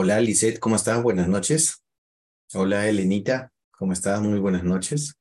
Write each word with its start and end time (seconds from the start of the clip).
Hola, 0.00 0.20
Lisette, 0.20 0.60
¿cómo 0.60 0.76
estás? 0.76 1.02
Buenas 1.02 1.26
noches. 1.26 1.82
Hola, 2.54 2.88
Elenita, 2.88 3.52
¿cómo 3.72 3.92
estás? 3.92 4.20
Muy 4.20 4.38
buenas 4.38 4.62
noches. 4.62 5.16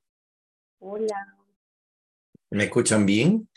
Hola. 0.77 1.35
¿Me 2.51 2.65
escuchan 2.65 3.04
bien? 3.04 3.49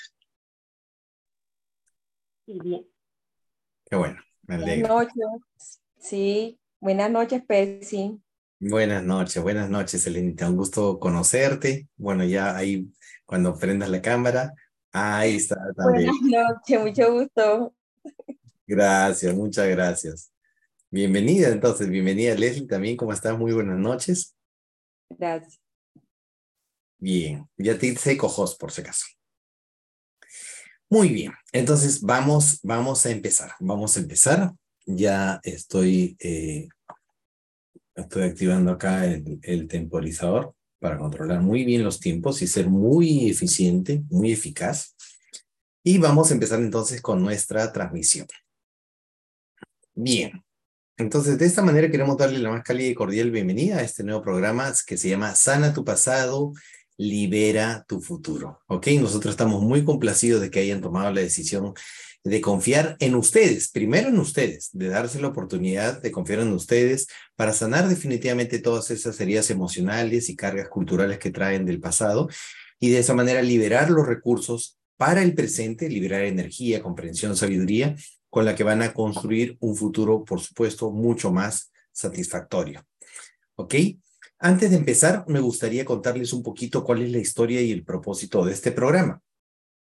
Sí, 2.47 2.59
bien. 2.65 2.87
Qué 3.85 3.97
bueno, 3.97 4.19
me 4.45 4.57
Buenas 4.57 4.73
alegro. 4.73 4.95
noches. 4.95 5.81
Sí, 5.99 6.59
buenas 6.81 7.11
noches, 7.11 7.43
Percy. 7.47 8.19
Buenas 8.59 9.03
noches, 9.05 9.43
buenas 9.43 9.69
noches, 9.69 10.07
Elenita. 10.07 10.49
Un 10.49 10.57
gusto 10.57 10.99
conocerte. 10.99 11.87
Bueno, 11.99 12.25
ya 12.25 12.57
ahí 12.57 12.91
cuando 13.27 13.59
prendas 13.59 13.91
la 13.91 14.01
cámara, 14.01 14.55
ahí 14.91 15.37
está 15.37 15.57
Buenas 15.77 15.77
también. 15.77 16.13
noches, 16.31 16.81
mucho 16.81 17.13
gusto. 17.13 17.75
Gracias, 18.67 19.35
muchas 19.35 19.69
gracias. 19.69 20.33
Bienvenida 20.93 21.51
entonces, 21.51 21.89
bienvenida 21.89 22.35
Leslie 22.35 22.67
también, 22.67 22.97
¿cómo 22.97 23.13
estás? 23.13 23.39
Muy 23.39 23.53
buenas 23.53 23.79
noches. 23.79 24.35
Gracias. 25.09 25.61
Bien, 26.99 27.49
ya 27.57 27.79
te 27.79 27.87
hice 27.87 28.17
cojos 28.17 28.57
por 28.57 28.73
si 28.73 28.81
acaso. 28.81 29.07
Muy 30.89 31.11
bien, 31.11 31.33
entonces 31.53 32.01
vamos, 32.01 32.59
vamos 32.65 33.07
a 33.07 33.11
empezar, 33.11 33.53
vamos 33.61 33.97
a 33.97 34.01
empezar. 34.01 34.53
Ya 34.85 35.39
estoy, 35.45 36.17
eh, 36.19 36.67
estoy 37.95 38.25
activando 38.25 38.73
acá 38.73 39.07
el, 39.07 39.39
el 39.45 39.69
temporizador 39.69 40.57
para 40.81 40.99
controlar 40.99 41.41
muy 41.41 41.65
bien 41.65 41.85
los 41.85 42.01
tiempos 42.01 42.43
y 42.43 42.49
ser 42.49 42.69
muy 42.69 43.31
eficiente, 43.31 44.03
muy 44.11 44.33
eficaz. 44.33 44.97
Y 45.85 45.99
vamos 45.99 46.33
a 46.33 46.35
empezar 46.35 46.59
entonces 46.59 47.01
con 47.01 47.23
nuestra 47.23 47.73
transmisión. 47.73 48.27
Bien, 49.95 50.43
entonces 51.01 51.39
de 51.39 51.47
esta 51.47 51.63
manera 51.63 51.91
queremos 51.91 52.17
darle 52.19 52.39
la 52.39 52.51
más 52.51 52.63
cálida 52.63 52.89
y 52.89 52.95
cordial 52.95 53.31
bienvenida 53.31 53.79
a 53.79 53.83
este 53.83 54.05
nuevo 54.05 54.21
programa 54.21 54.71
que 54.87 54.99
se 54.99 55.09
llama 55.09 55.35
Sana 55.35 55.73
tu 55.73 55.83
pasado, 55.83 56.53
libera 56.99 57.87
tu 57.89 58.03
futuro. 58.03 58.61
¿Ok? 58.67 58.89
Nosotros 59.01 59.33
estamos 59.33 59.63
muy 59.63 59.83
complacidos 59.83 60.43
de 60.43 60.51
que 60.51 60.61
hayan 60.61 60.83
tomado 60.83 61.11
la 61.11 61.23
decisión 61.23 61.73
de 62.23 62.41
confiar 62.43 62.97
en 63.01 63.15
ustedes, 63.15 63.71
primero 63.71 64.11
en 64.11 64.19
ustedes, 64.19 64.69
de 64.73 64.89
darse 64.89 65.23
la 65.23 65.29
oportunidad 65.29 66.03
de 66.03 66.13
confiar 66.13 66.41
en 66.41 66.53
ustedes 66.53 67.07
para 67.35 67.55
sanar 67.55 67.89
definitivamente 67.89 68.59
todas 68.59 68.91
esas 68.91 69.19
heridas 69.23 69.49
emocionales 69.49 70.29
y 70.29 70.37
cargas 70.37 70.69
culturales 70.69 71.19
que 71.19 71.31
traen 71.31 71.65
del 71.65 71.81
pasado 71.81 72.29
y 72.79 72.91
de 72.91 72.99
esa 72.99 73.15
manera 73.15 73.41
liberar 73.41 73.89
los 73.89 74.07
recursos 74.07 74.79
para 74.99 75.23
el 75.23 75.35
presente, 75.35 75.89
liberar 75.89 76.25
energía, 76.25 76.83
comprensión, 76.83 77.35
sabiduría, 77.35 77.97
con 78.31 78.45
la 78.45 78.55
que 78.55 78.65
van 78.65 78.81
a 78.83 78.95
construir 78.95 79.57
un 79.61 79.77
futuro, 79.77 80.25
por 80.25 80.41
supuesto, 80.41 80.91
mucho 80.91 81.33
más 81.33 81.71
satisfactorio. 81.93 82.87
¿Ok? 83.57 83.75
Antes 84.39 84.71
de 84.71 84.77
empezar, 84.77 85.25
me 85.29 85.41
gustaría 85.41 85.85
contarles 85.85 86.33
un 86.33 86.43
poquito 86.43 86.83
cuál 86.83 87.03
es 87.03 87.11
la 87.11 87.19
historia 87.19 87.61
y 87.61 87.73
el 87.73 87.85
propósito 87.85 88.45
de 88.45 88.53
este 88.53 88.73
programa. 88.73 89.21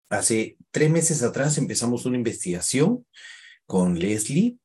Hace 0.09 0.57
tres 0.72 0.89
meses 0.89 1.23
atrás 1.23 1.57
empezamos 1.57 2.06
una 2.06 2.16
investigación 2.16 3.06
con 3.66 4.00
Leslie, 4.00 4.57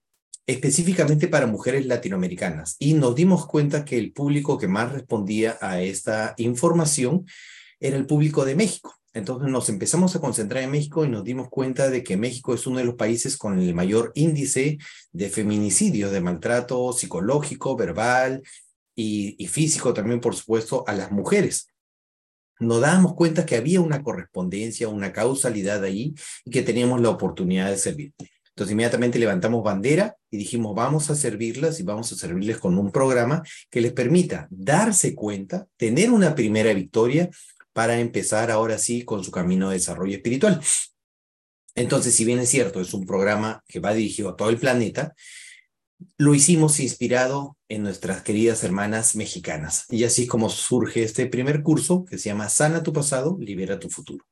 específicamente 0.47 1.27
para 1.27 1.47
mujeres 1.47 1.87
latinoamericanas, 1.87 2.77
y 2.79 2.95
nos 2.95 3.15
dimos 3.15 3.47
cuenta 3.47 3.85
que 3.85 3.99
el 3.99 4.13
público 4.13 4.59
que 4.59 4.69
más 4.69 4.93
respondía 4.93 5.59
a 5.61 5.81
esta 5.83 6.35
información 6.37 7.27
era 7.81 7.97
el 7.97 8.07
público 8.07 8.45
de 8.45 8.55
México. 8.55 9.00
Entonces 9.13 9.51
nos 9.51 9.69
empezamos 9.69 10.15
a 10.15 10.21
concentrar 10.21 10.63
en 10.63 10.71
México 10.71 11.05
y 11.05 11.09
nos 11.09 11.25
dimos 11.25 11.49
cuenta 11.49 11.91
de 11.91 12.05
que 12.05 12.17
México 12.17 12.55
es 12.55 12.67
uno 12.67 12.79
de 12.79 12.85
los 12.85 12.95
países 12.95 13.37
con 13.37 13.59
el 13.59 13.75
mayor 13.75 14.13
índice 14.15 14.79
de 15.13 15.29
feminicidios, 15.29 16.13
de 16.13 16.21
maltrato 16.21 16.93
psicológico, 16.93 17.77
verbal 17.77 18.43
y, 18.95 19.35
y 19.43 19.47
físico 19.49 19.93
también, 19.93 20.21
por 20.21 20.37
supuesto, 20.37 20.85
a 20.87 20.95
las 20.95 21.11
mujeres 21.11 21.67
nos 22.61 22.83
dábamos 22.83 23.15
cuenta 23.15 23.47
que 23.47 23.57
había 23.57 23.81
una 23.81 24.03
correspondencia, 24.03 24.89
una 24.89 25.13
causalidad 25.13 25.83
ahí 25.83 26.15
y 26.45 26.51
que 26.51 26.63
teníamos 26.63 27.01
la 27.01 27.09
oportunidad 27.09 27.71
de 27.71 27.79
servir. 27.79 28.13
Entonces 28.51 28.73
inmediatamente 28.73 29.19
levantamos 29.19 29.65
bandera 29.65 30.17
y 30.31 30.37
dijimos, 30.37 30.75
vamos 30.75 31.09
a 31.09 31.15
servirlas 31.15 31.81
y 31.81 31.83
vamos 31.83 32.13
a 32.13 32.17
servirles 32.17 32.59
con 32.59 32.77
un 32.77 32.93
programa 32.93 33.43
que 33.71 33.81
les 33.81 33.93
permita 33.93 34.47
darse 34.51 35.15
cuenta, 35.15 35.67
tener 35.79 36.11
una 36.11 36.35
primera 36.35 36.75
victoria 36.75 37.31
para 37.81 37.99
empezar 37.99 38.51
ahora 38.51 38.77
sí 38.77 39.07
con 39.07 39.25
su 39.25 39.31
camino 39.31 39.71
de 39.71 39.77
desarrollo 39.77 40.15
espiritual. 40.15 40.61
Entonces, 41.75 42.15
si 42.15 42.27
bien 42.27 42.39
es 42.39 42.51
cierto, 42.51 42.79
es 42.83 42.93
un 42.93 43.07
programa 43.07 43.65
que 43.67 43.81
va 43.81 43.95
dirigido 43.95 44.29
a 44.29 44.37
todo 44.37 44.51
el 44.51 44.59
planeta, 44.59 45.15
lo 46.19 46.35
hicimos 46.35 46.79
inspirado 46.79 47.57
en 47.71 47.83
nuestras 47.83 48.21
queridas 48.21 48.65
hermanas 48.65 49.17
mexicanas. 49.17 49.87
Y 49.89 50.05
así 50.05 50.27
como 50.27 50.51
surge 50.51 51.05
este 51.05 51.25
primer 51.25 51.63
curso 51.63 52.05
que 52.05 52.19
se 52.19 52.29
llama 52.29 52.51
Sana 52.51 52.83
tu 52.83 52.93
pasado, 52.93 53.39
libera 53.41 53.79
tu 53.79 53.89
futuro. 53.89 54.27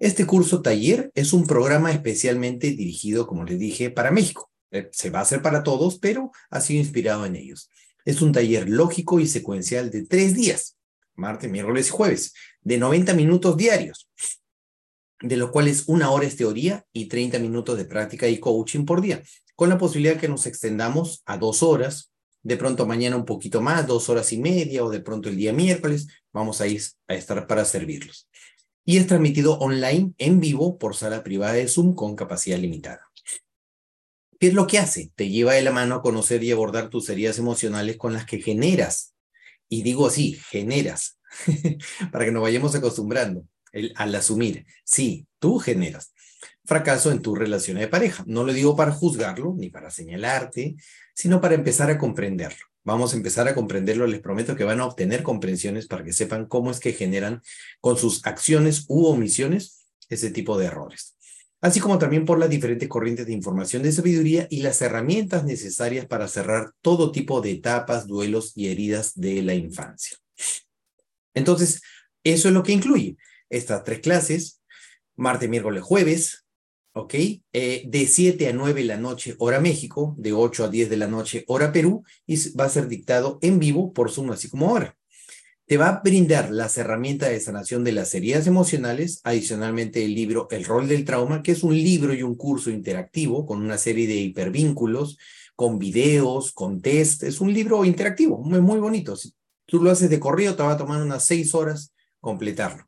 Este 0.00 0.26
curso 0.26 0.60
taller 0.60 1.12
es 1.14 1.32
un 1.32 1.46
programa 1.46 1.92
especialmente 1.92 2.72
dirigido, 2.72 3.28
como 3.28 3.44
les 3.44 3.60
dije, 3.60 3.90
para 3.92 4.10
México. 4.10 4.50
Eh, 4.72 4.88
Se 4.90 5.10
va 5.10 5.20
a 5.20 5.22
hacer 5.22 5.40
para 5.40 5.62
todos, 5.62 6.00
pero 6.00 6.32
ha 6.50 6.60
sido 6.60 6.80
inspirado 6.80 7.26
en 7.26 7.36
ellos. 7.36 7.70
Es 8.04 8.22
un 8.22 8.32
taller 8.32 8.68
lógico 8.68 9.20
y 9.20 9.28
secuencial 9.28 9.92
de 9.92 10.04
tres 10.04 10.34
días, 10.34 10.76
martes, 11.14 11.50
miércoles 11.50 11.88
y 11.88 11.90
jueves, 11.90 12.32
de 12.62 12.78
90 12.78 13.14
minutos 13.14 13.56
diarios, 13.56 14.08
de 15.20 15.36
los 15.36 15.50
cuales 15.50 15.84
una 15.86 16.10
hora 16.10 16.26
es 16.26 16.36
teoría 16.36 16.84
y 16.92 17.06
30 17.06 17.38
minutos 17.38 17.76
de 17.76 17.84
práctica 17.84 18.26
y 18.28 18.38
coaching 18.38 18.84
por 18.84 19.00
día 19.00 19.22
con 19.62 19.68
la 19.68 19.78
posibilidad 19.78 20.18
que 20.18 20.28
nos 20.28 20.46
extendamos 20.46 21.22
a 21.26 21.36
dos 21.36 21.62
horas, 21.62 22.12
de 22.42 22.56
pronto 22.56 22.86
mañana 22.86 23.16
un 23.16 23.24
poquito 23.24 23.60
más, 23.60 23.86
dos 23.86 24.08
horas 24.08 24.32
y 24.32 24.38
media, 24.38 24.84
o 24.84 24.90
de 24.90 25.00
pronto 25.00 25.28
el 25.28 25.36
día 25.36 25.52
miércoles, 25.52 26.08
vamos 26.32 26.60
a, 26.60 26.66
ir, 26.66 26.82
a 27.06 27.14
estar 27.14 27.46
para 27.46 27.64
servirlos. 27.64 28.28
Y 28.84 28.96
es 28.96 29.06
transmitido 29.06 29.58
online, 29.58 30.14
en 30.18 30.40
vivo, 30.40 30.78
por 30.78 30.96
sala 30.96 31.22
privada 31.22 31.52
de 31.52 31.68
Zoom 31.68 31.94
con 31.94 32.16
capacidad 32.16 32.58
limitada. 32.58 33.08
¿Qué 34.40 34.48
es 34.48 34.54
lo 34.54 34.66
que 34.66 34.80
hace? 34.80 35.12
Te 35.14 35.28
lleva 35.28 35.52
de 35.52 35.62
la 35.62 35.70
mano 35.70 35.94
a 35.94 36.02
conocer 36.02 36.42
y 36.42 36.50
abordar 36.50 36.90
tus 36.90 37.08
heridas 37.08 37.38
emocionales 37.38 37.96
con 37.96 38.12
las 38.12 38.26
que 38.26 38.42
generas. 38.42 39.14
Y 39.68 39.82
digo 39.82 40.08
así, 40.08 40.40
generas, 40.50 41.20
para 42.12 42.24
que 42.24 42.32
nos 42.32 42.42
vayamos 42.42 42.74
acostumbrando 42.74 43.46
al 43.96 44.14
asumir. 44.14 44.66
Sí, 44.84 45.26
tú 45.38 45.58
generas 45.58 46.12
fracaso 46.64 47.10
en 47.10 47.22
tu 47.22 47.34
relación 47.34 47.78
de 47.78 47.88
pareja. 47.88 48.24
No 48.26 48.44
lo 48.44 48.52
digo 48.52 48.76
para 48.76 48.92
juzgarlo 48.92 49.54
ni 49.56 49.70
para 49.70 49.90
señalarte, 49.90 50.76
sino 51.14 51.40
para 51.40 51.54
empezar 51.54 51.90
a 51.90 51.98
comprenderlo. 51.98 52.64
Vamos 52.84 53.12
a 53.12 53.16
empezar 53.16 53.46
a 53.46 53.54
comprenderlo, 53.54 54.06
les 54.06 54.20
prometo 54.20 54.56
que 54.56 54.64
van 54.64 54.80
a 54.80 54.86
obtener 54.86 55.22
comprensiones 55.22 55.86
para 55.86 56.02
que 56.02 56.12
sepan 56.12 56.46
cómo 56.46 56.70
es 56.70 56.80
que 56.80 56.92
generan 56.92 57.40
con 57.80 57.96
sus 57.96 58.26
acciones 58.26 58.86
u 58.88 59.06
omisiones 59.06 59.86
ese 60.08 60.30
tipo 60.30 60.58
de 60.58 60.66
errores. 60.66 61.16
Así 61.60 61.78
como 61.78 61.98
también 61.98 62.24
por 62.24 62.40
las 62.40 62.50
diferentes 62.50 62.88
corrientes 62.88 63.26
de 63.26 63.32
información 63.32 63.84
de 63.84 63.92
sabiduría 63.92 64.48
y 64.50 64.62
las 64.62 64.82
herramientas 64.82 65.44
necesarias 65.44 66.06
para 66.06 66.26
cerrar 66.26 66.72
todo 66.80 67.12
tipo 67.12 67.40
de 67.40 67.52
etapas, 67.52 68.08
duelos 68.08 68.52
y 68.56 68.66
heridas 68.66 69.12
de 69.14 69.42
la 69.42 69.54
infancia. 69.54 70.18
Entonces, 71.34 71.82
eso 72.24 72.48
es 72.48 72.54
lo 72.54 72.62
que 72.62 72.72
incluye 72.72 73.16
estas 73.50 73.84
tres 73.84 74.00
clases, 74.00 74.62
martes, 75.16 75.48
miércoles, 75.48 75.82
jueves, 75.82 76.46
¿ok? 76.92 77.14
Eh, 77.52 77.84
de 77.86 78.06
7 78.06 78.48
a 78.48 78.52
9 78.52 78.82
de 78.82 78.86
la 78.86 78.96
noche, 78.96 79.34
hora 79.38 79.60
México, 79.60 80.14
de 80.18 80.32
8 80.32 80.64
a 80.64 80.68
10 80.68 80.90
de 80.90 80.96
la 80.96 81.08
noche, 81.08 81.44
hora 81.48 81.72
Perú, 81.72 82.04
y 82.26 82.36
va 82.52 82.64
a 82.64 82.70
ser 82.70 82.88
dictado 82.88 83.38
en 83.42 83.58
vivo 83.58 83.92
por 83.92 84.10
Zoom, 84.10 84.30
así 84.30 84.48
como 84.48 84.68
ahora. 84.68 84.96
Te 85.66 85.76
va 85.76 85.88
a 85.88 86.00
brindar 86.02 86.50
las 86.50 86.76
herramientas 86.76 87.30
de 87.30 87.40
sanación 87.40 87.84
de 87.84 87.92
las 87.92 88.14
heridas 88.14 88.46
emocionales, 88.46 89.20
adicionalmente 89.24 90.04
el 90.04 90.14
libro 90.14 90.48
El 90.50 90.64
rol 90.64 90.88
del 90.88 91.04
trauma, 91.04 91.42
que 91.42 91.52
es 91.52 91.62
un 91.62 91.74
libro 91.74 92.12
y 92.12 92.22
un 92.22 92.34
curso 92.34 92.70
interactivo 92.70 93.46
con 93.46 93.62
una 93.62 93.78
serie 93.78 94.06
de 94.06 94.16
hipervínculos, 94.16 95.18
con 95.54 95.78
videos, 95.78 96.52
con 96.52 96.82
test. 96.82 97.22
Es 97.22 97.40
un 97.40 97.54
libro 97.54 97.84
interactivo, 97.84 98.38
muy, 98.38 98.80
bonito. 98.80 99.16
Tú 99.66 99.82
lo 99.82 99.90
haces 99.90 100.10
de 100.10 100.20
corrido, 100.20 100.56
te 100.56 100.62
va 100.62 100.72
a 100.72 100.76
tomar 100.76 101.02
unas 101.02 101.24
seis 101.24 101.54
horas 101.54 101.94
completarlo 102.20 102.86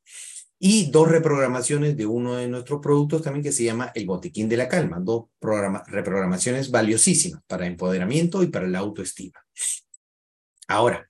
y 0.67 0.91
dos 0.91 1.11
reprogramaciones 1.11 1.95
de 1.95 2.07
uno 2.07 2.37
de 2.37 2.49
nuestros 2.49 2.81
productos 2.81 3.21
también 3.21 3.43
que 3.43 3.53
se 3.53 3.65
llama 3.65 3.93
el 3.95 4.07
botiquín 4.07 4.49
de 4.49 4.57
la 4.57 4.67
calma, 4.67 4.99
dos 4.99 5.27
reprogramaciones 5.89 6.71
valiosísimas 6.71 7.43
para 7.47 7.67
empoderamiento 7.67 8.43
y 8.43 8.47
para 8.47 8.67
la 8.67 8.79
autoestima. 8.79 9.45
Ahora, 10.67 11.07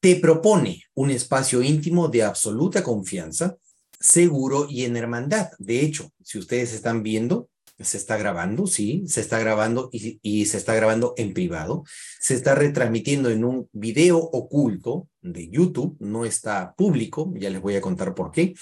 te 0.00 0.14
propone 0.16 0.84
un 0.94 1.10
espacio 1.10 1.62
íntimo 1.62 2.06
de 2.06 2.22
absoluta 2.22 2.84
confianza, 2.84 3.56
seguro 3.98 4.68
y 4.68 4.84
en 4.84 4.96
hermandad. 4.96 5.50
De 5.58 5.80
hecho, 5.80 6.12
si 6.22 6.38
ustedes 6.38 6.74
están 6.74 7.02
viendo, 7.02 7.48
se 7.78 7.96
está 7.96 8.16
grabando, 8.16 8.66
sí, 8.66 9.04
se 9.06 9.20
está 9.20 9.38
grabando 9.38 9.88
y, 9.92 10.18
y, 10.22 10.46
se 10.46 10.58
está 10.58 10.74
grabando 10.74 11.14
en 11.16 11.34
privado. 11.34 11.84
Se 12.20 12.34
está 12.34 12.54
retransmitiendo 12.54 13.30
en 13.30 13.44
un 13.44 13.68
video 13.72 14.18
oculto 14.18 15.08
de 15.22 15.48
YouTube, 15.50 15.96
no 16.00 16.24
está 16.24 16.74
público, 16.76 17.32
ya 17.36 17.50
les 17.50 17.60
voy 17.60 17.76
a 17.76 17.80
contar 17.80 18.14
por 18.14 18.30
qué. 18.30 18.54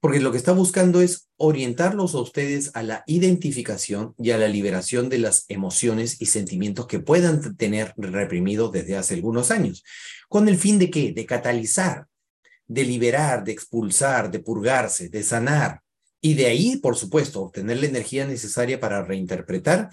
porque 0.00 0.18
lo 0.18 0.32
que 0.32 0.38
está 0.38 0.50
buscando 0.50 1.00
es 1.00 1.28
orientarlos 1.36 2.16
a 2.16 2.20
ustedes 2.20 2.72
a 2.74 2.82
la 2.82 3.04
identificación 3.06 4.14
y 4.18 4.32
a 4.32 4.38
la 4.38 4.48
liberación 4.48 5.08
de 5.08 5.18
las 5.18 5.44
emociones 5.48 6.20
y 6.20 6.26
sentimientos 6.26 6.88
que 6.88 6.98
puedan 6.98 7.56
tener 7.56 7.94
reprimidos 7.96 8.72
desde 8.72 8.96
hace 8.96 9.14
algunos 9.14 9.52
años. 9.52 9.84
¿Con 10.28 10.48
el 10.48 10.56
fin 10.56 10.80
de 10.80 10.90
qué? 10.90 11.12
De 11.12 11.24
catalizar, 11.24 12.06
de 12.66 12.84
liberar, 12.84 13.44
de 13.44 13.52
expulsar, 13.52 14.30
de 14.30 14.40
purgarse, 14.40 15.08
de 15.08 15.22
sanar. 15.22 15.81
Y 16.22 16.34
de 16.34 16.46
ahí, 16.46 16.76
por 16.76 16.96
supuesto, 16.96 17.42
obtener 17.42 17.78
la 17.78 17.86
energía 17.86 18.26
necesaria 18.26 18.80
para 18.80 19.02
reinterpretar 19.02 19.90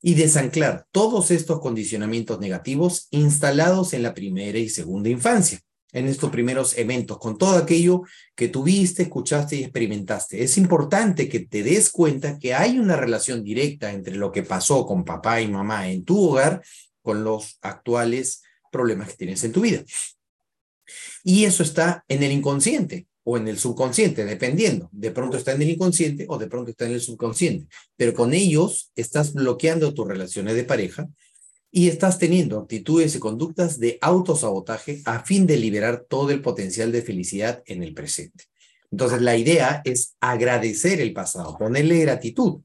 y 0.00 0.14
desanclar 0.14 0.86
todos 0.92 1.30
estos 1.30 1.60
condicionamientos 1.60 2.38
negativos 2.38 3.08
instalados 3.10 3.92
en 3.92 4.02
la 4.02 4.14
primera 4.14 4.58
y 4.58 4.68
segunda 4.68 5.10
infancia 5.10 5.60
en 5.94 6.08
estos 6.08 6.30
primeros 6.30 6.76
eventos, 6.76 7.18
con 7.18 7.38
todo 7.38 7.56
aquello 7.56 8.02
que 8.34 8.48
tuviste, 8.48 9.04
escuchaste 9.04 9.56
y 9.56 9.62
experimentaste. 9.62 10.42
Es 10.42 10.58
importante 10.58 11.28
que 11.28 11.40
te 11.40 11.62
des 11.62 11.88
cuenta 11.88 12.36
que 12.36 12.52
hay 12.52 12.80
una 12.80 12.96
relación 12.96 13.44
directa 13.44 13.92
entre 13.92 14.16
lo 14.16 14.32
que 14.32 14.42
pasó 14.42 14.84
con 14.86 15.04
papá 15.04 15.40
y 15.40 15.46
mamá 15.46 15.88
en 15.88 16.04
tu 16.04 16.20
hogar 16.30 16.62
con 17.00 17.22
los 17.22 17.58
actuales 17.62 18.42
problemas 18.72 19.10
que 19.10 19.18
tienes 19.18 19.44
en 19.44 19.52
tu 19.52 19.60
vida. 19.60 19.84
Y 21.22 21.44
eso 21.44 21.62
está 21.62 22.04
en 22.08 22.24
el 22.24 22.32
inconsciente 22.32 23.06
o 23.24 23.36
en 23.36 23.48
el 23.48 23.58
subconsciente, 23.58 24.24
dependiendo. 24.24 24.88
De 24.92 25.10
pronto 25.10 25.36
está 25.36 25.52
en 25.52 25.62
el 25.62 25.70
inconsciente 25.70 26.26
o 26.28 26.38
de 26.38 26.46
pronto 26.46 26.70
está 26.70 26.86
en 26.86 26.92
el 26.92 27.00
subconsciente. 27.00 27.66
Pero 27.96 28.14
con 28.14 28.34
ellos 28.34 28.92
estás 28.94 29.32
bloqueando 29.32 29.94
tus 29.94 30.06
relaciones 30.06 30.54
de 30.54 30.64
pareja 30.64 31.08
y 31.70 31.88
estás 31.88 32.18
teniendo 32.18 32.58
actitudes 32.60 33.16
y 33.16 33.18
conductas 33.18 33.80
de 33.80 33.98
autosabotaje 34.00 35.02
a 35.06 35.24
fin 35.24 35.46
de 35.46 35.56
liberar 35.56 36.04
todo 36.08 36.30
el 36.30 36.40
potencial 36.40 36.92
de 36.92 37.02
felicidad 37.02 37.62
en 37.66 37.82
el 37.82 37.94
presente. 37.94 38.44
Entonces, 38.92 39.22
la 39.22 39.36
idea 39.36 39.82
es 39.84 40.14
agradecer 40.20 41.00
el 41.00 41.12
pasado, 41.12 41.58
ponerle 41.58 41.98
gratitud, 41.98 42.60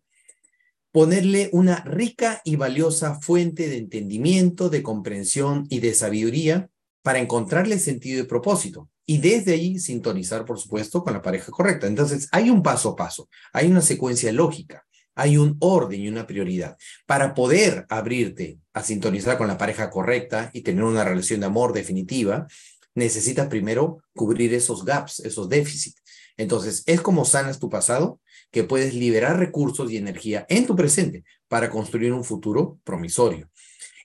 ponerle 0.91 1.49
una 1.53 1.83
rica 1.85 2.41
y 2.43 2.55
valiosa 2.55 3.19
fuente 3.19 3.67
de 3.67 3.77
entendimiento, 3.77 4.69
de 4.69 4.83
comprensión 4.83 5.65
y 5.69 5.79
de 5.79 5.95
sabiduría 5.95 6.69
para 7.01 7.19
encontrarle 7.19 7.79
sentido 7.79 8.21
y 8.21 8.27
propósito. 8.27 8.89
Y 9.09 9.17
desde 9.17 9.53
ahí 9.53 9.79
sintonizar, 9.79 10.45
por 10.45 10.59
supuesto, 10.59 11.03
con 11.03 11.13
la 11.13 11.21
pareja 11.23 11.51
correcta. 11.51 11.87
Entonces, 11.87 12.27
hay 12.31 12.51
un 12.51 12.61
paso 12.61 12.89
a 12.89 12.95
paso, 12.95 13.27
hay 13.51 13.65
una 13.65 13.81
secuencia 13.81 14.31
lógica 14.31 14.85
hay 15.15 15.35
un 15.35 15.57
orden 15.59 15.99
y 15.99 16.07
una 16.07 16.25
prioridad. 16.25 16.77
Para 17.05 17.33
poder 17.33 17.85
abrirte 17.89 18.59
a 18.71 18.83
sintonizar 18.83 19.37
con 19.37 19.49
la 19.49 19.57
pareja 19.57 19.89
correcta 19.89 20.49
y 20.53 20.61
tener 20.61 20.85
una 20.85 21.03
relación 21.03 21.41
de 21.41 21.47
amor 21.47 21.73
definitiva, 21.73 22.47
necesitas 22.95 23.47
primero 23.47 24.01
cubrir 24.15 24.53
esos 24.53 24.85
gaps, 24.85 25.19
esos 25.19 25.49
déficits. 25.49 26.01
Entonces, 26.37 26.83
es 26.85 27.01
como 27.01 27.25
sanas 27.25 27.59
tu 27.59 27.69
pasado, 27.69 28.21
que 28.49 28.63
puedes 28.63 28.93
liberar 28.93 29.37
recursos 29.37 29.91
y 29.91 29.97
energía 29.97 30.45
en 30.47 30.65
tu 30.65 30.73
presente 30.77 31.25
para 31.49 31.69
construir 31.69 32.13
un 32.13 32.23
futuro 32.23 32.79
promisorio. 32.85 33.49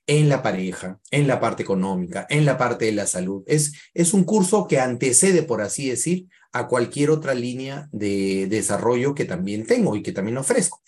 En 0.06 0.29
la 0.29 0.43
pareja, 0.43 1.01
en 1.11 1.27
la 1.27 1.41
parte 1.41 1.62
económica, 1.62 2.27
en 2.29 2.45
la 2.45 2.59
parte 2.59 2.85
de 2.85 2.93
la 2.93 3.06
salud. 3.06 3.43
Es, 3.47 3.73
es 3.95 4.12
un 4.12 4.25
curso 4.25 4.67
que 4.67 4.79
antecede, 4.79 5.43
por 5.43 5.62
así 5.62 5.89
decir, 5.89 6.27
a 6.53 6.69
cualquier 6.69 7.11
otra 7.11 7.35
línea 7.35 7.89
de 7.91 8.47
desarrollo 8.49 9.15
que 9.15 9.25
también 9.25 9.67
tengo 9.67 9.97
y 9.97 10.03
que 10.03 10.12
también 10.12 10.37
ofrezco. 10.37 10.83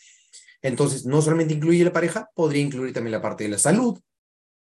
Entonces, 0.63 1.07
no 1.07 1.23
solamente 1.23 1.55
incluye 1.55 1.85
la 1.85 1.93
pareja, 1.93 2.31
podría 2.35 2.63
incluir 2.63 2.93
también 2.93 3.13
la 3.13 3.23
parte 3.23 3.45
de 3.45 3.51
la 3.51 3.59
salud, 3.59 3.99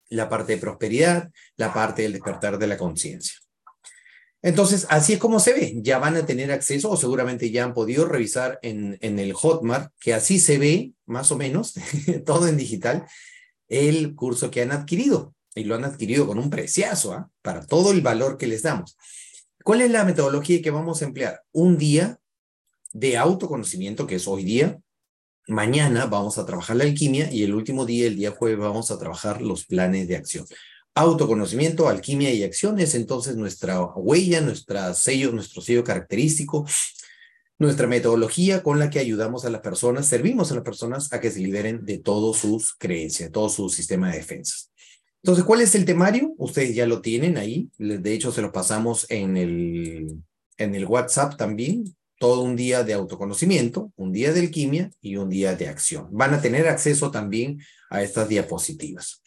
la 0.08 0.28
parte 0.28 0.54
de 0.54 0.58
prosperidad, 0.58 1.30
la 1.56 1.72
parte 1.72 2.02
del 2.02 2.14
despertar 2.14 2.58
de 2.58 2.66
la 2.66 2.76
conciencia. 2.76 3.34
Entonces, 4.40 4.86
así 4.90 5.14
es 5.14 5.18
como 5.18 5.40
se 5.40 5.52
ve. 5.52 5.74
Ya 5.82 5.98
van 5.98 6.16
a 6.16 6.24
tener 6.24 6.52
acceso 6.52 6.90
o 6.90 6.96
seguramente 6.96 7.50
ya 7.50 7.64
han 7.64 7.74
podido 7.74 8.06
revisar 8.06 8.58
en, 8.62 8.96
en 9.00 9.18
el 9.18 9.32
Hotmart, 9.32 9.92
que 10.00 10.14
así 10.14 10.38
se 10.38 10.58
ve, 10.58 10.92
más 11.06 11.32
o 11.32 11.36
menos, 11.36 11.74
todo 12.24 12.46
en 12.48 12.56
digital, 12.56 13.06
el 13.68 14.14
curso 14.14 14.50
que 14.50 14.62
han 14.62 14.72
adquirido. 14.72 15.34
Y 15.54 15.64
lo 15.64 15.74
han 15.74 15.84
adquirido 15.84 16.26
con 16.26 16.38
un 16.38 16.50
preciazo 16.50 17.12
¿ah? 17.12 17.30
para 17.42 17.66
todo 17.66 17.90
el 17.90 18.00
valor 18.00 18.36
que 18.36 18.46
les 18.46 18.62
damos. 18.62 18.96
¿Cuál 19.64 19.80
es 19.80 19.90
la 19.90 20.04
metodología 20.04 20.62
que 20.62 20.70
vamos 20.70 21.02
a 21.02 21.06
emplear? 21.06 21.42
Un 21.52 21.78
día 21.78 22.20
de 22.92 23.16
autoconocimiento, 23.16 24.06
que 24.06 24.16
es 24.16 24.28
hoy 24.28 24.44
día, 24.44 24.78
Mañana 25.48 26.04
vamos 26.04 26.36
a 26.36 26.44
trabajar 26.44 26.76
la 26.76 26.84
alquimia 26.84 27.32
y 27.32 27.42
el 27.42 27.54
último 27.54 27.86
día, 27.86 28.06
el 28.06 28.16
día 28.16 28.32
jueves, 28.32 28.58
vamos 28.58 28.90
a 28.90 28.98
trabajar 28.98 29.40
los 29.40 29.64
planes 29.64 30.06
de 30.06 30.14
acción. 30.14 30.44
Autoconocimiento, 30.94 31.88
alquimia 31.88 32.30
y 32.34 32.42
acción 32.42 32.78
es 32.78 32.94
entonces 32.94 33.34
nuestra 33.34 33.80
huella, 33.80 34.42
nuestra 34.42 34.92
sello, 34.92 35.32
nuestro 35.32 35.62
sello 35.62 35.82
característico, 35.82 36.66
nuestra 37.58 37.86
metodología 37.86 38.62
con 38.62 38.78
la 38.78 38.88
que 38.88 39.00
ayudamos 39.00 39.44
a 39.44 39.50
las 39.50 39.60
personas, 39.60 40.06
servimos 40.06 40.52
a 40.52 40.54
las 40.54 40.64
personas 40.64 41.12
a 41.12 41.20
que 41.20 41.30
se 41.30 41.40
liberen 41.40 41.84
de 41.84 41.98
todas 41.98 42.40
sus 42.40 42.74
creencias, 42.74 43.32
todo 43.32 43.48
su 43.48 43.68
sistema 43.68 44.10
de 44.10 44.18
defensas. 44.18 44.70
Entonces, 45.22 45.44
¿cuál 45.44 45.60
es 45.60 45.74
el 45.74 45.84
temario? 45.84 46.34
Ustedes 46.38 46.74
ya 46.74 46.86
lo 46.86 47.00
tienen 47.00 47.36
ahí. 47.36 47.68
De 47.76 48.12
hecho, 48.12 48.30
se 48.30 48.42
lo 48.42 48.52
pasamos 48.52 49.06
en 49.10 49.36
el, 49.36 50.22
en 50.56 50.74
el 50.76 50.86
WhatsApp 50.86 51.36
también 51.36 51.84
todo 52.18 52.42
un 52.42 52.56
día 52.56 52.82
de 52.84 52.94
autoconocimiento, 52.94 53.92
un 53.96 54.12
día 54.12 54.32
de 54.32 54.40
alquimia 54.40 54.90
y 55.00 55.16
un 55.16 55.28
día 55.28 55.54
de 55.54 55.68
acción. 55.68 56.08
Van 56.10 56.34
a 56.34 56.42
tener 56.42 56.66
acceso 56.68 57.10
también 57.10 57.60
a 57.90 58.02
estas 58.02 58.28
diapositivas. 58.28 59.22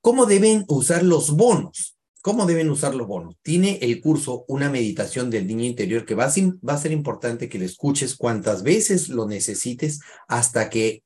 ¿Cómo 0.00 0.24
deben 0.26 0.64
usar 0.68 1.02
los 1.02 1.30
bonos? 1.30 1.95
¿Cómo 2.26 2.44
deben 2.44 2.70
usar 2.70 2.92
los 2.96 3.06
bonos? 3.06 3.36
Tiene 3.40 3.78
el 3.82 4.00
curso 4.00 4.44
una 4.48 4.68
meditación 4.68 5.30
del 5.30 5.46
niño 5.46 5.62
interior 5.62 6.04
que 6.04 6.16
va 6.16 6.24
a, 6.24 6.76
ser 6.76 6.90
importante 6.90 7.48
que 7.48 7.60
le 7.60 7.66
escuches 7.66 8.16
cuantas 8.16 8.64
veces 8.64 9.08
lo 9.08 9.28
necesites 9.28 10.00
hasta 10.26 10.68
que 10.68 11.04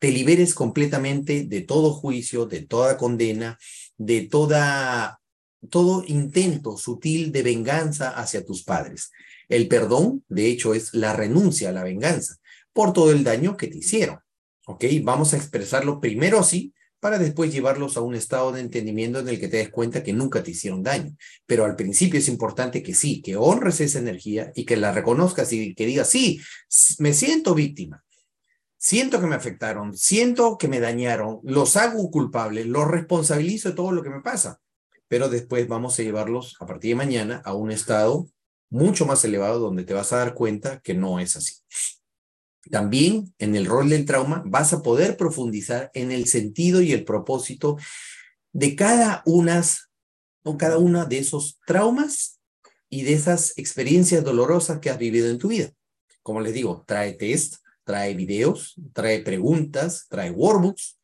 te 0.00 0.10
liberes 0.12 0.52
completamente 0.52 1.44
de 1.44 1.62
todo 1.62 1.94
juicio, 1.94 2.44
de 2.44 2.60
toda 2.60 2.98
condena, 2.98 3.58
de 3.96 4.28
toda, 4.30 5.22
todo 5.70 6.04
intento 6.06 6.76
sutil 6.76 7.32
de 7.32 7.42
venganza 7.42 8.10
hacia 8.10 8.44
tus 8.44 8.62
padres. 8.62 9.12
El 9.48 9.66
perdón, 9.66 10.26
de 10.28 10.48
hecho, 10.48 10.74
es 10.74 10.92
la 10.92 11.14
renuncia 11.14 11.70
a 11.70 11.72
la 11.72 11.84
venganza 11.84 12.36
por 12.74 12.92
todo 12.92 13.12
el 13.12 13.24
daño 13.24 13.56
que 13.56 13.68
te 13.68 13.78
hicieron. 13.78 14.18
¿Ok? 14.66 14.84
Vamos 15.04 15.32
a 15.32 15.38
expresarlo 15.38 16.00
primero 16.00 16.38
así 16.38 16.74
para 17.00 17.18
después 17.18 17.52
llevarlos 17.52 17.96
a 17.96 18.02
un 18.02 18.14
estado 18.14 18.52
de 18.52 18.60
entendimiento 18.60 19.18
en 19.18 19.28
el 19.28 19.40
que 19.40 19.48
te 19.48 19.56
des 19.56 19.70
cuenta 19.70 20.02
que 20.02 20.12
nunca 20.12 20.42
te 20.42 20.52
hicieron 20.52 20.82
daño. 20.82 21.16
Pero 21.46 21.64
al 21.64 21.74
principio 21.74 22.20
es 22.20 22.28
importante 22.28 22.82
que 22.82 22.94
sí, 22.94 23.22
que 23.22 23.36
honres 23.36 23.80
esa 23.80 23.98
energía 23.98 24.52
y 24.54 24.64
que 24.64 24.76
la 24.76 24.92
reconozcas 24.92 25.52
y 25.52 25.74
que 25.74 25.86
digas, 25.86 26.08
sí, 26.08 26.40
me 26.98 27.14
siento 27.14 27.54
víctima, 27.54 28.04
siento 28.76 29.20
que 29.20 29.26
me 29.26 29.36
afectaron, 29.36 29.96
siento 29.96 30.58
que 30.58 30.68
me 30.68 30.80
dañaron, 30.80 31.40
los 31.42 31.76
hago 31.76 32.10
culpables, 32.10 32.66
los 32.66 32.86
responsabilizo 32.86 33.70
de 33.70 33.74
todo 33.74 33.92
lo 33.92 34.02
que 34.02 34.10
me 34.10 34.20
pasa. 34.20 34.60
Pero 35.08 35.28
después 35.28 35.66
vamos 35.66 35.98
a 35.98 36.02
llevarlos 36.02 36.56
a 36.60 36.66
partir 36.66 36.90
de 36.90 36.96
mañana 36.96 37.42
a 37.44 37.54
un 37.54 37.72
estado 37.72 38.28
mucho 38.68 39.04
más 39.04 39.24
elevado 39.24 39.58
donde 39.58 39.84
te 39.84 39.94
vas 39.94 40.12
a 40.12 40.18
dar 40.18 40.34
cuenta 40.34 40.80
que 40.80 40.94
no 40.94 41.18
es 41.18 41.36
así. 41.36 41.54
También 42.70 43.32
en 43.38 43.56
el 43.56 43.66
rol 43.66 43.88
del 43.88 44.04
trauma 44.04 44.42
vas 44.46 44.72
a 44.72 44.82
poder 44.82 45.16
profundizar 45.16 45.90
en 45.94 46.12
el 46.12 46.26
sentido 46.26 46.82
y 46.82 46.92
el 46.92 47.04
propósito 47.04 47.76
de 48.52 48.76
cada 48.76 49.22
unas 49.24 49.90
o 50.42 50.58
cada 50.58 50.78
una 50.78 51.04
de 51.04 51.18
esos 51.18 51.58
traumas 51.66 52.40
y 52.88 53.02
de 53.02 53.12
esas 53.14 53.56
experiencias 53.56 54.24
dolorosas 54.24 54.80
que 54.80 54.90
has 54.90 54.98
vivido 54.98 55.28
en 55.28 55.38
tu 55.38 55.48
vida. 55.48 55.70
Como 56.22 56.40
les 56.40 56.52
digo, 56.52 56.84
trae 56.86 57.12
test, 57.12 57.56
trae 57.84 58.14
videos, 58.14 58.74
trae 58.92 59.20
preguntas, 59.20 60.06
trae 60.08 60.30
workbooks 60.30 61.00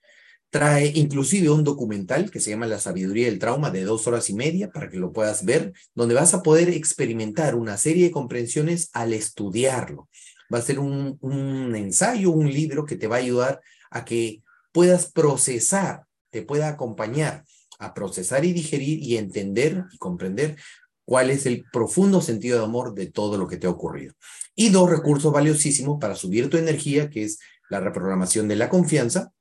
Trae 0.50 0.92
inclusive 0.94 1.50
un 1.50 1.64
documental 1.64 2.30
que 2.30 2.40
se 2.40 2.50
llama 2.50 2.66
La 2.66 2.78
sabiduría 2.78 3.26
del 3.26 3.38
trauma 3.38 3.70
de 3.70 3.84
dos 3.84 4.06
horas 4.06 4.30
y 4.30 4.34
media 4.34 4.70
para 4.70 4.88
que 4.88 4.96
lo 4.96 5.12
puedas 5.12 5.44
ver, 5.44 5.72
donde 5.94 6.14
vas 6.14 6.32
a 6.34 6.42
poder 6.42 6.70
experimentar 6.70 7.56
una 7.56 7.76
serie 7.76 8.04
de 8.04 8.10
comprensiones 8.10 8.88
al 8.92 9.12
estudiarlo. 9.12 10.08
Va 10.52 10.58
a 10.58 10.62
ser 10.62 10.78
un, 10.78 11.18
un 11.20 11.74
ensayo, 11.74 12.30
un 12.30 12.50
libro 12.50 12.84
que 12.84 12.96
te 12.96 13.06
va 13.06 13.16
a 13.16 13.20
ayudar 13.20 13.60
a 13.90 14.04
que 14.04 14.42
puedas 14.72 15.10
procesar, 15.10 16.04
te 16.30 16.42
pueda 16.42 16.68
acompañar 16.68 17.44
a 17.78 17.94
procesar 17.94 18.44
y 18.44 18.52
digerir 18.52 19.02
y 19.02 19.16
entender 19.16 19.84
y 19.92 19.98
comprender 19.98 20.56
cuál 21.04 21.30
es 21.30 21.46
el 21.46 21.64
profundo 21.72 22.20
sentido 22.20 22.58
de 22.58 22.64
amor 22.64 22.94
de 22.94 23.06
todo 23.06 23.38
lo 23.38 23.46
que 23.46 23.56
te 23.56 23.66
ha 23.66 23.70
ocurrido. 23.70 24.14
Y 24.54 24.70
dos 24.70 24.90
recursos 24.90 25.32
valiosísimos 25.32 25.98
para 26.00 26.14
subir 26.14 26.50
tu 26.50 26.56
energía, 26.56 27.08
que 27.08 27.24
es 27.24 27.38
la 27.70 27.80
reprogramación 27.80 28.48
de 28.48 28.56
la 28.56 28.68
confianza 28.68 29.32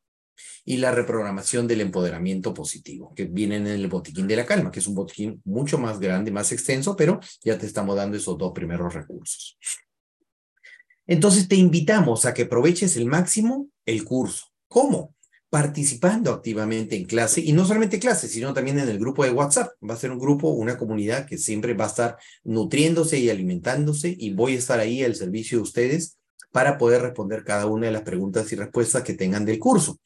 y 0.64 0.78
la 0.78 0.92
reprogramación 0.92 1.68
del 1.68 1.82
empoderamiento 1.82 2.54
positivo, 2.54 3.14
que 3.16 3.26
viene 3.26 3.58
en 3.58 3.68
el 3.68 3.88
botiquín 3.88 4.28
de 4.28 4.36
la 4.36 4.46
calma, 4.46 4.72
que 4.72 4.80
es 4.80 4.88
un 4.88 4.96
botiquín 4.96 5.42
mucho 5.46 5.78
más 5.78 6.00
grande, 6.00 6.32
más 6.32 6.52
extenso, 6.52 6.96
pero 6.96 7.20
ya 7.44 7.58
te 7.58 7.66
estamos 7.66 7.96
dando 7.96 8.18
esos 8.18 8.38
dos 8.38 8.52
primeros 8.52 8.94
recursos. 8.94 9.58
Entonces 11.08 11.48
te 11.48 11.56
invitamos 11.56 12.26
a 12.26 12.34
que 12.34 12.44
aproveches 12.44 12.98
el 12.98 13.06
máximo 13.06 13.70
el 13.86 14.04
curso. 14.04 14.48
¿Cómo? 14.68 15.16
participando 15.56 16.34
activamente 16.34 16.98
en 16.98 17.06
clase 17.06 17.40
y 17.40 17.54
no 17.54 17.66
solamente 17.66 17.98
clase, 17.98 18.28
sino 18.28 18.54
también 18.54 18.78
en 18.78 18.90
el 18.90 19.00
grupo 19.00 19.24
de 19.24 19.32
WhatsApp. 19.32 19.70
Va 19.90 19.94
a 19.94 19.98
ser 19.98 20.12
un 20.12 20.20
grupo, 20.20 20.50
una 20.50 20.78
comunidad 20.78 21.26
que 21.26 21.38
siempre 21.38 21.74
va 21.74 21.86
a 21.86 21.88
estar 21.88 22.18
nutriéndose 22.44 23.20
y 23.20 23.30
alimentándose 23.30 24.14
y 24.20 24.34
voy 24.34 24.56
a 24.56 24.58
estar 24.58 24.82
ahí 24.82 25.02
al 25.02 25.16
servicio 25.16 25.60
de 25.60 25.62
ustedes 25.62 26.18
para 26.52 26.78
poder 26.78 27.04
responder 27.04 27.46
cada 27.46 27.68
una 27.68 27.86
de 27.86 27.94
las 27.94 28.02
preguntas 28.02 28.52
y 28.52 28.58
respuestas 28.58 29.04
que 29.04 29.14
tengan 29.14 29.46
del 29.46 29.60
curso. 29.60 30.02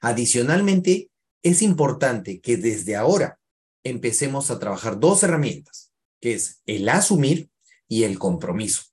Adicionalmente, 0.00 1.10
es 1.42 1.60
importante 1.60 2.40
que 2.40 2.56
desde 2.56 2.96
ahora 2.96 3.38
empecemos 3.84 4.50
a 4.50 4.58
trabajar 4.58 4.98
dos 4.98 5.22
herramientas, 5.22 5.92
que 6.22 6.32
es 6.32 6.62
el 6.64 6.88
asumir 6.88 7.50
y 7.86 8.04
el 8.04 8.18
compromiso. 8.18 8.84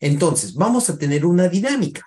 Entonces, 0.00 0.54
vamos 0.54 0.88
a 0.90 0.98
tener 0.98 1.26
una 1.26 1.48
dinámica. 1.48 2.06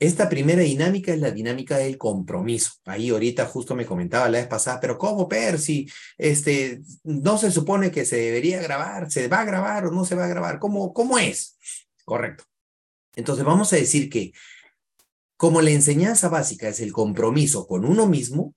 Esta 0.00 0.30
primera 0.30 0.62
dinámica 0.62 1.12
es 1.12 1.20
la 1.20 1.30
dinámica 1.30 1.76
del 1.76 1.98
compromiso. 1.98 2.72
Ahí 2.86 3.10
ahorita 3.10 3.44
justo 3.44 3.74
me 3.74 3.84
comentaba 3.84 4.30
la 4.30 4.38
vez 4.38 4.46
pasada, 4.46 4.80
pero 4.80 4.96
¿cómo, 4.96 5.28
Percy? 5.28 5.88
Este, 6.16 6.80
no 7.04 7.36
se 7.36 7.50
supone 7.50 7.90
que 7.90 8.06
se 8.06 8.16
debería 8.16 8.62
grabar, 8.62 9.10
¿se 9.10 9.28
va 9.28 9.40
a 9.40 9.44
grabar 9.44 9.86
o 9.86 9.90
no 9.90 10.06
se 10.06 10.14
va 10.14 10.24
a 10.24 10.28
grabar? 10.28 10.58
¿Cómo, 10.58 10.94
cómo 10.94 11.18
es? 11.18 11.58
Correcto. 12.04 12.44
Entonces 13.14 13.44
vamos 13.44 13.72
a 13.72 13.76
decir 13.76 14.08
que 14.08 14.32
como 15.36 15.60
la 15.60 15.70
enseñanza 15.70 16.30
básica 16.30 16.68
es 16.68 16.80
el 16.80 16.92
compromiso 16.92 17.66
con 17.66 17.84
uno 17.84 18.06
mismo, 18.06 18.54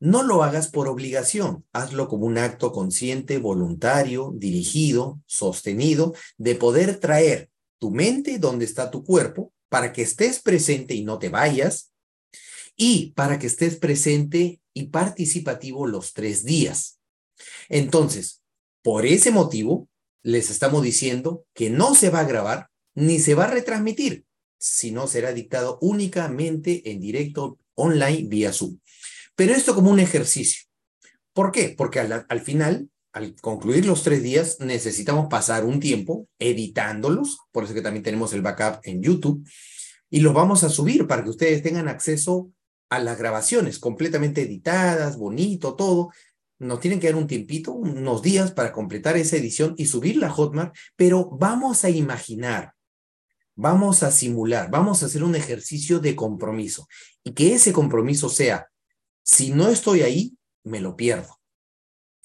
no 0.00 0.22
lo 0.22 0.42
hagas 0.42 0.68
por 0.68 0.88
obligación, 0.88 1.64
hazlo 1.72 2.08
como 2.08 2.26
un 2.26 2.38
acto 2.38 2.72
consciente, 2.72 3.38
voluntario, 3.38 4.32
dirigido, 4.34 5.20
sostenido, 5.26 6.14
de 6.38 6.54
poder 6.54 7.00
traer 7.00 7.50
tu 7.78 7.90
mente 7.90 8.38
donde 8.38 8.64
está 8.64 8.90
tu 8.90 9.04
cuerpo 9.04 9.52
para 9.68 9.92
que 9.92 10.02
estés 10.02 10.40
presente 10.40 10.94
y 10.94 11.04
no 11.04 11.18
te 11.18 11.28
vayas, 11.28 11.92
y 12.76 13.12
para 13.12 13.38
que 13.38 13.46
estés 13.46 13.76
presente 13.76 14.60
y 14.74 14.88
participativo 14.88 15.86
los 15.86 16.12
tres 16.12 16.44
días. 16.44 17.00
Entonces, 17.68 18.42
por 18.82 19.06
ese 19.06 19.30
motivo, 19.30 19.88
les 20.22 20.50
estamos 20.50 20.82
diciendo 20.82 21.46
que 21.54 21.70
no 21.70 21.94
se 21.94 22.10
va 22.10 22.20
a 22.20 22.24
grabar 22.24 22.68
ni 22.94 23.18
se 23.18 23.34
va 23.34 23.44
a 23.44 23.50
retransmitir, 23.50 24.26
sino 24.58 25.06
será 25.06 25.32
dictado 25.32 25.78
únicamente 25.80 26.90
en 26.90 27.00
directo 27.00 27.58
online 27.74 28.28
vía 28.28 28.52
Zoom. 28.52 28.78
Pero 29.34 29.54
esto 29.54 29.74
como 29.74 29.90
un 29.90 30.00
ejercicio. 30.00 30.64
¿Por 31.32 31.52
qué? 31.52 31.74
Porque 31.76 32.00
al, 32.00 32.26
al 32.28 32.40
final 32.40 32.90
al 33.16 33.34
concluir 33.40 33.86
los 33.86 34.02
tres 34.02 34.22
días, 34.22 34.58
necesitamos 34.60 35.28
pasar 35.30 35.64
un 35.64 35.80
tiempo 35.80 36.28
editándolos, 36.38 37.38
por 37.50 37.64
eso 37.64 37.72
que 37.72 37.80
también 37.80 38.02
tenemos 38.02 38.34
el 38.34 38.42
backup 38.42 38.80
en 38.82 39.02
YouTube, 39.02 39.42
y 40.10 40.20
los 40.20 40.34
vamos 40.34 40.64
a 40.64 40.68
subir 40.68 41.06
para 41.06 41.24
que 41.24 41.30
ustedes 41.30 41.62
tengan 41.62 41.88
acceso 41.88 42.52
a 42.90 42.98
las 42.98 43.16
grabaciones 43.16 43.78
completamente 43.78 44.42
editadas, 44.42 45.16
bonito, 45.16 45.74
todo. 45.76 46.10
Nos 46.58 46.78
tienen 46.80 47.00
que 47.00 47.06
dar 47.06 47.16
un 47.16 47.26
tiempito, 47.26 47.72
unos 47.72 48.20
días 48.20 48.52
para 48.52 48.70
completar 48.70 49.16
esa 49.16 49.38
edición 49.38 49.74
y 49.78 49.86
subirla 49.86 50.26
a 50.26 50.32
Hotmart, 50.32 50.76
pero 50.94 51.30
vamos 51.30 51.84
a 51.84 51.88
imaginar, 51.88 52.74
vamos 53.54 54.02
a 54.02 54.10
simular, 54.10 54.70
vamos 54.70 55.02
a 55.02 55.06
hacer 55.06 55.24
un 55.24 55.36
ejercicio 55.36 56.00
de 56.00 56.14
compromiso 56.14 56.86
y 57.24 57.32
que 57.32 57.54
ese 57.54 57.72
compromiso 57.72 58.28
sea, 58.28 58.68
si 59.22 59.52
no 59.52 59.68
estoy 59.68 60.02
ahí, 60.02 60.36
me 60.64 60.82
lo 60.82 60.96
pierdo 60.96 61.36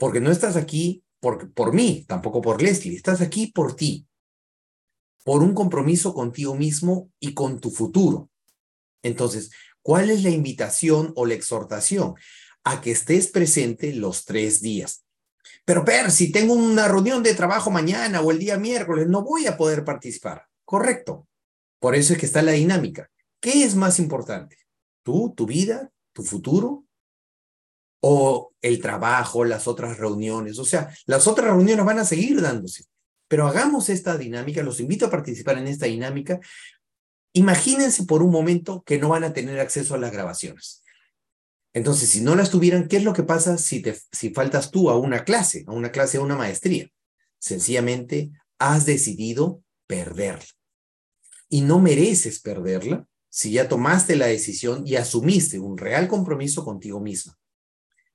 porque 0.02 0.20
no 0.20 0.32
estás 0.32 0.56
aquí 0.56 1.04
por, 1.20 1.54
por 1.54 1.74
mí, 1.74 2.06
tampoco 2.08 2.42
por 2.42 2.60
Leslie, 2.60 2.96
estás 2.96 3.22
aquí 3.22 3.52
por 3.52 3.76
ti, 3.76 4.08
por 5.24 5.44
un 5.44 5.54
compromiso 5.54 6.16
contigo 6.16 6.56
mismo 6.56 7.12
y 7.20 7.36
con 7.36 7.60
tu 7.60 7.70
futuro. 7.70 8.32
Entonces, 9.04 9.52
¿cuál 9.84 10.10
es 10.10 10.24
la 10.24 10.32
invitación 10.32 11.14
o 11.16 11.28
la 11.28 11.36
exhortación? 11.36 12.16
A 12.64 12.82
que 12.82 12.90
estés 12.90 13.28
presente 13.28 13.94
los 13.94 14.26
tres 14.26 14.60
días. 14.60 15.06
Pero, 15.66 15.86
Per, 15.86 16.10
si 16.10 16.32
tengo 16.32 16.56
una 16.56 16.88
reunión 16.88 17.22
de 17.22 17.36
trabajo 17.36 17.70
mañana 17.70 18.22
o 18.22 18.32
el 18.32 18.40
día 18.40 18.58
miércoles, 18.58 19.06
no 19.08 19.22
voy 19.22 19.46
a 19.46 19.56
poder 19.56 19.86
participar. 19.86 20.48
Correcto. 20.66 21.28
Por 21.80 21.94
eso 21.94 22.14
es 22.14 22.20
que 22.20 22.26
está 22.26 22.42
la 22.42 22.54
dinámica. 22.54 23.12
¿Qué 23.40 23.64
es 23.64 23.76
más 23.76 24.00
importante? 24.00 24.58
¿Tú, 25.04 25.32
tu 25.38 25.46
vida, 25.46 25.92
tu 26.12 26.24
futuro 26.24 26.86
o 28.02 28.54
el 28.62 28.82
trabajo, 28.82 29.46
las 29.46 29.68
otras 29.68 29.98
reuniones. 29.98 30.60
O 30.60 30.66
sea, 30.66 30.94
las 31.06 31.28
otras 31.28 31.48
reuniones 31.48 31.86
van 31.86 32.00
a 32.00 32.06
seguir 32.06 32.42
dándose, 32.42 32.86
pero 33.28 33.48
hagamos 33.48 33.90
esta 33.90 34.18
dinámica, 34.18 34.64
los 34.64 34.80
invito 34.80 35.06
a 35.06 35.12
participar 35.12 35.58
en 35.58 35.68
esta 35.68 35.86
dinámica. 35.86 36.40
Imagínense 37.34 38.04
por 38.04 38.22
un 38.24 38.32
momento 38.32 38.84
que 38.86 38.98
no 38.98 39.10
van 39.10 39.24
a 39.24 39.34
tener 39.34 39.60
acceso 39.60 39.96
a 39.96 40.00
las 40.00 40.12
grabaciones. 40.12 40.84
Entonces, 41.74 42.10
si 42.10 42.22
no 42.22 42.36
las 42.36 42.50
tuvieran, 42.50 42.88
¿qué 42.90 42.98
es 42.98 43.04
lo 43.04 43.14
que 43.14 43.24
pasa 43.24 43.58
si, 43.58 43.82
te, 43.82 43.98
si 44.12 44.32
faltas 44.32 44.72
tú 44.72 44.90
a 44.90 44.98
una 44.98 45.24
clase, 45.24 45.64
a 45.68 45.72
una 45.72 45.92
clase, 45.92 46.18
a 46.18 46.22
una 46.22 46.36
maestría? 46.36 46.90
Sencillamente, 47.40 48.32
has 48.60 48.86
decidido 48.86 49.64
perderla. 49.88 50.46
Y 51.48 51.62
no 51.62 51.80
mereces 51.80 52.40
perderla 52.40 53.08
si 53.30 53.54
ya 53.54 53.70
tomaste 53.70 54.18
la 54.18 54.28
decisión 54.28 54.86
y 54.86 54.96
asumiste 54.96 55.60
un 55.60 55.78
real 55.78 56.10
compromiso 56.10 56.66
contigo 56.66 57.00
misma. 57.00 57.38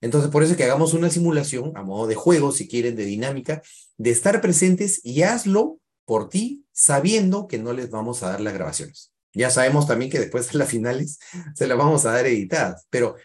Entonces, 0.06 0.30
por 0.30 0.44
eso 0.44 0.52
es 0.52 0.56
que 0.56 0.62
hagamos 0.62 0.94
una 0.94 1.10
simulación 1.10 1.72
a 1.74 1.82
modo 1.82 2.06
de 2.06 2.14
juego, 2.14 2.52
si 2.52 2.68
quieren, 2.68 2.94
de 2.94 3.04
dinámica, 3.04 3.60
de 3.98 4.10
estar 4.10 4.40
presentes 4.40 5.00
y 5.02 5.22
hazlo 5.22 5.80
por 6.04 6.28
ti, 6.28 6.64
sabiendo 6.70 7.48
que 7.48 7.58
no 7.58 7.72
les 7.72 7.90
vamos 7.90 8.22
a 8.22 8.28
dar 8.30 8.40
las 8.40 8.54
grabaciones. 8.54 9.12
Ya 9.34 9.50
sabemos 9.50 9.88
también 9.88 10.08
que 10.08 10.20
después 10.20 10.52
de 10.52 10.58
las 10.58 10.68
finales 10.68 11.18
se 11.56 11.66
las 11.66 11.76
vamos 11.76 12.06
a 12.06 12.12
dar 12.12 12.24
editadas, 12.24 12.86
pero 12.88 13.16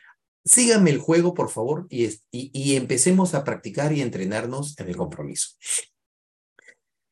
síganme 0.44 0.90
el 0.90 0.98
juego, 0.98 1.36
por 1.36 1.52
favor, 1.52 1.86
y, 1.92 2.76
empecemos 2.76 3.36
a 3.36 3.44
practicar 3.44 3.94
y 3.94 4.02
entrenarnos 4.02 4.74
en 4.80 4.88
el 4.88 4.98
compromiso. 4.98 5.50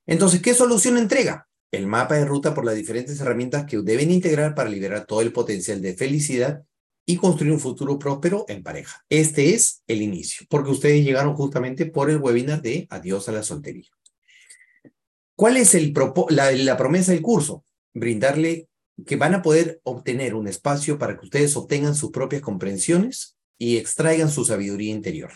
Entonces, 0.07 0.41
¿qué 0.41 0.55
solución 0.55 0.97
entrega? 0.97 1.47
El 1.71 1.85
mapa 1.85 2.15
de 2.15 2.25
ruta 2.25 2.55
por 2.55 2.65
las 2.65 2.73
diferentes 2.73 3.19
herramientas 3.19 3.65
que 3.65 3.77
deben 3.83 4.09
integrar 4.09 4.55
para 4.55 4.71
liberar 4.71 5.05
todo 5.05 5.21
el 5.21 5.31
potencial 5.31 5.79
de 5.79 5.93
felicidad 5.93 6.63
y 7.09 7.17
construir 7.17 7.51
un 7.51 7.59
futuro 7.59 7.97
próspero 7.97 8.45
en 8.47 8.61
pareja. 8.61 9.03
Este 9.09 9.55
es 9.55 9.81
el 9.87 10.03
inicio, 10.03 10.45
porque 10.47 10.69
ustedes 10.69 11.03
llegaron 11.03 11.33
justamente 11.33 11.87
por 11.87 12.11
el 12.11 12.17
webinar 12.17 12.61
de 12.61 12.85
Adiós 12.91 13.27
a 13.27 13.31
la 13.31 13.41
soltería. 13.41 13.89
¿Cuál 15.35 15.57
es 15.57 15.73
el 15.73 15.91
la, 16.29 16.51
la 16.51 16.77
promesa 16.77 17.11
del 17.11 17.23
curso? 17.23 17.65
Brindarle 17.95 18.67
que 19.07 19.15
van 19.15 19.33
a 19.33 19.41
poder 19.41 19.81
obtener 19.81 20.35
un 20.35 20.47
espacio 20.47 20.99
para 20.99 21.17
que 21.17 21.25
ustedes 21.25 21.57
obtengan 21.57 21.95
sus 21.95 22.11
propias 22.11 22.43
comprensiones 22.43 23.35
y 23.57 23.77
extraigan 23.77 24.29
su 24.29 24.45
sabiduría 24.45 24.93
interior, 24.93 25.31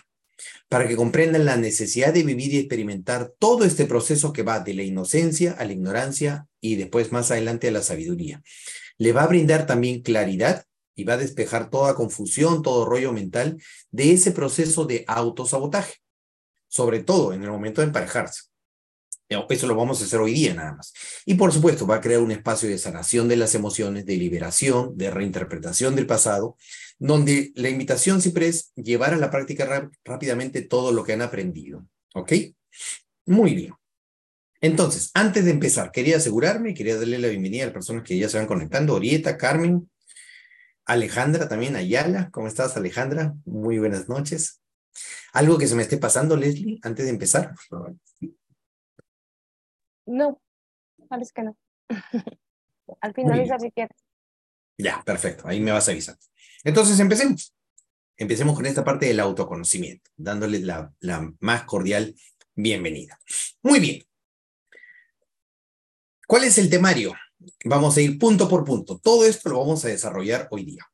para 0.69 0.87
que 0.87 0.95
comprendan 0.95 1.45
la 1.45 1.57
necesidad 1.57 2.13
de 2.13 2.21
vivir 2.21 2.53
y 2.53 2.59
experimentar 2.59 3.33
todo 3.39 3.65
este 3.65 3.85
proceso 3.85 4.31
que 4.31 4.43
va 4.43 4.59
de 4.59 4.75
la 4.75 4.83
inocencia 4.83 5.53
a 5.53 5.65
la 5.65 5.73
ignorancia 5.73 6.45
y 6.61 6.75
después 6.75 7.11
más 7.11 7.31
adelante 7.31 7.69
a 7.69 7.71
la 7.71 7.81
sabiduría. 7.81 8.43
Le 8.99 9.11
va 9.11 9.23
a 9.23 9.27
brindar 9.27 9.65
también 9.65 10.03
claridad 10.03 10.67
y 10.95 11.03
va 11.03 11.13
a 11.13 11.17
despejar 11.17 11.69
toda 11.69 11.95
confusión, 11.95 12.61
todo 12.61 12.85
rollo 12.85 13.11
mental 13.13 13.61
de 13.91 14.13
ese 14.13 14.31
proceso 14.31 14.85
de 14.85 15.03
autosabotaje, 15.07 15.95
sobre 16.67 17.03
todo 17.03 17.33
en 17.33 17.43
el 17.43 17.51
momento 17.51 17.81
de 17.81 17.87
emparejarse. 17.87 18.53
Eso 19.49 19.67
lo 19.67 19.75
vamos 19.75 20.01
a 20.01 20.05
hacer 20.05 20.19
hoy 20.19 20.33
día 20.33 20.53
nada 20.53 20.75
más. 20.75 20.93
Y 21.25 21.35
por 21.35 21.51
supuesto, 21.51 21.87
va 21.87 21.95
a 21.95 22.01
crear 22.01 22.21
un 22.21 22.31
espacio 22.31 22.69
de 22.69 22.77
sanación 22.77 23.27
de 23.27 23.35
las 23.35 23.55
emociones, 23.55 24.05
de 24.05 24.17
liberación, 24.17 24.95
de 24.97 25.09
reinterpretación 25.09 25.95
del 25.95 26.05
pasado, 26.05 26.57
donde 26.99 27.51
la 27.55 27.69
invitación 27.69 28.21
siempre 28.21 28.47
es 28.47 28.71
llevar 28.75 29.13
a 29.13 29.17
la 29.17 29.31
práctica 29.31 29.89
rápidamente 30.03 30.61
todo 30.61 30.91
lo 30.91 31.03
que 31.03 31.13
han 31.13 31.21
aprendido. 31.21 31.85
¿Ok? 32.13 32.33
Muy 33.25 33.55
bien. 33.55 33.73
Entonces, 34.61 35.11
antes 35.13 35.43
de 35.43 35.51
empezar, 35.51 35.91
quería 35.91 36.17
asegurarme, 36.17 36.73
quería 36.73 36.95
darle 36.95 37.19
la 37.19 37.27
bienvenida 37.27 37.63
a 37.63 37.65
las 37.67 37.73
personas 37.73 38.03
que 38.03 38.17
ya 38.17 38.29
se 38.29 38.37
van 38.37 38.47
conectando, 38.47 38.95
Orieta, 38.95 39.37
Carmen, 39.37 39.89
Alejandra 40.85 41.47
también, 41.47 41.75
Ayala. 41.75 42.29
¿Cómo 42.31 42.47
estás, 42.47 42.75
Alejandra? 42.75 43.35
Muy 43.45 43.79
buenas 43.79 44.09
noches. 44.09 44.61
¿Algo 45.31 45.57
que 45.57 45.67
se 45.67 45.75
me 45.75 45.81
esté 45.81 45.97
pasando, 45.97 46.35
Leslie, 46.35 46.79
antes 46.83 47.05
de 47.05 47.11
empezar? 47.11 47.55
No, 50.05 50.41
parece 51.07 51.31
que 51.33 51.43
no. 51.43 51.57
Al 53.01 53.13
finalizar, 53.13 53.59
si 53.61 53.71
quieres. 53.71 53.97
Ya, 54.77 55.01
perfecto. 55.03 55.47
Ahí 55.47 55.59
me 55.59 55.71
vas 55.71 55.87
a 55.87 55.91
avisar. 55.91 56.17
Entonces, 56.63 56.99
empecemos. 56.99 57.55
Empecemos 58.17 58.55
con 58.55 58.65
esta 58.65 58.83
parte 58.83 59.07
del 59.07 59.19
autoconocimiento, 59.19 60.11
dándole 60.15 60.59
la, 60.59 60.93
la 60.99 61.33
más 61.39 61.63
cordial 61.63 62.15
bienvenida. 62.53 63.19
Muy 63.63 63.79
bien. 63.79 64.03
¿Cuál 66.27 66.43
es 66.43 66.57
el 66.57 66.69
temario? 66.69 67.13
Vamos 67.65 67.97
a 67.97 68.01
ir 68.01 68.17
punto 68.17 68.47
por 68.49 68.63
punto. 68.63 68.99
Todo 68.99 69.25
esto 69.25 69.49
lo 69.49 69.59
vamos 69.59 69.83
a 69.85 69.89
desarrollar 69.89 70.47
hoy 70.51 70.65
día. 70.65 70.85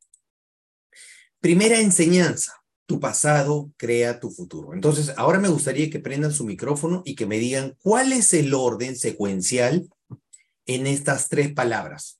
Primera 1.40 1.80
enseñanza. 1.80 2.54
Tu 2.86 3.00
pasado 3.00 3.72
crea 3.78 4.20
tu 4.20 4.32
futuro. 4.32 4.74
Entonces, 4.74 5.14
ahora 5.16 5.40
me 5.40 5.48
gustaría 5.48 5.92
que 5.92 6.00
prendan 6.00 6.32
su 6.32 6.44
micrófono 6.44 7.04
y 7.06 7.16
que 7.16 7.28
me 7.28 7.38
digan 7.38 7.78
cuál 7.84 8.14
es 8.14 8.34
el 8.34 8.54
orden 8.56 8.96
secuencial 8.96 9.88
en 10.66 10.88
estas 10.88 11.30
tres 11.30 11.54
palabras. 11.54 12.20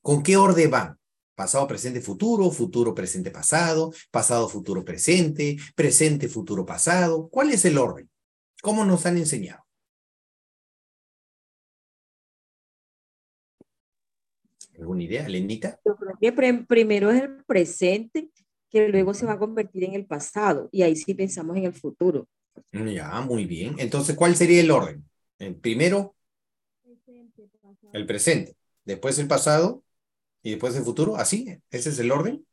¿Con 0.00 0.22
qué 0.22 0.36
orden 0.36 0.70
van? 0.70 0.98
Pasado, 1.34 1.66
presente, 1.66 2.00
futuro, 2.00 2.50
futuro, 2.52 2.94
presente, 2.94 3.32
pasado, 3.32 3.92
pasado, 4.12 4.48
futuro, 4.48 4.84
presente, 4.84 5.56
presente, 5.74 6.28
futuro, 6.28 6.64
pasado. 6.64 7.28
¿Cuál 7.28 7.50
es 7.50 7.64
el 7.64 7.76
orden? 7.76 8.08
¿Cómo 8.62 8.84
nos 8.84 9.06
han 9.06 9.16
enseñado? 9.16 9.63
¿Alguna 14.78 15.02
idea, 15.02 15.28
Lenita? 15.28 15.78
Yo 15.84 15.96
creo 15.96 16.18
que 16.20 16.64
primero 16.66 17.10
es 17.10 17.22
el 17.22 17.44
presente, 17.44 18.30
que 18.70 18.88
luego 18.88 19.14
se 19.14 19.26
va 19.26 19.34
a 19.34 19.38
convertir 19.38 19.84
en 19.84 19.94
el 19.94 20.06
pasado, 20.06 20.68
y 20.72 20.82
ahí 20.82 20.96
sí 20.96 21.14
pensamos 21.14 21.56
en 21.56 21.64
el 21.64 21.72
futuro. 21.72 22.28
Ya, 22.72 23.20
muy 23.20 23.44
bien. 23.44 23.76
Entonces, 23.78 24.16
¿cuál 24.16 24.36
sería 24.36 24.60
el 24.60 24.70
orden? 24.70 25.04
El 25.38 25.56
primero, 25.56 26.14
el 27.92 28.06
presente, 28.06 28.56
después 28.84 29.18
el 29.18 29.28
pasado 29.28 29.82
y 30.42 30.50
después 30.50 30.74
el 30.76 30.84
futuro. 30.84 31.16
¿Así? 31.16 31.58
¿Ese 31.70 31.90
es 31.90 31.98
el 31.98 32.10
orden? 32.10 32.44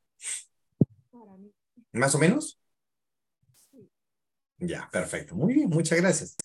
¿Más 1.91 2.15
o 2.15 2.19
menos? 2.19 2.59
Ya, 4.57 4.87
perfecto. 4.91 5.35
Muy 5.35 5.53
bien, 5.53 5.69
muchas 5.69 5.99
gracias. 5.99 6.35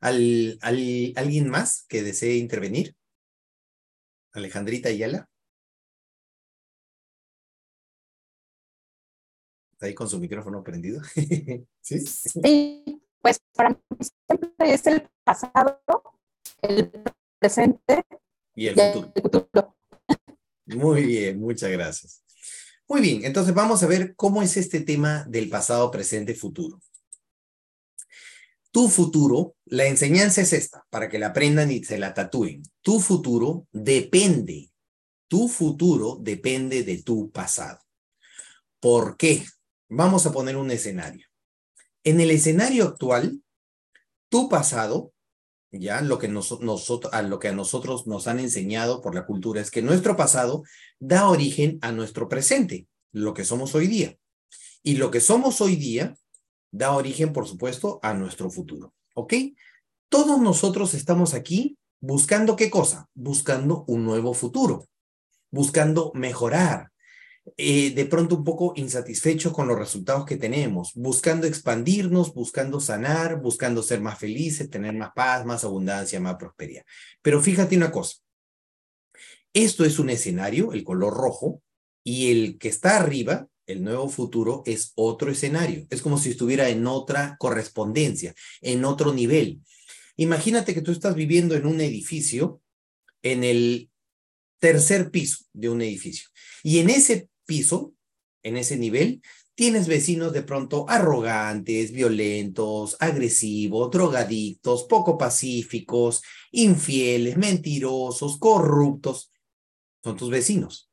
¿Al, 0.00 0.58
alguien 0.60 1.48
más 1.48 1.84
que 1.88 2.02
desee 2.02 2.36
intervenir? 2.36 2.96
Alejandrita 4.32 4.88
Ayala. 4.88 5.28
¿Está 9.72 9.86
ahí 9.86 9.94
con 9.94 10.08
su 10.08 10.18
micrófono 10.18 10.62
prendido? 10.62 11.02
¿Sí? 11.80 12.00
Sí, 12.00 13.02
pues 13.20 13.40
para 13.54 13.70
mí 13.70 13.76
siempre 14.00 14.74
es 14.74 14.86
el 14.86 15.08
pasado, 15.24 15.82
el 16.62 16.90
presente 17.38 18.04
y 18.54 18.68
el 18.68 18.76
futuro. 19.20 19.76
Muy 20.66 21.04
bien, 21.04 21.40
muchas 21.40 21.70
gracias. 21.70 22.22
Muy 22.88 23.00
bien, 23.00 23.24
entonces 23.24 23.54
vamos 23.54 23.82
a 23.82 23.86
ver 23.86 24.14
cómo 24.14 24.42
es 24.42 24.56
este 24.56 24.80
tema 24.80 25.24
del 25.24 25.48
pasado, 25.48 25.90
presente, 25.90 26.34
futuro. 26.34 26.80
Tu 28.72 28.88
futuro, 28.88 29.54
la 29.66 29.86
enseñanza 29.86 30.40
es 30.40 30.54
esta, 30.54 30.86
para 30.88 31.10
que 31.10 31.18
la 31.18 31.28
aprendan 31.28 31.70
y 31.70 31.84
se 31.84 31.98
la 31.98 32.14
tatúen. 32.14 32.62
Tu 32.80 33.00
futuro 33.00 33.66
depende, 33.70 34.72
tu 35.28 35.46
futuro 35.46 36.16
depende 36.18 36.82
de 36.82 37.02
tu 37.02 37.30
pasado. 37.30 37.80
¿Por 38.80 39.18
qué? 39.18 39.44
Vamos 39.90 40.24
a 40.24 40.32
poner 40.32 40.56
un 40.56 40.70
escenario. 40.70 41.26
En 42.02 42.18
el 42.22 42.30
escenario 42.30 42.84
actual, 42.84 43.42
tu 44.30 44.48
pasado, 44.48 45.12
ya 45.70 46.00
lo 46.00 46.18
que, 46.18 46.28
a 46.28 47.22
lo 47.22 47.38
que 47.38 47.48
a 47.48 47.52
nosotros 47.52 48.06
nos 48.06 48.26
han 48.26 48.40
enseñado 48.40 49.02
por 49.02 49.14
la 49.14 49.26
cultura 49.26 49.60
es 49.60 49.70
que 49.70 49.82
nuestro 49.82 50.16
pasado 50.16 50.62
da 50.98 51.28
origen 51.28 51.78
a 51.82 51.92
nuestro 51.92 52.26
presente, 52.26 52.86
lo 53.12 53.34
que 53.34 53.44
somos 53.44 53.74
hoy 53.74 53.86
día. 53.86 54.16
Y 54.82 54.96
lo 54.96 55.10
que 55.10 55.20
somos 55.20 55.60
hoy 55.60 55.76
día 55.76 56.16
da 56.72 56.92
origen, 56.92 57.32
por 57.32 57.46
supuesto, 57.46 58.00
a 58.02 58.14
nuestro 58.14 58.50
futuro. 58.50 58.92
¿Ok? 59.14 59.34
Todos 60.08 60.40
nosotros 60.40 60.94
estamos 60.94 61.34
aquí 61.34 61.78
buscando 62.00 62.56
qué 62.56 62.68
cosa? 62.68 63.08
Buscando 63.14 63.84
un 63.86 64.04
nuevo 64.04 64.34
futuro, 64.34 64.88
buscando 65.50 66.10
mejorar, 66.14 66.90
eh, 67.56 67.90
de 67.90 68.06
pronto 68.06 68.36
un 68.36 68.44
poco 68.44 68.72
insatisfecho 68.76 69.52
con 69.52 69.68
los 69.68 69.78
resultados 69.78 70.24
que 70.24 70.36
tenemos, 70.36 70.92
buscando 70.94 71.46
expandirnos, 71.46 72.34
buscando 72.34 72.80
sanar, 72.80 73.40
buscando 73.40 73.82
ser 73.82 74.00
más 74.00 74.18
felices, 74.18 74.70
tener 74.70 74.94
más 74.94 75.10
paz, 75.14 75.44
más 75.44 75.64
abundancia, 75.64 76.20
más 76.20 76.36
prosperidad. 76.36 76.84
Pero 77.20 77.40
fíjate 77.40 77.76
una 77.76 77.90
cosa, 77.90 78.18
esto 79.52 79.84
es 79.84 79.98
un 79.98 80.10
escenario, 80.10 80.72
el 80.72 80.84
color 80.84 81.14
rojo, 81.14 81.62
y 82.04 82.30
el 82.32 82.58
que 82.58 82.68
está 82.68 82.96
arriba 82.96 83.46
el 83.72 83.82
nuevo 83.82 84.08
futuro 84.08 84.62
es 84.66 84.92
otro 84.94 85.30
escenario. 85.30 85.86
Es 85.90 86.02
como 86.02 86.18
si 86.18 86.30
estuviera 86.30 86.68
en 86.68 86.86
otra 86.86 87.36
correspondencia, 87.38 88.34
en 88.60 88.84
otro 88.84 89.12
nivel. 89.12 89.60
Imagínate 90.16 90.74
que 90.74 90.82
tú 90.82 90.92
estás 90.92 91.14
viviendo 91.14 91.54
en 91.54 91.66
un 91.66 91.80
edificio, 91.80 92.60
en 93.22 93.44
el 93.44 93.90
tercer 94.58 95.10
piso 95.10 95.44
de 95.52 95.68
un 95.70 95.82
edificio. 95.82 96.28
Y 96.62 96.78
en 96.78 96.90
ese 96.90 97.28
piso, 97.46 97.94
en 98.42 98.56
ese 98.56 98.76
nivel, 98.76 99.22
tienes 99.54 99.88
vecinos 99.88 100.32
de 100.32 100.42
pronto 100.42 100.86
arrogantes, 100.88 101.92
violentos, 101.92 102.96
agresivos, 103.00 103.90
drogadictos, 103.90 104.84
poco 104.84 105.18
pacíficos, 105.18 106.22
infieles, 106.52 107.36
mentirosos, 107.36 108.38
corruptos. 108.38 109.32
Son 110.04 110.16
tus 110.16 110.30
vecinos. 110.30 110.91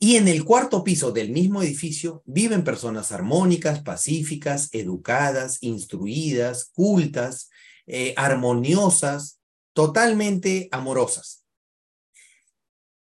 Y 0.00 0.16
en 0.16 0.28
el 0.28 0.44
cuarto 0.44 0.84
piso 0.84 1.10
del 1.10 1.30
mismo 1.30 1.60
edificio 1.60 2.22
viven 2.24 2.62
personas 2.62 3.10
armónicas, 3.10 3.82
pacíficas, 3.82 4.68
educadas, 4.72 5.58
instruidas, 5.60 6.70
cultas, 6.72 7.50
eh, 7.86 8.14
armoniosas, 8.16 9.40
totalmente 9.72 10.68
amorosas. 10.70 11.44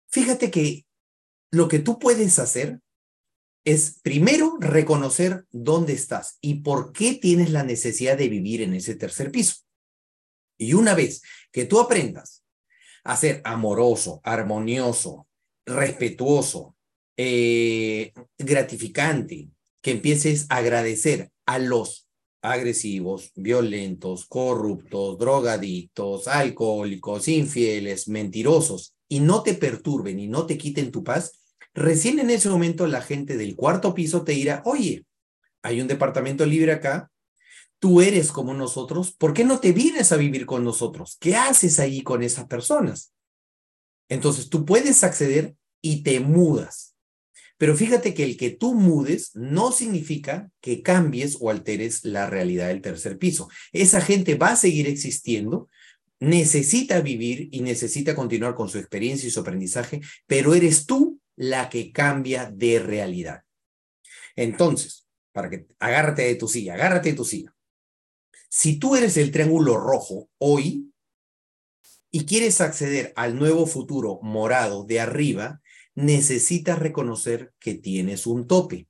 Fíjate 0.08 0.50
que 0.50 0.88
lo 1.52 1.68
que 1.68 1.80
tú 1.80 2.00
puedes 2.00 2.40
hacer 2.40 2.80
es 3.66 4.00
primero 4.02 4.58
reconocer 4.60 5.46
dónde 5.52 5.94
estás 5.94 6.40
y 6.42 6.62
por 6.62 6.92
qué 6.92 7.14
tienes 7.14 7.52
la 7.52 7.64
necesidad 7.64 8.18
de 8.18 8.30
vivir 8.30 8.62
en 8.62 8.74
ese 8.74 8.96
tercer 8.96 9.32
piso. 9.32 9.58
Y 10.58 10.74
una 10.74 10.96
vez 10.96 11.22
que 11.52 11.66
tú 11.66 11.80
aprendas 11.80 12.44
a 13.04 13.16
ser 13.16 13.42
amoroso, 13.46 14.22
armonioso, 14.24 15.28
respetuoso, 15.66 16.76
eh, 17.22 18.14
gratificante 18.38 19.50
que 19.82 19.92
empieces 19.92 20.46
a 20.48 20.56
agradecer 20.56 21.30
a 21.46 21.60
los 21.60 22.08
agresivos, 22.42 23.34
violentos, 23.36 24.26
corruptos, 24.26 25.18
drogadictos, 25.18 26.30
alcohólicos, 26.30 27.28
infieles, 27.28 28.08
mentirosos, 28.08 28.96
y 29.10 29.20
no 29.20 29.44
te 29.44 29.54
perturben 29.54 30.18
y 30.18 30.28
no 30.28 30.46
te 30.46 30.58
quiten 30.58 30.92
tu 30.92 31.04
paz, 31.04 31.42
recién 31.74 32.20
en 32.20 32.30
ese 32.30 32.48
momento 32.48 32.88
la 32.88 33.02
gente 33.02 33.36
del 33.36 33.58
cuarto 33.58 33.94
piso 33.94 34.24
te 34.24 34.32
dirá, 34.32 34.62
oye, 34.64 35.06
hay 35.62 35.82
un 35.82 35.90
departamento 35.90 36.46
libre 36.46 36.72
acá, 36.72 37.12
tú 37.80 38.00
eres 38.00 38.32
como 38.32 38.54
nosotros, 38.54 39.12
¿por 39.12 39.34
qué 39.34 39.44
no 39.44 39.60
te 39.60 39.74
vienes 39.74 40.14
a 40.14 40.18
vivir 40.18 40.46
con 40.46 40.64
nosotros? 40.64 41.18
¿Qué 41.20 41.36
haces 41.36 41.82
ahí 41.82 42.02
con 42.02 42.24
esas 42.24 42.46
personas? 42.46 43.12
Entonces 44.08 44.48
tú 44.48 44.64
puedes 44.64 45.04
acceder 45.04 45.58
y 45.82 46.02
te 46.04 46.22
mudas. 46.22 46.96
Pero 47.60 47.76
fíjate 47.76 48.14
que 48.14 48.24
el 48.24 48.38
que 48.38 48.52
tú 48.52 48.74
mudes 48.74 49.36
no 49.36 49.74
significa 49.74 50.50
que 50.62 50.82
cambies 50.82 51.38
o 51.42 51.50
alteres 51.50 52.06
la 52.06 52.30
realidad 52.30 52.70
del 52.70 52.82
tercer 52.82 53.18
piso. 53.18 53.50
Esa 53.74 54.00
gente 54.00 54.36
va 54.36 54.52
a 54.52 54.56
seguir 54.56 54.88
existiendo, 54.88 55.68
necesita 56.22 57.02
vivir 57.02 57.50
y 57.52 57.60
necesita 57.60 58.16
continuar 58.16 58.56
con 58.56 58.70
su 58.70 58.78
experiencia 58.78 59.28
y 59.28 59.32
su 59.32 59.42
aprendizaje, 59.42 60.00
pero 60.26 60.56
eres 60.56 60.86
tú 60.86 61.20
la 61.36 61.70
que 61.70 61.92
cambia 61.92 62.50
de 62.50 62.80
realidad. 62.80 63.42
Entonces, 64.38 65.06
para 65.34 65.50
que 65.50 65.68
agárrate 65.80 66.22
de 66.22 66.36
tu 66.36 66.48
silla, 66.48 66.76
agárrate 66.76 67.10
de 67.10 67.18
tu 67.18 67.26
silla. 67.26 67.54
Si 68.48 68.80
tú 68.80 68.96
eres 68.96 69.18
el 69.18 69.32
triángulo 69.32 69.76
rojo 69.76 70.30
hoy 70.38 70.94
y 72.10 72.26
quieres 72.26 72.62
acceder 72.62 73.12
al 73.18 73.38
nuevo 73.38 73.66
futuro 73.66 74.22
morado 74.24 74.86
de 74.86 75.02
arriba, 75.02 75.62
necesitas 76.00 76.80
reconocer 76.80 77.54
que 77.60 77.76
tienes 77.76 78.26
un 78.26 78.48
tope. 78.48 78.88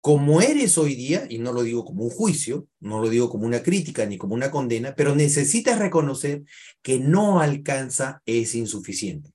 Como 0.00 0.40
eres 0.40 0.78
hoy 0.78 0.94
día, 0.94 1.26
y 1.28 1.38
no 1.38 1.52
lo 1.52 1.62
digo 1.62 1.84
como 1.84 2.04
un 2.04 2.10
juicio, 2.10 2.68
no 2.78 3.00
lo 3.00 3.08
digo 3.08 3.28
como 3.28 3.46
una 3.46 3.62
crítica 3.62 4.06
ni 4.06 4.16
como 4.16 4.34
una 4.34 4.50
condena, 4.50 4.94
pero 4.94 5.14
necesitas 5.14 5.78
reconocer 5.78 6.44
que 6.82 7.00
no 7.00 7.40
alcanza 7.40 8.22
es 8.26 8.54
insuficiente. 8.54 9.32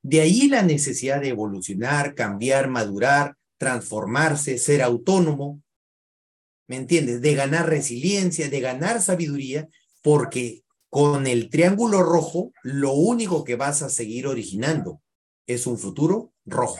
De 0.00 0.20
ahí 0.20 0.48
la 0.48 0.62
necesidad 0.62 1.20
de 1.20 1.28
evolucionar, 1.28 2.14
cambiar, 2.14 2.68
madurar, 2.68 3.36
transformarse, 3.58 4.56
ser 4.56 4.82
autónomo, 4.82 5.62
¿me 6.68 6.76
entiendes? 6.76 7.20
De 7.20 7.34
ganar 7.34 7.68
resiliencia, 7.68 8.48
de 8.48 8.60
ganar 8.60 9.02
sabiduría, 9.02 9.68
porque 10.02 10.62
con 10.88 11.26
el 11.26 11.50
triángulo 11.50 12.02
rojo, 12.02 12.52
lo 12.62 12.92
único 12.92 13.44
que 13.44 13.56
vas 13.56 13.82
a 13.82 13.90
seguir 13.90 14.26
originando 14.26 15.02
es 15.48 15.66
un 15.66 15.78
futuro 15.78 16.32
rojo. 16.44 16.78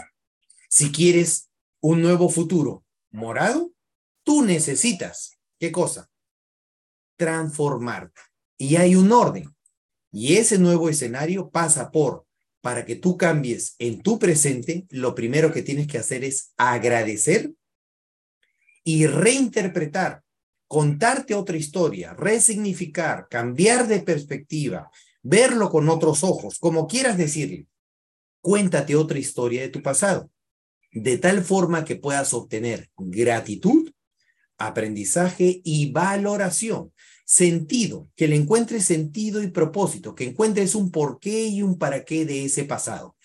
Si 0.69 0.93
quieres 0.93 1.51
un 1.81 2.03
nuevo 2.03 2.29
futuro 2.29 2.85
morado, 3.11 3.73
tú 4.23 4.43
necesitas, 4.45 5.39
¿qué 5.59 5.73
cosa? 5.73 6.09
Transformarte. 7.17 8.21
Y 8.59 8.77
hay 8.77 8.95
un 8.95 9.11
orden. 9.11 9.57
Y 10.13 10.37
ese 10.37 10.59
nuevo 10.59 10.89
escenario 10.89 11.51
pasa 11.51 11.91
por, 11.91 12.27
para 12.61 12.85
que 12.85 12.97
tú 12.97 13.17
cambies 13.17 13.75
en 13.79 14.03
tu 14.03 14.19
presente, 14.19 14.87
lo 14.91 15.15
primero 15.15 15.53
que 15.53 15.63
tienes 15.63 15.87
que 15.87 15.99
hacer 15.99 16.23
es 16.23 16.53
agradecer 16.57 17.53
y 18.85 19.07
reinterpretar, 19.07 20.23
contarte 20.67 21.35
otra 21.35 21.57
historia, 21.57 22.13
resignificar, 22.15 23.29
cambiar 23.31 23.87
de 23.87 24.01
perspectiva, 24.01 24.91
verlo 25.23 25.71
con 25.71 25.89
otros 25.89 26.25
ojos, 26.25 26.59
como 26.59 26.87
quieras 26.87 27.17
decirle 27.17 27.67
Cuéntate 28.41 28.97
otra 28.97 29.19
historia 29.19 29.63
de 29.63 29.69
tu 29.69 29.83
pasado, 29.83 30.31
de 30.93 31.19
tal 31.19 31.43
forma 31.43 31.85
que 31.85 31.97
puedas 31.97 32.33
obtener 32.35 32.91
gratitud, 32.97 33.91
aprendizaje 34.57 35.61
y 35.65 35.91
valoración. 35.91 36.93
Sentido, 37.25 38.09
que 38.17 38.27
le 38.27 38.37
encuentres 38.37 38.87
sentido 38.87 39.43
y 39.43 39.49
propósito, 39.49 40.15
que 40.15 40.25
encuentres 40.25 40.75
un 40.75 40.91
porqué 40.91 41.47
y 41.47 41.63
un 41.63 41.79
para 41.79 42.05
qué 42.05 42.25
de 42.25 42.45
ese 42.45 42.65
pasado. 42.65 43.17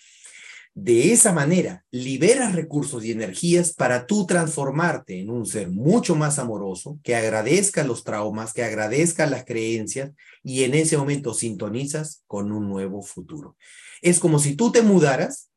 De 0.76 1.12
esa 1.12 1.32
manera, 1.32 1.84
liberas 1.92 2.52
recursos 2.52 3.04
y 3.04 3.12
energías 3.12 3.72
para 3.72 4.06
tú 4.06 4.26
transformarte 4.26 5.20
en 5.20 5.30
un 5.30 5.46
ser 5.46 5.70
mucho 5.70 6.16
más 6.16 6.40
amoroso, 6.40 6.98
que 7.04 7.14
agradezca 7.14 7.84
los 7.84 8.02
traumas, 8.02 8.52
que 8.52 8.64
agradezca 8.64 9.26
las 9.26 9.44
creencias 9.44 10.10
y 10.42 10.64
en 10.64 10.74
ese 10.74 10.96
momento 10.96 11.32
sintonizas 11.32 12.24
con 12.26 12.50
un 12.50 12.68
nuevo 12.68 13.02
futuro. 13.02 13.56
Es 14.02 14.18
como 14.18 14.38
si 14.38 14.56
tú 14.56 14.72
te 14.72 14.82
mudaras 14.82 15.50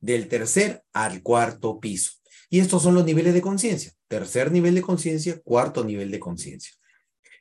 del 0.00 0.28
tercer 0.28 0.84
al 0.92 1.22
cuarto 1.22 1.80
piso. 1.80 2.12
Y 2.50 2.60
estos 2.60 2.82
son 2.82 2.94
los 2.94 3.04
niveles 3.04 3.34
de 3.34 3.42
conciencia. 3.42 3.92
Tercer 4.08 4.52
nivel 4.52 4.74
de 4.74 4.82
conciencia, 4.82 5.40
cuarto 5.42 5.84
nivel 5.84 6.10
de 6.10 6.20
conciencia. 6.20 6.72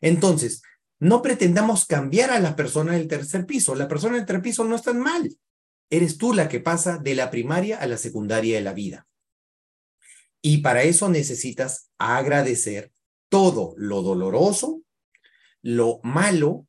Entonces, 0.02 0.62
no 1.00 1.22
pretendamos 1.22 1.86
cambiar 1.86 2.32
a 2.32 2.40
las 2.40 2.56
personas 2.56 2.96
del 2.96 3.08
tercer 3.08 3.46
piso. 3.46 3.76
Las 3.76 3.88
personas 3.88 4.18
del 4.18 4.26
tercer 4.26 4.42
piso 4.42 4.64
no 4.64 4.76
están 4.76 5.00
mal 5.00 5.30
Eres 5.90 6.18
tú 6.18 6.34
la 6.34 6.50
que 6.50 6.60
pasa 6.60 6.98
de 6.98 7.16
la 7.16 7.32
primaria 7.32 7.80
a 7.80 7.88
la 7.88 7.98
secundaria 7.98 8.58
de 8.58 8.62
la 8.62 8.74
vida. 8.74 9.08
Y 10.42 10.58
para 10.58 10.84
eso 10.84 11.10
necesitas 11.10 11.90
agradecer 11.98 12.92
todo 13.30 13.74
lo 13.78 14.02
doloroso, 14.02 14.82
lo 15.62 16.00
malo, 16.04 16.67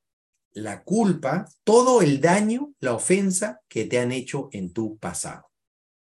la 0.62 0.82
culpa, 0.82 1.48
todo 1.64 2.02
el 2.02 2.20
daño, 2.20 2.74
la 2.80 2.94
ofensa 2.94 3.60
que 3.68 3.84
te 3.84 3.98
han 3.98 4.12
hecho 4.12 4.48
en 4.52 4.72
tu 4.72 4.98
pasado. 4.98 5.50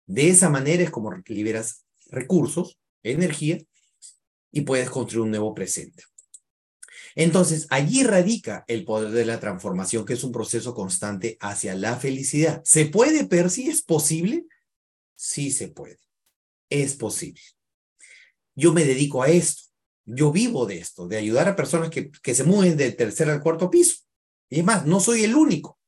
De 0.05 0.29
esa 0.29 0.49
manera 0.49 0.83
es 0.83 0.89
como 0.89 1.11
liberas 1.25 1.85
recursos, 2.07 2.77
energía, 3.03 3.59
y 4.51 4.61
puedes 4.61 4.89
construir 4.89 5.23
un 5.23 5.31
nuevo 5.31 5.53
presente. 5.53 6.03
Entonces, 7.15 7.67
allí 7.69 8.03
radica 8.03 8.63
el 8.67 8.85
poder 8.85 9.11
de 9.11 9.25
la 9.25 9.39
transformación, 9.39 10.05
que 10.05 10.13
es 10.13 10.23
un 10.23 10.31
proceso 10.31 10.73
constante 10.73 11.37
hacia 11.39 11.75
la 11.75 11.97
felicidad. 11.97 12.61
¿Se 12.63 12.85
puede, 12.85 13.25
Percy? 13.25 13.69
¿Es 13.69 13.81
posible? 13.81 14.45
Sí 15.15 15.51
se 15.51 15.67
puede. 15.67 15.99
Es 16.69 16.95
posible. 16.95 17.41
Yo 18.55 18.73
me 18.73 18.85
dedico 18.85 19.23
a 19.23 19.29
esto. 19.29 19.63
Yo 20.05 20.31
vivo 20.31 20.65
de 20.65 20.79
esto, 20.79 21.07
de 21.07 21.17
ayudar 21.17 21.47
a 21.47 21.55
personas 21.55 21.89
que, 21.89 22.11
que 22.11 22.33
se 22.33 22.43
mueven 22.43 22.75
del 22.75 22.95
tercer 22.95 23.29
al 23.29 23.41
cuarto 23.41 23.69
piso. 23.69 23.97
Y 24.51 24.59
es 24.59 24.65
más, 24.65 24.85
no 24.85 24.99
soy 24.99 25.23
el 25.23 25.33
único, 25.33 25.79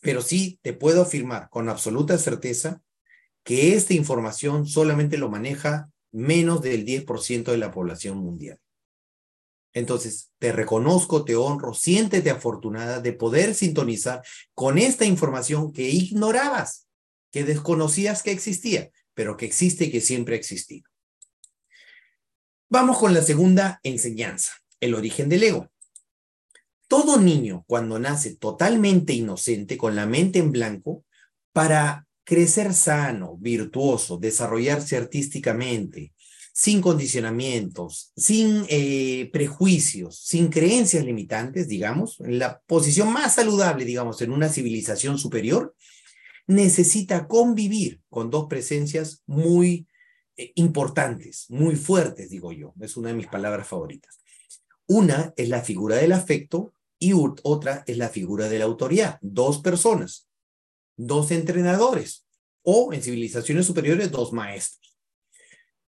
pero 0.00 0.20
sí 0.20 0.58
te 0.62 0.72
puedo 0.72 1.02
afirmar 1.02 1.48
con 1.48 1.68
absoluta 1.68 2.18
certeza 2.18 2.82
que 3.44 3.74
esta 3.74 3.94
información 3.94 4.66
solamente 4.66 5.16
lo 5.16 5.30
maneja 5.30 5.90
menos 6.10 6.60
del 6.60 6.84
10% 6.84 7.44
de 7.52 7.56
la 7.56 7.70
población 7.70 8.18
mundial. 8.18 8.58
Entonces, 9.72 10.32
te 10.38 10.50
reconozco, 10.50 11.24
te 11.24 11.36
honro, 11.36 11.72
siéntete 11.72 12.30
afortunada 12.30 13.00
de 13.00 13.12
poder 13.12 13.54
sintonizar 13.54 14.22
con 14.54 14.78
esta 14.78 15.04
información 15.04 15.72
que 15.72 15.88
ignorabas, 15.88 16.88
que 17.30 17.44
desconocías 17.44 18.22
que 18.22 18.32
existía, 18.32 18.90
pero 19.14 19.36
que 19.36 19.46
existe 19.46 19.84
y 19.84 19.90
que 19.92 20.00
siempre 20.00 20.34
ha 20.34 20.38
existido. 20.38 20.88
Vamos 22.68 22.98
con 22.98 23.14
la 23.14 23.22
segunda 23.22 23.78
enseñanza, 23.84 24.52
el 24.80 24.94
origen 24.94 25.28
del 25.28 25.44
ego. 25.44 25.70
Todo 26.88 27.18
niño 27.18 27.64
cuando 27.66 27.98
nace 27.98 28.36
totalmente 28.36 29.12
inocente, 29.12 29.76
con 29.76 29.96
la 29.96 30.06
mente 30.06 30.38
en 30.38 30.52
blanco, 30.52 31.04
para 31.52 32.06
crecer 32.24 32.74
sano, 32.74 33.36
virtuoso, 33.38 34.18
desarrollarse 34.18 34.96
artísticamente, 34.96 36.12
sin 36.52 36.80
condicionamientos, 36.80 38.12
sin 38.16 38.64
eh, 38.68 39.28
prejuicios, 39.32 40.20
sin 40.20 40.48
creencias 40.48 41.04
limitantes, 41.04 41.68
digamos, 41.68 42.20
en 42.20 42.38
la 42.38 42.60
posición 42.66 43.12
más 43.12 43.34
saludable, 43.34 43.84
digamos, 43.84 44.22
en 44.22 44.30
una 44.30 44.48
civilización 44.48 45.18
superior, 45.18 45.74
necesita 46.46 47.26
convivir 47.26 48.00
con 48.08 48.30
dos 48.30 48.46
presencias 48.46 49.22
muy 49.26 49.88
eh, 50.36 50.52
importantes, 50.54 51.46
muy 51.48 51.76
fuertes, 51.76 52.30
digo 52.30 52.52
yo. 52.52 52.74
Es 52.80 52.96
una 52.96 53.08
de 53.08 53.14
mis 53.14 53.26
palabras 53.26 53.66
favoritas. 53.66 54.20
Una 54.86 55.32
es 55.36 55.48
la 55.48 55.62
figura 55.62 55.96
del 55.96 56.12
afecto 56.12 56.74
y 56.98 57.12
otra 57.14 57.84
es 57.86 57.98
la 57.98 58.08
figura 58.08 58.48
de 58.48 58.58
la 58.58 58.64
autoridad. 58.64 59.18
Dos 59.20 59.58
personas, 59.58 60.28
dos 60.96 61.30
entrenadores 61.30 62.26
o 62.62 62.92
en 62.92 63.02
civilizaciones 63.02 63.66
superiores, 63.66 64.10
dos 64.10 64.32
maestros 64.32 64.84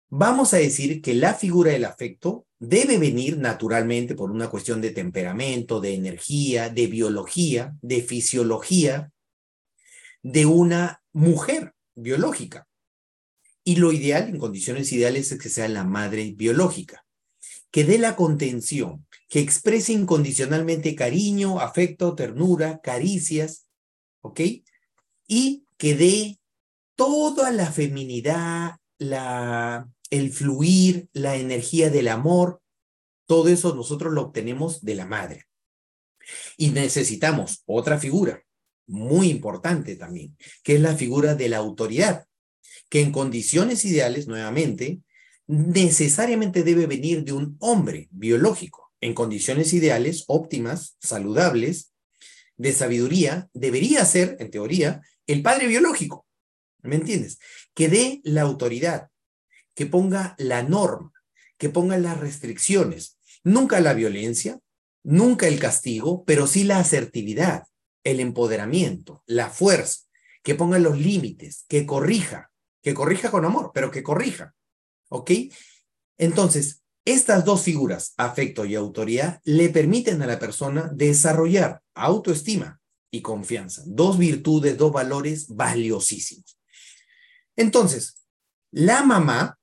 vamos 0.09 0.53
a 0.53 0.57
decir 0.57 1.01
que 1.01 1.13
la 1.13 1.33
figura 1.33 1.71
del 1.71 1.85
afecto 1.85 2.47
debe 2.59 2.97
venir 2.97 3.37
naturalmente 3.37 4.15
por 4.15 4.31
una 4.31 4.49
cuestión 4.49 4.81
de 4.81 4.91
temperamento, 4.91 5.81
de 5.81 5.93
energía, 5.93 6.69
de 6.69 6.87
biología, 6.87 7.75
de 7.81 8.01
fisiología 8.01 9.11
de 10.23 10.45
una 10.45 11.03
mujer 11.11 11.73
biológica. 11.95 12.67
Y 13.63 13.75
lo 13.75 13.91
ideal, 13.91 14.29
en 14.29 14.39
condiciones 14.39 14.91
ideales, 14.91 15.31
es 15.31 15.39
que 15.39 15.49
sea 15.49 15.67
la 15.67 15.83
madre 15.83 16.33
biológica, 16.35 17.04
que 17.75 17.83
dé 17.83 17.97
la 17.97 18.15
contención, 18.15 19.05
que 19.27 19.41
exprese 19.41 19.91
incondicionalmente 19.91 20.95
cariño, 20.95 21.59
afecto, 21.59 22.15
ternura, 22.15 22.79
caricias, 22.79 23.67
¿ok? 24.21 24.39
Y 25.27 25.65
que 25.75 25.93
dé 25.93 26.39
toda 26.95 27.51
la 27.51 27.69
feminidad, 27.69 28.77
la 28.97 29.89
el 30.09 30.31
fluir, 30.31 31.09
la 31.11 31.35
energía 31.35 31.89
del 31.89 32.07
amor, 32.07 32.61
todo 33.25 33.49
eso 33.49 33.75
nosotros 33.75 34.13
lo 34.13 34.21
obtenemos 34.21 34.81
de 34.85 34.95
la 34.95 35.05
madre. 35.05 35.43
Y 36.55 36.69
necesitamos 36.69 37.61
otra 37.65 37.97
figura 37.97 38.41
muy 38.87 39.29
importante 39.29 39.97
también, 39.97 40.37
que 40.63 40.75
es 40.75 40.79
la 40.79 40.95
figura 40.95 41.35
de 41.35 41.49
la 41.49 41.57
autoridad, 41.57 42.25
que 42.87 43.01
en 43.01 43.11
condiciones 43.11 43.83
ideales, 43.83 44.29
nuevamente, 44.29 45.01
necesariamente 45.47 46.63
debe 46.63 46.87
venir 46.87 47.23
de 47.23 47.33
un 47.33 47.57
hombre 47.59 48.07
biológico. 48.11 48.91
En 49.01 49.13
condiciones 49.13 49.73
ideales, 49.73 50.23
óptimas, 50.27 50.97
saludables, 50.99 51.93
de 52.57 52.71
sabiduría, 52.71 53.49
debería 53.53 54.05
ser, 54.05 54.37
en 54.39 54.49
teoría, 54.49 55.01
el 55.27 55.41
padre 55.41 55.67
biológico. 55.67 56.25
¿Me 56.81 56.95
entiendes? 56.95 57.39
Que 57.73 57.89
dé 57.89 58.21
la 58.23 58.41
autoridad, 58.41 59.09
que 59.73 59.85
ponga 59.85 60.35
la 60.37 60.63
norma, 60.63 61.11
que 61.57 61.69
ponga 61.69 61.97
las 61.97 62.19
restricciones. 62.19 63.17
Nunca 63.43 63.79
la 63.81 63.93
violencia, 63.93 64.59
nunca 65.03 65.47
el 65.47 65.59
castigo, 65.59 66.23
pero 66.25 66.47
sí 66.47 66.63
la 66.63 66.79
asertividad, 66.79 67.63
el 68.03 68.19
empoderamiento, 68.19 69.23
la 69.25 69.49
fuerza, 69.49 70.01
que 70.43 70.55
ponga 70.55 70.79
los 70.79 70.99
límites, 70.99 71.65
que 71.67 71.85
corrija, 71.85 72.51
que 72.81 72.93
corrija 72.93 73.31
con 73.31 73.45
amor, 73.45 73.71
pero 73.73 73.91
que 73.91 74.03
corrija. 74.03 74.53
¿Ok? 75.15 75.31
Entonces, 76.17 76.83
estas 77.05 77.45
dos 77.45 77.61
figuras, 77.61 78.13
afecto 78.17 78.65
y 78.65 78.75
autoridad, 78.75 79.39
le 79.45 79.69
permiten 79.69 80.21
a 80.21 80.27
la 80.27 80.39
persona 80.39 80.91
desarrollar 80.93 81.81
autoestima 81.93 82.81
y 83.11 83.21
confianza. 83.21 83.83
Dos 83.85 84.17
virtudes, 84.17 84.77
dos 84.77 84.91
valores 84.91 85.47
valiosísimos. 85.47 86.59
Entonces, 87.55 88.25
la 88.71 89.03
mamá 89.03 89.57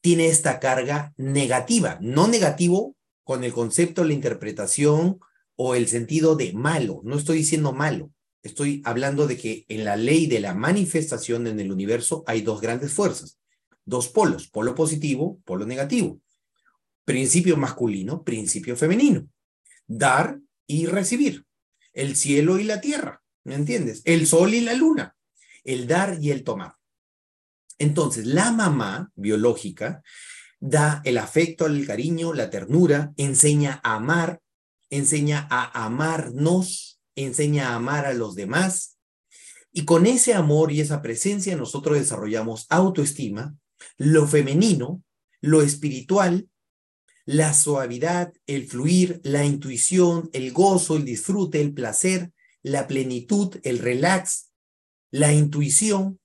tiene 0.00 0.26
esta 0.26 0.58
carga 0.58 1.12
negativa, 1.16 1.98
no 2.00 2.26
negativo 2.26 2.96
con 3.22 3.44
el 3.44 3.52
concepto, 3.52 4.02
la 4.02 4.14
interpretación 4.14 5.20
o 5.54 5.76
el 5.76 5.86
sentido 5.86 6.34
de 6.34 6.52
malo. 6.52 7.00
No 7.04 7.16
estoy 7.16 7.38
diciendo 7.38 7.72
malo, 7.72 8.10
estoy 8.42 8.82
hablando 8.84 9.28
de 9.28 9.36
que 9.36 9.66
en 9.68 9.84
la 9.84 9.94
ley 9.96 10.26
de 10.26 10.40
la 10.40 10.54
manifestación 10.54 11.46
en 11.46 11.60
el 11.60 11.70
universo 11.70 12.24
hay 12.26 12.40
dos 12.40 12.60
grandes 12.60 12.92
fuerzas, 12.92 13.37
dos 13.88 14.08
polos, 14.08 14.48
polo 14.48 14.74
positivo, 14.74 15.40
polo 15.44 15.64
negativo, 15.64 16.20
principio 17.04 17.56
masculino, 17.56 18.22
principio 18.22 18.76
femenino, 18.76 19.28
dar 19.86 20.38
y 20.66 20.86
recibir, 20.86 21.46
el 21.94 22.14
cielo 22.14 22.58
y 22.58 22.64
la 22.64 22.80
tierra, 22.80 23.22
¿me 23.44 23.54
entiendes? 23.54 24.02
El 24.04 24.26
sol 24.26 24.52
y 24.52 24.60
la 24.60 24.74
luna, 24.74 25.16
el 25.64 25.86
dar 25.86 26.18
y 26.20 26.30
el 26.30 26.44
tomar. 26.44 26.74
Entonces, 27.78 28.26
la 28.26 28.52
mamá 28.52 29.10
biológica 29.14 30.02
da 30.60 31.00
el 31.04 31.16
afecto, 31.16 31.66
el 31.66 31.86
cariño, 31.86 32.34
la 32.34 32.50
ternura, 32.50 33.12
enseña 33.16 33.80
a 33.82 33.94
amar, 33.94 34.40
enseña 34.90 35.46
a 35.50 35.86
amarnos, 35.86 37.00
enseña 37.14 37.70
a 37.70 37.76
amar 37.76 38.04
a 38.04 38.12
los 38.12 38.34
demás. 38.34 38.98
Y 39.72 39.84
con 39.84 40.06
ese 40.06 40.34
amor 40.34 40.72
y 40.72 40.80
esa 40.80 41.00
presencia 41.00 41.56
nosotros 41.56 41.96
desarrollamos 41.98 42.66
autoestima, 42.68 43.56
lo 43.98 44.26
femenino, 44.26 45.02
lo 45.40 45.60
espiritual, 45.60 46.48
la 47.26 47.52
suavidad, 47.52 48.32
el 48.46 48.66
fluir, 48.66 49.20
la 49.22 49.44
intuición, 49.44 50.30
el 50.32 50.52
gozo, 50.52 50.96
el 50.96 51.04
disfrute, 51.04 51.60
el 51.60 51.74
placer, 51.74 52.32
la 52.62 52.86
plenitud, 52.86 53.56
el 53.64 53.80
relax, 53.80 54.50
la 55.10 55.32
intuición. 55.32 56.20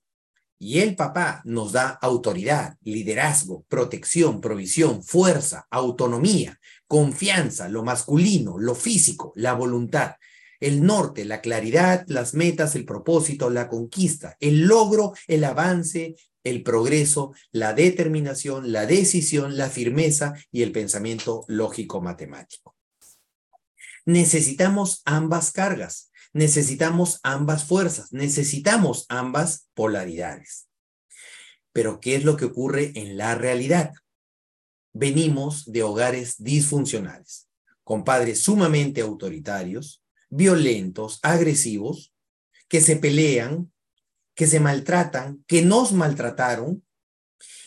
Y 0.58 0.78
el 0.78 0.96
papá 0.96 1.42
nos 1.44 1.72
da 1.72 1.90
autoridad, 1.90 2.78
liderazgo, 2.80 3.66
protección, 3.68 4.40
provisión, 4.40 5.02
fuerza, 5.02 5.66
autonomía, 5.68 6.58
confianza, 6.86 7.68
lo 7.68 7.82
masculino, 7.82 8.56
lo 8.58 8.74
físico, 8.74 9.32
la 9.36 9.52
voluntad, 9.52 10.14
el 10.60 10.82
norte, 10.86 11.26
la 11.26 11.42
claridad, 11.42 12.06
las 12.08 12.32
metas, 12.32 12.76
el 12.76 12.86
propósito, 12.86 13.50
la 13.50 13.68
conquista, 13.68 14.36
el 14.40 14.62
logro, 14.62 15.12
el 15.26 15.44
avance, 15.44 16.14
el 16.44 16.62
progreso, 16.62 17.34
la 17.50 17.72
determinación, 17.72 18.70
la 18.70 18.86
decisión, 18.86 19.56
la 19.56 19.70
firmeza 19.70 20.34
y 20.52 20.62
el 20.62 20.72
pensamiento 20.72 21.44
lógico 21.48 22.00
matemático. 22.00 22.76
Necesitamos 24.04 25.00
ambas 25.06 25.50
cargas, 25.50 26.10
necesitamos 26.34 27.20
ambas 27.22 27.64
fuerzas, 27.64 28.12
necesitamos 28.12 29.06
ambas 29.08 29.68
polaridades. 29.74 30.68
Pero 31.72 32.00
¿qué 32.00 32.16
es 32.16 32.24
lo 32.24 32.36
que 32.36 32.44
ocurre 32.44 32.92
en 32.94 33.16
la 33.16 33.34
realidad? 33.34 33.92
Venimos 34.92 35.72
de 35.72 35.82
hogares 35.82 36.36
disfuncionales, 36.38 37.48
con 37.82 38.04
padres 38.04 38.42
sumamente 38.42 39.00
autoritarios, 39.00 40.02
violentos, 40.28 41.18
agresivos, 41.22 42.14
que 42.68 42.80
se 42.80 42.96
pelean, 42.96 43.72
que 44.34 44.46
se 44.46 44.60
maltratan, 44.60 45.44
que 45.46 45.62
nos 45.62 45.92
maltrataron, 45.92 46.84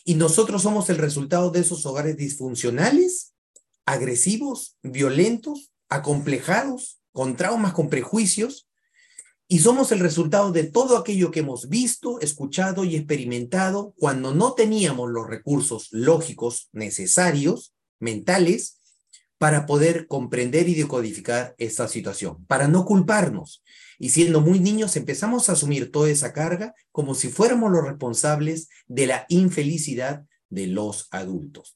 y 0.03 0.15
nosotros 0.15 0.62
somos 0.62 0.89
el 0.89 0.97
resultado 0.97 1.51
de 1.51 1.60
esos 1.62 1.86
hogares 1.86 2.15
disfuncionales, 2.17 3.34
agresivos, 3.86 4.77
violentos, 4.82 5.71
acomplejados, 5.89 6.99
con 7.12 7.36
traumas, 7.36 7.73
con 7.73 7.89
prejuicios, 7.89 8.67
y 9.49 9.60
somos 9.60 9.91
el 9.93 9.99
resultado 9.99 10.51
de 10.51 10.65
todo 10.65 10.97
aquello 10.97 11.32
que 11.32 11.39
hemos 11.39 11.69
visto, 11.69 12.19
escuchado 12.19 12.84
y 12.84 12.97
experimentado 12.97 13.93
cuando 13.97 14.34
no 14.34 14.53
teníamos 14.53 15.10
los 15.10 15.25
recursos 15.25 15.88
lógicos 15.91 16.69
necesarios, 16.73 17.73
mentales, 17.99 18.82
para 19.38 19.65
poder 19.65 20.08
comprender 20.08 20.67
y 20.67 20.75
decodificar 20.75 21.56
esta 21.58 21.88
situación, 21.88 22.45
para 22.45 22.67
no 22.67 22.86
culparnos. 22.86 23.63
Y 23.99 24.10
siendo 24.10 24.41
muy 24.41 24.60
niños 24.60 24.95
empezamos 24.95 25.49
a 25.49 25.53
asumir 25.53 25.91
toda 25.91 26.10
esa 26.10 26.33
carga 26.33 26.73
como 26.91 27.15
si 27.15 27.29
fuéramos 27.29 27.71
los 27.71 27.83
responsables 27.83 28.69
de 28.88 29.07
la 29.07 29.25
infelicidad 29.29 30.23
de 30.49 30.67
los 30.67 31.07
adultos. 31.12 31.75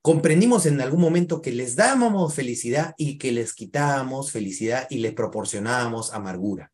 Comprendimos 0.00 0.66
en 0.66 0.80
algún 0.80 1.00
momento 1.00 1.42
que 1.42 1.52
les 1.52 1.76
dábamos 1.76 2.34
felicidad 2.34 2.94
y 2.96 3.18
que 3.18 3.30
les 3.30 3.54
quitábamos 3.54 4.32
felicidad 4.32 4.86
y 4.90 4.98
les 4.98 5.12
proporcionábamos 5.12 6.12
amargura, 6.12 6.72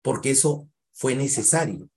porque 0.00 0.30
eso 0.30 0.68
fue 0.92 1.16
necesario. 1.16 1.88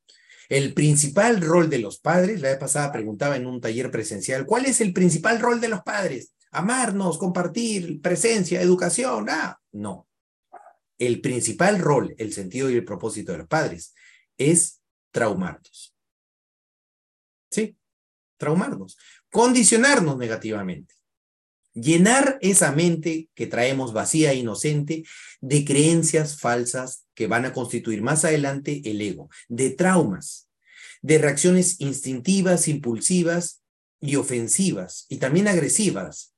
El 0.49 0.73
principal 0.73 1.41
rol 1.41 1.69
de 1.69 1.79
los 1.79 1.99
padres, 1.99 2.41
la 2.41 2.49
vez 2.49 2.57
pasada 2.57 2.91
preguntaba 2.91 3.35
en 3.35 3.45
un 3.45 3.61
taller 3.61 3.91
presencial, 3.91 4.45
¿cuál 4.45 4.65
es 4.65 4.81
el 4.81 4.93
principal 4.93 5.39
rol 5.39 5.61
de 5.61 5.69
los 5.69 5.81
padres? 5.81 6.35
amarnos, 6.55 7.17
compartir, 7.17 8.01
presencia, 8.01 8.61
educación. 8.61 9.27
Ah, 9.29 9.59
no. 9.73 10.04
El 10.97 11.21
principal 11.21 11.79
rol, 11.79 12.15
el 12.17 12.33
sentido 12.33 12.69
y 12.69 12.75
el 12.75 12.85
propósito 12.85 13.31
de 13.31 13.39
los 13.39 13.47
padres 13.47 13.93
es 14.37 14.81
traumarnos. 15.11 15.95
¿Sí? 17.51 17.75
Traumarnos. 18.37 18.97
Condicionarnos 19.29 20.17
negativamente. 20.17 20.93
Llenar 21.73 22.37
esa 22.41 22.71
mente 22.71 23.29
que 23.33 23.47
traemos 23.47 23.91
vacía 23.91 24.31
e 24.31 24.35
inocente 24.35 25.03
de 25.41 25.65
creencias 25.65 26.39
falsas 26.39 27.05
que 27.13 27.27
van 27.27 27.45
a 27.45 27.53
constituir 27.53 28.01
más 28.01 28.23
adelante 28.23 28.81
el 28.85 29.01
ego, 29.01 29.29
de 29.49 29.71
traumas, 29.71 30.49
de 31.01 31.17
reacciones 31.17 31.81
instintivas, 31.81 32.67
impulsivas 32.67 33.61
y 33.99 34.15
ofensivas, 34.15 35.05
y 35.09 35.17
también 35.17 35.47
agresivas, 35.47 36.33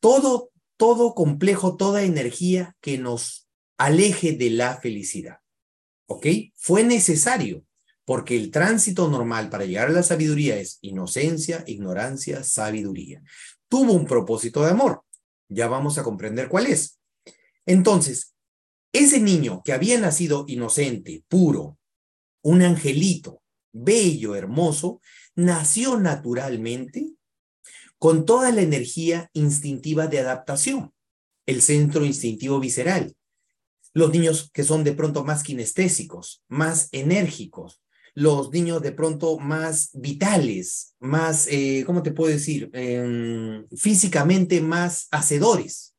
todo, 0.00 0.50
todo 0.76 1.14
complejo, 1.14 1.76
toda 1.76 2.02
energía 2.02 2.76
que 2.80 2.98
nos 2.98 3.43
aleje 3.78 4.32
de 4.32 4.50
la 4.50 4.80
felicidad. 4.80 5.38
¿Ok? 6.06 6.26
Fue 6.54 6.84
necesario, 6.84 7.64
porque 8.04 8.36
el 8.36 8.50
tránsito 8.50 9.08
normal 9.08 9.48
para 9.48 9.64
llegar 9.64 9.88
a 9.88 9.92
la 9.92 10.02
sabiduría 10.02 10.56
es 10.56 10.78
inocencia, 10.82 11.64
ignorancia, 11.66 12.44
sabiduría. 12.44 13.22
Tuvo 13.68 13.92
un 13.92 14.06
propósito 14.06 14.62
de 14.64 14.70
amor. 14.70 15.02
Ya 15.48 15.68
vamos 15.68 15.98
a 15.98 16.02
comprender 16.02 16.48
cuál 16.48 16.66
es. 16.66 16.98
Entonces, 17.66 18.34
ese 18.92 19.20
niño 19.20 19.62
que 19.64 19.72
había 19.72 19.98
nacido 19.98 20.44
inocente, 20.46 21.24
puro, 21.28 21.78
un 22.42 22.62
angelito, 22.62 23.42
bello, 23.72 24.36
hermoso, 24.36 25.00
nació 25.34 25.98
naturalmente 25.98 27.14
con 27.98 28.26
toda 28.26 28.52
la 28.52 28.60
energía 28.60 29.30
instintiva 29.32 30.06
de 30.06 30.20
adaptación, 30.20 30.92
el 31.46 31.62
centro 31.62 32.04
instintivo 32.04 32.60
visceral. 32.60 33.16
Los 33.94 34.10
niños 34.10 34.50
que 34.52 34.64
son 34.64 34.84
de 34.84 34.92
pronto 34.92 35.24
más 35.24 35.42
kinestésicos, 35.42 36.42
más 36.48 36.88
enérgicos, 36.92 37.80
los 38.14 38.50
niños 38.50 38.82
de 38.82 38.92
pronto 38.92 39.38
más 39.38 39.90
vitales, 39.92 40.94
más, 41.00 41.48
eh, 41.50 41.84
¿cómo 41.86 42.02
te 42.02 42.12
puedo 42.12 42.30
decir? 42.30 42.70
Em, 42.72 43.66
físicamente 43.76 44.60
más 44.60 45.08
hacedores. 45.10 45.94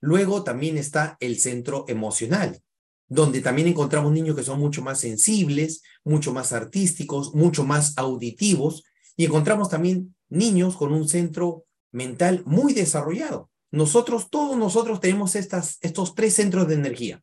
Luego 0.00 0.44
también 0.44 0.78
está 0.78 1.16
el 1.20 1.38
centro 1.38 1.84
emocional, 1.88 2.60
donde 3.08 3.40
también 3.40 3.68
encontramos 3.68 4.12
niños 4.12 4.36
que 4.36 4.42
son 4.42 4.58
mucho 4.58 4.82
más 4.82 5.00
sensibles, 5.00 5.82
mucho 6.04 6.32
más 6.32 6.52
artísticos, 6.52 7.34
mucho 7.34 7.64
más 7.64 7.96
auditivos, 7.96 8.84
y 9.16 9.26
encontramos 9.26 9.68
también 9.68 10.16
niños 10.28 10.76
con 10.76 10.92
un 10.92 11.08
centro 11.08 11.66
mental 11.92 12.42
muy 12.46 12.72
desarrollado. 12.72 13.50
Nosotros, 13.72 14.30
todos 14.30 14.56
nosotros 14.56 15.00
tenemos 15.00 15.34
estas, 15.34 15.78
estos 15.80 16.14
tres 16.14 16.34
centros 16.34 16.68
de 16.68 16.74
energía. 16.74 17.22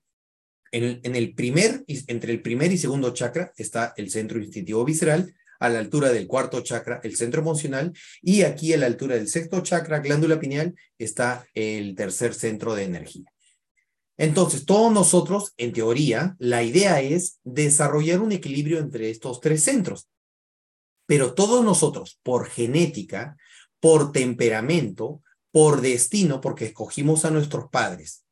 En 0.71 1.15
el 1.15 1.33
primer, 1.33 1.83
entre 1.87 2.31
el 2.31 2.41
primer 2.41 2.71
y 2.71 2.77
segundo 2.77 3.11
chakra 3.11 3.51
está 3.57 3.93
el 3.97 4.11
centro 4.11 4.39
instintivo 4.39 4.83
visceral, 4.85 5.33
a 5.59 5.69
la 5.69 5.79
altura 5.79 6.09
del 6.11 6.27
cuarto 6.27 6.61
chakra, 6.61 7.01
el 7.03 7.15
centro 7.15 7.41
emocional, 7.41 7.93
y 8.21 8.43
aquí 8.43 8.73
a 8.73 8.77
la 8.77 8.85
altura 8.85 9.15
del 9.15 9.27
sexto 9.27 9.61
chakra, 9.61 9.99
glándula 9.99 10.39
pineal, 10.39 10.73
está 10.97 11.45
el 11.53 11.95
tercer 11.95 12.33
centro 12.33 12.75
de 12.75 12.83
energía. 12.83 13.25
Entonces, 14.17 14.65
todos 14.65 14.91
nosotros, 14.91 15.53
en 15.57 15.71
teoría, 15.73 16.35
la 16.39 16.63
idea 16.63 17.01
es 17.01 17.39
desarrollar 17.43 18.19
un 18.19 18.31
equilibrio 18.31 18.79
entre 18.79 19.09
estos 19.09 19.39
tres 19.39 19.63
centros. 19.63 20.09
Pero 21.05 21.33
todos 21.33 21.63
nosotros, 21.63 22.19
por 22.23 22.47
genética, 22.47 23.37
por 23.79 24.11
temperamento, 24.11 25.21
por 25.59 25.81
destino, 25.81 26.39
porque 26.39 26.67
escogimos 26.67 27.25
a 27.25 27.31
nuestros 27.31 27.69
padres, 27.69 28.23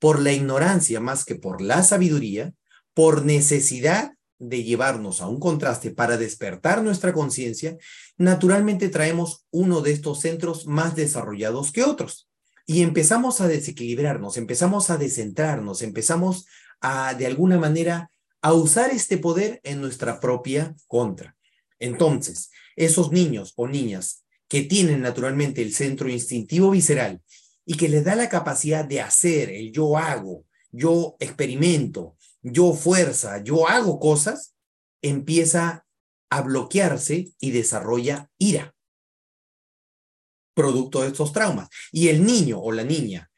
por 0.00 0.20
la 0.20 0.32
ignorancia 0.32 0.98
más 0.98 1.24
que 1.24 1.36
por 1.36 1.60
la 1.60 1.84
sabiduría, 1.84 2.52
por 2.94 3.24
necesidad 3.24 4.14
de 4.40 4.64
llevarnos 4.64 5.20
a 5.20 5.28
un 5.28 5.38
contraste 5.38 5.92
para 5.92 6.16
despertar 6.16 6.82
nuestra 6.82 7.12
conciencia, 7.12 7.76
naturalmente 8.16 8.88
traemos 8.88 9.46
uno 9.52 9.82
de 9.82 9.92
estos 9.92 10.18
centros 10.18 10.66
más 10.66 10.96
desarrollados 10.96 11.70
que 11.70 11.84
otros. 11.84 12.28
Y 12.66 12.82
empezamos 12.82 13.40
a 13.40 13.46
desequilibrarnos, 13.46 14.36
empezamos 14.36 14.90
a 14.90 14.96
descentrarnos, 14.96 15.80
empezamos 15.80 16.44
a, 16.80 17.14
de 17.14 17.26
alguna 17.26 17.56
manera, 17.56 18.10
a 18.42 18.52
usar 18.52 18.90
este 18.90 19.16
poder 19.16 19.60
en 19.62 19.80
nuestra 19.80 20.18
propia 20.18 20.74
contra. 20.88 21.36
Entonces, 21.78 22.50
esos 22.74 23.12
niños 23.12 23.52
o 23.54 23.68
niñas 23.68 24.23
que 24.54 24.62
tienen 24.62 25.00
naturalmente 25.00 25.62
el 25.62 25.74
centro 25.74 26.08
instintivo 26.08 26.70
visceral 26.70 27.20
y 27.66 27.76
que 27.76 27.88
les 27.88 28.04
da 28.04 28.14
la 28.14 28.28
capacidad 28.28 28.84
de 28.84 29.00
hacer 29.00 29.50
el 29.50 29.72
yo 29.72 29.98
hago, 29.98 30.44
yo 30.70 31.16
experimento, 31.18 32.16
yo 32.40 32.72
fuerza, 32.72 33.42
yo 33.42 33.68
hago 33.68 33.98
cosas, 33.98 34.54
empieza 35.02 35.84
a 36.30 36.42
bloquearse 36.42 37.32
y 37.40 37.50
desarrolla 37.50 38.30
ira, 38.38 38.76
producto 40.54 41.02
de 41.02 41.08
estos 41.08 41.32
traumas. 41.32 41.68
Y 41.90 42.06
el 42.06 42.24
niño 42.24 42.60
o 42.60 42.70
la 42.70 42.84
niña 42.84 43.32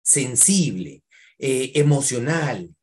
sensible, 0.00 1.04
eh, 1.38 1.72
emocional, 1.74 2.74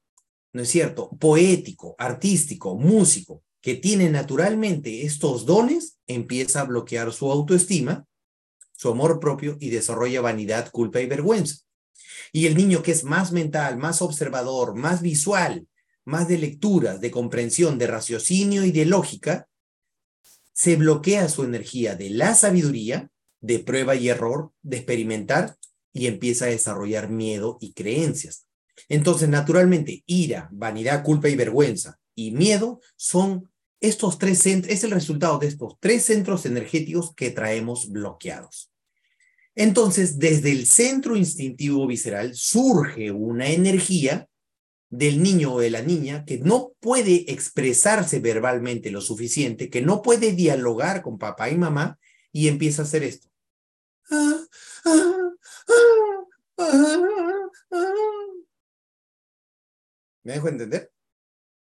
¿no 0.54 0.62
es 0.62 0.70
cierto? 0.70 1.10
Poético, 1.18 1.96
artístico, 1.98 2.76
músico, 2.76 3.44
que 3.62 3.74
tiene 3.74 4.12
naturalmente 4.12 5.08
estos 5.08 5.48
dones, 5.48 5.99
empieza 6.10 6.62
a 6.62 6.66
bloquear 6.66 7.14
su 7.14 7.32
autoestima, 7.32 8.06
su 8.76 8.90
amor 8.90 9.20
propio 9.20 9.56
y 9.60 9.70
desarrolla 9.70 10.20
vanidad, 10.20 10.70
culpa 10.72 11.00
y 11.00 11.06
vergüenza. 11.06 11.64
Y 12.34 12.48
el 12.48 12.58
niño 12.58 12.84
que 12.84 12.92
es 12.92 13.04
más 13.04 13.32
mental, 13.32 13.78
más 13.78 14.02
observador, 14.02 14.76
más 14.76 15.02
visual, 15.02 15.68
más 16.06 16.28
de 16.28 16.38
lecturas, 16.38 17.00
de 17.00 17.12
comprensión, 17.12 17.78
de 17.78 17.88
raciocinio 17.88 18.66
y 18.66 18.72
de 18.72 18.86
lógica, 18.86 19.48
se 20.54 20.76
bloquea 20.76 21.30
su 21.30 21.44
energía 21.44 21.96
de 21.96 22.10
la 22.10 22.36
sabiduría, 22.36 23.10
de 23.40 23.60
prueba 23.60 23.96
y 23.96 24.10
error, 24.10 24.52
de 24.62 24.78
experimentar 24.78 25.56
y 25.94 26.08
empieza 26.08 26.46
a 26.46 26.50
desarrollar 26.50 27.10
miedo 27.10 27.58
y 27.62 27.74
creencias. 27.74 28.48
Entonces, 28.88 29.30
naturalmente, 29.30 30.04
ira, 30.06 30.50
vanidad, 30.52 31.04
culpa 31.04 31.30
y 31.30 31.36
vergüenza 31.36 32.00
y 32.16 32.32
miedo 32.32 32.82
son 32.96 33.49
estos 33.82 34.18
tres 34.18 34.40
centros, 34.40 34.74
es 34.74 34.84
el 34.84 34.92
resultado 34.92 35.40
de 35.40 35.48
estos 35.48 35.76
tres 35.80 36.04
centros 36.04 36.46
energéticos 36.46 37.14
que 37.16 37.32
traemos 37.32 37.90
bloqueados. 37.90 38.72
Entonces, 39.56 40.20
desde 40.20 40.52
el 40.52 40.66
centro 40.68 41.16
instintivo 41.16 41.86
visceral 41.88 42.34
surge 42.36 43.12
una 43.12 43.50
energía 43.50 44.28
del 44.90 45.22
niño 45.22 45.54
o 45.54 45.60
de 45.60 45.70
la 45.70 45.82
niña 45.82 46.26
que 46.26 46.40
no 46.40 46.74
puede 46.80 47.32
expresarse 47.32 48.20
verbalmente 48.20 48.90
lo 48.90 49.02
suficiente, 49.02 49.70
que 49.70 49.82
no 49.82 50.02
puede 50.02 50.34
dialogar 50.34 51.02
con 51.02 51.18
papá 51.18 51.50
y 51.50 51.58
mamá 51.58 52.00
y 52.32 52.48
empieza 52.48 52.82
a 52.82 52.86
hacer 52.86 53.04
esto. 53.04 53.28
¿Me 60.24 60.34
dejo 60.34 60.48
entender? 60.48 60.92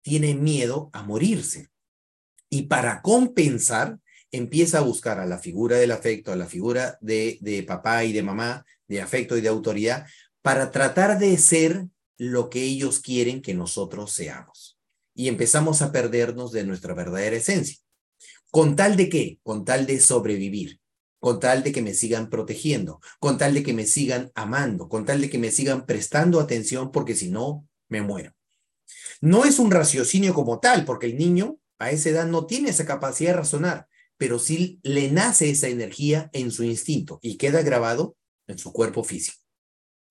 Tiene 0.01 0.35
miedo 0.35 0.89
a 0.93 1.03
morirse. 1.03 1.72
Y 2.53 2.67
para 2.67 3.01
compensar, 3.01 3.97
empieza 4.29 4.77
a 4.77 4.81
buscar 4.81 5.19
a 5.19 5.25
la 5.25 5.39
figura 5.39 5.77
del 5.77 5.91
afecto, 5.91 6.31
a 6.31 6.35
la 6.35 6.45
figura 6.45 6.99
de, 7.01 7.39
de 7.41 7.63
papá 7.63 8.03
y 8.03 8.13
de 8.13 8.21
mamá, 8.21 8.63
de 8.87 9.01
afecto 9.01 9.35
y 9.35 9.41
de 9.41 9.47
autoridad, 9.47 10.05
para 10.43 10.69
tratar 10.69 11.17
de 11.17 11.35
ser 11.39 11.87
lo 12.19 12.51
que 12.51 12.61
ellos 12.61 12.99
quieren 12.99 13.41
que 13.41 13.55
nosotros 13.55 14.11
seamos. 14.11 14.77
Y 15.15 15.29
empezamos 15.29 15.81
a 15.81 15.91
perdernos 15.91 16.51
de 16.51 16.63
nuestra 16.63 16.93
verdadera 16.93 17.37
esencia. 17.37 17.79
¿Con 18.51 18.75
tal 18.75 18.97
de 18.97 19.09
qué? 19.09 19.39
Con 19.41 19.65
tal 19.65 19.87
de 19.87 19.99
sobrevivir, 19.99 20.79
con 21.19 21.39
tal 21.39 21.63
de 21.63 21.71
que 21.71 21.81
me 21.81 21.95
sigan 21.95 22.29
protegiendo, 22.29 23.01
con 23.19 23.39
tal 23.39 23.55
de 23.55 23.63
que 23.63 23.73
me 23.73 23.87
sigan 23.87 24.31
amando, 24.35 24.87
con 24.89 25.05
tal 25.05 25.21
de 25.21 25.29
que 25.31 25.39
me 25.39 25.49
sigan 25.49 25.87
prestando 25.87 26.39
atención, 26.39 26.91
porque 26.91 27.15
si 27.15 27.31
no, 27.31 27.67
me 27.89 28.03
muero. 28.03 28.31
No 29.21 29.43
es 29.43 29.57
un 29.57 29.71
raciocinio 29.71 30.35
como 30.35 30.59
tal, 30.59 30.85
porque 30.85 31.07
el 31.07 31.17
niño 31.17 31.57
a 31.83 31.91
esa 31.91 32.09
edad 32.09 32.27
no 32.27 32.45
tiene 32.45 32.69
esa 32.69 32.85
capacidad 32.85 33.31
de 33.31 33.37
razonar, 33.37 33.87
pero 34.17 34.39
sí 34.39 34.79
le 34.83 35.11
nace 35.11 35.49
esa 35.49 35.67
energía 35.67 36.29
en 36.33 36.51
su 36.51 36.63
instinto 36.63 37.19
y 37.21 37.37
queda 37.37 37.61
grabado 37.61 38.15
en 38.47 38.57
su 38.57 38.71
cuerpo 38.71 39.03
físico. 39.03 39.37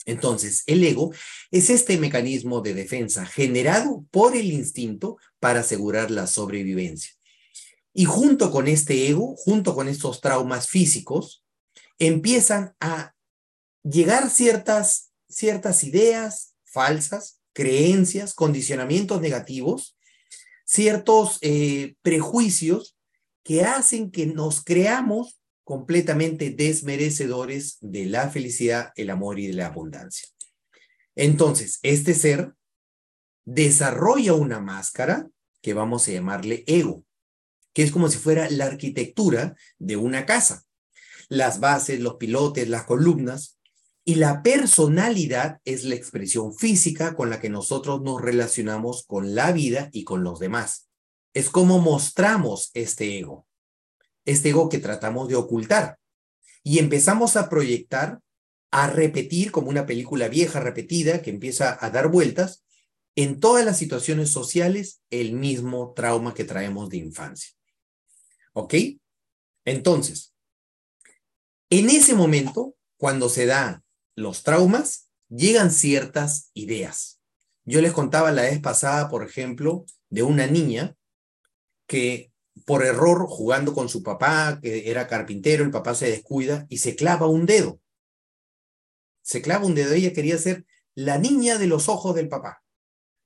Entonces, 0.05 0.65
el 0.67 0.83
ego 0.83 1.13
es 1.51 1.71
este 1.71 1.97
mecanismo 1.97 2.61
de 2.61 2.75
defensa 2.75 3.25
generado 3.25 4.05
por 4.11 4.37
el 4.37 4.51
instinto 4.51 5.17
para 5.39 5.61
asegurar 5.61 6.11
la 6.11 6.27
sobrevivencia. 6.27 7.13
Y 7.95 8.07
junto 8.07 8.51
con 8.51 8.69
este 8.69 9.09
ego, 9.09 9.37
junto 9.37 9.75
con 9.75 9.89
estos 9.89 10.21
traumas 10.21 10.69
físicos, 10.69 11.45
empiezan 11.99 12.75
a 12.81 13.15
llegar 13.85 14.31
ciertas, 14.31 15.13
ciertas 15.29 15.85
ideas 15.85 16.55
falsas, 16.65 17.41
creencias, 17.53 18.35
condicionamientos 18.35 19.21
negativos, 19.21 19.97
ciertos 20.73 21.37
eh, 21.43 21.97
prejuicios 22.01 22.97
que 23.45 23.63
hacen 23.63 24.11
que 24.11 24.25
nos 24.25 24.65
creamos 24.65 25.39
completamente 25.65 26.49
desmerecedores 26.49 27.77
de 27.83 28.07
la 28.07 28.31
felicidad, 28.31 28.91
el 28.97 29.11
amor 29.11 29.39
y 29.39 29.49
de 29.49 29.53
la 29.53 29.67
abundancia. 29.67 30.29
Entonces, 31.15 31.79
este 31.83 32.15
ser 32.15 32.55
desarrolla 33.45 34.33
una 34.33 34.61
máscara 34.61 35.29
que 35.61 35.75
vamos 35.75 36.09
a 36.09 36.13
llamarle 36.13 36.65
ego, 36.67 37.05
que 37.75 37.83
es 37.83 37.93
como 37.93 38.09
si 38.09 38.17
fuera 38.17 38.49
la 38.49 38.65
arquitectura 38.65 39.55
de 39.79 39.97
una 39.97 40.25
casa. 40.25 40.65
Las 41.29 41.61
bases, 41.61 42.01
los 42.01 42.15
pilotes, 42.15 42.67
las 42.71 42.85
columnas, 42.85 43.59
y 44.05 44.17
la 44.17 44.43
personalidad 44.43 45.61
es 45.65 45.85
la 45.85 45.95
expresión 45.95 46.55
física 46.55 47.15
con 47.15 47.31
la 47.31 47.41
que 47.41 47.49
nosotros 47.49 48.03
nos 48.03 48.21
relacionamos 48.21 49.05
con 49.07 49.35
la 49.35 49.53
vida 49.53 49.89
y 49.93 50.05
con 50.05 50.25
los 50.25 50.41
demás. 50.41 50.89
Es 51.35 51.51
como 51.51 51.79
mostramos 51.79 52.71
este 52.75 53.19
ego 53.19 53.47
este 54.25 54.51
ego 54.51 54.69
que 54.69 54.79
tratamos 54.79 55.29
de 55.29 55.37
ocultar. 55.37 55.99
Y 56.63 56.79
empezamos 56.79 57.37
a 57.37 57.49
proyectar, 57.49 58.21
a 58.71 58.89
repetir 58.89 59.51
como 59.51 59.69
una 59.69 59.87
película 59.87 60.29
vieja 60.29 60.61
repetida 60.61 61.23
que 61.23 61.31
empieza 61.31 61.77
a 61.85 61.91
dar 61.91 62.09
vueltas 62.09 62.65
en 63.15 63.41
todas 63.41 63.65
las 63.65 63.79
situaciones 63.79 64.31
sociales 64.31 65.03
el 65.11 65.33
mismo 65.33 65.93
trauma 65.95 66.35
que 66.35 66.45
traemos 66.45 66.89
de 66.89 66.99
infancia. 66.99 67.51
¿Ok? 68.55 68.75
Entonces, 69.65 70.35
en 71.69 71.91
ese 71.91 72.15
momento, 72.15 72.77
cuando 72.97 73.29
se 73.29 73.47
dan 73.47 73.82
los 74.15 74.43
traumas, 74.43 75.09
llegan 75.29 75.71
ciertas 75.71 76.51
ideas. 76.55 77.21
Yo 77.65 77.81
les 77.81 77.93
contaba 77.93 78.33
la 78.33 78.43
vez 78.43 78.61
pasada, 78.61 79.09
por 79.09 79.25
ejemplo, 79.25 79.85
de 80.11 80.23
una 80.23 80.47
niña 80.47 80.97
que 81.87 82.33
por 82.67 82.85
error, 82.85 83.27
jugando 83.29 83.75
con 83.75 83.89
su 83.89 84.03
papá, 84.03 84.59
que 84.63 84.91
era 84.91 85.07
carpintero, 85.07 85.65
el 85.65 85.71
papá 85.71 85.95
se 85.95 86.11
descuida 86.11 86.67
y 86.69 86.79
se 86.79 86.97
clava 86.97 87.27
un 87.27 87.47
dedo. 87.47 87.81
Se 89.23 89.41
clava 89.43 89.67
un 89.67 89.75
dedo. 89.75 89.93
Ella 89.95 90.13
quería 90.13 90.37
ser 90.39 90.67
la 90.95 91.19
niña 91.19 91.59
de 91.59 91.67
los 91.67 91.89
ojos 91.89 92.15
del 92.15 92.29
papá. 92.29 92.63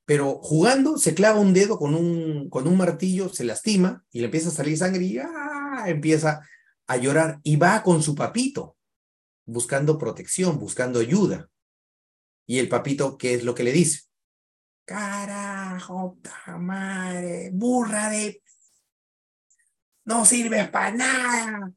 Pero 0.05 0.39
jugando, 0.41 0.99
se 0.99 1.15
clava 1.15 1.41
un 1.41 1.53
dedo 1.53 1.79
con 1.79 1.95
un, 1.95 2.49
con 2.49 2.69
un 2.69 2.77
martillo, 2.77 3.29
se 3.29 3.45
lastima 3.45 4.05
y 4.13 4.21
le 4.21 4.27
empieza 4.27 4.49
a 4.49 4.53
salir 4.53 4.79
sangre 4.79 5.03
y 5.03 5.19
¡ah! 5.19 5.85
empieza 5.87 6.43
a 6.87 6.97
llorar 6.97 7.41
y 7.43 7.57
va 7.57 7.83
con 7.83 8.03
su 8.03 8.15
papito, 8.15 8.76
buscando 9.47 9.99
protección, 9.99 10.59
buscando 10.59 10.99
ayuda. 11.01 11.49
Y 12.47 12.59
el 12.59 12.69
papito, 12.69 13.17
¿qué 13.17 13.35
es 13.35 13.45
lo 13.45 13.55
que 13.55 13.65
le 13.65 13.73
dice? 13.73 14.03
Carajo, 14.85 16.19
madre, 16.59 17.51
burra 17.53 18.11
de 18.11 18.43
no 20.05 20.25
sirves 20.25 20.69
para 20.69 20.93
nada. 20.93 21.73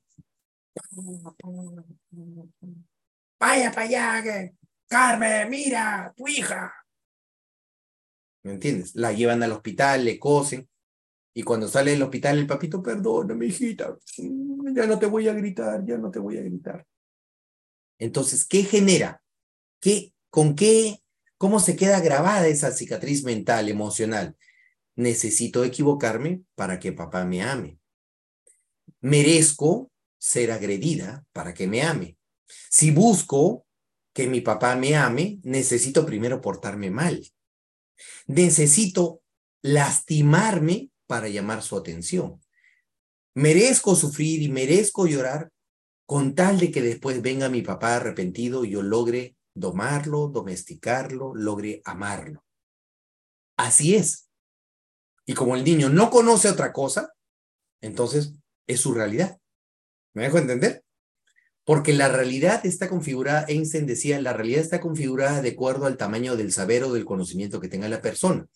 Vaya 3.39 3.71
para 3.71 3.81
allá, 3.81 4.51
Carmen, 4.87 5.49
mira, 5.49 6.13
tu 6.15 6.27
hija. 6.27 6.73
¿Me 8.43 8.53
entiendes? 8.53 8.95
La 8.95 9.11
llevan 9.11 9.41
al 9.43 9.51
hospital, 9.51 10.05
le 10.05 10.19
cosen. 10.19 10.69
Y 11.33 11.43
cuando 11.43 11.67
sale 11.67 11.91
del 11.91 12.03
hospital, 12.03 12.37
el 12.37 12.47
papito, 12.47 12.81
perdóname, 12.81 13.47
hijita, 13.47 13.97
ya 14.75 14.85
no 14.85 14.99
te 14.99 15.05
voy 15.05 15.27
a 15.27 15.33
gritar, 15.33 15.85
ya 15.85 15.97
no 15.97 16.11
te 16.11 16.19
voy 16.19 16.37
a 16.37 16.41
gritar. 16.41 16.85
Entonces, 17.99 18.45
¿qué 18.45 18.63
genera? 18.63 19.21
¿Qué, 19.79 20.13
¿Con 20.29 20.55
qué, 20.55 21.03
cómo 21.37 21.59
se 21.59 21.75
queda 21.75 21.99
grabada 21.99 22.47
esa 22.47 22.71
cicatriz 22.71 23.23
mental, 23.23 23.69
emocional? 23.69 24.35
Necesito 24.95 25.63
equivocarme 25.63 26.41
para 26.55 26.79
que 26.79 26.91
papá 26.91 27.23
me 27.25 27.43
ame 27.43 27.79
merezco 29.01 29.91
ser 30.17 30.51
agredida 30.51 31.25
para 31.31 31.53
que 31.53 31.67
me 31.67 31.81
ame. 31.81 32.17
Si 32.69 32.91
busco 32.91 33.65
que 34.13 34.27
mi 34.27 34.41
papá 34.41 34.75
me 34.75 34.95
ame, 34.95 35.39
necesito 35.43 36.05
primero 36.05 36.41
portarme 36.41 36.89
mal. 36.89 37.25
Necesito 38.27 39.21
lastimarme 39.61 40.89
para 41.07 41.27
llamar 41.27 41.61
su 41.61 41.77
atención. 41.77 42.41
Merezco 43.35 43.95
sufrir 43.95 44.41
y 44.41 44.49
merezco 44.49 45.07
llorar 45.07 45.51
con 46.09 46.33
tal 46.33 46.59
de 46.59 46.71
que 46.71 46.81
después 46.81 47.21
venga 47.21 47.49
mi 47.49 47.61
papá 47.61 47.97
arrepentido 47.97 48.65
y 48.65 48.71
yo 48.71 48.81
logre 48.81 49.37
domarlo, 49.53 50.29
domesticarlo, 50.29 51.35
logre 51.35 51.83
amarlo. 51.85 52.43
Así 53.57 53.93
es. 53.93 54.27
Y 55.27 55.35
como 55.35 55.55
el 55.55 55.63
niño 55.63 55.89
no 55.89 56.09
conoce 56.09 56.49
otra 56.49 56.73
cosa, 56.73 57.13
entonces 57.79 58.33
es 58.65 58.81
su 58.81 58.95
realidad. 58.95 59.37
¿Me 60.15 60.23
dejo 60.23 60.39
entender? 60.39 60.83
Porque 61.63 61.93
la 61.93 62.07
realidad 62.07 62.65
está 62.65 62.89
configurada, 62.89 63.45
Einstein 63.47 63.85
decía, 63.85 64.19
la 64.19 64.33
realidad 64.33 64.61
está 64.61 64.81
configurada 64.81 65.43
de 65.43 65.49
acuerdo 65.49 65.85
al 65.85 65.97
tamaño 65.97 66.35
del 66.35 66.51
saber 66.51 66.85
o 66.85 66.93
del 66.93 67.05
conocimiento 67.05 67.59
que 67.59 67.67
tenga 67.67 67.87
la 67.87 68.01
persona. 68.01 68.47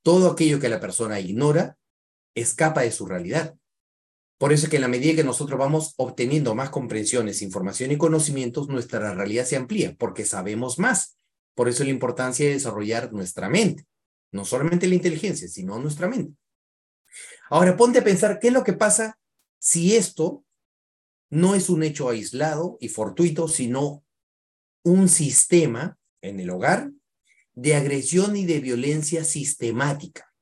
Todo 0.00 0.30
aquello 0.30 0.58
que 0.58 0.70
la 0.70 0.80
persona 0.80 1.20
ignora 1.20 1.76
escapa 2.34 2.80
de 2.80 2.92
su 2.92 3.04
realidad. 3.04 3.56
Por 4.38 4.52
eso 4.52 4.66
es 4.66 4.70
que 4.70 4.76
en 4.76 4.82
la 4.82 4.88
medida 4.88 5.14
que 5.14 5.24
nosotros 5.24 5.58
vamos 5.58 5.94
obteniendo 5.96 6.54
más 6.54 6.70
comprensiones, 6.70 7.42
información 7.42 7.92
y 7.92 7.96
conocimientos, 7.96 8.68
nuestra 8.68 9.14
realidad 9.14 9.44
se 9.44 9.56
amplía 9.56 9.94
porque 9.98 10.24
sabemos 10.24 10.78
más. 10.78 11.16
Por 11.54 11.68
eso 11.68 11.84
la 11.84 11.90
importancia 11.90 12.46
de 12.46 12.54
desarrollar 12.54 13.12
nuestra 13.12 13.48
mente, 13.48 13.86
no 14.32 14.44
solamente 14.44 14.88
la 14.88 14.96
inteligencia, 14.96 15.48
sino 15.48 15.78
nuestra 15.78 16.08
mente. 16.08 16.36
Ahora 17.48 17.76
ponte 17.76 18.00
a 18.00 18.04
pensar 18.04 18.40
qué 18.40 18.48
es 18.48 18.52
lo 18.52 18.64
que 18.64 18.72
pasa 18.72 19.18
si 19.60 19.96
esto 19.96 20.44
no 21.30 21.54
es 21.54 21.68
un 21.70 21.82
hecho 21.82 22.08
aislado 22.08 22.76
y 22.80 22.88
fortuito, 22.88 23.48
sino 23.48 24.04
un 24.82 25.08
sistema 25.08 25.96
en 26.20 26.40
el 26.40 26.50
hogar 26.50 26.90
de 27.54 27.76
agresión 27.76 28.36
y 28.36 28.44
de 28.44 28.60
violencia 28.60 29.24
sistemática, 29.24 30.33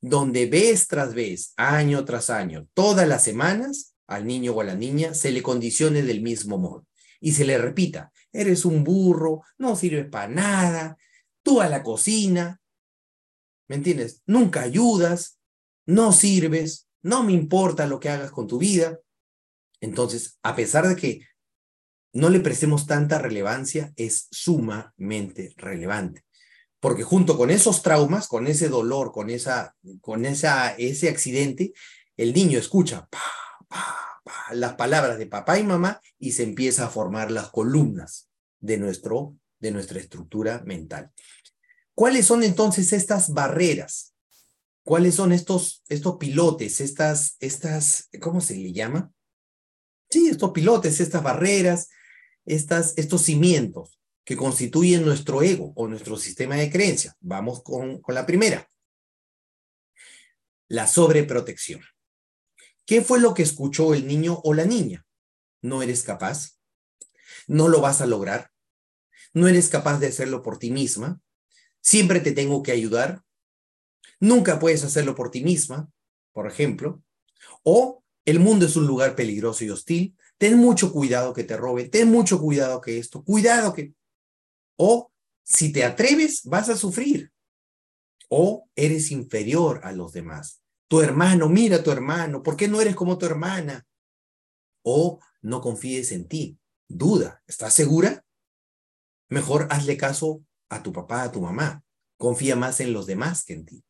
donde 0.00 0.46
vez 0.46 0.86
tras 0.86 1.14
vez, 1.14 1.52
año 1.56 2.04
tras 2.04 2.30
año, 2.30 2.68
todas 2.74 3.06
las 3.08 3.24
semanas, 3.24 3.94
al 4.06 4.26
niño 4.26 4.52
o 4.52 4.60
a 4.60 4.64
la 4.64 4.74
niña 4.74 5.14
se 5.14 5.30
le 5.30 5.42
condicione 5.42 6.02
del 6.02 6.22
mismo 6.22 6.58
modo 6.58 6.86
y 7.20 7.32
se 7.32 7.44
le 7.44 7.58
repita, 7.58 8.12
eres 8.32 8.64
un 8.64 8.84
burro, 8.84 9.42
no 9.58 9.76
sirves 9.76 10.08
para 10.08 10.28
nada, 10.28 10.96
tú 11.42 11.60
a 11.60 11.68
la 11.68 11.82
cocina. 11.82 12.60
¿Me 13.68 13.76
entiendes? 13.76 14.22
Nunca 14.26 14.62
ayudas, 14.62 15.38
no 15.86 16.12
sirves, 16.12 16.88
no 17.02 17.22
me 17.22 17.32
importa 17.32 17.86
lo 17.86 18.00
que 18.00 18.08
hagas 18.08 18.30
con 18.30 18.46
tu 18.46 18.58
vida. 18.58 18.98
Entonces, 19.80 20.38
a 20.42 20.56
pesar 20.56 20.88
de 20.88 20.96
que 20.96 21.20
no 22.12 22.30
le 22.30 22.40
prestemos 22.40 22.86
tanta 22.86 23.18
relevancia, 23.18 23.92
es 23.96 24.28
sumamente 24.30 25.54
relevante. 25.56 26.24
Porque 26.80 27.02
junto 27.02 27.36
con 27.36 27.50
esos 27.50 27.82
traumas, 27.82 28.28
con 28.28 28.46
ese 28.46 28.68
dolor, 28.68 29.12
con, 29.12 29.30
esa, 29.30 29.76
con 30.00 30.24
esa, 30.24 30.70
ese 30.76 31.08
accidente, 31.08 31.72
el 32.16 32.32
niño 32.32 32.58
escucha 32.58 33.08
las 34.50 34.74
palabras 34.74 35.18
de 35.18 35.26
papá 35.26 35.58
y 35.58 35.64
mamá 35.64 36.00
y 36.18 36.32
se 36.32 36.42
empieza 36.42 36.86
a 36.86 36.90
formar 36.90 37.30
las 37.30 37.50
columnas 37.50 38.28
de, 38.60 38.78
nuestro, 38.78 39.36
de 39.58 39.70
nuestra 39.70 39.98
estructura 39.98 40.62
mental. 40.64 41.12
¿Cuáles 41.94 42.26
son 42.26 42.42
entonces 42.42 42.92
estas 42.92 43.32
barreras? 43.32 44.14
¿Cuáles 44.84 45.16
son 45.16 45.32
estos, 45.32 45.82
estos 45.88 46.16
pilotes, 46.16 46.80
estas, 46.80 47.36
estas, 47.40 48.08
¿cómo 48.20 48.40
se 48.40 48.56
le 48.56 48.72
llama? 48.72 49.12
Sí, 50.08 50.28
estos 50.28 50.52
pilotes, 50.52 51.00
estas 51.00 51.22
barreras, 51.22 51.88
estas, 52.46 52.94
estos 52.96 53.22
cimientos 53.22 53.97
que 54.28 54.36
constituyen 54.36 55.06
nuestro 55.06 55.42
ego 55.42 55.72
o 55.74 55.88
nuestro 55.88 56.18
sistema 56.18 56.54
de 56.56 56.70
creencias. 56.70 57.16
Vamos 57.18 57.62
con, 57.62 58.02
con 58.02 58.14
la 58.14 58.26
primera. 58.26 58.68
La 60.68 60.86
sobreprotección. 60.86 61.80
¿Qué 62.84 63.00
fue 63.00 63.20
lo 63.20 63.32
que 63.32 63.42
escuchó 63.42 63.94
el 63.94 64.06
niño 64.06 64.38
o 64.44 64.52
la 64.52 64.66
niña? 64.66 65.06
No 65.62 65.80
eres 65.80 66.02
capaz. 66.02 66.58
No 67.46 67.68
lo 67.68 67.80
vas 67.80 68.02
a 68.02 68.06
lograr. 68.06 68.50
No 69.32 69.48
eres 69.48 69.70
capaz 69.70 69.98
de 69.98 70.08
hacerlo 70.08 70.42
por 70.42 70.58
ti 70.58 70.70
misma. 70.70 71.22
Siempre 71.80 72.20
te 72.20 72.32
tengo 72.32 72.62
que 72.62 72.72
ayudar. 72.72 73.22
Nunca 74.20 74.58
puedes 74.58 74.84
hacerlo 74.84 75.14
por 75.14 75.30
ti 75.30 75.42
misma, 75.42 75.90
por 76.34 76.46
ejemplo. 76.46 77.02
O 77.62 78.04
el 78.26 78.40
mundo 78.40 78.66
es 78.66 78.76
un 78.76 78.86
lugar 78.86 79.16
peligroso 79.16 79.64
y 79.64 79.70
hostil. 79.70 80.14
Ten 80.36 80.58
mucho 80.58 80.92
cuidado 80.92 81.32
que 81.32 81.44
te 81.44 81.56
robe, 81.56 81.88
ten 81.88 82.10
mucho 82.10 82.38
cuidado 82.38 82.82
que 82.82 82.98
esto, 82.98 83.24
cuidado 83.24 83.72
que... 83.72 83.94
O 84.78 85.12
si 85.42 85.72
te 85.72 85.84
atreves, 85.84 86.42
vas 86.44 86.68
a 86.68 86.76
sufrir. 86.76 87.32
O 88.28 88.68
eres 88.76 89.10
inferior 89.10 89.80
a 89.82 89.92
los 89.92 90.12
demás. 90.12 90.62
Tu 90.88 91.00
hermano, 91.00 91.48
mira 91.48 91.76
a 91.76 91.82
tu 91.82 91.90
hermano, 91.90 92.42
¿por 92.42 92.56
qué 92.56 92.68
no 92.68 92.80
eres 92.80 92.94
como 92.94 93.18
tu 93.18 93.26
hermana? 93.26 93.86
O 94.82 95.20
no 95.42 95.60
confíes 95.60 96.12
en 96.12 96.28
ti, 96.28 96.58
duda, 96.86 97.42
¿estás 97.46 97.74
segura? 97.74 98.24
Mejor 99.28 99.68
hazle 99.70 99.96
caso 99.96 100.44
a 100.68 100.82
tu 100.82 100.92
papá, 100.92 101.24
a 101.24 101.32
tu 101.32 101.40
mamá. 101.40 101.82
Confía 102.16 102.56
más 102.56 102.80
en 102.80 102.92
los 102.92 103.06
demás 103.06 103.44
que 103.44 103.52
en 103.54 103.66
ti. 103.66 103.84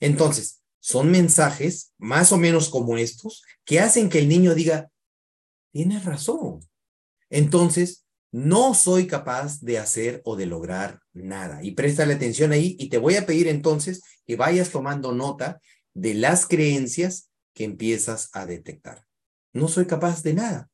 Entonces, 0.00 0.62
son 0.80 1.10
mensajes 1.10 1.92
más 1.98 2.32
o 2.32 2.38
menos 2.38 2.68
como 2.68 2.96
estos 2.96 3.42
que 3.64 3.80
hacen 3.80 4.08
que 4.08 4.18
el 4.18 4.28
niño 4.28 4.54
diga, 4.54 4.90
tienes 5.72 6.04
razón. 6.04 6.60
Entonces, 7.30 8.06
no 8.30 8.74
soy 8.74 9.06
capaz 9.06 9.60
de 9.60 9.78
hacer 9.78 10.20
o 10.24 10.36
de 10.36 10.46
lograr 10.46 11.00
nada. 11.12 11.62
Y 11.62 11.72
préstale 11.72 12.14
atención 12.14 12.52
ahí 12.52 12.76
y 12.78 12.88
te 12.88 12.98
voy 12.98 13.16
a 13.16 13.26
pedir 13.26 13.48
entonces 13.48 14.02
que 14.26 14.36
vayas 14.36 14.70
tomando 14.70 15.12
nota 15.12 15.60
de 15.94 16.14
las 16.14 16.46
creencias 16.46 17.30
que 17.54 17.64
empiezas 17.64 18.28
a 18.32 18.44
detectar. 18.44 19.04
No 19.52 19.68
soy 19.68 19.86
capaz 19.86 20.22
de 20.22 20.34
nada. 20.34 20.68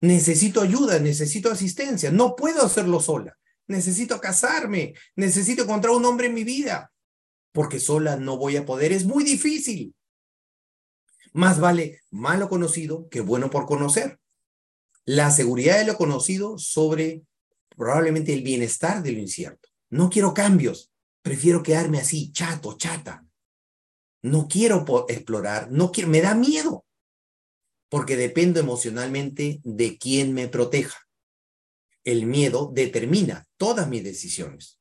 Necesito 0.00 0.60
ayuda, 0.60 0.98
necesito 0.98 1.50
asistencia. 1.50 2.10
No 2.10 2.34
puedo 2.36 2.64
hacerlo 2.64 3.00
sola. 3.00 3.36
Necesito 3.68 4.20
casarme. 4.20 4.94
Necesito 5.16 5.62
encontrar 5.62 5.94
un 5.94 6.04
hombre 6.04 6.26
en 6.26 6.34
mi 6.34 6.44
vida. 6.44 6.92
Porque 7.52 7.78
sola 7.80 8.16
no 8.16 8.36
voy 8.36 8.56
a 8.56 8.66
poder. 8.66 8.92
Es 8.92 9.04
muy 9.04 9.24
difícil. 9.24 9.94
Más 11.32 11.60
vale 11.60 12.00
malo 12.10 12.48
conocido 12.48 13.08
que 13.08 13.20
bueno 13.20 13.50
por 13.50 13.66
conocer 13.66 14.18
la 15.08 15.30
seguridad 15.30 15.78
de 15.78 15.86
lo 15.86 15.96
conocido 15.96 16.58
sobre 16.58 17.22
probablemente 17.70 18.34
el 18.34 18.42
bienestar 18.42 19.02
de 19.02 19.12
lo 19.12 19.18
incierto. 19.18 19.70
No 19.88 20.10
quiero 20.10 20.34
cambios, 20.34 20.92
prefiero 21.22 21.62
quedarme 21.62 21.98
así, 21.98 22.30
chato, 22.30 22.76
chata. 22.76 23.24
No 24.20 24.48
quiero 24.48 24.84
explorar, 25.08 25.70
no 25.70 25.92
quiero, 25.92 26.10
me 26.10 26.20
da 26.20 26.34
miedo, 26.34 26.84
porque 27.88 28.16
dependo 28.16 28.60
emocionalmente 28.60 29.62
de 29.64 29.96
quien 29.96 30.34
me 30.34 30.46
proteja. 30.46 30.98
El 32.04 32.26
miedo 32.26 32.70
determina 32.74 33.46
todas 33.56 33.88
mis 33.88 34.04
decisiones, 34.04 34.78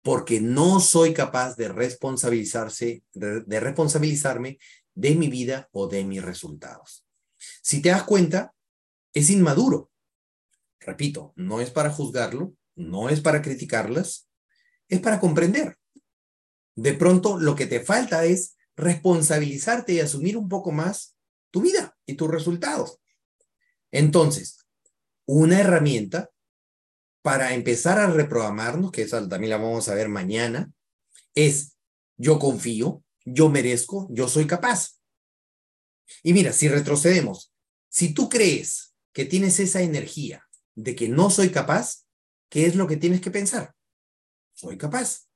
porque 0.00 0.40
no 0.40 0.78
soy 0.78 1.12
capaz 1.12 1.56
de 1.56 1.66
responsabilizarse, 1.66 3.02
de 3.12 3.60
responsabilizarme 3.60 4.58
de 4.94 5.16
mi 5.16 5.26
vida 5.26 5.68
o 5.72 5.88
de 5.88 6.04
mis 6.04 6.22
resultados. 6.22 7.04
Si 7.62 7.82
te 7.82 7.88
das 7.88 8.04
cuenta, 8.04 8.52
es 9.16 9.30
inmaduro. 9.30 9.90
Repito, 10.78 11.32
no 11.36 11.62
es 11.62 11.70
para 11.70 11.90
juzgarlo, 11.90 12.54
no 12.74 13.08
es 13.08 13.22
para 13.22 13.40
criticarlas, 13.40 14.28
es 14.88 15.00
para 15.00 15.18
comprender. 15.20 15.78
De 16.74 16.92
pronto 16.92 17.38
lo 17.38 17.56
que 17.56 17.66
te 17.66 17.80
falta 17.80 18.26
es 18.26 18.58
responsabilizarte 18.76 19.94
y 19.94 20.00
asumir 20.00 20.36
un 20.36 20.50
poco 20.50 20.70
más 20.70 21.16
tu 21.50 21.62
vida 21.62 21.96
y 22.04 22.12
tus 22.12 22.30
resultados. 22.30 23.00
Entonces, 23.90 24.66
una 25.24 25.60
herramienta 25.60 26.30
para 27.22 27.54
empezar 27.54 27.98
a 27.98 28.08
reprogramarnos, 28.08 28.92
que 28.92 29.00
esa 29.00 29.26
también 29.26 29.50
la 29.50 29.56
vamos 29.56 29.88
a 29.88 29.94
ver 29.94 30.10
mañana, 30.10 30.70
es 31.34 31.78
yo 32.18 32.38
confío, 32.38 33.02
yo 33.24 33.48
merezco, 33.48 34.08
yo 34.10 34.28
soy 34.28 34.46
capaz. 34.46 35.00
Y 36.22 36.34
mira, 36.34 36.52
si 36.52 36.68
retrocedemos, 36.68 37.54
si 37.88 38.12
tú 38.12 38.28
crees 38.28 38.85
que 39.16 39.24
tienes 39.24 39.58
esa 39.60 39.80
energía 39.80 40.46
de 40.74 40.94
que 40.94 41.08
no 41.08 41.30
soy 41.30 41.48
capaz, 41.48 42.04
¿qué 42.50 42.66
es 42.66 42.74
lo 42.74 42.86
que 42.86 42.98
tienes 42.98 43.22
que 43.22 43.30
pensar? 43.30 43.74
Soy 44.52 44.76
capaz. 44.76 45.26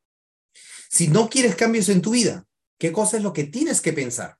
Si 0.90 1.08
no 1.08 1.30
quieres 1.30 1.56
cambios 1.56 1.88
en 1.88 2.02
tu 2.02 2.10
vida, 2.10 2.46
¿qué 2.78 2.92
cosa 2.92 3.16
es 3.16 3.22
lo 3.22 3.32
que 3.32 3.44
tienes 3.44 3.80
que 3.80 3.94
pensar? 3.94 4.36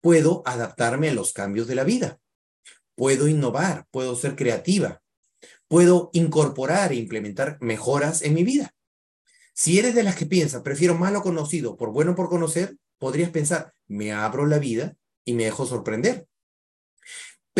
Puedo 0.00 0.42
adaptarme 0.46 1.10
a 1.10 1.12
los 1.12 1.34
cambios 1.34 1.66
de 1.66 1.74
la 1.74 1.84
vida. 1.84 2.18
Puedo 2.94 3.28
innovar, 3.28 3.86
puedo 3.90 4.16
ser 4.16 4.36
creativa. 4.36 5.02
Puedo 5.68 6.08
incorporar 6.14 6.92
e 6.92 6.96
implementar 6.96 7.58
mejoras 7.60 8.22
en 8.22 8.32
mi 8.32 8.42
vida. 8.42 8.74
Si 9.52 9.78
eres 9.78 9.94
de 9.94 10.02
las 10.02 10.16
que 10.16 10.24
piensa, 10.24 10.62
prefiero 10.62 10.94
malo 10.94 11.20
conocido 11.20 11.76
por 11.76 11.92
bueno 11.92 12.14
por 12.14 12.30
conocer, 12.30 12.78
podrías 12.96 13.28
pensar, 13.28 13.74
me 13.86 14.14
abro 14.14 14.46
la 14.46 14.58
vida 14.58 14.96
y 15.26 15.34
me 15.34 15.44
dejo 15.44 15.66
sorprender 15.66 16.29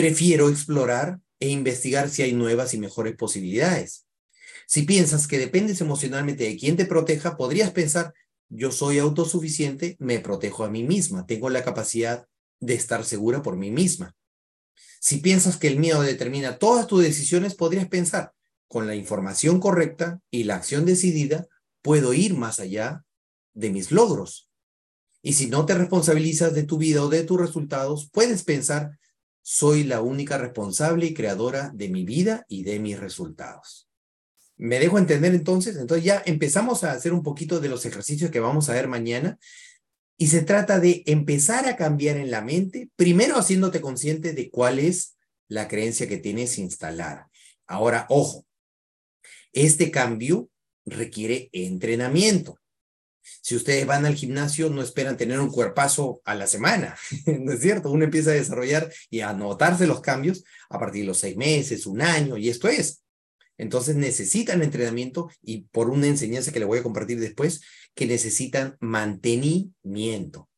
prefiero 0.01 0.49
explorar 0.49 1.21
e 1.41 1.51
investigar 1.51 2.09
si 2.09 2.23
hay 2.23 2.33
nuevas 2.33 2.73
y 2.73 2.79
mejores 2.79 3.17
posibilidades. 3.17 4.07
Si 4.67 4.85
piensas 4.85 5.29
que 5.29 5.37
dependes 5.37 5.83
emocionalmente 5.83 6.45
de 6.45 6.57
quien 6.57 6.79
te 6.79 6.87
proteja, 6.87 7.37
podrías 7.37 7.71
pensar, 7.73 8.15
yo 8.49 8.73
soy 8.73 8.99
autosuficiente, 8.99 9.97
me 9.99 10.19
protejo 10.19 10.65
a 10.65 10.71
mí 10.71 10.85
misma, 10.85 11.27
tengo 11.27 11.51
la 11.51 11.63
capacidad 11.63 12.27
de 12.61 12.73
estar 12.73 13.05
segura 13.05 13.43
por 13.43 13.59
mí 13.59 13.71
misma. 13.71 14.17
Si 15.01 15.19
piensas 15.19 15.59
que 15.59 15.69
el 15.69 15.79
miedo 15.79 16.01
determina 16.01 16.57
todas 16.57 16.87
tus 16.87 17.03
decisiones, 17.03 17.55
podrías 17.55 17.87
pensar, 17.87 18.33
con 18.69 18.87
la 18.87 18.95
información 18.95 19.61
correcta 19.61 20.23
y 20.31 20.45
la 20.45 20.57
acción 20.57 20.87
decidida, 20.87 21.47
puedo 21.83 22.15
ir 22.15 22.39
más 22.39 22.59
allá 22.59 23.05
de 23.53 23.69
mis 23.69 23.91
logros. 23.93 24.49
Y 25.21 25.35
si 25.35 25.49
no 25.49 25.67
te 25.67 25.75
responsabilizas 25.75 26.55
de 26.55 26.63
tu 26.63 26.79
vida 26.79 27.05
o 27.05 27.11
de 27.11 27.23
tus 27.23 27.39
resultados, 27.39 28.09
puedes 28.11 28.45
pensar, 28.45 28.99
soy 29.43 29.85
la 29.85 30.01
única 30.01 30.39
responsable 30.39 31.07
y 31.07 31.15
creadora 31.15 31.71
de 31.75 31.89
mi 31.89 32.05
vida 32.05 32.45
y 32.49 32.63
de 32.63 32.79
mis 32.79 32.99
resultados. 32.99 33.89
¿Me 34.57 34.79
dejo 34.79 34.99
entender 34.99 35.35
entonces? 35.35 35.77
Entonces 35.77 36.05
ya 36.05 36.23
empezamos 36.27 36.85
a 36.85 36.93
hacer 36.93 37.13
un 37.13 37.23
poquito 37.23 37.61
de 37.61 37.69
los 37.69 37.87
ejercicios 37.87 38.31
que 38.31 38.41
vamos 38.41 38.69
a 38.69 38.75
ver 38.75 38.89
mañana 38.89 39.39
y 40.19 40.27
se 40.27 40.43
trata 40.43 40.79
de 40.79 41.03
empezar 41.07 41.67
a 41.67 41.77
cambiar 41.77 42.19
en 42.19 42.31
la 42.31 42.43
mente, 42.43 42.91
primero 42.95 43.37
haciéndote 43.39 43.81
consciente 43.81 44.35
de 44.35 44.51
cuál 44.51 44.79
es 44.79 45.17
la 45.49 45.67
creencia 45.67 46.07
que 46.07 46.19
tienes 46.19 46.59
instalada. 46.59 47.31
Ahora, 47.67 48.05
ojo, 48.11 48.45
este 49.55 49.91
cambio 49.91 50.51
requiere 50.85 51.49
entrenamiento. 51.53 52.57
Si 53.43 53.57
ustedes 53.57 53.87
van 53.87 54.07
al 54.07 54.15
gimnasio, 54.15 54.71
no 54.71 54.83
esperan 54.83 55.17
tener 55.17 55.41
un 55.41 55.51
cuerpazo 55.51 56.21
a 56.25 56.35
la 56.35 56.47
semana, 56.47 56.97
¿no 57.27 57.53
es 57.53 57.61
cierto? 57.61 57.91
Uno 57.91 58.05
empieza 58.05 58.31
a 58.31 58.35
desarrollar 58.35 58.93
y 59.09 59.21
a 59.21 59.33
notarse 59.33 59.87
los 59.87 60.01
cambios 60.01 60.45
a 60.69 60.79
partir 60.79 61.03
de 61.03 61.09
los 61.09 61.19
seis 61.19 61.37
meses, 61.37 61.87
un 61.87 62.03
año, 62.03 62.37
y 62.37 62.49
esto 62.49 62.69
es. 62.69 63.03
Entonces 63.59 63.97
necesitan 63.97 64.63
entrenamiento 64.63 65.31
y 65.43 65.63
por 65.71 65.91
una 65.91 66.07
enseñanza 66.07 66.51
que 66.51 66.61
le 66.61 66.65
voy 66.65 66.79
a 66.79 66.83
compartir 66.83 67.21
después, 67.21 67.61
que 67.95 68.07
necesitan 68.07 68.77
mantenimiento. 68.81 70.49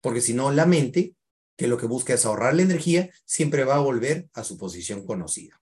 Porque 0.00 0.20
si 0.20 0.32
no, 0.32 0.52
la 0.52 0.66
mente, 0.66 1.16
que 1.56 1.66
lo 1.66 1.76
que 1.76 1.86
busca 1.86 2.14
es 2.14 2.24
ahorrar 2.24 2.54
la 2.54 2.62
energía, 2.62 3.10
siempre 3.24 3.64
va 3.64 3.76
a 3.76 3.80
volver 3.80 4.28
a 4.32 4.44
su 4.44 4.58
posición 4.58 5.04
conocida. 5.04 5.60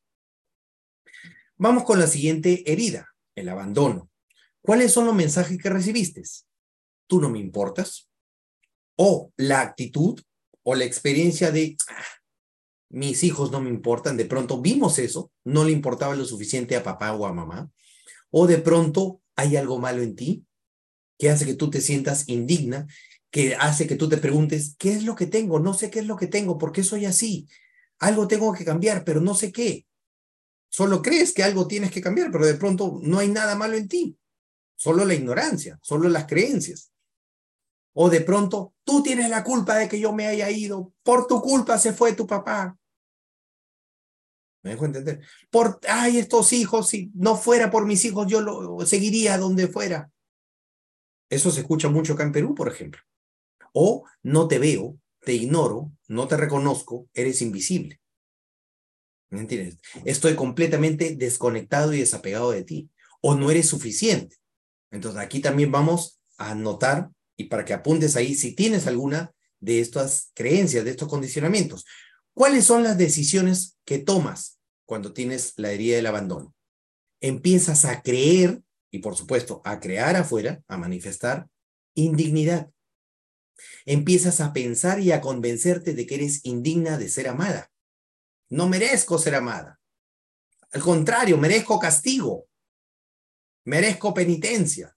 Vamos 1.57 1.85
con 1.85 1.99
la 1.99 2.07
siguiente 2.07 2.71
herida, 2.71 3.15
el 3.35 3.49
abandono. 3.49 4.11
¿Cuáles 4.63 4.93
son 4.93 5.07
los 5.07 5.15
mensajes 5.15 5.59
que 5.59 5.71
recibiste? 5.71 6.23
Tú 7.11 7.21
no 7.21 7.29
me 7.29 7.41
importas, 7.41 8.09
o 8.97 9.33
la 9.37 9.61
actitud 9.63 10.21
o 10.63 10.77
la 10.77 10.85
experiencia 10.85 11.51
de 11.51 11.77
ah, 11.89 12.05
mis 12.89 13.25
hijos 13.25 13.51
no 13.51 13.61
me 13.61 13.69
importan, 13.69 14.17
de 14.17 14.27
pronto 14.27 14.61
vimos 14.61 14.99
eso, 15.01 15.33
no 15.45 15.65
le 15.65 15.73
importaba 15.73 16.15
lo 16.15 16.25
suficiente 16.25 16.77
a 16.77 16.85
papá 16.85 17.13
o 17.13 17.27
a 17.27 17.33
mamá, 17.33 17.69
o 18.31 18.47
de 18.47 18.59
pronto 18.59 19.21
hay 19.35 19.57
algo 19.57 19.79
malo 19.79 20.03
en 20.03 20.15
ti 20.15 20.45
que 21.19 21.31
hace 21.31 21.45
que 21.45 21.55
tú 21.55 21.69
te 21.69 21.81
sientas 21.81 22.29
indigna, 22.29 22.87
que 23.31 23.57
hace 23.57 23.87
que 23.89 23.97
tú 23.97 24.09
te 24.09 24.17
preguntes, 24.17 24.77
¿qué 24.79 24.93
es 24.93 25.03
lo 25.03 25.17
que 25.17 25.27
tengo? 25.27 25.59
No 25.59 25.75
sé 25.75 25.91
qué 25.91 25.99
es 25.99 26.07
lo 26.07 26.17
que 26.17 26.29
tengo, 26.29 26.59
¿por 26.59 26.73
qué 26.73 26.85
soy 26.85 27.07
así? 27.07 27.49
Algo 27.99 28.29
tengo 28.29 28.53
que 28.55 28.65
cambiar, 28.65 29.05
pero 29.05 29.21
no 29.21 29.35
sé 29.35 29.53
qué. 29.53 29.87
Solo 30.71 31.03
crees 31.03 31.33
que 31.35 31.43
algo 31.43 31.67
tienes 31.67 31.91
que 31.91 32.01
cambiar, 32.01 32.31
pero 32.31 32.47
de 32.47 32.55
pronto 32.55 33.01
no 33.03 33.19
hay 33.19 33.29
nada 33.29 33.57
malo 33.57 33.77
en 33.77 33.89
ti. 33.89 34.17
Solo 34.77 35.05
la 35.05 35.15
ignorancia, 35.15 35.79
solo 35.83 36.09
las 36.09 36.27
creencias. 36.27 36.91
O 38.03 38.09
de 38.09 38.23
pronto, 38.23 38.73
tú 38.83 39.03
tienes 39.03 39.29
la 39.29 39.45
culpa 39.45 39.77
de 39.77 39.87
que 39.87 40.01
yo 40.01 40.11
me 40.15 40.27
haya 40.27 40.51
ido. 40.51 40.95
Por 41.03 41.27
tu 41.27 41.43
culpa 41.43 41.79
se 41.79 41.93
fue 41.93 42.15
tu 42.15 42.27
papá. 42.27 42.79
¿Me 44.63 44.71
dejo 44.71 44.87
entender? 44.87 45.21
Por, 45.51 45.79
ay, 45.87 46.17
estos 46.17 46.55
hijos, 46.55 46.89
si 46.89 47.11
no 47.13 47.37
fuera 47.37 47.71
por 47.71 47.85
mis 47.85 48.03
hijos, 48.07 48.27
yo 48.27 48.41
lo 48.41 48.87
seguiría 48.87 49.37
donde 49.37 49.69
fuera. 49.69 50.11
Eso 51.29 51.51
se 51.51 51.61
escucha 51.61 51.91
mucho 51.91 52.15
acá 52.15 52.23
en 52.23 52.33
Perú, 52.33 52.55
por 52.55 52.69
ejemplo. 52.69 53.03
O 53.75 54.07
no 54.23 54.49
te 54.49 54.59
veo, 54.59 54.99
te 55.21 55.35
ignoro, 55.35 55.93
no 56.09 56.27
te 56.27 56.39
reconozco, 56.39 57.07
eres 57.13 57.43
invisible. 57.43 58.01
¿Me 59.29 59.41
entiendes? 59.41 59.77
Estoy 60.07 60.37
completamente 60.37 61.17
desconectado 61.17 61.93
y 61.93 61.99
desapegado 61.99 62.51
de 62.51 62.65
ti. 62.65 62.91
O 63.21 63.35
no 63.35 63.51
eres 63.51 63.69
suficiente. 63.69 64.39
Entonces 64.91 65.21
aquí 65.21 65.41
también 65.41 65.71
vamos 65.71 66.19
a 66.39 66.53
anotar 66.53 67.11
y 67.41 67.45
para 67.45 67.65
que 67.65 67.73
apuntes 67.73 68.17
ahí 68.17 68.35
si 68.35 68.55
tienes 68.55 68.87
alguna 68.87 69.33
de 69.61 69.81
estas 69.81 70.31
creencias, 70.35 70.85
de 70.85 70.91
estos 70.91 71.09
condicionamientos. 71.09 71.87
¿Cuáles 72.35 72.67
son 72.67 72.83
las 72.83 72.99
decisiones 72.99 73.79
que 73.87 73.99
tomas 73.99 74.61
cuando 74.85 75.15
tienes 75.15 75.55
la 75.57 75.71
herida 75.71 75.97
del 75.97 76.07
abandono? 76.07 76.55
Empiezas 77.19 77.87
a 77.87 78.03
creer 78.03 78.61
y 78.91 78.99
por 78.99 79.17
supuesto 79.17 79.63
a 79.65 79.81
crear 79.81 80.17
afuera, 80.17 80.63
a 80.69 80.77
manifestar 80.77 81.49
indignidad. 81.95 82.71
Empiezas 83.87 84.43
a 84.43 84.53
pensar 84.53 85.01
y 85.01 85.13
a 85.13 85.23
convencerte 85.23 85.95
de 85.95 86.07
que 86.07 86.17
eres 86.17 86.45
indigna 86.45 86.99
de 86.99 87.09
ser 87.09 87.27
amada. 87.27 87.73
No 88.51 88.69
merezco 88.69 89.17
ser 89.17 89.35
amada. 89.35 89.81
Al 90.73 90.83
contrario, 90.83 91.39
merezco 91.39 91.79
castigo. 91.79 92.49
Merezco 93.65 94.13
penitencia. 94.13 94.95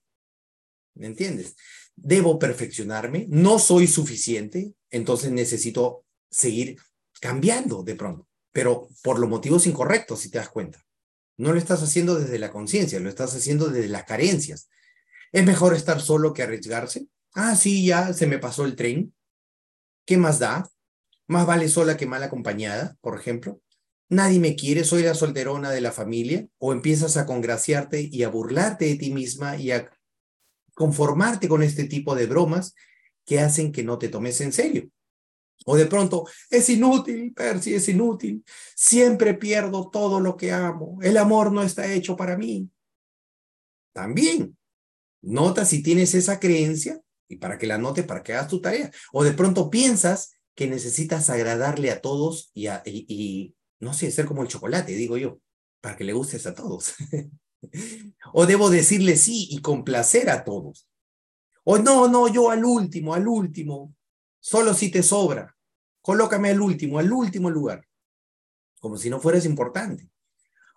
¿Me 0.96 1.08
entiendes? 1.08 1.56
Debo 1.96 2.40
perfeccionarme, 2.40 3.28
no 3.30 3.60
soy 3.60 3.88
suficiente, 3.88 4.74
entonces 4.90 5.32
necesito 5.32 6.06
seguir 6.30 6.78
cambiando 7.22 7.84
de 7.84 7.96
pronto, 7.96 8.28
pero 8.52 8.90
por 9.02 9.20
los 9.20 9.30
motivos 9.30 9.68
incorrectos, 9.68 10.22
si 10.22 10.30
te 10.30 10.40
das 10.40 10.50
cuenta. 10.50 10.84
No 11.38 11.54
lo 11.54 11.60
estás 11.60 11.82
haciendo 11.82 12.16
desde 12.16 12.40
la 12.40 12.52
conciencia, 12.52 13.00
lo 13.00 13.10
estás 13.10 13.36
haciendo 13.36 13.68
desde 13.68 13.90
las 13.90 14.04
carencias. 14.04 14.70
¿Es 15.32 15.46
mejor 15.46 15.74
estar 15.74 16.00
solo 16.00 16.34
que 16.34 16.44
arriesgarse? 16.44 17.08
Ah, 17.34 17.56
sí, 17.56 17.86
ya 17.86 18.14
se 18.14 18.28
me 18.28 18.38
pasó 18.38 18.66
el 18.66 18.76
tren. 18.76 19.16
¿Qué 20.06 20.18
más 20.18 20.40
da? 20.40 20.70
Más 21.28 21.48
vale 21.48 21.70
sola 21.70 21.98
que 21.98 22.06
mal 22.06 22.22
acompañada, 22.22 22.98
por 23.02 23.18
ejemplo. 23.18 23.60
Nadie 24.10 24.40
me 24.40 24.56
quiere, 24.56 24.84
soy 24.84 25.02
la 25.02 25.16
solterona 25.16 25.72
de 25.72 25.82
la 25.82 25.92
familia. 25.92 26.48
O 26.60 26.72
empiezas 26.72 27.18
a 27.18 27.26
congraciarte 27.26 28.08
y 28.12 28.22
a 28.24 28.30
burlarte 28.30 28.86
de 28.86 28.96
ti 28.96 29.12
misma 29.12 29.58
y 29.58 29.72
a 29.72 29.90
conformarte 30.74 31.48
con 31.48 31.64
este 31.64 31.86
tipo 31.86 32.16
de 32.16 32.26
bromas 32.26 32.76
que 33.26 33.40
hacen 33.40 33.72
que 33.72 33.84
no 33.84 33.98
te 33.98 34.10
tomes 34.10 34.42
en 34.42 34.52
serio. 34.52 34.90
O 35.66 35.76
de 35.76 35.86
pronto, 35.86 36.26
es 36.50 36.70
inútil, 36.70 37.34
Percy, 37.34 37.76
es 37.76 37.88
inútil. 37.88 38.44
Siempre 38.76 39.34
pierdo 39.34 39.90
todo 39.90 40.20
lo 40.20 40.36
que 40.36 40.52
amo. 40.52 41.00
El 41.02 41.18
amor 41.18 41.52
no 41.52 41.64
está 41.64 41.92
hecho 41.92 42.18
para 42.18 42.38
mí. 42.38 42.70
También, 43.94 44.58
nota 45.22 45.64
si 45.64 45.82
tienes 45.82 46.16
esa 46.16 46.40
creencia 46.40 47.00
y 47.30 47.38
para 47.38 47.58
que 47.58 47.68
la 47.68 47.78
note, 47.78 48.04
para 48.04 48.24
que 48.24 48.34
hagas 48.34 48.50
tu 48.50 48.60
tarea. 48.60 48.92
O 49.14 49.24
de 49.24 49.32
pronto 49.32 49.70
piensas 49.70 50.34
que 50.56 50.68
necesitas 50.68 51.30
agradarle 51.30 51.92
a 51.92 52.02
todos 52.02 52.52
y 52.54 53.56
no 53.80 53.94
sé, 53.94 54.12
ser 54.12 54.26
como 54.26 54.42
el 54.42 54.48
chocolate, 54.48 54.94
digo 54.94 55.18
yo, 55.18 55.40
para 55.82 55.96
que 55.96 56.04
le 56.04 56.14
gustes 56.14 56.48
a 56.48 56.56
todos. 56.56 56.96
o 58.34 58.46
debo 58.46 58.70
decirle 58.70 59.16
sí 59.16 59.48
y 59.50 59.62
complacer 59.62 60.30
a 60.30 60.44
todos. 60.44 60.88
O 61.64 61.78
no, 61.78 62.08
no, 62.08 62.28
yo 62.28 62.50
al 62.50 62.66
último, 62.66 63.14
al 63.14 63.28
último. 63.28 63.96
Solo 64.40 64.74
si 64.74 64.92
te 64.92 65.04
sobra. 65.04 65.56
Colócame 66.02 66.50
al 66.50 66.62
último, 66.62 67.00
al 67.00 67.12
último 67.12 67.50
lugar. 67.50 67.88
Como 68.80 68.98
si 68.98 69.10
no 69.10 69.20
fueras 69.20 69.46
importante. 69.46 70.10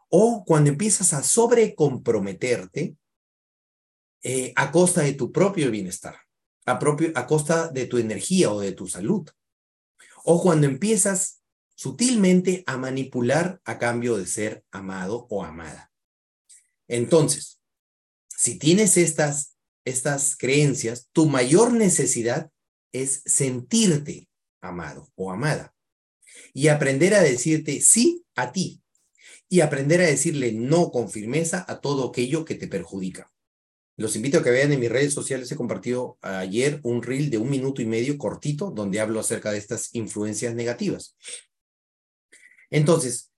O 0.09 0.45
cuando 0.45 0.71
empiezas 0.71 1.13
a 1.13 1.23
sobrecomprometerte 1.23 2.97
eh, 4.23 4.53
a 4.55 4.71
costa 4.71 5.03
de 5.03 5.15
tu 5.15 5.33
propio 5.33 5.71
bienestar, 5.71 6.17
a, 6.65 6.79
propio, 6.79 7.11
a 7.17 7.27
costa 7.27 7.69
de 7.69 7.87
tu 7.87 7.99
energía 7.99 8.53
o 8.53 8.61
de 8.61 8.73
tu 8.73 8.87
salud. 8.87 9.29
O 10.25 10.41
cuando 10.41 10.67
empiezas 10.67 11.43
sutilmente 11.75 12.63
a 12.67 12.77
manipular 12.77 13.61
a 13.65 13.79
cambio 13.79 14.17
de 14.17 14.27
ser 14.27 14.65
amado 14.71 15.27
o 15.29 15.45
amada. 15.45 15.91
Entonces, 16.89 17.61
si 18.29 18.59
tienes 18.59 18.97
estas, 18.97 19.57
estas 19.85 20.37
creencias, 20.37 21.09
tu 21.13 21.27
mayor 21.27 21.73
necesidad 21.73 22.51
es 22.93 23.23
sentirte 23.25 24.29
amado 24.61 25.11
o 25.15 25.31
amada 25.31 25.75
y 26.53 26.69
aprender 26.69 27.15
a 27.15 27.23
decirte 27.23 27.81
sí 27.81 28.25
a 28.35 28.53
ti 28.53 28.83
y 29.49 29.61
aprender 29.61 30.01
a 30.01 30.07
decirle 30.07 30.53
no 30.53 30.91
con 30.91 31.11
firmeza 31.11 31.65
a 31.69 31.81
todo 31.81 32.09
aquello 32.09 32.45
que 32.45 32.57
te 32.57 32.69
perjudica. 32.69 33.31
Los 33.97 34.15
invito 34.15 34.39
a 34.39 34.43
que 34.43 34.51
vean 34.51 34.73
en 34.73 34.81
mis 34.81 34.91
redes 34.91 35.15
sociales. 35.15 35.51
He 35.51 35.57
compartido 35.57 36.19
ayer 36.21 36.81
un 36.83 37.03
reel 37.03 37.31
de 37.31 37.39
un 37.39 37.49
minuto 37.49 37.81
y 37.81 37.87
medio 37.87 38.19
cortito 38.19 38.71
donde 38.71 39.01
hablo 39.01 39.21
acerca 39.21 39.53
de 39.53 39.59
estas 39.59 39.95
influencias 39.95 40.55
negativas. 40.55 41.17
Entonces, 42.69 43.33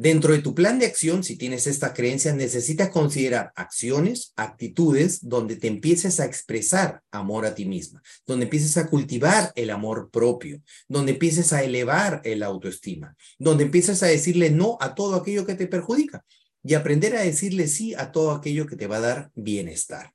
Dentro 0.00 0.32
de 0.32 0.40
tu 0.40 0.54
plan 0.54 0.78
de 0.78 0.86
acción, 0.86 1.22
si 1.22 1.36
tienes 1.36 1.66
esta 1.66 1.92
creencia, 1.92 2.32
necesitas 2.32 2.88
considerar 2.88 3.52
acciones, 3.54 4.32
actitudes 4.34 5.28
donde 5.28 5.56
te 5.56 5.66
empieces 5.66 6.20
a 6.20 6.24
expresar 6.24 7.02
amor 7.10 7.44
a 7.44 7.54
ti 7.54 7.66
misma, 7.66 8.02
donde 8.24 8.44
empieces 8.44 8.78
a 8.78 8.88
cultivar 8.88 9.52
el 9.56 9.68
amor 9.68 10.08
propio, 10.10 10.62
donde 10.88 11.12
empieces 11.12 11.52
a 11.52 11.62
elevar 11.62 12.22
el 12.24 12.42
autoestima, 12.42 13.14
donde 13.38 13.64
empieces 13.64 14.02
a 14.02 14.06
decirle 14.06 14.48
no 14.48 14.78
a 14.80 14.94
todo 14.94 15.16
aquello 15.16 15.44
que 15.44 15.54
te 15.54 15.66
perjudica 15.66 16.24
y 16.64 16.72
aprender 16.72 17.14
a 17.14 17.20
decirle 17.20 17.68
sí 17.68 17.92
a 17.92 18.10
todo 18.10 18.30
aquello 18.30 18.66
que 18.66 18.76
te 18.76 18.86
va 18.86 18.96
a 18.96 19.00
dar 19.00 19.30
bienestar. 19.34 20.14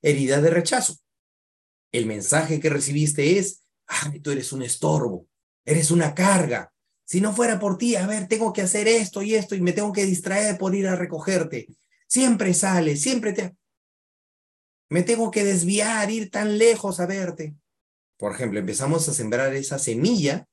Herida 0.00 0.40
de 0.40 0.48
rechazo. 0.48 0.96
El 1.92 2.06
mensaje 2.06 2.60
que 2.60 2.70
recibiste 2.70 3.36
es, 3.36 3.62
ay, 3.86 4.20
tú 4.20 4.30
eres 4.30 4.54
un 4.54 4.62
estorbo, 4.62 5.28
eres 5.66 5.90
una 5.90 6.14
carga. 6.14 6.72
Si 7.04 7.20
no 7.20 7.34
fuera 7.34 7.58
por 7.58 7.76
ti, 7.76 7.96
a 7.96 8.06
ver, 8.06 8.26
tengo 8.28 8.52
que 8.52 8.62
hacer 8.62 8.88
esto 8.88 9.22
y 9.22 9.34
esto 9.34 9.54
y 9.54 9.60
me 9.60 9.72
tengo 9.72 9.92
que 9.92 10.06
distraer 10.06 10.56
por 10.56 10.74
ir 10.74 10.88
a 10.88 10.96
recogerte. 10.96 11.66
Siempre 12.08 12.54
sale, 12.54 12.96
siempre 12.96 13.32
te... 13.32 13.56
Me 14.88 15.02
tengo 15.02 15.30
que 15.30 15.44
desviar, 15.44 16.10
ir 16.10 16.30
tan 16.30 16.58
lejos 16.58 17.00
a 17.00 17.06
verte. 17.06 17.56
Por 18.16 18.32
ejemplo, 18.32 18.58
empezamos 18.58 19.08
a 19.08 19.12
sembrar 19.12 19.54
esa 19.54 19.78
semilla 19.78 20.48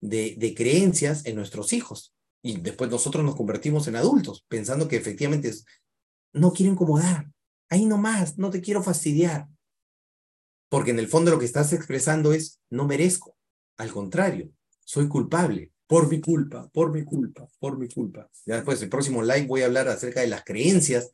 de, 0.00 0.54
creencias 0.56 1.26
en 1.26 1.36
nuestros 1.36 1.72
hijos 1.72 2.14
y 2.42 2.60
después 2.60 2.90
nosotros 2.90 3.24
nos 3.24 3.36
convertimos 3.36 3.86
en 3.88 3.96
adultos 3.96 4.44
pensando 4.48 4.88
que 4.88 4.96
efectivamente 4.96 5.52
no 6.32 6.52
quiero 6.52 6.72
incomodar, 6.72 7.30
ahí 7.68 7.84
nomás, 7.84 8.38
no 8.38 8.50
te 8.50 8.60
quiero 8.60 8.82
fastidiar. 8.82 9.48
Porque 10.70 10.90
en 10.90 10.98
el 10.98 11.08
fondo 11.08 11.30
lo 11.30 11.38
que 11.38 11.46
estás 11.46 11.72
expresando 11.72 12.32
es, 12.32 12.60
no 12.70 12.86
merezco. 12.86 13.37
Al 13.78 13.92
contrario, 13.92 14.50
soy 14.84 15.08
culpable 15.08 15.72
por 15.86 16.08
mi 16.08 16.20
culpa, 16.20 16.68
por 16.68 16.92
mi 16.92 17.04
culpa, 17.04 17.48
por 17.58 17.78
mi 17.78 17.88
culpa. 17.88 18.30
Ya 18.44 18.56
después, 18.56 18.82
el 18.82 18.90
próximo 18.90 19.22
live 19.22 19.46
voy 19.46 19.62
a 19.62 19.66
hablar 19.66 19.88
acerca 19.88 20.20
de 20.20 20.26
las 20.26 20.44
creencias 20.44 21.10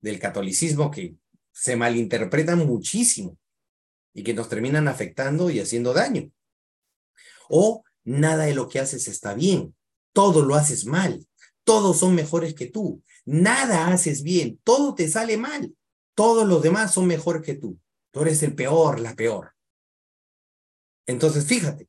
del 0.00 0.18
catolicismo 0.18 0.90
que 0.90 1.14
se 1.52 1.76
malinterpretan 1.76 2.66
muchísimo 2.66 3.38
y 4.12 4.24
que 4.24 4.34
nos 4.34 4.48
terminan 4.48 4.88
afectando 4.88 5.50
y 5.50 5.60
haciendo 5.60 5.92
daño. 5.92 6.30
O 7.48 7.84
nada 8.04 8.44
de 8.44 8.54
lo 8.54 8.68
que 8.68 8.80
haces 8.80 9.06
está 9.06 9.34
bien, 9.34 9.76
todo 10.12 10.42
lo 10.42 10.54
haces 10.54 10.86
mal, 10.86 11.26
todos 11.62 11.98
son 11.98 12.14
mejores 12.14 12.54
que 12.54 12.66
tú, 12.66 13.02
nada 13.24 13.88
haces 13.88 14.22
bien, 14.22 14.58
todo 14.64 14.94
te 14.94 15.08
sale 15.08 15.36
mal, 15.36 15.76
todos 16.14 16.48
los 16.48 16.62
demás 16.62 16.92
son 16.92 17.06
mejores 17.06 17.42
que 17.42 17.54
tú, 17.54 17.78
tú 18.10 18.22
eres 18.22 18.42
el 18.42 18.54
peor, 18.54 18.98
la 18.98 19.14
peor. 19.14 19.52
Entonces, 21.06 21.46
fíjate, 21.46 21.87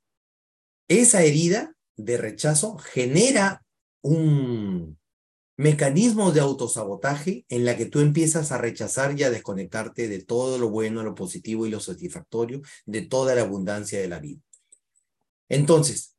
esa 0.90 1.24
herida 1.24 1.74
de 1.96 2.18
rechazo 2.18 2.78
genera 2.78 3.64
un, 4.02 5.00
mecanismos 5.60 6.34
de 6.34 6.40
autosabotaje 6.40 7.46
en 7.50 7.66
la 7.66 7.76
que 7.76 7.86
tú 7.86 8.00
empiezas 8.00 8.54
a 8.54 8.58
rechazar 8.58 9.20
y 9.20 9.24
a 9.24 9.30
desconectarte 9.30 10.08
de 10.08 10.24
todo 10.24 10.58
lo 10.58 10.70
bueno, 10.70 11.04
lo 11.04 11.16
positivo 11.16 11.68
y 11.68 11.70
lo 11.70 11.82
satisfactorio, 11.82 12.62
de 12.86 13.02
toda 13.02 13.36
la 13.36 13.42
abundancia 13.42 14.00
de 14.00 14.08
la 14.08 14.20
vida. 14.20 14.40
Entonces, 15.50 16.16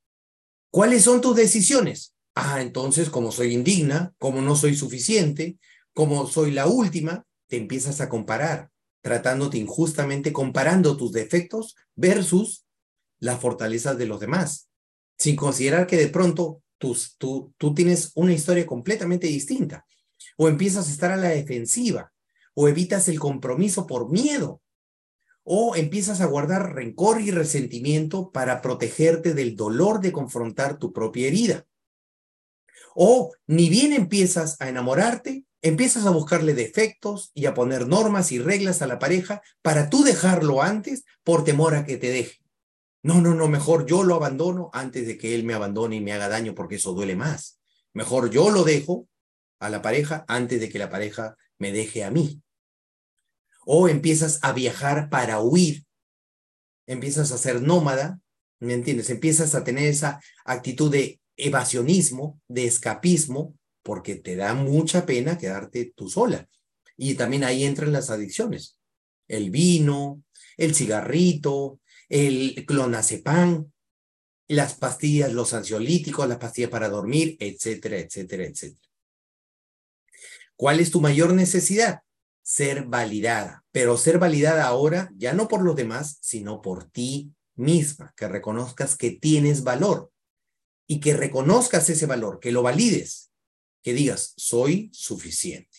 ¿cuáles 0.71 1.05
son 1.05 1.23
tus 1.23 1.35
decisiones? 1.35 2.15
Ah, 2.35 2.61
entonces, 2.61 3.09
como 3.09 3.33
soy 3.33 3.55
indigna, 3.55 4.13
como 4.19 4.43
no 4.43 4.57
soy 4.57 4.77
suficiente, 4.77 5.59
como 5.95 6.27
soy 6.27 6.51
la 6.51 6.67
última, 6.67 7.25
te 7.49 7.57
empiezas 7.57 8.03
a 8.03 8.11
comparar, 8.11 8.71
tratándote 9.01 9.57
injustamente, 9.57 10.35
comparando 10.35 10.99
tus 10.99 11.13
defectos 11.13 11.77
versus 11.95 12.67
las 13.21 13.39
fortalezas 13.41 13.97
de 13.97 14.07
los 14.07 14.19
demás, 14.19 14.69
sin 15.17 15.37
considerar 15.37 15.87
que 15.87 15.97
de 15.97 16.09
pronto 16.09 16.63
tú, 16.79 16.97
tú, 17.59 17.75
tienes 17.75 18.11
una 18.15 18.33
historia 18.33 18.67
completamente 18.67 19.27
distinta. 19.27 19.87
O 20.37 20.49
empiezas 20.49 20.89
a 20.89 20.91
estar 20.91 21.13
a 21.13 21.17
la 21.17 21.29
defensiva, 21.29 22.13
o 22.55 22.69
evitas 22.69 23.09
el 23.09 23.21
compromiso 23.21 23.87
por 23.87 24.11
miedo, 24.11 24.63
o 25.45 25.77
empiezas 25.77 26.21
a 26.21 26.27
guardar 26.27 26.75
rencor 26.75 27.21
y 27.21 27.31
resentimiento 27.31 28.31
para 28.33 28.63
protegerte 28.63 29.35
del 29.35 29.57
dolor 29.57 30.01
de 30.01 30.13
confrontar 30.13 30.79
tu 30.79 30.93
propia 30.93 31.29
herida. 31.29 31.67
O 32.95 33.33
ni 33.47 33.69
bien 33.69 33.93
empiezas 33.93 34.61
a 34.61 34.69
enamorarte, 34.69 35.45
empiezas 35.63 36.07
a 36.07 36.11
buscarle 36.11 36.55
defectos 36.55 37.31
y 37.35 37.47
a 37.47 37.55
poner 37.55 37.87
normas 37.87 38.33
y 38.33 38.39
reglas 38.39 38.83
a 38.83 38.87
la 38.87 38.99
pareja 38.99 39.43
para 39.63 39.91
tú 39.91 40.03
dejarlo 40.03 40.63
antes 40.63 41.05
por 41.23 41.45
temor 41.45 41.75
a 41.75 41.85
que 41.85 41.97
te 41.97 42.11
deje. 42.11 42.40
No, 43.03 43.21
no, 43.21 43.35
no, 43.35 43.49
mejor 43.49 43.87
yo 43.87 44.03
lo 44.03 44.15
abandono 44.15 44.71
antes 44.73 45.07
de 45.07 45.17
que 45.17 45.35
él 45.35 45.45
me 45.45 45.55
abandone 45.55 45.97
y 45.97 46.01
me 46.01 46.13
haga 46.13 46.29
daño 46.29 46.55
porque 46.55 46.77
eso 46.77 46.93
duele 46.93 47.17
más. 47.17 47.61
Mejor 47.95 48.31
yo 48.31 48.51
lo 48.51 48.63
dejo 48.63 49.09
a 49.59 49.71
la 49.71 49.83
pareja 49.83 50.25
antes 50.29 50.61
de 50.61 50.69
que 50.69 50.79
la 50.79 50.91
pareja 50.91 51.37
me 51.59 51.73
deje 51.73 52.05
a 52.05 52.11
mí. 52.11 52.43
O 53.65 53.89
empiezas 53.89 54.39
a 54.43 54.53
viajar 54.53 55.09
para 55.09 55.41
huir. 55.41 55.85
Empiezas 56.87 57.33
a 57.33 57.39
ser 57.39 57.63
nómada, 57.63 58.21
¿me 58.59 58.75
entiendes? 58.75 59.11
Empiezas 59.11 59.55
a 59.55 59.65
tener 59.65 59.85
esa 59.85 60.21
actitud 60.45 60.91
de 60.91 61.21
evasionismo, 61.37 62.41
de 62.49 62.67
escapismo, 62.67 63.55
porque 63.83 64.17
te 64.17 64.37
da 64.37 64.55
mucha 64.55 65.07
pena 65.07 65.39
quedarte 65.39 65.93
tú 65.95 66.09
sola. 66.09 66.49
Y 66.97 67.15
también 67.15 67.45
ahí 67.45 67.65
entran 67.65 67.93
las 67.93 68.11
adicciones. 68.11 68.77
El 69.27 69.51
vino, 69.51 70.23
el 70.57 70.75
cigarrito, 70.75 71.80
el 72.11 72.67
clonazepam, 72.67 73.71
las 74.49 74.75
pastillas, 74.75 75.33
los 75.33 75.55
ansiolíticos, 75.55 76.29
las 76.29 76.39
pastillas 76.39 76.71
para 76.71 76.89
dormir, 76.89 77.37
etcétera, 77.39 77.99
etcétera, 77.99 78.45
etcétera. 78.45 78.89
¿Cuál 80.57 80.81
es 80.81 80.91
tu 80.91 81.01
mayor 81.01 81.33
necesidad? 81.33 82.03
Ser 82.43 82.85
validada, 82.85 83.65
pero 83.71 83.97
ser 83.97 84.19
validada 84.19 84.67
ahora 84.67 85.11
ya 85.17 85.33
no 85.33 85.47
por 85.47 85.63
los 85.63 85.77
demás, 85.77 86.19
sino 86.21 86.61
por 86.61 86.91
ti 86.91 87.33
misma, 87.55 88.13
que 88.17 88.27
reconozcas 88.27 88.97
que 88.97 89.13
tienes 89.13 89.63
valor 89.63 90.13
y 90.89 90.99
que 90.99 91.15
reconozcas 91.15 91.89
ese 91.89 92.07
valor, 92.07 92.41
que 92.41 92.51
lo 92.51 92.63
valides, 92.63 93.31
que 93.83 93.95
digas, 93.95 94.35
soy 94.37 94.91
suficiente. 94.93 95.79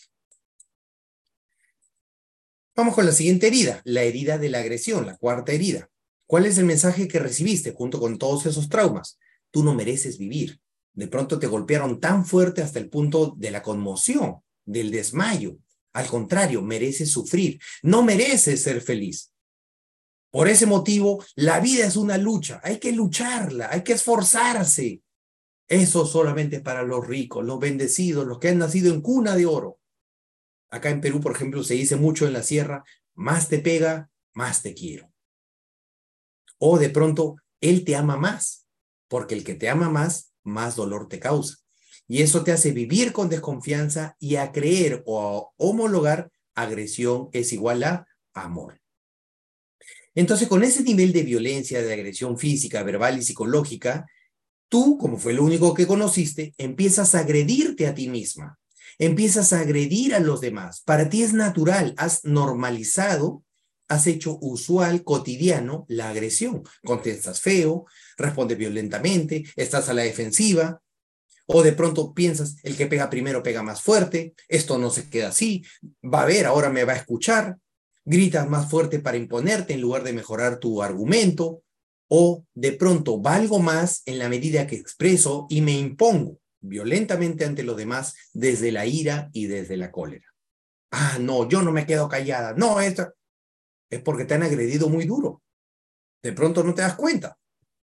Vamos 2.74 2.94
con 2.94 3.04
la 3.04 3.12
siguiente 3.12 3.48
herida, 3.48 3.82
la 3.84 4.02
herida 4.02 4.38
de 4.38 4.48
la 4.48 4.60
agresión, 4.60 5.04
la 5.04 5.18
cuarta 5.18 5.52
herida. 5.52 5.91
¿Cuál 6.32 6.46
es 6.46 6.56
el 6.56 6.64
mensaje 6.64 7.08
que 7.08 7.18
recibiste 7.18 7.72
junto 7.72 8.00
con 8.00 8.16
todos 8.16 8.46
esos 8.46 8.70
traumas? 8.70 9.18
Tú 9.50 9.62
no 9.62 9.74
mereces 9.74 10.16
vivir. 10.16 10.62
De 10.94 11.06
pronto 11.06 11.38
te 11.38 11.46
golpearon 11.46 12.00
tan 12.00 12.24
fuerte 12.24 12.62
hasta 12.62 12.78
el 12.78 12.88
punto 12.88 13.34
de 13.36 13.50
la 13.50 13.62
conmoción, 13.62 14.36
del 14.64 14.90
desmayo. 14.90 15.58
Al 15.92 16.06
contrario, 16.06 16.62
mereces 16.62 17.10
sufrir. 17.10 17.60
No 17.82 18.02
mereces 18.02 18.62
ser 18.62 18.80
feliz. 18.80 19.34
Por 20.30 20.48
ese 20.48 20.64
motivo, 20.64 21.22
la 21.34 21.60
vida 21.60 21.84
es 21.84 21.96
una 21.96 22.16
lucha. 22.16 22.62
Hay 22.64 22.78
que 22.78 22.92
lucharla, 22.92 23.68
hay 23.70 23.82
que 23.84 23.92
esforzarse. 23.92 25.02
Eso 25.68 26.06
solamente 26.06 26.60
para 26.60 26.82
los 26.82 27.06
ricos, 27.06 27.44
los 27.44 27.60
bendecidos, 27.60 28.26
los 28.26 28.38
que 28.38 28.48
han 28.48 28.58
nacido 28.58 28.94
en 28.94 29.02
cuna 29.02 29.36
de 29.36 29.44
oro. 29.44 29.80
Acá 30.70 30.88
en 30.88 31.02
Perú, 31.02 31.20
por 31.20 31.32
ejemplo, 31.32 31.62
se 31.62 31.74
dice 31.74 31.96
mucho 31.96 32.26
en 32.26 32.32
la 32.32 32.42
sierra, 32.42 32.84
más 33.12 33.50
te 33.50 33.58
pega, 33.58 34.08
más 34.32 34.62
te 34.62 34.72
quiero. 34.72 35.11
O 36.64 36.78
de 36.78 36.90
pronto, 36.90 37.38
él 37.60 37.84
te 37.84 37.96
ama 37.96 38.16
más, 38.16 38.68
porque 39.08 39.34
el 39.34 39.42
que 39.42 39.54
te 39.54 39.68
ama 39.68 39.90
más, 39.90 40.32
más 40.44 40.76
dolor 40.76 41.08
te 41.08 41.18
causa. 41.18 41.56
Y 42.06 42.22
eso 42.22 42.44
te 42.44 42.52
hace 42.52 42.70
vivir 42.70 43.12
con 43.12 43.28
desconfianza 43.28 44.16
y 44.20 44.36
a 44.36 44.52
creer 44.52 45.02
o 45.04 45.20
a 45.20 45.50
homologar 45.56 46.30
agresión 46.54 47.30
es 47.32 47.52
igual 47.52 47.82
a 47.82 48.06
amor. 48.32 48.80
Entonces, 50.14 50.46
con 50.46 50.62
ese 50.62 50.84
nivel 50.84 51.12
de 51.12 51.24
violencia, 51.24 51.82
de 51.82 51.92
agresión 51.92 52.38
física, 52.38 52.84
verbal 52.84 53.18
y 53.18 53.22
psicológica, 53.22 54.06
tú, 54.68 54.98
como 54.98 55.18
fue 55.18 55.32
lo 55.32 55.42
único 55.42 55.74
que 55.74 55.88
conociste, 55.88 56.54
empiezas 56.58 57.16
a 57.16 57.20
agredirte 57.20 57.88
a 57.88 57.94
ti 57.94 58.08
misma, 58.08 58.60
empiezas 59.00 59.52
a 59.52 59.58
agredir 59.58 60.14
a 60.14 60.20
los 60.20 60.40
demás. 60.40 60.80
Para 60.82 61.08
ti 61.08 61.24
es 61.24 61.32
natural, 61.32 61.92
has 61.96 62.24
normalizado 62.24 63.42
has 63.92 64.06
hecho 64.06 64.38
usual, 64.40 65.04
cotidiano, 65.04 65.84
la 65.88 66.08
agresión. 66.08 66.62
Contestas 66.82 67.40
feo, 67.40 67.84
respondes 68.16 68.56
violentamente, 68.56 69.44
estás 69.54 69.88
a 69.88 69.94
la 69.94 70.02
defensiva, 70.02 70.80
o 71.46 71.62
de 71.62 71.72
pronto 71.72 72.14
piensas, 72.14 72.56
el 72.62 72.76
que 72.76 72.86
pega 72.86 73.10
primero 73.10 73.42
pega 73.42 73.62
más 73.62 73.82
fuerte, 73.82 74.34
esto 74.48 74.78
no 74.78 74.90
se 74.90 75.10
queda 75.10 75.28
así, 75.28 75.62
va 76.02 76.22
a 76.22 76.26
ver, 76.26 76.46
ahora 76.46 76.70
me 76.70 76.84
va 76.84 76.94
a 76.94 76.96
escuchar, 76.96 77.58
gritas 78.04 78.48
más 78.48 78.70
fuerte 78.70 78.98
para 79.00 79.18
imponerte 79.18 79.74
en 79.74 79.80
lugar 79.80 80.04
de 80.04 80.14
mejorar 80.14 80.58
tu 80.58 80.82
argumento, 80.82 81.62
o 82.08 82.44
de 82.54 82.72
pronto 82.72 83.20
valgo 83.20 83.58
más 83.58 84.02
en 84.06 84.18
la 84.18 84.28
medida 84.28 84.66
que 84.66 84.76
expreso 84.76 85.46
y 85.50 85.60
me 85.60 85.72
impongo 85.72 86.38
violentamente 86.60 87.44
ante 87.44 87.62
los 87.62 87.76
demás 87.76 88.14
desde 88.32 88.70
la 88.72 88.86
ira 88.86 89.28
y 89.32 89.46
desde 89.46 89.76
la 89.76 89.90
cólera. 89.90 90.26
Ah, 90.90 91.18
no, 91.20 91.48
yo 91.48 91.62
no 91.62 91.72
me 91.72 91.86
quedo 91.86 92.08
callada, 92.08 92.54
no, 92.54 92.80
esto, 92.80 93.14
es 93.92 94.00
porque 94.00 94.24
te 94.24 94.32
han 94.32 94.42
agredido 94.42 94.88
muy 94.88 95.04
duro. 95.04 95.42
De 96.22 96.32
pronto 96.32 96.64
no 96.64 96.74
te 96.74 96.80
das 96.80 96.94
cuenta. 96.94 97.38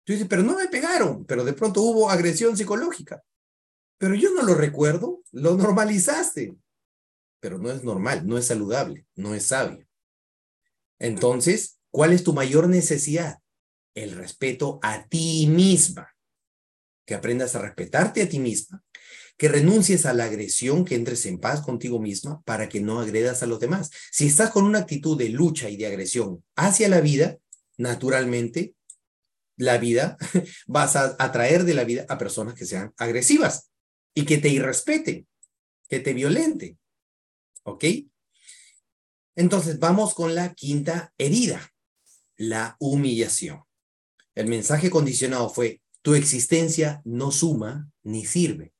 Tú 0.05 0.14
dices, 0.14 0.28
pero 0.30 0.41
no 0.41 0.55
me 0.55 0.70
pegaron, 0.70 1.26
pero 1.26 1.43
de 1.43 1.51
pronto 1.51 1.82
hubo 1.82 2.10
agresión 2.10 2.55
psicológica. 2.55 3.22
Pero 3.97 4.16
yo 4.16 4.32
no 4.34 4.43
lo 4.43 4.55
recuerdo, 4.55 5.22
lo 5.34 5.58
normalizaste. 5.58 6.55
Pero 7.41 7.58
no 7.58 7.70
es 7.70 7.84
normal, 7.84 8.26
no 8.26 8.38
es 8.38 8.45
saludable, 8.45 9.05
no 9.16 9.36
es 9.36 9.47
sabio. 9.47 9.86
Entonces, 10.97 11.82
¿cuál 11.91 12.14
es 12.14 12.24
tu 12.24 12.32
mayor 12.32 12.70
necesidad? 12.70 13.39
El 13.93 14.14
respeto 14.14 14.80
a 14.82 15.08
ti 15.08 15.45
misma. 15.47 16.16
Que 17.05 17.16
aprendas 17.16 17.53
a 17.55 17.62
respetarte 17.62 18.22
a 18.22 18.30
ti 18.30 18.39
misma 18.39 18.82
que 19.38 19.48
renuncies 19.48 20.06
a 20.06 20.14
la 20.14 20.26
agresión, 20.26 20.84
que 20.84 20.96
entres 20.96 21.26
en 21.28 21.38
paz 21.38 21.62
contigo 21.62 22.00
misma 22.00 22.42
para 22.42 22.68
que 22.68 22.82
no 22.82 23.00
agredas 23.00 23.44
a 23.44 23.46
los 23.46 23.60
demás. 23.60 23.92
Si 24.12 24.28
estás 24.28 24.50
con 24.50 24.66
una 24.66 24.80
actitud 24.80 25.18
de 25.18 25.30
lucha 25.30 25.70
y 25.70 25.78
de 25.78 25.86
agresión 25.86 26.44
hacia 26.56 26.90
la 26.90 27.02
vida, 27.02 27.38
naturalmente 27.78 28.74
la 29.56 29.78
vida 29.78 30.18
vas 30.68 30.96
a 30.96 31.16
atraer 31.20 31.66
de 31.66 31.76
la 31.76 31.84
vida 31.84 32.06
a 32.10 32.18
personas 32.18 32.56
que 32.56 32.66
sean 32.66 32.94
agresivas 32.98 33.70
y 34.16 34.26
que 34.26 34.40
te 34.40 34.50
irrespeten, 34.50 35.28
que 35.88 36.00
te 36.00 36.14
violenten. 36.14 36.80
¿Ok? 37.64 37.86
Entonces 39.36 39.78
vamos 39.78 40.16
con 40.16 40.34
la 40.34 40.56
quinta 40.56 41.14
herida, 41.20 41.72
la 42.38 42.76
humillación. 42.80 43.64
El 44.34 44.48
mensaje 44.48 44.90
condicionado 44.90 45.50
fue, 45.50 45.82
tu 46.02 46.16
existencia 46.16 47.02
no 47.06 47.32
suma 47.32 47.92
ni 48.04 48.26
sirve 48.26 48.74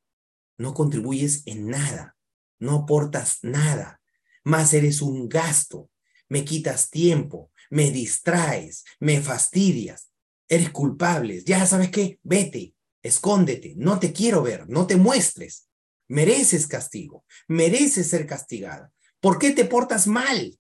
no 0.58 0.74
contribuyes 0.74 1.44
en 1.46 1.68
nada, 1.68 2.18
no 2.60 2.76
aportas 2.84 3.40
nada, 3.42 4.02
más 4.44 4.74
eres 4.74 5.02
un 5.02 5.30
gasto, 5.30 5.90
me 6.30 6.44
quitas 6.44 6.90
tiempo, 6.90 7.52
me 7.70 7.92
distraes, 7.92 8.84
me 9.00 9.22
fastidias, 9.22 10.10
eres 10.48 10.70
culpable, 10.70 11.44
ya 11.44 11.66
sabes 11.66 11.92
qué, 11.92 12.20
vete, 12.24 12.74
escóndete, 13.04 13.76
no 13.78 14.00
te 14.00 14.14
quiero 14.14 14.42
ver, 14.42 14.68
no 14.70 14.88
te 14.88 14.96
muestres, 14.96 15.70
mereces 16.08 16.68
castigo, 16.68 17.26
mereces 17.48 18.08
ser 18.10 18.26
castigada. 18.26 18.92
¿Por 19.20 19.40
qué 19.40 19.52
te 19.52 19.66
portas 19.66 20.08
mal? 20.08 20.58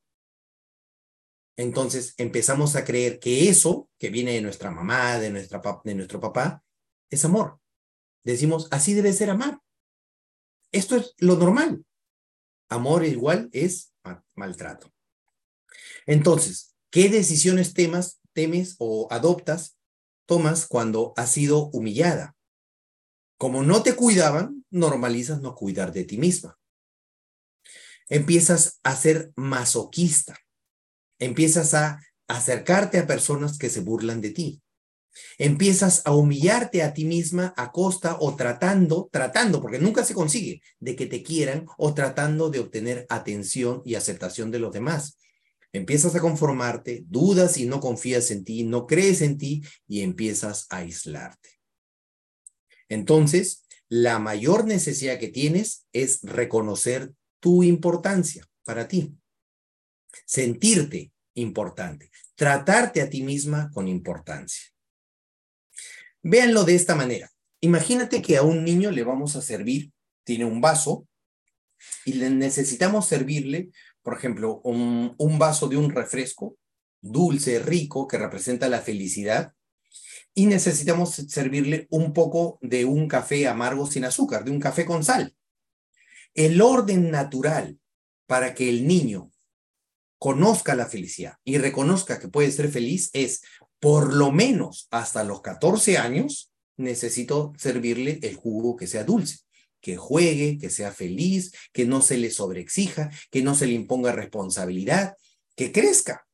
Entonces 1.56 2.14
empezamos 2.18 2.76
a 2.76 2.86
creer 2.86 3.20
que 3.20 3.50
eso 3.50 3.89
que 3.98 4.10
viene 4.10 4.34
de 4.34 4.41
nuestra 4.41 4.70
mamá, 4.72 5.18
de, 5.18 5.32
de 5.32 5.95
nuestro 5.95 6.20
papá, 6.20 6.64
es 7.10 7.26
amor. 7.26 7.60
Decimos, 8.24 8.68
así 8.72 8.93
debe 8.93 9.14
ser 9.14 9.30
amar. 9.30 9.60
Esto 10.72 10.95
es 10.95 11.13
lo 11.18 11.36
normal. 11.38 11.86
Amor 12.70 13.05
igual 13.05 13.49
es 13.53 13.93
maltrato. 14.36 14.91
Entonces, 16.05 16.76
¿qué 16.89 17.09
decisiones 17.09 17.74
temas, 17.74 18.20
temes 18.34 18.76
o 18.80 19.07
adoptas, 19.11 19.78
tomas 20.26 20.68
cuando 20.68 21.13
has 21.15 21.32
sido 21.32 21.70
humillada? 21.70 22.36
Como 23.38 23.63
no 23.63 23.84
te 23.84 23.95
cuidaban, 23.95 24.65
normalizas 24.70 25.41
no 25.41 25.55
cuidar 25.55 25.91
de 25.93 26.03
ti 26.03 26.18
misma. 26.18 26.57
Empiezas 28.09 28.80
a 28.84 28.95
ser 28.95 29.32
masoquista. 29.36 30.38
Empiezas 31.20 31.74
a 31.74 32.01
acercarte 32.28 32.99
a 32.99 33.07
personas 33.07 33.57
que 33.57 33.70
se 33.70 33.82
burlan 33.82 34.22
de 34.22 34.32
ti. 34.32 34.61
Empiezas 35.38 36.01
a 36.05 36.13
humillarte 36.13 36.84
a 36.84 36.93
ti 36.93 37.05
misma 37.05 37.53
a 37.57 37.72
costa 37.72 38.18
o 38.20 38.36
tratando, 38.36 39.09
tratando, 39.11 39.61
porque 39.61 39.80
nunca 39.80 40.03
se 40.03 40.13
consigue, 40.13 40.61
de 40.80 40.95
que 40.95 41.05
te 41.05 41.24
quieran 41.24 41.65
o 41.78 41.93
tratando 41.93 42.49
de 42.49 42.59
obtener 42.59 43.05
atención 43.09 43.82
y 43.86 43.95
aceptación 43.95 44.51
de 44.51 44.59
los 44.59 44.74
demás. 44.74 45.18
Empiezas 45.74 46.15
a 46.15 46.22
conformarte, 46.22 47.03
dudas 47.07 47.57
y 47.57 47.65
no 47.65 47.80
confías 47.80 48.32
en 48.32 48.43
ti, 48.43 48.63
no 48.63 48.88
crees 48.88 49.22
en 49.22 49.38
ti 49.38 49.63
y 49.88 50.01
empiezas 50.01 50.65
a 50.70 50.78
aislarte. 50.78 51.49
Entonces, 52.89 53.65
la 53.89 54.20
mayor 54.20 54.65
necesidad 54.65 55.20
que 55.20 55.28
tienes 55.28 55.86
es 55.93 56.22
reconocer 56.24 57.13
tu 57.39 57.63
importancia 57.63 58.45
para 58.63 58.88
ti, 58.88 59.15
sentirte 60.26 61.11
importante, 61.36 62.11
tratarte 62.36 63.01
a 63.01 63.09
ti 63.09 63.22
misma 63.24 63.70
con 63.72 63.88
importancia. 63.88 64.63
Véanlo 66.30 66.65
de 66.65 66.75
esta 66.75 66.93
manera. 66.93 67.32
Imagínate 67.61 68.21
que 68.21 68.36
a 68.36 68.41
un 68.41 68.65
niño 68.65 68.91
le 68.91 69.05
vamos 69.05 69.38
a 69.38 69.41
servir, 69.41 69.93
tiene 70.25 70.43
un 70.43 70.59
vaso, 70.59 71.07
y 72.03 72.15
le 72.15 72.30
necesitamos 72.30 73.07
servirle, 73.07 73.69
por 74.01 74.17
ejemplo, 74.17 74.59
un, 74.65 75.15
un 75.17 75.39
vaso 75.39 75.69
de 75.69 75.78
un 75.78 75.89
refresco 75.89 76.57
dulce, 76.99 77.59
rico, 77.59 78.09
que 78.09 78.17
representa 78.17 78.67
la 78.67 78.82
felicidad, 78.82 79.53
y 80.34 80.47
necesitamos 80.47 81.15
servirle 81.15 81.88
un 81.91 82.11
poco 82.11 82.59
de 82.61 82.84
un 82.84 83.07
café 83.07 83.47
amargo 83.47 83.88
sin 83.88 84.03
azúcar, 84.03 84.43
de 84.43 84.51
un 84.51 84.59
café 84.59 84.84
con 84.84 85.05
sal. 85.05 85.34
El 86.34 86.61
orden 86.61 87.09
natural 87.09 87.80
para 88.25 88.53
que 88.53 88.67
el 88.67 88.86
niño 88.86 89.32
conozca 90.19 90.75
la 90.75 90.88
felicidad 90.88 91.36
y 91.45 91.57
reconozca 91.57 92.19
que 92.19 92.28
puede 92.28 92.51
ser 92.51 92.69
feliz 92.69 93.11
es, 93.13 93.43
por 93.80 94.13
lo 94.13 94.32
menos 94.32 94.88
hasta 94.91 95.23
los 95.23 95.41
14 95.41 95.97
años, 95.97 96.51
necesito 96.78 97.53
servirle 97.57 98.19
el 98.23 98.36
jugo 98.36 98.75
que 98.75 98.88
sea 98.88 99.03
dulce, 99.03 99.39
que 99.82 99.97
juegue, 99.97 100.57
que 100.59 100.69
sea 100.69 100.91
feliz, 100.91 101.53
que 101.73 101.86
no 101.86 102.01
se 102.01 102.17
le 102.17 102.32
sobreexija, 102.32 103.09
que 103.30 103.41
no 103.41 103.55
se 103.55 103.67
le 103.67 103.73
imponga 103.73 104.11
responsabilidad, 104.11 105.15
que 105.55 105.71
crezca. 105.71 106.28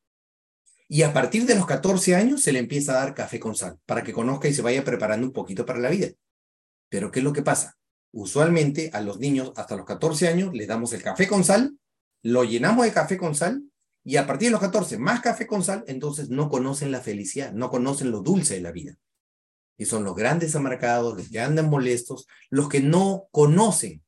Y 0.88 1.02
a 1.02 1.12
partir 1.12 1.46
de 1.46 1.54
los 1.54 1.66
14 1.66 2.14
años 2.14 2.42
se 2.42 2.52
le 2.52 2.58
empieza 2.58 2.92
a 2.92 3.04
dar 3.04 3.14
café 3.14 3.40
con 3.40 3.54
sal 3.56 3.78
para 3.86 4.02
que 4.02 4.12
conozca 4.12 4.48
y 4.48 4.54
se 4.54 4.62
vaya 4.62 4.84
preparando 4.84 5.26
un 5.26 5.32
poquito 5.32 5.64
para 5.64 5.78
la 5.78 5.90
vida. 5.90 6.08
Pero 6.88 7.10
¿qué 7.10 7.20
es 7.20 7.24
lo 7.24 7.32
que 7.32 7.42
pasa? 7.42 7.76
Usualmente 8.12 8.90
a 8.92 9.00
los 9.00 9.18
niños 9.18 9.52
hasta 9.56 9.76
los 9.76 9.86
14 9.86 10.28
años 10.28 10.54
les 10.54 10.68
damos 10.68 10.92
el 10.92 11.02
café 11.02 11.26
con 11.26 11.42
sal, 11.42 11.78
lo 12.22 12.44
llenamos 12.44 12.84
de 12.84 12.92
café 12.92 13.16
con 13.16 13.34
sal 13.34 13.64
y 14.04 14.16
a 14.16 14.26
partir 14.26 14.48
de 14.48 14.52
los 14.52 14.60
14 14.60 14.98
más 14.98 15.20
café 15.20 15.46
con 15.46 15.64
sal, 15.64 15.82
entonces 15.86 16.28
no 16.28 16.50
conocen 16.50 16.92
la 16.92 17.00
felicidad, 17.00 17.52
no 17.52 17.70
conocen 17.70 18.10
lo 18.10 18.20
dulce 18.20 18.54
de 18.54 18.60
la 18.60 18.70
vida. 18.70 18.98
Y 19.78 19.86
son 19.86 20.04
los 20.04 20.14
grandes 20.14 20.54
amargados, 20.54 21.16
los 21.16 21.30
que 21.30 21.40
andan 21.40 21.70
molestos, 21.70 22.28
los 22.50 22.68
que 22.68 22.80
no 22.80 23.28
conocen 23.30 24.04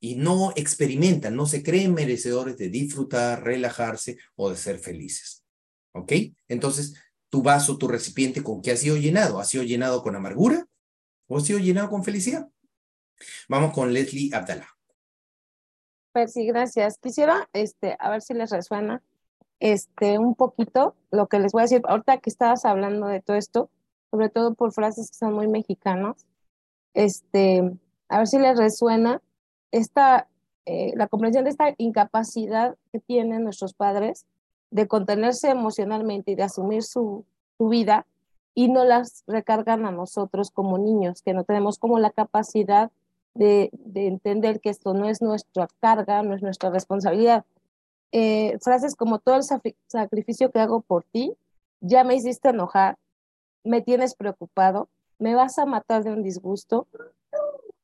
y 0.00 0.16
no 0.16 0.52
experimentan, 0.56 1.36
no 1.36 1.46
se 1.46 1.62
creen 1.62 1.94
merecedores 1.94 2.58
de 2.58 2.68
disfrutar, 2.68 3.44
relajarse 3.44 4.18
o 4.34 4.50
de 4.50 4.56
ser 4.56 4.78
felices. 4.80 5.44
¿Ok? 5.92 6.12
Entonces, 6.48 6.94
tu 7.30 7.42
vaso, 7.42 7.78
tu 7.78 7.88
recipiente, 7.88 8.42
¿con 8.42 8.60
qué 8.60 8.72
ha 8.72 8.76
sido 8.76 8.96
llenado? 8.96 9.38
¿Ha 9.38 9.44
sido 9.44 9.62
llenado 9.62 10.02
con 10.02 10.16
amargura 10.16 10.66
o 11.28 11.38
ha 11.38 11.40
sido 11.40 11.60
llenado 11.60 11.88
con 11.88 12.04
felicidad? 12.04 12.48
Vamos 13.48 13.72
con 13.72 13.92
Leslie 13.92 14.34
Abdallah. 14.34 14.68
Pues 16.12 16.32
sí, 16.32 16.46
gracias. 16.46 16.98
Quisiera, 16.98 17.48
este, 17.52 17.96
a 17.98 18.10
ver 18.10 18.22
si 18.22 18.34
les 18.34 18.50
resuena, 18.50 19.02
este, 19.60 20.18
un 20.18 20.34
poquito 20.34 20.94
lo 21.10 21.26
que 21.26 21.38
les 21.38 21.52
voy 21.52 21.62
a 21.62 21.64
decir. 21.64 21.82
Ahorita 21.86 22.18
que 22.18 22.30
estabas 22.30 22.64
hablando 22.64 23.06
de 23.06 23.20
todo 23.20 23.36
esto, 23.36 23.70
sobre 24.10 24.28
todo 24.28 24.54
por 24.54 24.72
frases 24.72 25.10
que 25.10 25.16
son 25.16 25.34
muy 25.34 25.48
mexicanos, 25.48 26.26
este, 26.94 27.76
a 28.08 28.18
ver 28.18 28.26
si 28.26 28.38
les 28.38 28.58
resuena 28.58 29.22
esta, 29.70 30.28
eh, 30.64 30.92
la 30.96 31.06
comprensión 31.08 31.44
de 31.44 31.50
esta 31.50 31.74
incapacidad 31.78 32.76
que 32.92 33.00
tienen 33.00 33.44
nuestros 33.44 33.74
padres 33.74 34.26
de 34.70 34.88
contenerse 34.88 35.50
emocionalmente 35.50 36.32
y 36.32 36.34
de 36.34 36.42
asumir 36.42 36.82
su, 36.82 37.24
su 37.56 37.68
vida 37.68 38.06
y 38.54 38.68
no 38.68 38.84
las 38.84 39.22
recargan 39.26 39.84
a 39.84 39.90
nosotros 39.90 40.50
como 40.50 40.78
niños, 40.78 41.22
que 41.22 41.34
no 41.34 41.44
tenemos 41.44 41.78
como 41.78 41.98
la 41.98 42.10
capacidad 42.10 42.90
de, 43.34 43.70
de 43.72 44.06
entender 44.06 44.60
que 44.60 44.70
esto 44.70 44.94
no 44.94 45.08
es 45.08 45.20
nuestra 45.20 45.68
carga, 45.80 46.22
no 46.22 46.34
es 46.34 46.42
nuestra 46.42 46.70
responsabilidad. 46.70 47.44
Eh, 48.18 48.58
frases 48.62 48.96
como 48.96 49.18
todo 49.18 49.34
el 49.34 49.42
sacrificio 49.88 50.50
que 50.50 50.58
hago 50.58 50.80
por 50.80 51.04
ti, 51.04 51.36
ya 51.82 52.02
me 52.02 52.14
hiciste 52.14 52.48
enojar, 52.48 52.96
me 53.62 53.82
tienes 53.82 54.14
preocupado, 54.14 54.88
me 55.18 55.34
vas 55.34 55.58
a 55.58 55.66
matar 55.66 56.02
de 56.02 56.12
un 56.12 56.22
disgusto, 56.22 56.86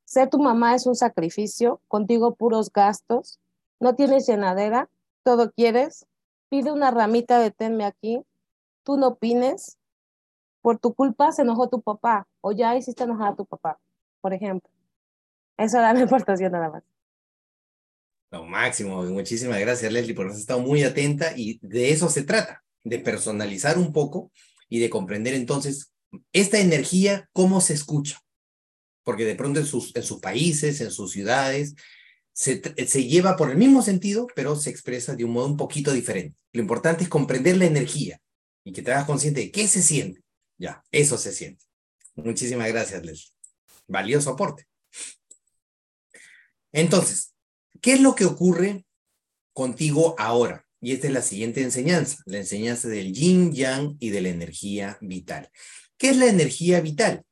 ser 0.06 0.30
tu 0.30 0.38
mamá 0.38 0.74
es 0.74 0.86
un 0.86 0.94
sacrificio, 0.94 1.82
contigo 1.86 2.34
puros 2.34 2.72
gastos, 2.72 3.40
no 3.78 3.94
tienes 3.94 4.26
llenadera, 4.26 4.88
todo 5.22 5.52
quieres, 5.52 6.06
pide 6.48 6.72
una 6.72 6.90
ramita 6.90 7.38
de 7.38 7.50
tenme 7.50 7.84
aquí, 7.84 8.24
tú 8.84 8.96
no 8.96 9.08
opines, 9.08 9.76
por 10.62 10.78
tu 10.78 10.94
culpa 10.94 11.30
se 11.32 11.42
enojó 11.42 11.68
tu 11.68 11.82
papá 11.82 12.26
o 12.40 12.52
ya 12.52 12.74
hiciste 12.74 13.04
enojar 13.04 13.34
a 13.34 13.36
tu 13.36 13.44
papá, 13.44 13.78
por 14.22 14.32
ejemplo. 14.32 14.70
Eso 15.58 15.76
da 15.76 15.92
la 15.92 16.00
importación 16.08 16.52
nada 16.52 16.70
más. 16.70 16.91
Lo 18.32 18.46
máximo, 18.46 19.02
muchísimas 19.04 19.60
gracias 19.60 19.92
Leslie 19.92 20.14
por 20.14 20.24
haber 20.24 20.38
estado 20.38 20.60
muy 20.60 20.82
atenta 20.84 21.34
y 21.36 21.58
de 21.60 21.90
eso 21.90 22.08
se 22.08 22.22
trata, 22.22 22.64
de 22.82 22.98
personalizar 22.98 23.76
un 23.76 23.92
poco 23.92 24.32
y 24.70 24.78
de 24.78 24.88
comprender 24.88 25.34
entonces 25.34 25.92
esta 26.32 26.58
energía, 26.58 27.28
cómo 27.32 27.60
se 27.60 27.74
escucha. 27.74 28.18
Porque 29.04 29.26
de 29.26 29.34
pronto 29.34 29.60
en 29.60 29.66
sus, 29.66 29.94
en 29.94 30.02
sus 30.02 30.18
países, 30.20 30.80
en 30.80 30.90
sus 30.90 31.12
ciudades, 31.12 31.74
se, 32.32 32.62
se, 32.86 33.04
lleva 33.04 33.36
por 33.36 33.50
el 33.50 33.58
mismo 33.58 33.82
sentido, 33.82 34.26
pero 34.34 34.56
se 34.56 34.70
expresa 34.70 35.14
de 35.14 35.24
un 35.24 35.32
modo 35.32 35.48
un 35.48 35.58
poquito 35.58 35.92
diferente. 35.92 36.34
Lo 36.52 36.62
importante 36.62 37.02
es 37.02 37.10
comprender 37.10 37.58
la 37.58 37.66
energía 37.66 38.18
y 38.64 38.72
que 38.72 38.80
te 38.80 38.92
hagas 38.92 39.04
consciente 39.04 39.42
de 39.42 39.50
qué 39.50 39.68
se 39.68 39.82
siente. 39.82 40.22
Ya, 40.56 40.82
eso 40.90 41.18
se 41.18 41.32
siente. 41.32 41.66
Muchísimas 42.14 42.68
gracias, 42.68 43.04
Leslie. 43.04 43.30
Valioso 43.88 44.30
aporte. 44.30 44.66
Entonces, 46.72 47.31
¿qué 47.82 47.94
es 47.94 48.00
lo 48.00 48.14
que 48.14 48.24
ocurre 48.24 48.86
contigo 49.52 50.14
ahora? 50.18 50.64
Y 50.80 50.92
esta 50.92 51.08
es 51.08 51.12
la 51.12 51.22
siguiente 51.22 51.62
enseñanza, 51.62 52.22
la 52.24 52.38
enseñanza 52.38 52.88
del 52.88 53.12
yin 53.12 53.52
yang 53.52 53.96
y 54.00 54.08
de 54.10 54.22
la 54.22 54.30
energía 54.30 54.96
vital. 55.02 55.50
¿Qué 55.98 56.10
es 56.10 56.16
la 56.16 56.26
energía 56.26 56.80
vital? 56.80 57.22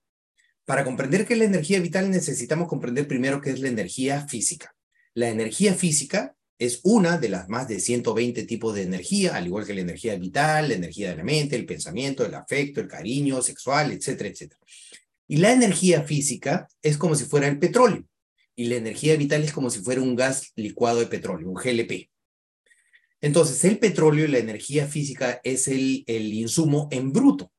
Para 0.66 0.84
comprender 0.84 1.26
qué 1.26 1.32
es 1.32 1.38
la 1.38 1.46
energía 1.46 1.80
vital 1.80 2.10
necesitamos 2.10 2.68
comprender 2.68 3.08
primero 3.08 3.40
qué 3.40 3.50
es 3.50 3.60
la 3.60 3.68
energía 3.68 4.28
física. 4.28 4.74
La 5.14 5.28
energía 5.28 5.74
física 5.74 6.36
es 6.58 6.80
una 6.84 7.16
de 7.16 7.30
las 7.30 7.48
más 7.48 7.66
de 7.66 7.80
120 7.80 8.44
tipos 8.44 8.74
de 8.74 8.82
energía, 8.82 9.34
al 9.34 9.46
igual 9.46 9.66
que 9.66 9.74
la 9.74 9.80
energía 9.80 10.14
vital, 10.16 10.68
la 10.68 10.74
energía 10.74 11.10
de 11.10 11.16
la 11.16 11.24
mente, 11.24 11.56
el 11.56 11.66
pensamiento, 11.66 12.24
el 12.24 12.34
afecto, 12.34 12.80
el 12.80 12.86
cariño 12.86 13.40
sexual, 13.40 13.90
etcétera, 13.92 14.28
etcétera. 14.28 14.60
Y 15.26 15.38
la 15.38 15.52
energía 15.52 16.02
física 16.02 16.68
es 16.82 16.98
como 16.98 17.14
si 17.14 17.24
fuera 17.24 17.48
el 17.48 17.58
petróleo, 17.58 18.04
y 18.60 18.66
la 18.66 18.76
energía 18.76 19.16
vital 19.16 19.42
es 19.42 19.54
como 19.54 19.70
si 19.70 19.78
fuera 19.80 20.02
un 20.02 20.14
gas 20.14 20.52
licuado 20.54 20.98
de 20.98 21.06
petróleo, 21.06 21.48
un 21.48 21.54
GLP. 21.54 22.10
Entonces, 23.22 23.64
el 23.64 23.78
petróleo 23.78 24.26
y 24.26 24.28
la 24.28 24.36
energía 24.36 24.86
física 24.86 25.40
es 25.44 25.66
el, 25.66 26.04
el 26.06 26.34
insumo 26.34 26.86
en 26.90 27.10
bruto, 27.10 27.50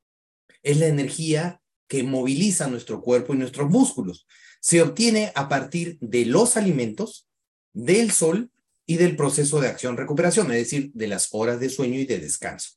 es 0.62 0.78
la 0.78 0.86
energía 0.86 1.60
que 1.88 2.04
moviliza 2.04 2.68
nuestro 2.68 3.02
cuerpo 3.02 3.34
y 3.34 3.38
nuestros 3.38 3.68
músculos. 3.68 4.28
Se 4.60 4.84
obtiene 4.84 5.32
a 5.34 5.50
partir 5.50 5.98
de 6.02 6.28
los 6.28 6.56
alimentos, 6.56 7.28
del 7.74 8.12
sol 8.12 8.52
y 8.86 8.98
del 8.98 9.16
proceso 9.16 9.60
de 9.60 9.70
acción-recuperación, 9.70 10.52
es 10.52 10.58
decir, 10.58 10.92
de 10.94 11.08
las 11.08 11.30
horas 11.32 11.60
de 11.60 11.72
sueño 11.72 12.00
y 12.00 12.06
de 12.06 12.20
descanso. 12.20 12.74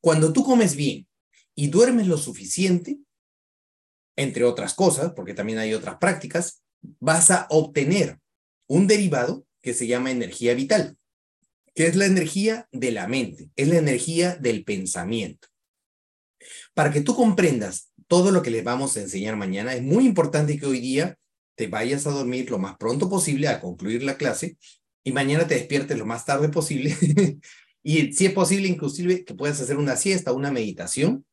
Cuando 0.00 0.32
tú 0.32 0.42
comes 0.42 0.74
bien 0.74 1.06
y 1.54 1.68
duermes 1.68 2.08
lo 2.08 2.18
suficiente, 2.18 2.98
entre 4.16 4.42
otras 4.42 4.74
cosas, 4.74 5.12
porque 5.14 5.32
también 5.32 5.60
hay 5.60 5.74
otras 5.74 5.98
prácticas, 5.98 6.64
vas 6.98 7.30
a 7.30 7.46
obtener 7.50 8.18
un 8.66 8.86
derivado 8.86 9.46
que 9.62 9.74
se 9.74 9.86
llama 9.86 10.10
energía 10.10 10.54
vital, 10.54 10.96
que 11.74 11.86
es 11.86 11.96
la 11.96 12.06
energía 12.06 12.68
de 12.72 12.92
la 12.92 13.06
mente, 13.08 13.50
es 13.56 13.68
la 13.68 13.78
energía 13.78 14.36
del 14.36 14.64
pensamiento. 14.64 15.48
Para 16.74 16.90
que 16.92 17.00
tú 17.00 17.14
comprendas 17.14 17.92
todo 18.06 18.30
lo 18.30 18.42
que 18.42 18.50
les 18.50 18.64
vamos 18.64 18.96
a 18.96 19.00
enseñar 19.00 19.36
mañana, 19.36 19.74
es 19.74 19.82
muy 19.82 20.06
importante 20.06 20.58
que 20.58 20.66
hoy 20.66 20.80
día 20.80 21.16
te 21.56 21.66
vayas 21.66 22.06
a 22.06 22.10
dormir 22.10 22.50
lo 22.50 22.58
más 22.58 22.76
pronto 22.78 23.08
posible 23.08 23.48
a 23.48 23.60
concluir 23.60 24.02
la 24.02 24.16
clase 24.16 24.56
y 25.04 25.12
mañana 25.12 25.46
te 25.46 25.54
despiertes 25.54 25.98
lo 25.98 26.06
más 26.06 26.24
tarde 26.24 26.48
posible. 26.48 26.96
y 27.82 28.12
si 28.12 28.26
es 28.26 28.32
posible, 28.32 28.68
inclusive 28.68 29.24
que 29.24 29.34
puedas 29.34 29.60
hacer 29.60 29.76
una 29.76 29.96
siesta, 29.96 30.32
una 30.32 30.50
meditación, 30.50 31.24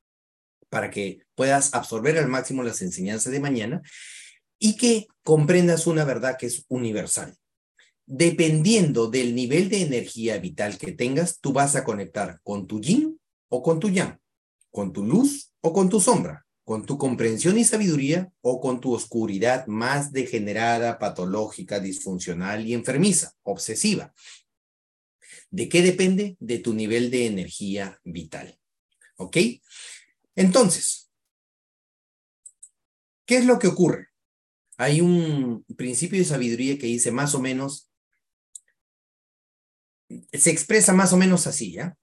para 0.70 0.90
que 0.90 1.20
puedas 1.36 1.74
absorber 1.74 2.18
al 2.18 2.28
máximo 2.28 2.64
las 2.64 2.82
enseñanzas 2.82 3.32
de 3.32 3.40
mañana. 3.40 3.82
Y 4.60 4.76
que 4.78 5.08
comprendas 5.24 5.88
una 5.88 6.06
verdad 6.06 6.38
que 6.38 6.48
es 6.48 6.66
universal. 6.68 7.38
Dependiendo 8.06 9.10
del 9.10 9.36
nivel 9.36 9.70
de 9.70 9.82
energía 9.82 10.38
vital 10.38 10.78
que 10.78 10.94
tengas, 10.94 11.40
tú 11.40 11.54
vas 11.54 11.76
a 11.76 11.84
conectar 11.84 12.40
con 12.44 12.66
tu 12.66 12.80
yin 12.80 13.20
o 13.50 13.62
con 13.62 13.80
tu 13.80 13.90
yang, 13.90 14.18
con 14.72 14.94
tu 14.94 15.04
luz 15.04 15.52
o 15.62 15.74
con 15.74 15.90
tu 15.90 16.00
sombra, 16.00 16.46
con 16.64 16.86
tu 16.86 16.98
comprensión 16.98 17.58
y 17.58 17.66
sabiduría 17.66 18.32
o 18.42 18.62
con 18.62 18.80
tu 18.80 18.94
oscuridad 18.94 19.68
más 19.68 20.12
degenerada, 20.12 21.00
patológica, 21.00 21.80
disfuncional 21.80 22.66
y 22.66 22.74
enfermiza, 22.74 23.34
obsesiva. 23.44 24.14
¿De 25.50 25.70
qué 25.70 25.82
depende? 25.82 26.36
De 26.40 26.60
tu 26.60 26.74
nivel 26.74 27.10
de 27.10 27.26
energía 27.26 28.00
vital. 28.04 28.60
¿Ok? 29.18 29.38
Entonces, 30.36 31.10
¿qué 33.26 33.38
es 33.38 33.46
lo 33.46 33.60
que 33.60 33.68
ocurre? 33.68 34.07
Hay 34.78 35.02
un 35.02 35.66
principio 35.76 36.20
de 36.20 36.26
sabiduría 36.26 36.78
que 36.78 36.88
dice 36.88 37.12
más 37.12 37.36
o 37.36 37.42
menos, 37.42 37.90
se 40.32 40.52
expresa 40.52 40.94
más 40.94 41.14
o 41.14 41.18
menos 41.18 41.48
así, 41.48 41.74
¿ya? 41.74 41.98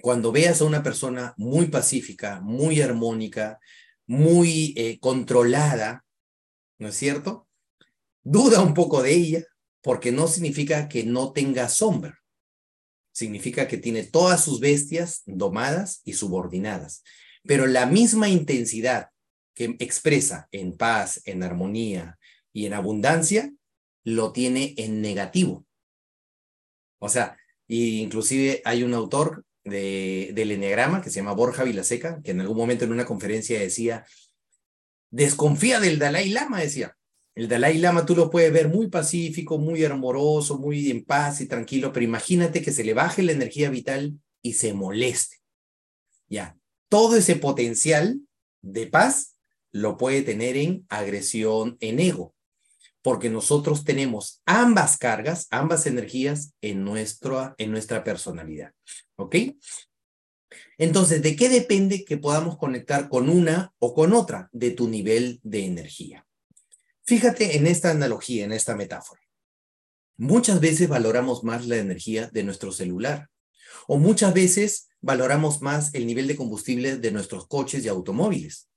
Cuando 0.00 0.32
veas 0.32 0.60
a 0.60 0.64
una 0.64 0.82
persona 0.82 1.34
muy 1.36 1.66
pacífica, 1.66 2.40
muy 2.40 2.80
armónica, 2.80 3.58
muy 4.06 4.72
eh, 4.76 4.98
controlada, 5.00 6.04
¿no 6.78 6.88
es 6.88 6.96
cierto? 6.96 7.48
Duda 8.22 8.62
un 8.62 8.72
poco 8.72 9.02
de 9.02 9.12
ella, 9.12 9.44
porque 9.82 10.12
no 10.12 10.28
significa 10.28 10.88
que 10.88 11.04
no 11.04 11.32
tenga 11.32 11.68
sombra 11.68 12.20
significa 13.12 13.68
que 13.68 13.76
tiene 13.76 14.04
todas 14.04 14.42
sus 14.42 14.60
bestias 14.60 15.22
domadas 15.26 16.00
y 16.04 16.14
subordinadas. 16.14 17.02
Pero 17.44 17.66
la 17.66 17.84
misma 17.84 18.28
intensidad 18.28 19.09
que 19.60 19.76
expresa 19.78 20.48
en 20.52 20.74
paz, 20.74 21.20
en 21.26 21.42
armonía 21.42 22.18
y 22.50 22.64
en 22.64 22.72
abundancia, 22.72 23.52
lo 24.04 24.32
tiene 24.32 24.72
en 24.78 25.02
negativo. 25.02 25.66
O 26.98 27.10
sea, 27.10 27.36
inclusive 27.68 28.62
hay 28.64 28.84
un 28.84 28.94
autor 28.94 29.44
de, 29.62 30.30
del 30.32 30.52
Enneagrama 30.52 31.02
que 31.02 31.10
se 31.10 31.16
llama 31.16 31.34
Borja 31.34 31.64
Vilaseca, 31.64 32.22
que 32.22 32.30
en 32.30 32.40
algún 32.40 32.56
momento 32.56 32.86
en 32.86 32.92
una 32.92 33.04
conferencia 33.04 33.60
decía, 33.60 34.06
desconfía 35.10 35.78
del 35.78 35.98
Dalai 35.98 36.30
Lama, 36.30 36.60
decía, 36.60 36.96
el 37.34 37.46
Dalai 37.46 37.76
Lama 37.76 38.06
tú 38.06 38.16
lo 38.16 38.30
puedes 38.30 38.50
ver 38.50 38.70
muy 38.70 38.88
pacífico, 38.88 39.58
muy 39.58 39.84
amoroso, 39.84 40.56
muy 40.56 40.90
en 40.90 41.04
paz 41.04 41.42
y 41.42 41.46
tranquilo, 41.46 41.92
pero 41.92 42.04
imagínate 42.04 42.62
que 42.62 42.72
se 42.72 42.82
le 42.82 42.94
baje 42.94 43.22
la 43.22 43.32
energía 43.32 43.68
vital 43.68 44.18
y 44.40 44.54
se 44.54 44.72
moleste. 44.72 45.36
Ya, 46.30 46.56
todo 46.88 47.18
ese 47.18 47.36
potencial 47.36 48.22
de 48.62 48.86
paz 48.86 49.36
lo 49.72 49.96
puede 49.96 50.22
tener 50.22 50.56
en 50.56 50.86
agresión, 50.88 51.76
en 51.80 52.00
ego, 52.00 52.34
porque 53.02 53.30
nosotros 53.30 53.84
tenemos 53.84 54.42
ambas 54.46 54.98
cargas, 54.98 55.46
ambas 55.50 55.86
energías 55.86 56.54
en, 56.60 56.86
en 56.86 57.70
nuestra 57.70 58.04
personalidad. 58.04 58.72
¿Ok? 59.16 59.36
Entonces, 60.78 61.22
¿de 61.22 61.36
qué 61.36 61.48
depende 61.48 62.04
que 62.04 62.16
podamos 62.16 62.56
conectar 62.56 63.08
con 63.08 63.28
una 63.28 63.74
o 63.78 63.94
con 63.94 64.14
otra 64.14 64.48
de 64.52 64.70
tu 64.70 64.88
nivel 64.88 65.38
de 65.42 65.66
energía? 65.66 66.26
Fíjate 67.02 67.56
en 67.56 67.66
esta 67.66 67.90
analogía, 67.90 68.44
en 68.44 68.52
esta 68.52 68.74
metáfora. 68.74 69.20
Muchas 70.16 70.60
veces 70.60 70.88
valoramos 70.88 71.44
más 71.44 71.66
la 71.66 71.76
energía 71.76 72.28
de 72.32 72.44
nuestro 72.44 72.72
celular 72.72 73.28
o 73.88 73.98
muchas 73.98 74.32
veces 74.32 74.88
valoramos 75.00 75.60
más 75.60 75.92
el 75.94 76.06
nivel 76.06 76.26
de 76.26 76.36
combustible 76.36 76.96
de 76.96 77.10
nuestros 77.10 77.46
coches 77.46 77.84
y 77.84 77.88
automóviles, 77.88 78.69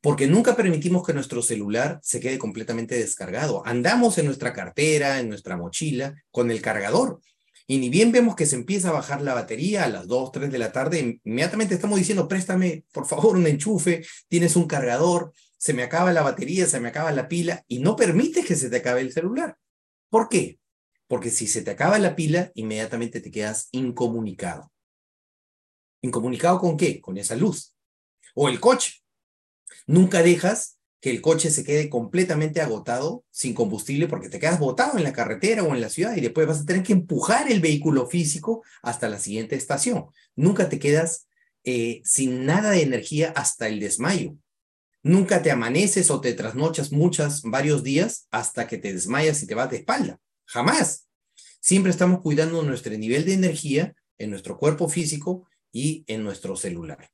porque 0.00 0.26
nunca 0.26 0.56
permitimos 0.56 1.06
que 1.06 1.12
nuestro 1.12 1.42
celular 1.42 2.00
se 2.02 2.20
quede 2.20 2.38
completamente 2.38 2.96
descargado. 2.96 3.62
Andamos 3.66 4.18
en 4.18 4.26
nuestra 4.26 4.52
cartera, 4.52 5.20
en 5.20 5.28
nuestra 5.28 5.56
mochila, 5.56 6.14
con 6.30 6.50
el 6.50 6.60
cargador. 6.60 7.20
Y 7.66 7.78
ni 7.78 7.88
bien 7.88 8.12
vemos 8.12 8.36
que 8.36 8.46
se 8.46 8.56
empieza 8.56 8.90
a 8.90 8.92
bajar 8.92 9.22
la 9.22 9.34
batería 9.34 9.84
a 9.84 9.88
las 9.88 10.06
2, 10.06 10.32
3 10.32 10.50
de 10.50 10.58
la 10.58 10.72
tarde, 10.72 11.20
inmediatamente 11.24 11.74
estamos 11.74 11.98
diciendo, 11.98 12.28
préstame, 12.28 12.84
por 12.92 13.06
favor, 13.06 13.36
un 13.36 13.46
enchufe, 13.46 14.04
tienes 14.28 14.54
un 14.56 14.66
cargador, 14.66 15.32
se 15.56 15.72
me 15.72 15.82
acaba 15.82 16.12
la 16.12 16.20
batería, 16.20 16.66
se 16.66 16.78
me 16.78 16.88
acaba 16.88 17.10
la 17.12 17.26
pila 17.26 17.64
y 17.66 17.78
no 17.78 17.96
permites 17.96 18.44
que 18.44 18.54
se 18.54 18.68
te 18.68 18.76
acabe 18.76 19.00
el 19.00 19.12
celular. 19.12 19.56
¿Por 20.10 20.28
qué? 20.28 20.58
Porque 21.06 21.30
si 21.30 21.46
se 21.46 21.62
te 21.62 21.70
acaba 21.70 21.98
la 21.98 22.14
pila, 22.14 22.52
inmediatamente 22.54 23.20
te 23.20 23.30
quedas 23.30 23.68
incomunicado. 23.72 24.70
¿Incomunicado 26.02 26.58
con 26.58 26.76
qué? 26.76 27.00
Con 27.00 27.16
esa 27.16 27.34
luz. 27.34 27.74
O 28.34 28.50
el 28.50 28.60
coche. 28.60 29.03
Nunca 29.86 30.22
dejas 30.22 30.78
que 31.00 31.10
el 31.10 31.20
coche 31.20 31.50
se 31.50 31.64
quede 31.64 31.90
completamente 31.90 32.62
agotado 32.62 33.24
sin 33.30 33.52
combustible 33.52 34.08
porque 34.08 34.30
te 34.30 34.38
quedas 34.38 34.58
botado 34.58 34.96
en 34.96 35.04
la 35.04 35.12
carretera 35.12 35.62
o 35.62 35.74
en 35.74 35.82
la 35.82 35.90
ciudad 35.90 36.16
y 36.16 36.22
después 36.22 36.46
vas 36.46 36.62
a 36.62 36.64
tener 36.64 36.82
que 36.82 36.94
empujar 36.94 37.52
el 37.52 37.60
vehículo 37.60 38.06
físico 38.06 38.62
hasta 38.82 39.10
la 39.10 39.18
siguiente 39.18 39.54
estación. 39.54 40.06
Nunca 40.34 40.70
te 40.70 40.78
quedas 40.78 41.28
eh, 41.62 42.00
sin 42.04 42.46
nada 42.46 42.70
de 42.70 42.82
energía 42.82 43.32
hasta 43.36 43.68
el 43.68 43.80
desmayo. 43.80 44.36
Nunca 45.02 45.42
te 45.42 45.50
amaneces 45.50 46.10
o 46.10 46.22
te 46.22 46.32
trasnochas 46.32 46.90
muchas, 46.90 47.42
varios 47.42 47.82
días 47.82 48.26
hasta 48.30 48.66
que 48.66 48.78
te 48.78 48.94
desmayas 48.94 49.42
y 49.42 49.46
te 49.46 49.54
vas 49.54 49.70
de 49.70 49.76
espalda. 49.76 50.18
Jamás. 50.46 51.06
Siempre 51.60 51.90
estamos 51.90 52.22
cuidando 52.22 52.62
nuestro 52.62 52.96
nivel 52.96 53.26
de 53.26 53.34
energía 53.34 53.94
en 54.16 54.30
nuestro 54.30 54.56
cuerpo 54.56 54.88
físico 54.88 55.46
y 55.70 56.04
en 56.06 56.24
nuestro 56.24 56.56
celular. 56.56 57.10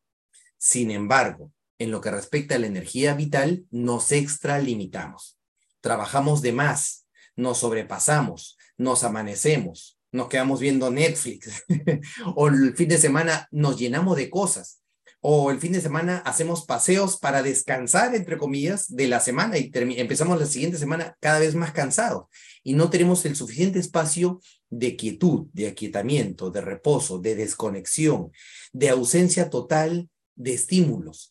Sin 0.59 0.93
embargo, 0.93 1.53
en 1.81 1.91
lo 1.91 2.01
que 2.01 2.11
respecta 2.11 2.55
a 2.55 2.59
la 2.59 2.67
energía 2.67 3.15
vital, 3.15 3.65
nos 3.71 4.13
extralimitamos. 4.13 5.39
Trabajamos 5.81 6.43
de 6.43 6.53
más, 6.53 7.07
nos 7.37 7.59
sobrepasamos, 7.59 8.59
nos 8.77 9.03
amanecemos, 9.03 9.99
nos 10.13 10.29
quedamos 10.29 10.61
viendo 10.61 10.91
Netflix 10.91 11.65
o 12.37 12.49
el 12.49 12.77
fin 12.77 12.91
de 12.91 12.99
semana 12.99 13.49
nos 13.51 13.79
llenamos 13.79 14.17
de 14.17 14.29
cosas 14.29 14.83
o 15.23 15.51
el 15.51 15.59
fin 15.59 15.73
de 15.73 15.81
semana 15.81 16.19
hacemos 16.19 16.65
paseos 16.65 17.19
para 17.19 17.43
descansar, 17.43 18.15
entre 18.15 18.39
comillas, 18.39 18.95
de 18.95 19.07
la 19.07 19.21
semana 19.21 19.59
y 19.59 19.71
empezamos 19.75 20.39
la 20.39 20.47
siguiente 20.47 20.79
semana 20.79 21.17
cada 21.21 21.39
vez 21.39 21.55
más 21.55 21.73
cansados 21.73 22.25
y 22.63 22.75
no 22.75 22.91
tenemos 22.91 23.25
el 23.25 23.37
suficiente 23.37 23.79
espacio 23.79 24.41
de 24.69 24.97
quietud, 24.97 25.47
de 25.53 25.69
aquietamiento, 25.69 26.51
de 26.51 26.61
reposo, 26.61 27.19
de 27.19 27.37
desconexión, 27.37 28.33
de 28.73 28.91
ausencia 28.91 29.49
total 29.51 30.09
de 30.37 30.55
estímulos. 30.55 31.30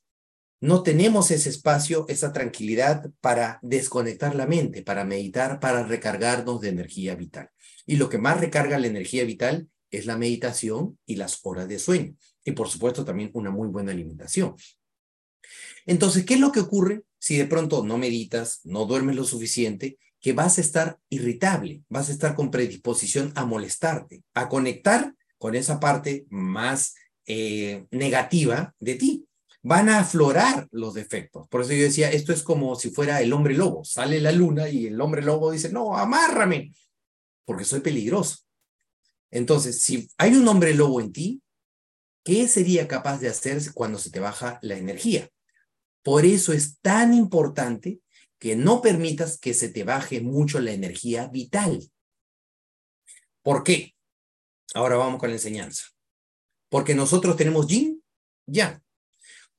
No 0.62 0.84
tenemos 0.84 1.32
ese 1.32 1.50
espacio, 1.50 2.06
esa 2.10 2.34
tranquilidad 2.34 3.10
para 3.22 3.60
desconectar 3.62 4.36
la 4.36 4.46
mente, 4.46 4.84
para 4.84 5.06
meditar, 5.06 5.60
para 5.60 5.84
recargarnos 5.84 6.60
de 6.60 6.70
energía 6.70 7.16
vital. 7.16 7.50
Y 7.86 7.96
lo 7.96 8.10
que 8.10 8.18
más 8.18 8.40
recarga 8.40 8.78
la 8.78 8.88
energía 8.88 9.24
vital 9.24 9.70
es 9.90 10.06
la 10.06 10.18
meditación 10.18 11.00
y 11.06 11.16
las 11.16 11.40
horas 11.44 11.68
de 11.68 11.80
sueño 11.80 12.16
y 12.50 12.52
por 12.52 12.70
supuesto 12.70 13.06
también 13.06 13.32
una 13.34 13.52
muy 13.52 13.68
buena 13.68 13.92
alimentación. 13.92 14.56
Entonces, 15.86 16.26
¿qué 16.26 16.36
es 16.36 16.40
lo 16.40 16.52
que 16.52 16.60
ocurre 16.60 17.04
si 17.18 17.38
de 17.38 17.46
pronto 17.46 17.84
no 17.84 17.98
meditas, 17.98 18.62
no 18.64 18.86
duermes 18.86 19.16
lo 19.16 19.24
suficiente, 19.24 19.98
que 20.22 20.34
vas 20.34 20.58
a 20.58 20.62
estar 20.62 21.00
irritable, 21.10 21.84
vas 21.88 22.10
a 22.10 22.12
estar 22.12 22.36
con 22.36 22.52
predisposición 22.52 23.32
a 23.36 23.46
molestarte, 23.46 24.24
a 24.34 24.50
conectar 24.50 25.14
con 25.38 25.56
esa 25.56 25.80
parte 25.80 26.26
más 26.30 26.96
eh, 27.26 27.86
negativa 27.92 28.76
de 28.80 28.96
ti? 28.96 29.26
Van 29.70 29.88
a 29.88 30.00
aflorar 30.00 30.68
los 30.72 30.96
defectos. 30.96 31.48
Por 31.48 31.62
eso 31.62 31.74
yo 31.74 31.84
decía, 31.84 32.12
esto 32.12 32.34
es 32.34 32.42
como 32.42 32.76
si 32.76 32.90
fuera 32.90 33.22
el 33.22 33.32
hombre 33.34 33.54
lobo. 33.54 33.84
Sale 33.84 34.20
la 34.20 34.32
luna 34.32 34.68
y 34.68 34.88
el 34.88 35.00
hombre 35.00 35.22
lobo 35.22 35.52
dice, 35.52 35.72
no, 35.72 35.96
amárrame, 35.96 36.74
porque 37.46 37.66
soy 37.66 37.82
peligroso. 37.82 38.40
Entonces, 39.30 39.82
si 39.82 40.10
hay 40.18 40.36
un 40.36 40.48
hombre 40.48 40.74
lobo 40.74 41.00
en 41.00 41.14
ti, 41.14 41.42
¿Qué 42.24 42.48
sería 42.48 42.88
capaz 42.88 43.20
de 43.20 43.30
hacer 43.30 43.60
cuando 43.74 43.98
se 43.98 44.12
te 44.12 44.20
baja 44.20 44.60
la 44.62 44.78
energía? 44.78 45.30
Por 46.04 46.26
eso 46.26 46.54
es 46.54 46.80
tan 46.80 47.14
importante 47.14 48.02
que 48.38 48.56
no 48.56 48.82
permitas 48.82 49.40
que 49.40 49.54
se 49.54 49.70
te 49.70 49.84
baje 49.84 50.22
mucho 50.22 50.60
la 50.60 50.72
energía 50.72 51.28
vital. 51.28 51.92
¿Por 53.42 53.64
qué? 53.64 53.96
Ahora 54.74 54.98
vamos 54.98 55.20
con 55.20 55.30
la 55.30 55.38
enseñanza. 55.38 55.86
Porque 56.70 56.94
nosotros 56.94 57.36
tenemos 57.36 57.68
yin, 57.68 58.04
yang. 58.46 58.80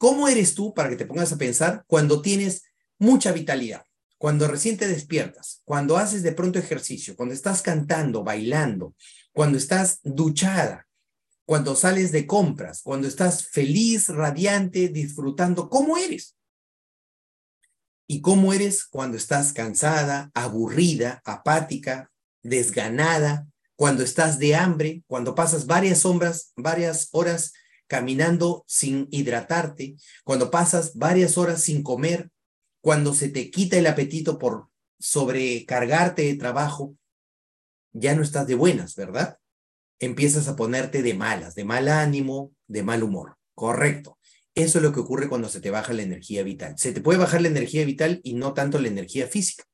¿Cómo 0.00 0.28
eres 0.28 0.54
tú 0.54 0.72
para 0.72 0.88
que 0.88 0.96
te 0.96 1.04
pongas 1.04 1.30
a 1.30 1.36
pensar 1.36 1.84
cuando 1.86 2.22
tienes 2.22 2.62
mucha 2.98 3.32
vitalidad? 3.32 3.84
Cuando 4.16 4.48
recién 4.48 4.78
te 4.78 4.88
despiertas, 4.88 5.60
cuando 5.66 5.98
haces 5.98 6.22
de 6.22 6.32
pronto 6.32 6.58
ejercicio, 6.58 7.14
cuando 7.14 7.34
estás 7.34 7.60
cantando, 7.60 8.24
bailando, 8.24 8.94
cuando 9.34 9.58
estás 9.58 10.00
duchada, 10.02 10.88
cuando 11.44 11.76
sales 11.76 12.12
de 12.12 12.26
compras, 12.26 12.80
cuando 12.82 13.06
estás 13.06 13.46
feliz, 13.48 14.08
radiante, 14.08 14.88
disfrutando, 14.88 15.68
¿cómo 15.68 15.98
eres? 15.98 16.34
¿Y 18.06 18.22
cómo 18.22 18.54
eres 18.54 18.86
cuando 18.86 19.18
estás 19.18 19.52
cansada, 19.52 20.30
aburrida, 20.32 21.20
apática, 21.26 22.10
desganada, 22.42 23.48
cuando 23.76 24.02
estás 24.02 24.38
de 24.38 24.54
hambre, 24.54 25.04
cuando 25.06 25.34
pasas 25.34 25.66
varias 25.66 25.98
sombras, 25.98 26.54
varias 26.56 27.10
horas 27.12 27.52
caminando 27.90 28.64
sin 28.68 29.08
hidratarte, 29.10 29.96
cuando 30.22 30.52
pasas 30.52 30.94
varias 30.94 31.36
horas 31.36 31.60
sin 31.60 31.82
comer, 31.82 32.30
cuando 32.80 33.12
se 33.14 33.28
te 33.28 33.50
quita 33.50 33.78
el 33.78 33.88
apetito 33.88 34.38
por 34.38 34.68
sobrecargarte 35.00 36.22
de 36.22 36.36
trabajo, 36.36 36.94
ya 37.92 38.14
no 38.14 38.22
estás 38.22 38.46
de 38.46 38.54
buenas, 38.54 38.94
¿verdad? 38.94 39.38
Empiezas 39.98 40.46
a 40.46 40.54
ponerte 40.54 41.02
de 41.02 41.14
malas, 41.14 41.56
de 41.56 41.64
mal 41.64 41.88
ánimo, 41.88 42.52
de 42.68 42.84
mal 42.84 43.02
humor. 43.02 43.38
Correcto. 43.56 44.18
Eso 44.54 44.78
es 44.78 44.84
lo 44.84 44.92
que 44.92 45.00
ocurre 45.00 45.28
cuando 45.28 45.48
se 45.48 45.60
te 45.60 45.72
baja 45.72 45.92
la 45.92 46.02
energía 46.02 46.44
vital. 46.44 46.78
Se 46.78 46.92
te 46.92 47.00
puede 47.00 47.18
bajar 47.18 47.42
la 47.42 47.48
energía 47.48 47.84
vital 47.84 48.20
y 48.22 48.34
no 48.34 48.54
tanto 48.54 48.78
la 48.78 48.86
energía 48.86 49.26
física. 49.26 49.64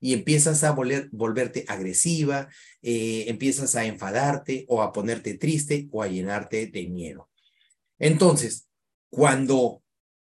Y 0.00 0.14
empiezas 0.14 0.64
a 0.64 0.72
volverte 0.72 1.64
agresiva, 1.68 2.48
eh, 2.82 3.26
empiezas 3.28 3.76
a 3.76 3.84
enfadarte 3.84 4.64
o 4.68 4.82
a 4.82 4.92
ponerte 4.92 5.34
triste 5.34 5.88
o 5.92 6.02
a 6.02 6.08
llenarte 6.08 6.66
de 6.66 6.88
miedo. 6.88 7.29
Entonces, 8.00 8.66
cuando 9.10 9.82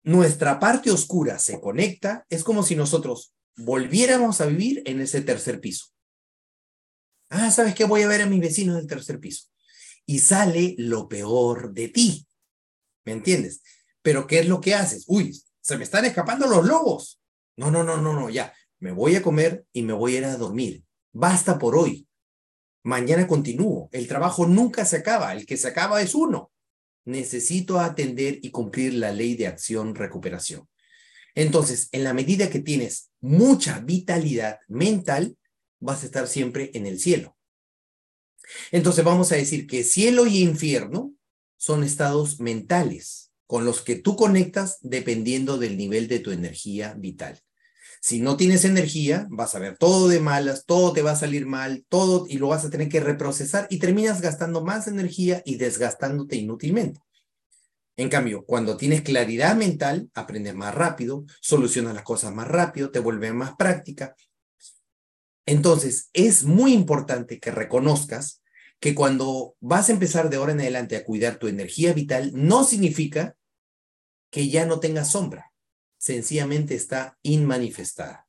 nuestra 0.05 0.61
parte 0.61 0.91
oscura 0.91 1.39
se 1.39 1.61
conecta, 1.61 2.27
es 2.29 2.45
como 2.45 2.63
si 2.63 2.77
nosotros 2.77 3.35
volviéramos 3.57 4.41
a 4.41 4.47
vivir 4.47 4.83
en 4.85 5.01
ese 5.01 5.23
tercer 5.23 5.61
piso. 5.61 5.87
Ah, 7.31 7.51
¿sabes 7.51 7.75
qué? 7.75 7.85
Voy 7.85 8.03
a 8.03 8.09
ver 8.09 8.23
a 8.23 8.27
mis 8.27 8.41
vecinos 8.41 8.77
del 8.77 8.87
tercer 8.87 9.19
piso. 9.19 9.49
Y 10.07 10.19
sale 10.19 10.75
lo 10.79 11.09
peor 11.09 11.73
de 11.73 11.89
ti. 11.89 12.29
¿Me 13.05 13.13
entiendes? 13.13 13.63
Pero 14.03 14.27
¿qué 14.27 14.41
es 14.41 14.49
lo 14.49 14.61
que 14.61 14.75
haces? 14.75 15.05
Uy, 15.09 15.33
se 15.61 15.79
me 15.79 15.85
están 15.85 16.05
escapando 16.05 16.47
los 16.47 16.67
lobos. 16.67 17.21
No, 17.57 17.71
no, 17.71 17.83
no, 17.83 17.97
no, 17.97 18.13
no, 18.13 18.29
ya. 18.29 18.53
Me 18.79 18.93
voy 18.93 19.17
a 19.17 19.23
comer 19.23 19.65
y 19.73 19.83
me 19.83 19.95
voy 19.95 20.17
a 20.17 20.19
ir 20.19 20.25
a 20.27 20.37
dormir. 20.37 20.85
Basta 21.13 21.59
por 21.59 21.77
hoy. 21.77 22.07
Mañana 22.83 23.27
continúo. 23.27 23.89
El 23.91 24.07
trabajo 24.07 24.47
nunca 24.47 24.85
se 24.85 24.99
acaba. 24.99 25.33
El 25.33 25.47
que 25.47 25.57
se 25.57 25.69
acaba 25.69 26.03
es 26.03 26.15
uno. 26.15 26.53
Necesito 27.05 27.81
atender 27.81 28.39
y 28.43 28.51
cumplir 28.51 28.95
la 28.95 29.13
ley 29.13 29.37
de 29.37 29.47
acción-recuperación. 29.47 30.69
Entonces, 31.35 31.89
en 31.93 32.05
la 32.05 32.15
medida 32.15 32.49
que 32.49 32.61
tienes 32.61 33.11
mucha 33.21 33.81
vitalidad 33.81 34.59
mental, 34.69 35.37
vas 35.81 36.03
a 36.03 36.07
estar 36.07 36.29
siempre 36.29 36.71
en 36.75 36.87
el 36.87 36.99
cielo. 36.99 37.37
Entonces 38.71 39.05
vamos 39.05 39.33
a 39.33 39.37
decir 39.37 39.67
que 39.67 39.85
cielo 39.85 40.27
y 40.27 40.43
infierno 40.43 41.15
son 41.57 41.83
estados 41.83 42.41
mentales 42.41 43.33
con 43.47 43.65
los 43.65 43.83
que 43.83 43.97
tú 43.97 44.17
conectas 44.17 44.79
dependiendo 44.81 45.59
del 45.59 45.77
nivel 45.77 46.09
de 46.09 46.19
tu 46.19 46.31
energía 46.31 46.95
vital. 46.95 47.41
Si 48.05 48.21
no 48.21 48.37
tienes 48.37 48.67
energía, 48.67 49.27
vas 49.31 49.55
a 49.55 49.59
ver 49.59 49.79
todo 49.79 50.09
de 50.09 50.21
malas, 50.21 50.67
todo 50.67 50.93
te 50.93 51.01
va 51.01 51.13
a 51.13 51.17
salir 51.17 51.47
mal, 51.47 51.87
todo 51.89 52.27
y 52.29 52.37
lo 52.37 52.49
vas 52.49 52.63
a 52.67 52.69
tener 52.69 52.91
que 52.91 53.01
reprocesar 53.01 53.67
y 53.71 53.79
terminas 53.79 54.21
gastando 54.21 54.63
más 54.63 54.89
energía 54.89 55.41
y 55.47 55.57
desgastándote 55.57 56.37
inútilmente. 56.37 57.01
En 57.97 58.11
cambio, 58.11 58.45
cuando 58.45 58.77
tienes 58.77 59.01
claridad 59.01 59.57
mental, 59.57 60.11
aprendes 60.13 60.55
más 60.55 60.75
rápido, 60.75 61.25
solucionas 61.41 61.95
las 61.95 62.03
cosas 62.03 62.35
más 62.35 62.47
rápido, 62.47 62.91
te 62.91 62.99
vuelves 62.99 63.33
más 63.33 63.57
práctica. 63.57 64.15
Entonces, 65.47 66.11
es 66.13 66.45
muy 66.45 66.75
importante 66.75 67.41
que 67.41 67.53
reconozcas 67.53 68.43
que 68.81 68.95
cuando 68.95 69.57
vas 69.61 69.89
a 69.89 69.93
empezar 69.93 70.29
de 70.29 70.37
ahora 70.37 70.53
en 70.53 70.61
adelante 70.61 70.97
a 70.97 71.05
cuidar 71.05 71.39
tu 71.39 71.49
energía 71.49 71.95
vital, 71.95 72.33
no 72.35 72.65
significa 72.65 73.35
que 74.31 74.51
ya 74.51 74.67
no 74.67 74.79
tenga 74.79 75.07
sombra, 75.07 75.54
sencillamente 76.05 76.75
está 76.75 77.19
inmanifestada. 77.23 78.29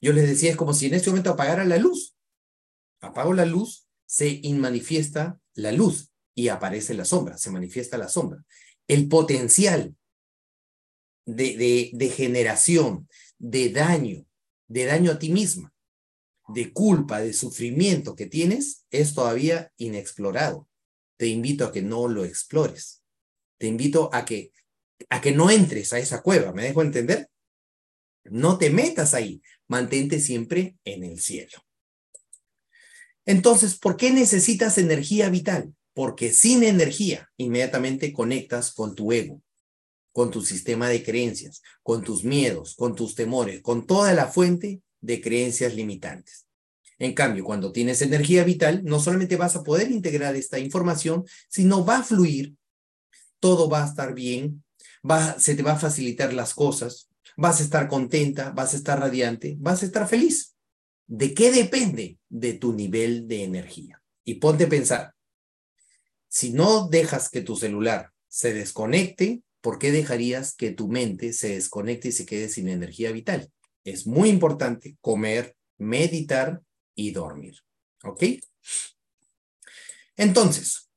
Yo 0.00 0.12
les 0.12 0.28
decía, 0.28 0.50
es 0.50 0.56
como 0.56 0.74
si 0.74 0.86
en 0.86 0.94
este 0.94 1.10
momento 1.10 1.30
apagara 1.30 1.64
la 1.64 1.76
luz. 1.76 2.16
Apago 3.00 3.34
la 3.34 3.44
luz, 3.44 3.88
se 4.04 4.40
inmanifiesta 4.42 5.40
la 5.54 5.70
luz 5.70 6.10
y 6.34 6.48
aparece 6.48 6.94
la 6.94 7.04
sombra, 7.04 7.38
se 7.38 7.52
manifiesta 7.52 7.98
la 7.98 8.08
sombra. 8.08 8.44
El 8.88 9.06
potencial 9.06 9.94
de, 11.24 11.56
de, 11.56 11.90
de 11.92 12.08
generación, 12.10 13.08
de 13.38 13.70
daño, 13.70 14.26
de 14.66 14.86
daño 14.86 15.12
a 15.12 15.20
ti 15.20 15.30
misma, 15.30 15.72
de 16.48 16.72
culpa, 16.72 17.20
de 17.20 17.32
sufrimiento 17.32 18.16
que 18.16 18.26
tienes 18.26 18.86
es 18.90 19.14
todavía 19.14 19.72
inexplorado. 19.76 20.68
Te 21.16 21.28
invito 21.28 21.64
a 21.64 21.70
que 21.70 21.82
no 21.82 22.08
lo 22.08 22.24
explores. 22.24 23.04
Te 23.56 23.68
invito 23.68 24.10
a 24.12 24.24
que 24.24 24.52
a 25.10 25.20
que 25.20 25.32
no 25.32 25.50
entres 25.50 25.92
a 25.92 25.98
esa 25.98 26.22
cueva, 26.22 26.52
¿me 26.52 26.64
dejo 26.64 26.82
entender? 26.82 27.28
No 28.24 28.58
te 28.58 28.70
metas 28.70 29.14
ahí, 29.14 29.42
mantente 29.66 30.20
siempre 30.20 30.76
en 30.84 31.04
el 31.04 31.20
cielo. 31.20 31.64
Entonces, 33.24 33.78
¿por 33.78 33.96
qué 33.96 34.10
necesitas 34.10 34.78
energía 34.78 35.28
vital? 35.28 35.74
Porque 35.92 36.32
sin 36.32 36.62
energía 36.62 37.30
inmediatamente 37.36 38.12
conectas 38.12 38.72
con 38.72 38.94
tu 38.94 39.12
ego, 39.12 39.42
con 40.12 40.30
tu 40.30 40.42
sistema 40.42 40.88
de 40.88 41.02
creencias, 41.02 41.62
con 41.82 42.02
tus 42.02 42.24
miedos, 42.24 42.74
con 42.74 42.94
tus 42.94 43.14
temores, 43.14 43.60
con 43.62 43.86
toda 43.86 44.14
la 44.14 44.26
fuente 44.26 44.80
de 45.00 45.20
creencias 45.20 45.74
limitantes. 45.74 46.46
En 46.98 47.14
cambio, 47.14 47.44
cuando 47.44 47.70
tienes 47.70 48.02
energía 48.02 48.44
vital, 48.44 48.82
no 48.84 48.98
solamente 48.98 49.36
vas 49.36 49.54
a 49.54 49.62
poder 49.62 49.90
integrar 49.90 50.34
esta 50.34 50.58
información, 50.58 51.24
sino 51.48 51.84
va 51.84 51.98
a 51.98 52.02
fluir, 52.02 52.56
todo 53.38 53.68
va 53.68 53.84
a 53.84 53.88
estar 53.88 54.14
bien, 54.14 54.64
va, 55.08 55.38
se 55.38 55.54
te 55.54 55.62
va 55.62 55.72
a 55.72 55.78
facilitar 55.78 56.32
las 56.32 56.54
cosas, 56.54 57.08
vas 57.36 57.60
a 57.60 57.62
estar 57.62 57.88
contenta, 57.88 58.50
vas 58.50 58.74
a 58.74 58.76
estar 58.76 58.98
radiante, 58.98 59.56
vas 59.58 59.82
a 59.82 59.86
estar 59.86 60.08
feliz. 60.08 60.56
¿De 61.06 61.34
qué 61.34 61.50
depende? 61.50 62.18
De 62.28 62.54
tu 62.54 62.72
nivel 62.72 63.28
de 63.28 63.44
energía. 63.44 64.02
Y 64.24 64.34
ponte 64.34 64.64
a 64.64 64.68
pensar, 64.68 65.14
si 66.28 66.50
no 66.50 66.88
dejas 66.88 67.30
que 67.30 67.40
tu 67.40 67.56
celular 67.56 68.12
se 68.28 68.52
desconecte, 68.52 69.42
¿por 69.62 69.78
qué 69.78 69.90
dejarías 69.90 70.54
que 70.54 70.70
tu 70.70 70.88
mente 70.88 71.32
se 71.32 71.54
desconecte 71.54 72.08
y 72.08 72.12
se 72.12 72.26
quede 72.26 72.48
sin 72.48 72.68
energía 72.68 73.10
vital? 73.12 73.50
Es 73.84 74.06
muy 74.06 74.28
importante 74.28 74.98
comer, 75.00 75.56
meditar 75.78 76.60
y 76.94 77.12
dormir. 77.12 77.56
¿Ok? 78.04 78.24
Entonces, 80.16 80.87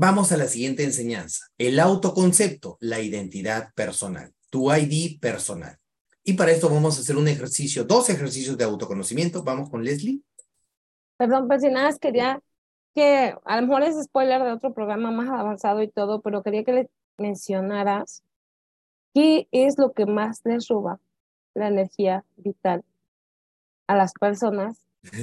vamos 0.00 0.32
a 0.32 0.38
la 0.38 0.46
siguiente 0.46 0.82
enseñanza. 0.82 1.44
El 1.58 1.78
autoconcepto, 1.78 2.78
la 2.80 3.00
identidad 3.00 3.68
personal, 3.74 4.32
tu 4.48 4.72
ID 4.72 5.20
personal. 5.20 5.76
Y 6.24 6.32
para 6.32 6.52
esto 6.52 6.70
vamos 6.70 6.96
a 6.96 7.02
hacer 7.02 7.18
un 7.18 7.28
ejercicio, 7.28 7.84
dos 7.84 8.08
ejercicios 8.08 8.56
de 8.56 8.64
autoconocimiento. 8.64 9.44
Vamos 9.44 9.68
con 9.68 9.84
Leslie. 9.84 10.22
Perdón, 11.18 11.48
pues 11.48 11.60
si 11.60 11.68
nada, 11.68 11.94
quería 11.98 12.40
que 12.94 13.34
a 13.44 13.60
lo 13.60 13.66
mejor 13.66 13.82
es 13.82 14.02
spoiler 14.02 14.42
de 14.42 14.52
otro 14.52 14.72
programa 14.72 15.10
más 15.10 15.28
avanzado 15.28 15.82
y 15.82 15.88
todo, 15.88 16.22
pero 16.22 16.42
quería 16.42 16.64
que 16.64 16.72
le 16.72 16.90
mencionaras 17.18 18.22
qué 19.12 19.48
es 19.52 19.78
lo 19.78 19.92
que 19.92 20.06
más 20.06 20.40
les 20.44 20.66
roba 20.68 20.98
la 21.54 21.68
energía 21.68 22.24
vital 22.36 22.84
a 23.86 23.96
las 23.96 24.14
personas 24.14 24.78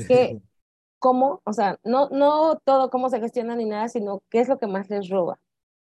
que 0.07 0.39
cómo, 0.99 1.41
o 1.43 1.53
sea, 1.53 1.79
no, 1.83 2.09
no 2.09 2.59
todo 2.65 2.89
cómo 2.89 3.09
se 3.09 3.19
gestiona 3.19 3.55
ni 3.55 3.65
nada, 3.65 3.89
sino 3.89 4.23
qué 4.29 4.39
es 4.39 4.47
lo 4.47 4.59
que 4.59 4.67
más 4.67 4.89
les 4.89 5.09
roba 5.09 5.39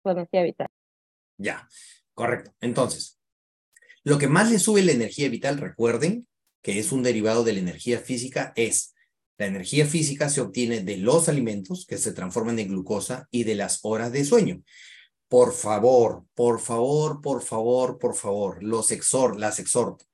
su 0.02 0.10
energía 0.10 0.42
vital. 0.42 0.68
Ya, 1.36 1.68
correcto. 2.14 2.52
Entonces, 2.60 3.18
lo 4.04 4.18
que 4.18 4.28
más 4.28 4.50
les 4.50 4.62
sube 4.62 4.82
la 4.82 4.92
energía 4.92 5.28
vital, 5.28 5.58
recuerden 5.58 6.26
que 6.62 6.78
es 6.78 6.92
un 6.92 7.02
derivado 7.02 7.44
de 7.44 7.52
la 7.52 7.60
energía 7.60 7.98
física, 8.00 8.52
es 8.56 8.94
la 9.38 9.46
energía 9.46 9.86
física 9.86 10.28
se 10.28 10.40
obtiene 10.40 10.80
de 10.80 10.96
los 10.96 11.28
alimentos 11.28 11.86
que 11.86 11.96
se 11.96 12.12
transforman 12.12 12.58
en 12.58 12.68
glucosa 12.68 13.28
y 13.30 13.44
de 13.44 13.54
las 13.54 13.80
horas 13.82 14.10
de 14.10 14.24
sueño. 14.24 14.62
Por 15.28 15.52
favor, 15.52 16.24
por 16.34 16.60
favor, 16.60 17.20
por 17.20 17.42
favor, 17.42 17.98
por 17.98 18.16
favor, 18.16 18.62
los 18.62 18.90
exhor, 18.90 19.38
las 19.38 19.60
exhorto 19.60 20.08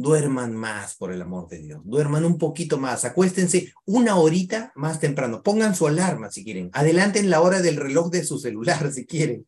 duerman 0.00 0.56
más, 0.56 0.96
por 0.96 1.12
el 1.12 1.20
amor 1.20 1.46
de 1.48 1.58
Dios, 1.58 1.82
duerman 1.84 2.24
un 2.24 2.38
poquito 2.38 2.78
más, 2.78 3.04
acuéstense 3.04 3.74
una 3.84 4.16
horita 4.16 4.72
más 4.74 4.98
temprano, 4.98 5.42
pongan 5.42 5.74
su 5.74 5.86
alarma 5.86 6.30
si 6.30 6.42
quieren, 6.42 6.70
adelanten 6.72 7.28
la 7.28 7.42
hora 7.42 7.60
del 7.60 7.76
reloj 7.76 8.10
de 8.10 8.24
su 8.24 8.38
celular 8.38 8.90
si 8.92 9.04
quieren, 9.04 9.46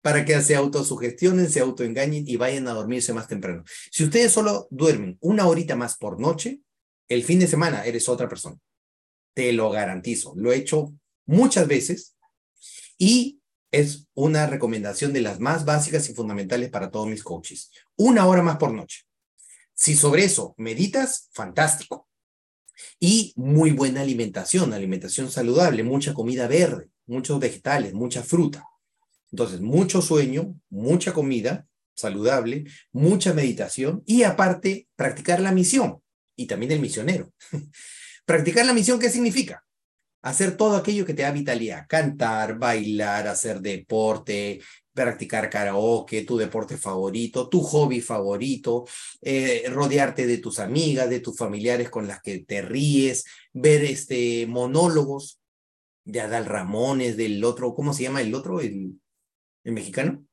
para 0.00 0.24
que 0.24 0.40
se 0.42 0.56
autosugestionen, 0.56 1.48
se 1.48 1.60
autoengañen 1.60 2.24
y 2.26 2.36
vayan 2.36 2.66
a 2.66 2.72
dormirse 2.72 3.12
más 3.12 3.28
temprano. 3.28 3.62
Si 3.92 4.02
ustedes 4.02 4.32
solo 4.32 4.66
duermen 4.70 5.16
una 5.20 5.46
horita 5.46 5.76
más 5.76 5.96
por 5.96 6.18
noche, 6.18 6.60
el 7.08 7.22
fin 7.22 7.38
de 7.38 7.46
semana 7.46 7.84
eres 7.84 8.08
otra 8.08 8.28
persona. 8.28 8.58
Te 9.34 9.52
lo 9.52 9.70
garantizo. 9.70 10.34
Lo 10.36 10.52
he 10.52 10.56
hecho 10.56 10.92
muchas 11.26 11.68
veces 11.68 12.16
y 12.98 13.40
es 13.70 14.08
una 14.14 14.48
recomendación 14.48 15.12
de 15.12 15.20
las 15.20 15.38
más 15.38 15.64
básicas 15.64 16.08
y 16.10 16.14
fundamentales 16.14 16.70
para 16.70 16.90
todos 16.90 17.06
mis 17.06 17.22
coaches. 17.22 17.70
Una 17.96 18.26
hora 18.26 18.42
más 18.42 18.56
por 18.56 18.72
noche. 18.72 19.04
Si 19.82 19.96
sobre 19.96 20.22
eso 20.22 20.54
meditas, 20.58 21.28
fantástico. 21.32 22.08
Y 23.00 23.32
muy 23.34 23.72
buena 23.72 24.02
alimentación, 24.02 24.72
alimentación 24.72 25.28
saludable, 25.28 25.82
mucha 25.82 26.14
comida 26.14 26.46
verde, 26.46 26.90
muchos 27.04 27.40
vegetales, 27.40 27.92
mucha 27.92 28.22
fruta. 28.22 28.64
Entonces, 29.32 29.60
mucho 29.60 30.00
sueño, 30.00 30.54
mucha 30.70 31.12
comida 31.12 31.66
saludable, 31.96 32.62
mucha 32.92 33.34
meditación 33.34 34.04
y 34.06 34.22
aparte 34.22 34.86
practicar 34.94 35.40
la 35.40 35.50
misión 35.50 36.00
y 36.36 36.46
también 36.46 36.70
el 36.70 36.78
misionero. 36.78 37.32
practicar 38.24 38.64
la 38.64 38.74
misión, 38.74 39.00
¿qué 39.00 39.10
significa? 39.10 39.64
Hacer 40.22 40.56
todo 40.56 40.76
aquello 40.76 41.04
que 41.04 41.14
te 41.14 41.22
da 41.22 41.32
vitalidad, 41.32 41.86
cantar, 41.88 42.56
bailar, 42.56 43.26
hacer 43.26 43.60
deporte, 43.60 44.60
practicar 44.94 45.48
karaoke, 45.48 46.22
tu 46.22 46.36
deporte 46.36 46.76
favorito, 46.76 47.48
tu 47.48 47.60
hobby 47.62 48.00
favorito, 48.00 48.84
eh, 49.20 49.64
rodearte 49.70 50.26
de 50.26 50.38
tus 50.38 50.58
amigas, 50.58 51.08
de 51.08 51.20
tus 51.20 51.36
familiares 51.36 51.90
con 51.90 52.06
las 52.06 52.20
que 52.20 52.40
te 52.40 52.62
ríes, 52.62 53.24
ver 53.52 53.84
este 53.84 54.46
monólogos 54.46 55.40
de 56.04 56.20
Adal 56.20 56.46
Ramones, 56.46 57.16
del 57.16 57.42
otro, 57.44 57.74
¿cómo 57.74 57.94
se 57.94 58.02
llama 58.02 58.20
el 58.20 58.34
otro? 58.34 58.60
El, 58.60 59.00
el 59.64 59.72
mexicano. 59.72 60.24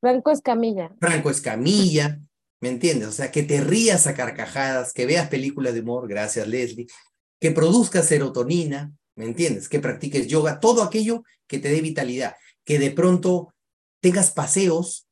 Franco 0.00 0.30
Escamilla. 0.30 0.94
Franco 1.00 1.30
Escamilla, 1.30 2.20
¿me 2.60 2.68
entiendes? 2.68 3.08
O 3.08 3.12
sea, 3.12 3.30
que 3.30 3.42
te 3.42 3.60
rías 3.60 4.06
a 4.06 4.14
carcajadas, 4.14 4.92
que 4.92 5.06
veas 5.06 5.28
películas 5.28 5.74
de 5.74 5.80
humor, 5.80 6.08
gracias 6.08 6.46
Leslie, 6.46 6.86
que 7.40 7.50
produzcas 7.50 8.06
serotonina, 8.06 8.92
¿me 9.16 9.24
entiendes? 9.24 9.68
Que 9.68 9.80
practiques 9.80 10.26
yoga, 10.28 10.60
todo 10.60 10.82
aquello 10.82 11.24
que 11.46 11.58
te 11.58 11.68
dé 11.68 11.80
vitalidad, 11.80 12.36
que 12.64 12.78
de 12.78 12.90
pronto 12.90 13.54
tengas 14.00 14.30
paseos, 14.30 15.06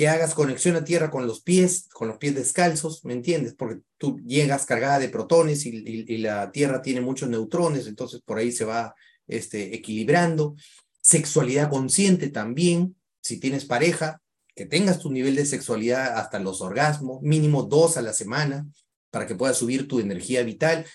que 0.00 0.08
hagas 0.08 0.34
conexión 0.34 0.76
a 0.76 0.84
tierra 0.84 1.10
con 1.10 1.26
los 1.26 1.42
pies, 1.42 1.86
con 1.92 2.08
los 2.08 2.16
pies 2.16 2.34
descalzos, 2.34 3.04
¿me 3.04 3.12
entiendes? 3.12 3.54
Porque 3.54 3.82
tú 3.98 4.18
llegas 4.20 4.64
cargada 4.64 4.98
de 4.98 5.10
protones 5.10 5.66
y, 5.66 6.16
la 6.18 6.50
tierra 6.52 6.80
tiene 6.80 7.02
muchos 7.02 7.28
neutrones, 7.28 7.86
entonces 7.86 8.22
por 8.24 8.38
ahí 8.38 8.50
se 8.50 8.64
va 8.64 8.94
este, 9.26 9.74
equilibrando. 9.74 10.54
Sexualidad 11.02 11.68
consciente 11.68 12.30
también, 12.30 12.96
si 13.20 13.38
tienes 13.38 13.66
pareja, 13.66 14.22
que 14.54 14.64
tengas 14.64 15.00
tu 15.00 15.10
nivel 15.10 15.36
de 15.36 15.44
sexualidad 15.44 16.18
hasta 16.18 16.38
los 16.38 16.62
orgasmos, 16.62 17.20
mínimo 17.20 17.64
dos 17.64 17.98
a 17.98 18.02
la 18.02 18.14
semana, 18.14 18.66
para 19.10 19.26
que 19.26 19.34
puedas 19.34 19.58
subir 19.58 19.86
tu 19.86 20.00
energía 20.00 20.42
vital, 20.44 20.86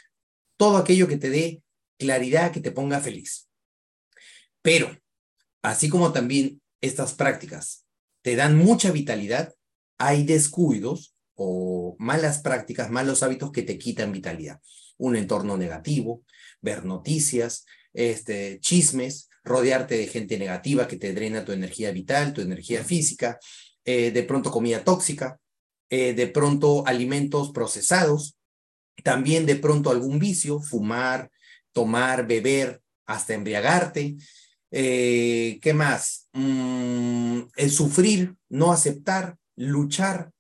todo 0.58 0.78
aquello 0.78 1.08
que 1.08 1.18
te 1.18 1.30
dé 1.30 1.62
claridad, 2.00 2.52
que 2.52 2.60
te 2.60 2.72
ponga 2.72 3.00
feliz. 3.02 3.50
Pero, 4.62 4.98
así 5.62 5.90
como 5.90 6.12
también 6.12 6.60
estas 6.86 7.14
prácticas 7.14 7.86
te 8.22 8.36
dan 8.36 8.58
mucha 8.58 8.92
vitalidad, 8.92 9.54
hay 10.00 10.24
descuidos 10.24 11.16
o 11.36 11.96
malas 12.00 12.40
prácticas, 12.40 12.90
malos 12.90 13.22
hábitos 13.22 13.52
que 13.52 13.62
te 13.62 13.78
quitan 13.78 14.12
vitalidad. 14.12 14.60
Un 14.98 15.16
entorno 15.16 15.58
negativo, 15.58 16.24
ver 16.60 16.86
noticias, 16.86 17.66
este, 17.94 18.60
chismes, 18.62 19.30
rodearte 19.44 19.96
de 19.96 20.08
gente 20.08 20.40
negativa 20.40 20.88
que 20.88 20.98
te 20.98 21.14
drena 21.14 21.46
tu 21.46 21.52
energía 21.52 21.92
vital, 21.92 22.34
tu 22.34 22.42
energía 22.42 22.84
física, 22.84 23.38
eh, 23.84 24.10
de 24.10 24.24
pronto 24.24 24.50
comida 24.50 24.84
tóxica, 24.84 25.40
eh, 25.90 26.14
de 26.14 26.28
pronto 26.28 26.86
alimentos 26.88 27.52
procesados, 27.52 28.36
también 29.04 29.46
de 29.46 29.56
pronto 29.56 29.92
algún 29.92 30.18
vicio, 30.18 30.60
fumar, 30.60 31.30
tomar, 31.74 32.26
beber, 32.26 32.82
hasta 33.06 33.36
embriagarte. 33.36 34.16
Eh, 34.78 35.58
¿Qué 35.62 35.74
más? 35.74 36.28
Mm, 36.34 37.44
el 37.56 37.72
sufrir, 37.72 38.36
no 38.50 38.74
aceptar, 38.74 39.38
luchar. 39.56 40.32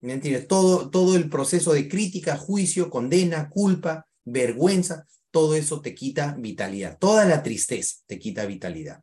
¿Me 0.00 0.14
entiendes? 0.14 0.48
Todo, 0.48 0.90
todo 0.90 1.14
el 1.14 1.30
proceso 1.30 1.72
de 1.72 1.88
crítica, 1.88 2.36
juicio, 2.36 2.90
condena, 2.90 3.48
culpa, 3.48 4.08
vergüenza, 4.24 5.06
todo 5.30 5.54
eso 5.54 5.80
te 5.80 5.94
quita 5.94 6.34
vitalidad. 6.36 6.98
Toda 6.98 7.24
la 7.24 7.44
tristeza 7.44 7.98
te 8.06 8.18
quita 8.18 8.46
vitalidad. 8.46 9.00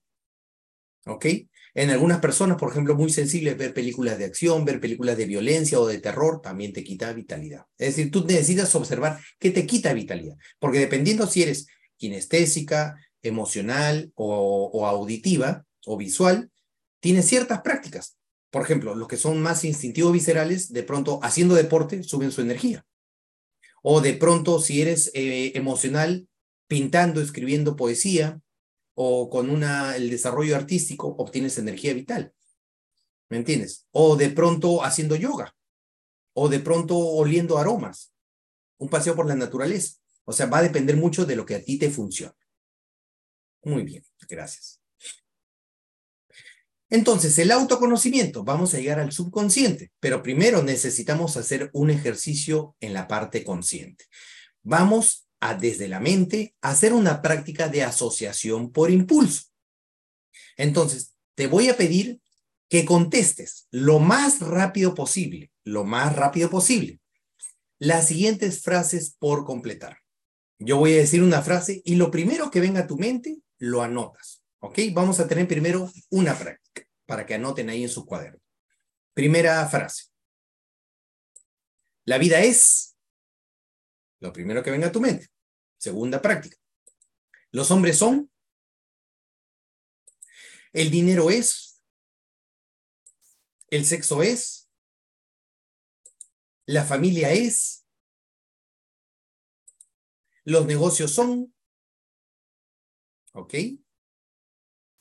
¿Ok? 1.06 1.26
En 1.74 1.90
algunas 1.90 2.20
personas, 2.20 2.58
por 2.58 2.70
ejemplo, 2.70 2.96
muy 2.96 3.10
sensibles, 3.10 3.58
ver 3.58 3.74
películas 3.74 4.18
de 4.18 4.26
acción, 4.26 4.66
ver 4.66 4.82
películas 4.82 5.16
de 5.16 5.26
violencia 5.26 5.80
o 5.80 5.88
de 5.88 6.00
terror, 6.00 6.42
también 6.42 6.74
te 6.74 6.84
quita 6.84 7.14
vitalidad. 7.14 7.64
Es 7.78 7.96
decir, 7.96 8.12
tú 8.12 8.26
necesitas 8.26 8.76
observar 8.76 9.22
qué 9.40 9.52
te 9.52 9.66
quita 9.66 9.94
vitalidad, 9.94 10.36
porque 10.60 10.80
dependiendo 10.80 11.28
si 11.28 11.44
eres 11.44 11.68
kinestésica, 11.98 12.98
emocional 13.28 14.12
o, 14.16 14.86
auditiva 14.86 15.66
o 15.86 15.98
visual, 15.98 16.52
tienes 17.00 17.28
ciertas 17.28 17.62
prácticas. 17.62 18.18
Por 18.50 18.62
ejemplo, 18.62 18.96
los 18.96 19.08
que 19.08 19.18
son 19.18 19.42
más 19.42 19.64
instintivos 19.66 20.14
viscerales, 20.14 20.72
de 20.72 20.84
pronto 20.84 21.20
haciendo 21.24 21.56
deporte 21.56 22.04
suben 22.04 22.32
su 22.32 22.42
energía. 22.42 22.86
O 23.84 24.02
de 24.02 24.14
pronto, 24.14 24.60
si 24.60 24.82
eres 24.82 25.12
eh, 25.14 25.52
emocional, 25.56 26.28
pintando, 26.68 27.22
escribiendo 27.22 27.76
poesía 27.76 28.40
o 28.96 29.30
con 29.30 29.50
una, 29.50 29.96
el 29.96 30.10
desarrollo 30.10 30.56
artístico, 30.56 31.16
obtienes 31.18 31.58
energía 31.58 31.94
vital. 31.94 32.34
¿Me 33.30 33.38
entiendes? 33.38 33.88
O 33.92 34.16
de 34.16 34.30
pronto 34.30 34.84
haciendo 34.84 35.16
yoga. 35.16 35.56
O 36.34 36.50
de 36.50 36.60
pronto 36.60 36.98
oliendo 36.98 37.58
aromas. 37.58 38.14
Un 38.78 38.90
paseo 38.90 39.16
por 39.16 39.28
la 39.28 39.36
naturaleza. 39.36 39.98
O 40.26 40.34
sea, 40.34 40.48
va 40.48 40.60
a 40.60 40.64
depender 40.64 40.96
mucho 40.96 41.26
de 41.26 41.36
lo 41.36 41.46
que 41.46 41.56
a 41.56 41.64
ti 41.64 41.78
te 41.78 41.90
funcione. 41.90 42.34
Muy 43.66 43.84
bien, 43.84 44.04
gracias. 44.30 44.80
Entonces, 46.88 47.38
el 47.40 47.52
autoconocimiento, 47.52 48.44
vamos 48.44 48.74
a 48.74 48.78
llegar 48.78 49.00
al 49.00 49.12
subconsciente, 49.12 49.92
pero 50.00 50.22
primero 50.22 50.62
necesitamos 50.62 51.36
hacer 51.36 51.72
un 51.74 51.90
ejercicio 51.90 52.76
en 52.80 52.94
la 52.94 53.08
parte 53.08 53.44
consciente. 53.44 54.06
Vamos 54.62 55.28
a, 55.40 55.56
desde 55.56 55.88
la 55.88 56.00
mente, 56.00 56.56
hacer 56.62 56.94
una 56.94 57.24
práctica 57.24 57.68
de 57.68 57.84
asociación 57.84 58.72
por 58.72 58.92
impulso. 58.92 59.46
Entonces, 60.58 61.16
te 61.34 61.48
voy 61.48 61.70
a 61.70 61.76
pedir 61.76 62.22
que 62.70 62.86
contestes 62.86 63.68
lo 63.72 63.98
más 63.98 64.42
rápido 64.42 64.94
posible, 64.94 65.52
lo 65.64 65.86
más 65.86 66.16
rápido 66.16 66.52
posible, 66.52 67.00
las 67.80 68.08
siguientes 68.08 68.62
frases 68.62 69.16
por 69.18 69.44
completar. 69.44 69.98
Yo 70.60 70.78
voy 70.78 70.94
a 70.94 70.98
decir 70.98 71.24
una 71.24 71.42
frase 71.42 71.82
y 71.84 71.96
lo 71.96 72.12
primero 72.12 72.52
que 72.52 72.62
venga 72.62 72.82
a 72.82 72.88
tu 72.88 72.98
mente, 72.98 73.40
lo 73.66 73.82
anotas. 73.82 74.44
¿Ok? 74.60 74.80
Vamos 74.94 75.20
a 75.20 75.28
tener 75.28 75.48
primero 75.48 75.92
una 76.10 76.38
práctica 76.38 76.88
para 77.06 77.26
que 77.26 77.34
anoten 77.34 77.70
ahí 77.70 77.84
en 77.84 77.90
su 77.90 78.06
cuaderno. 78.06 78.40
Primera 79.14 79.68
frase. 79.68 80.06
La 82.06 82.18
vida 82.18 82.42
es 82.42 82.96
lo 84.20 84.32
primero 84.32 84.62
que 84.64 84.72
venga 84.72 84.88
a 84.88 84.92
tu 84.92 85.02
mente. 85.02 85.28
Segunda 85.78 86.22
práctica. 86.22 86.58
Los 87.52 87.72
hombres 87.72 87.98
son. 87.98 88.32
El 90.72 90.92
dinero 90.92 91.32
es. 91.32 91.82
El 93.70 93.86
sexo 93.86 94.22
es. 94.22 94.70
La 96.68 96.86
familia 96.86 97.32
es. 97.32 97.88
Los 100.44 100.68
negocios 100.68 101.12
son. 101.12 101.55
¿Ok? 103.36 103.54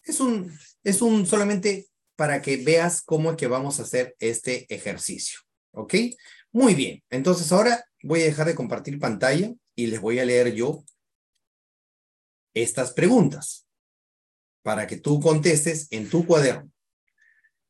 Es 0.03 0.21
un, 0.21 0.53
es 0.83 1.01
un 1.01 1.27
solamente 1.27 1.87
para 2.17 2.43
que 2.43 2.59
veas 2.59 3.03
cómo 3.03 3.31
es 3.31 3.37
que 3.37 3.47
vamos 3.47 3.79
a 3.79 3.85
hacer 3.85 4.15
este 4.19 4.73
ejercicio. 4.75 5.41
¿Ok? 5.73 5.95
Muy 6.53 6.75
bien. 6.75 7.03
Entonces 7.11 7.51
ahora 7.53 7.85
voy 8.03 8.23
a 8.23 8.27
dejar 8.27 8.47
de 8.47 8.55
compartir 8.55 8.99
pantalla 8.99 9.53
y 9.75 9.87
les 9.87 10.01
voy 10.01 10.19
a 10.19 10.25
leer 10.25 10.53
yo 10.53 10.85
estas 12.55 12.93
preguntas 12.93 13.67
para 14.63 14.87
que 14.87 14.97
tú 14.97 15.21
contestes 15.21 15.89
en 15.91 16.09
tu 16.09 16.27
cuaderno 16.27 16.71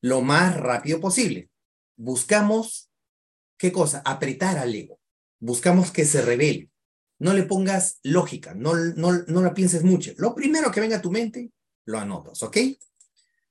lo 0.01 0.21
más 0.21 0.57
rápido 0.57 1.01
posible. 1.01 1.49
Buscamos, 1.97 2.91
¿qué 3.57 3.73
cosa? 3.73 4.03
Apretar 4.05 4.59
al 4.59 4.75
ego. 4.75 5.01
Buscamos 5.41 5.91
que 5.91 6.05
se 6.05 6.21
revele. 6.21 6.69
No 7.19 7.33
le 7.33 7.45
pongas 7.45 8.01
lógica, 8.03 8.55
no, 8.55 8.75
no, 8.75 9.13
no 9.13 9.43
la 9.43 9.55
pienses 9.55 9.83
mucho. 9.83 10.13
Lo 10.17 10.35
primero 10.35 10.71
que 10.71 10.81
venga 10.81 10.97
a 10.97 11.03
tu 11.03 11.11
mente, 11.11 11.51
lo 11.87 11.99
anotas, 11.99 12.43
¿ok? 12.43 12.57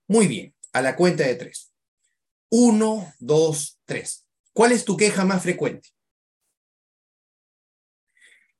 Muy 0.07 0.27
bien 0.27 0.53
a 0.73 0.81
la 0.81 0.95
cuenta 0.95 1.23
de 1.25 1.35
tres. 1.35 1.71
Uno, 2.49 3.13
dos, 3.19 3.79
tres. 3.85 4.25
¿Cuál 4.51 4.73
es 4.73 4.83
tu 4.85 4.97
queja 4.97 5.23
más 5.23 5.41
frecuente? 5.41 5.89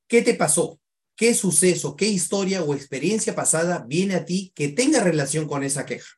¿Qué 0.07 0.21
te 0.21 0.35
pasó? 0.35 0.80
¿Qué 1.15 1.34
suceso, 1.34 1.95
qué 1.95 2.07
historia 2.07 2.63
o 2.63 2.73
experiencia 2.73 3.35
pasada 3.35 3.85
viene 3.88 4.15
a 4.15 4.25
ti 4.25 4.51
que 4.55 4.69
tenga 4.69 5.03
relación 5.03 5.47
con 5.47 5.63
esa 5.63 5.85
queja? 5.85 6.09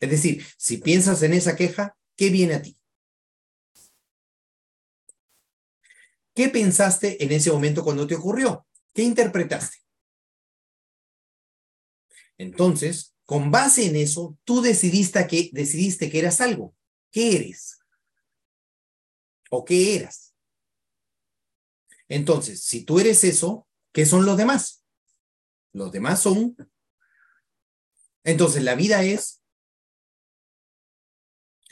Es 0.00 0.10
decir, 0.10 0.44
si 0.56 0.78
piensas 0.78 1.22
en 1.22 1.34
esa 1.34 1.54
queja, 1.54 1.96
¿qué 2.16 2.30
viene 2.30 2.54
a 2.54 2.62
ti? 2.62 2.79
¿Qué 6.34 6.48
pensaste 6.48 7.22
en 7.22 7.32
ese 7.32 7.50
momento 7.50 7.82
cuando 7.82 8.06
te 8.06 8.14
ocurrió? 8.14 8.66
¿Qué 8.94 9.02
interpretaste? 9.02 9.78
Entonces, 12.38 13.14
con 13.24 13.50
base 13.50 13.86
en 13.86 13.96
eso, 13.96 14.38
tú 14.44 14.62
decidiste 14.62 15.26
que, 15.26 15.50
decidiste 15.52 16.10
que 16.10 16.18
eras 16.18 16.40
algo. 16.40 16.74
¿Qué 17.10 17.36
eres? 17.36 17.78
¿O 19.50 19.64
qué 19.64 19.96
eras? 19.96 20.34
Entonces, 22.08 22.64
si 22.64 22.84
tú 22.84 22.98
eres 22.98 23.22
eso, 23.24 23.68
¿qué 23.92 24.06
son 24.06 24.24
los 24.24 24.36
demás? 24.36 24.84
Los 25.72 25.92
demás 25.92 26.22
son... 26.22 26.56
Entonces, 28.24 28.62
la 28.62 28.74
vida 28.74 29.02
es... 29.04 29.42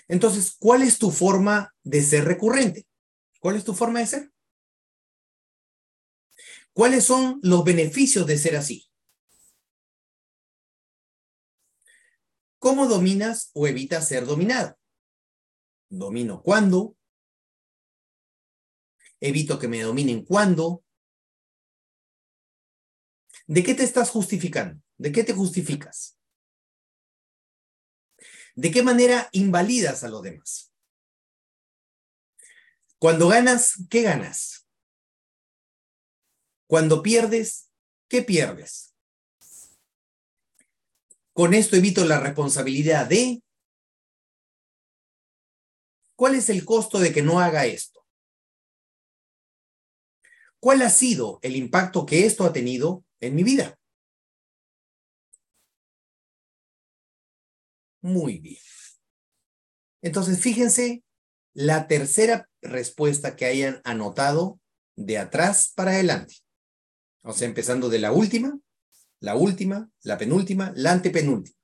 Entonces, 0.07 0.55
¿cuál 0.59 0.83
es 0.83 0.99
tu 0.99 1.11
forma 1.11 1.75
de 1.83 2.03
ser 2.03 2.25
recurrente? 2.25 2.87
¿Cuál 3.41 3.57
es 3.57 3.65
tu 3.65 3.75
forma 3.75 4.01
de 4.01 4.07
ser? 4.07 4.33
¿Cuáles 6.79 7.07
son 7.07 7.41
los 7.43 7.65
beneficios 7.65 8.25
de 8.25 8.39
ser 8.39 8.55
así? 8.55 8.89
¿Cómo 12.61 12.87
dominas 12.87 13.51
o 13.53 13.67
evitas 13.67 14.07
ser 14.07 14.25
dominado? 14.25 14.79
Domino 15.89 16.41
cuándo. 16.41 16.97
Evito 19.19 19.59
que 19.59 19.67
me 19.67 19.83
dominen 19.83 20.25
cuándo. 20.25 20.85
¿De 23.49 23.65
qué 23.65 23.75
te 23.75 23.83
estás 23.83 24.11
justificando? 24.11 24.81
¿De 24.99 25.11
qué 25.11 25.25
te 25.25 25.33
justificas? 25.33 26.17
¿De 28.55 28.71
qué 28.71 28.85
manera 28.85 29.29
invalidas 29.33 30.05
a 30.05 30.09
los 30.09 30.23
demás? 30.23 30.73
Cuando 33.01 33.27
ganas, 33.27 33.85
¿qué 33.91 34.03
ganas? 34.03 34.68
Cuando 36.69 37.03
pierdes, 37.03 37.71
¿qué 38.09 38.23
pierdes? 38.23 38.95
Con 41.33 41.55
esto 41.55 41.77
evito 41.77 42.05
la 42.05 42.21
responsabilidad 42.21 43.07
de... 43.07 43.43
¿Cuál 46.15 46.35
es 46.35 46.51
el 46.51 46.67
costo 46.67 46.99
de 46.99 47.13
que 47.13 47.23
no 47.23 47.41
haga 47.41 47.65
esto? 47.65 48.05
¿Cuál 50.61 50.83
ha 50.83 50.91
sido 50.91 51.39
el 51.41 51.57
impacto 51.57 52.05
que 52.05 52.27
esto 52.27 52.45
ha 52.45 52.53
tenido 52.53 53.03
en 53.21 53.35
mi 53.35 53.45
vida? 53.45 53.79
Muy 58.03 58.41
bien. 58.41 58.63
Entonces, 60.03 60.39
fíjense 60.41 61.03
la 61.55 61.87
tercera 61.87 62.51
respuesta 62.61 63.37
que 63.37 63.47
hayan 63.47 63.81
anotado 63.85 64.61
de 64.97 65.17
atrás 65.17 65.73
para 65.75 65.93
adelante. 65.93 66.48
Empezando 67.41 67.91
de 67.91 67.99
la 67.99 68.11
última, 68.11 68.59
la 69.21 69.37
última, 69.37 69.91
la 70.03 70.17
penúltima, 70.17 70.73
la 70.75 70.93
antepenúltima. 70.93 71.57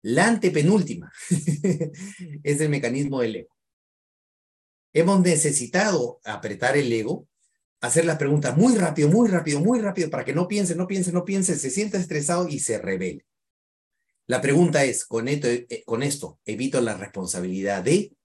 La 0.00 0.26
antepenúltima 0.26 1.12
es 2.42 2.60
el 2.60 2.68
mecanismo 2.70 3.20
del 3.20 3.36
ego. 3.36 3.56
Hemos 4.94 5.20
necesitado 5.20 6.20
apretar 6.24 6.76
el 6.76 6.92
ego, 6.92 7.28
hacer 7.80 8.04
las 8.06 8.16
preguntas 8.16 8.56
muy 8.56 8.74
rápido, 8.74 9.08
muy 9.08 9.28
rápido, 9.28 9.60
muy 9.60 9.80
rápido, 9.80 10.10
para 10.10 10.24
que 10.24 10.34
no 10.34 10.48
piense, 10.48 10.74
no 10.74 10.86
piense, 10.86 11.12
no 11.12 11.24
piense, 11.24 11.56
se 11.56 11.70
sienta 11.70 11.98
estresado 11.98 12.48
y 12.48 12.58
se 12.58 12.78
revele. 12.78 13.26
La 14.26 14.40
pregunta 14.40 14.84
es, 14.84 15.04
con 15.04 15.28
esto, 15.28 15.48
eh, 15.48 15.82
con 15.84 16.02
esto 16.02 16.40
evito 16.44 16.80
la 16.80 16.96
responsabilidad 16.96 17.82
de, 17.82 18.16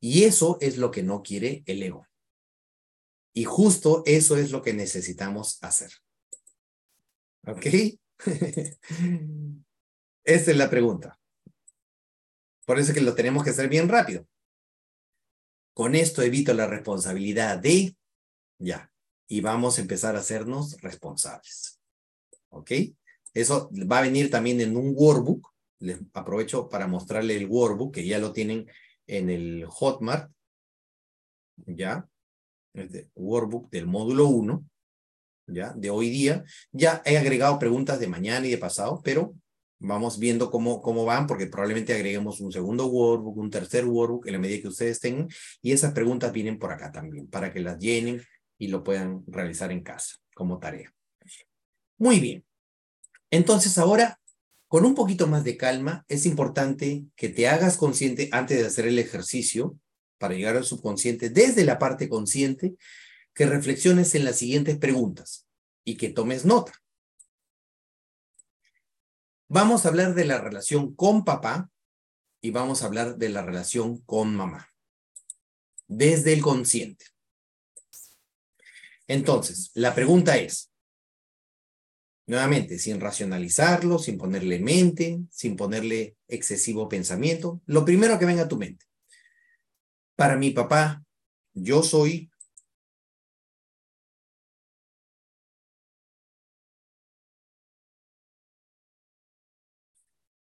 y 0.00 0.24
eso 0.24 0.58
es 0.60 0.76
lo 0.76 0.90
que 0.90 1.02
no 1.02 1.22
quiere 1.22 1.62
el 1.66 1.82
ego. 1.82 2.06
Y 3.34 3.44
justo 3.44 4.02
eso 4.06 4.36
es 4.36 4.52
lo 4.52 4.62
que 4.62 4.72
necesitamos 4.72 5.58
hacer. 5.62 5.92
¿Ok? 7.46 7.66
Esta 10.24 10.50
es 10.50 10.56
la 10.56 10.70
pregunta. 10.70 11.18
Por 12.64 12.78
eso 12.78 12.92
es 12.92 12.94
que 12.94 13.02
lo 13.02 13.14
tenemos 13.14 13.44
que 13.44 13.50
hacer 13.50 13.68
bien 13.68 13.88
rápido. 13.88 14.26
Con 15.74 15.94
esto 15.96 16.22
evito 16.22 16.54
la 16.54 16.68
responsabilidad 16.68 17.58
de, 17.58 17.96
ya, 18.58 18.92
y 19.26 19.40
vamos 19.40 19.78
a 19.78 19.80
empezar 19.82 20.14
a 20.14 20.20
hacernos 20.20 20.80
responsables. 20.80 21.80
¿Ok? 22.50 22.70
Eso 23.34 23.68
va 23.90 23.98
a 23.98 24.02
venir 24.02 24.30
también 24.30 24.60
en 24.60 24.76
un 24.76 24.94
workbook. 24.96 25.52
Les 25.80 25.98
aprovecho 26.12 26.68
para 26.68 26.86
mostrarle 26.86 27.36
el 27.36 27.46
workbook, 27.46 27.94
que 27.94 28.06
ya 28.06 28.20
lo 28.20 28.32
tienen 28.32 28.70
en 29.08 29.28
el 29.28 29.66
Hotmart. 29.66 30.30
¿Ya? 31.66 32.08
Este 32.74 33.08
workbook 33.14 33.70
del 33.70 33.86
módulo 33.86 34.26
1. 34.26 34.64
¿Ya? 35.46 35.72
De 35.74 35.90
hoy 35.90 36.10
día. 36.10 36.44
Ya 36.72 37.02
he 37.04 37.16
agregado 37.16 37.58
preguntas 37.58 38.00
de 38.00 38.08
mañana 38.08 38.46
y 38.46 38.50
de 38.50 38.58
pasado, 38.58 39.00
pero 39.04 39.34
vamos 39.78 40.18
viendo 40.18 40.50
cómo, 40.50 40.80
cómo 40.80 41.04
van, 41.04 41.26
porque 41.26 41.46
probablemente 41.46 41.94
agreguemos 41.94 42.40
un 42.40 42.50
segundo 42.50 42.86
workbook, 42.86 43.36
un 43.36 43.50
tercer 43.50 43.84
workbook 43.84 44.26
en 44.26 44.32
la 44.32 44.38
medida 44.38 44.62
que 44.62 44.68
ustedes 44.68 45.00
tengan. 45.00 45.28
Y 45.62 45.72
esas 45.72 45.92
preguntas 45.92 46.32
vienen 46.32 46.58
por 46.58 46.72
acá 46.72 46.90
también, 46.90 47.28
para 47.28 47.52
que 47.52 47.60
las 47.60 47.78
llenen 47.78 48.22
y 48.58 48.68
lo 48.68 48.82
puedan 48.82 49.22
realizar 49.26 49.70
en 49.70 49.82
casa 49.82 50.16
como 50.34 50.58
tarea. 50.58 50.92
Muy 51.98 52.18
bien. 52.18 52.44
Entonces 53.30 53.78
ahora, 53.78 54.18
con 54.66 54.84
un 54.84 54.94
poquito 54.94 55.26
más 55.26 55.44
de 55.44 55.56
calma, 55.56 56.04
es 56.08 56.26
importante 56.26 57.04
que 57.14 57.28
te 57.28 57.46
hagas 57.48 57.76
consciente 57.76 58.28
antes 58.32 58.58
de 58.58 58.66
hacer 58.66 58.86
el 58.86 58.98
ejercicio 58.98 59.78
para 60.18 60.34
llegar 60.34 60.56
al 60.56 60.64
subconsciente, 60.64 61.30
desde 61.30 61.64
la 61.64 61.78
parte 61.78 62.08
consciente, 62.08 62.74
que 63.34 63.46
reflexiones 63.46 64.14
en 64.14 64.24
las 64.24 64.36
siguientes 64.36 64.78
preguntas 64.78 65.46
y 65.84 65.96
que 65.96 66.10
tomes 66.10 66.44
nota. 66.44 66.72
Vamos 69.48 69.84
a 69.84 69.88
hablar 69.88 70.14
de 70.14 70.24
la 70.24 70.40
relación 70.40 70.94
con 70.94 71.24
papá 71.24 71.70
y 72.40 72.50
vamos 72.50 72.82
a 72.82 72.86
hablar 72.86 73.16
de 73.16 73.28
la 73.28 73.42
relación 73.42 73.98
con 74.02 74.34
mamá, 74.34 74.72
desde 75.86 76.32
el 76.32 76.42
consciente. 76.42 77.06
Entonces, 79.06 79.70
la 79.74 79.94
pregunta 79.94 80.36
es, 80.38 80.70
Nuevamente, 82.26 82.78
sin 82.78 83.00
racionalizarlo, 83.00 83.98
sin 83.98 84.16
ponerle 84.16 84.58
mente, 84.58 85.20
sin 85.30 85.56
ponerle 85.56 86.16
excesivo 86.26 86.88
pensamiento. 86.88 87.60
Lo 87.66 87.84
primero 87.84 88.18
que 88.18 88.24
venga 88.24 88.44
a 88.44 88.48
tu 88.48 88.56
mente. 88.56 88.86
Para 90.16 90.36
mi 90.36 90.50
papá, 90.50 91.04
yo 91.54 91.82
soy 91.82 92.30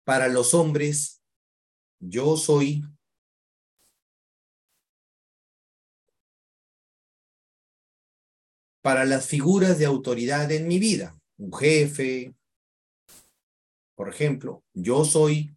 Para 0.05 0.27
los 0.27 0.55
hombres, 0.55 1.23
yo 2.01 2.37
soy 2.37 2.83
para 8.83 9.05
las 9.05 9.27
figuras 9.27 9.79
de 9.79 9.87
autoridad 9.87 10.51
en 10.51 10.67
mi 10.67 10.81
vida 10.81 11.21
un 11.41 11.53
jefe, 11.55 12.35
por 13.95 14.09
ejemplo, 14.09 14.63
yo 14.75 15.05
soy. 15.05 15.57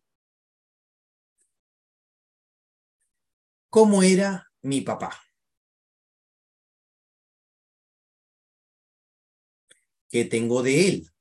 ¿Cómo 3.76 4.04
era 4.04 4.52
mi 4.62 4.82
papá? 4.82 5.12
¿Qué 10.12 10.26
tengo 10.26 10.62
de 10.62 10.88
él? 10.88 11.12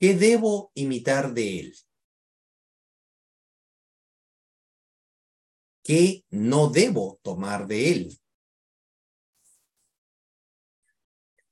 ¿Qué 0.00 0.14
debo 0.14 0.70
imitar 0.72 1.34
de 1.34 1.60
él? 1.60 1.74
¿Qué 5.82 6.24
no 6.30 6.70
debo 6.70 7.20
tomar 7.22 7.66
de 7.66 7.90
él? 7.92 8.18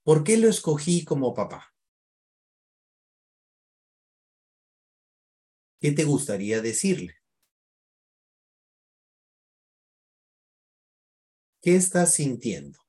¿Por 0.03 0.25
qué 0.25 0.39
lo 0.39 0.49
escogí 0.49 1.05
como 1.05 1.35
papá? 1.35 1.76
¿Qué 5.87 5.93
te 5.93 6.03
gustaría 6.03 6.61
decirle? 6.61 7.15
¿Qué 11.63 11.77
estás 11.77 12.15
sintiendo? 12.15 12.81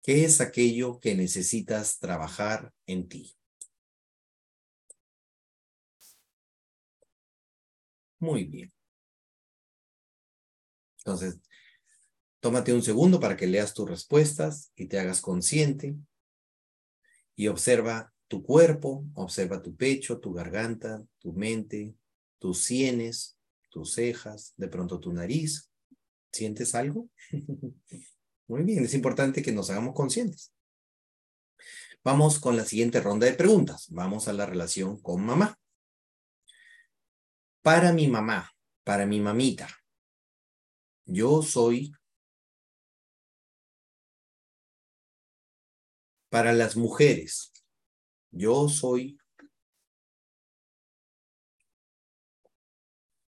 ¿Qué 0.00 0.24
es 0.24 0.40
aquello 0.40 1.00
que 1.00 1.16
necesitas 1.16 1.98
trabajar 1.98 2.72
en 2.86 3.08
ti? 3.08 3.36
Muy 8.20 8.44
bien. 8.44 8.70
Entonces, 10.98 11.40
Tómate 12.40 12.72
un 12.72 12.82
segundo 12.82 13.18
para 13.18 13.36
que 13.36 13.48
leas 13.48 13.74
tus 13.74 13.90
respuestas 13.90 14.70
y 14.76 14.86
te 14.86 15.00
hagas 15.00 15.20
consciente 15.20 15.96
y 17.34 17.48
observa 17.48 18.14
tu 18.28 18.42
cuerpo, 18.42 19.04
observa 19.14 19.62
tu 19.62 19.76
pecho, 19.76 20.20
tu 20.20 20.32
garganta, 20.32 21.04
tu 21.18 21.32
mente, 21.32 21.94
tus 22.38 22.62
sienes, 22.62 23.38
tus 23.70 23.94
cejas, 23.94 24.54
de 24.56 24.68
pronto 24.68 25.00
tu 25.00 25.12
nariz. 25.12 25.70
¿Sientes 26.32 26.74
algo? 26.74 27.08
Muy 28.48 28.62
bien, 28.62 28.84
es 28.84 28.94
importante 28.94 29.42
que 29.42 29.52
nos 29.52 29.70
hagamos 29.70 29.94
conscientes. 29.94 30.52
Vamos 32.04 32.38
con 32.38 32.56
la 32.56 32.64
siguiente 32.64 33.00
ronda 33.00 33.26
de 33.26 33.34
preguntas. 33.34 33.86
Vamos 33.90 34.28
a 34.28 34.32
la 34.32 34.46
relación 34.46 35.00
con 35.00 35.24
mamá. 35.24 35.58
Para 37.62 37.92
mi 37.92 38.06
mamá, 38.06 38.52
para 38.84 39.06
mi 39.06 39.18
mamita, 39.18 39.68
yo 41.04 41.42
soy 41.42 41.92
para 46.28 46.52
las 46.52 46.76
mujeres. 46.76 47.52
Yo 48.38 48.68
soy 48.68 49.18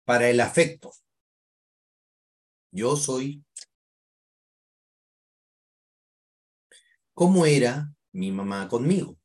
para 0.05 0.28
el 0.28 0.40
afecto. 0.40 0.93
Yo 2.72 2.97
soy 2.97 3.43
¿Cómo 7.14 7.44
era 7.44 7.93
mi 8.12 8.32
mamá 8.32 8.66
conmigo? 8.68 9.18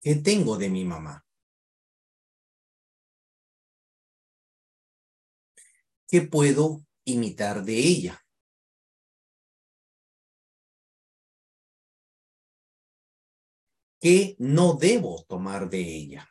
¿Qué 0.00 0.14
tengo 0.16 0.56
de 0.56 0.70
mi 0.70 0.84
mamá? 0.84 1.24
¿Qué 6.08 6.22
puedo 6.22 6.86
imitar 7.04 7.64
de 7.64 7.76
ella? 7.76 8.24
¿Qué 14.00 14.36
no 14.38 14.74
debo 14.74 15.24
tomar 15.28 15.68
de 15.70 15.80
ella? 15.80 16.28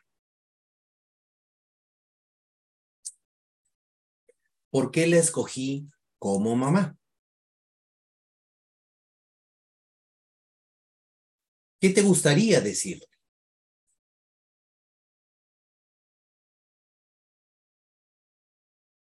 ¿Por 4.70 4.90
qué 4.90 5.06
la 5.06 5.18
escogí 5.18 5.88
como 6.18 6.56
mamá? 6.56 6.96
¿Qué 11.80 11.90
te 11.90 12.02
gustaría 12.02 12.60
decir? 12.60 13.00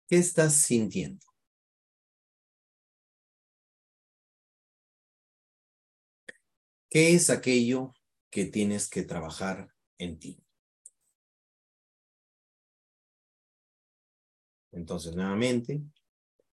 ¿Qué 0.08 0.16
estás 0.18 0.54
sintiendo? 0.54 1.26
¿Qué 6.90 7.14
es 7.14 7.30
aquello 7.30 7.92
que 8.30 8.44
tienes 8.46 8.88
que 8.88 9.02
trabajar 9.02 9.72
en 9.98 10.18
ti? 10.18 10.42
Entonces, 14.72 15.14
nuevamente, 15.14 15.82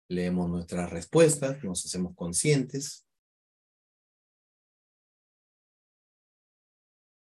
leemos 0.09 0.51
nuestras 0.51 0.90
respuestas, 0.90 1.62
nos 1.62 1.84
hacemos 1.86 2.14
conscientes. 2.14 3.06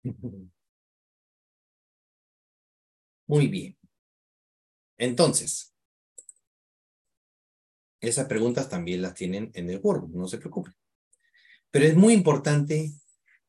Muy 3.27 3.49
bien. 3.49 3.77
Entonces, 4.99 5.75
esas 8.01 8.27
preguntas 8.27 8.69
también 8.69 9.03
las 9.03 9.15
tienen 9.15 9.51
en 9.55 9.69
el 9.71 9.81
Word, 9.83 10.09
no 10.11 10.29
se 10.29 10.39
preocupen. 10.39 10.75
Pero 11.71 11.87
es 11.87 11.97
muy 11.97 12.15
importante 12.15 12.93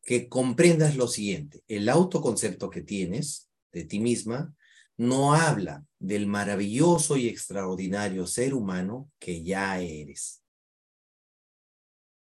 que 0.08 0.30
comprendas 0.30 0.96
lo 0.96 1.10
siguiente. 1.10 1.66
El 1.68 1.90
autoconcepto 1.90 2.70
que 2.70 2.82
tienes 2.82 3.50
de 3.74 3.84
ti 3.84 4.00
misma 4.00 4.56
no 4.96 5.34
habla 5.34 5.86
del 6.00 6.28
maravilloso 6.28 7.18
y 7.18 7.28
extraordinario 7.28 8.26
ser 8.26 8.54
humano 8.54 9.12
que 9.20 9.44
ya 9.44 9.82
eres. 9.82 10.42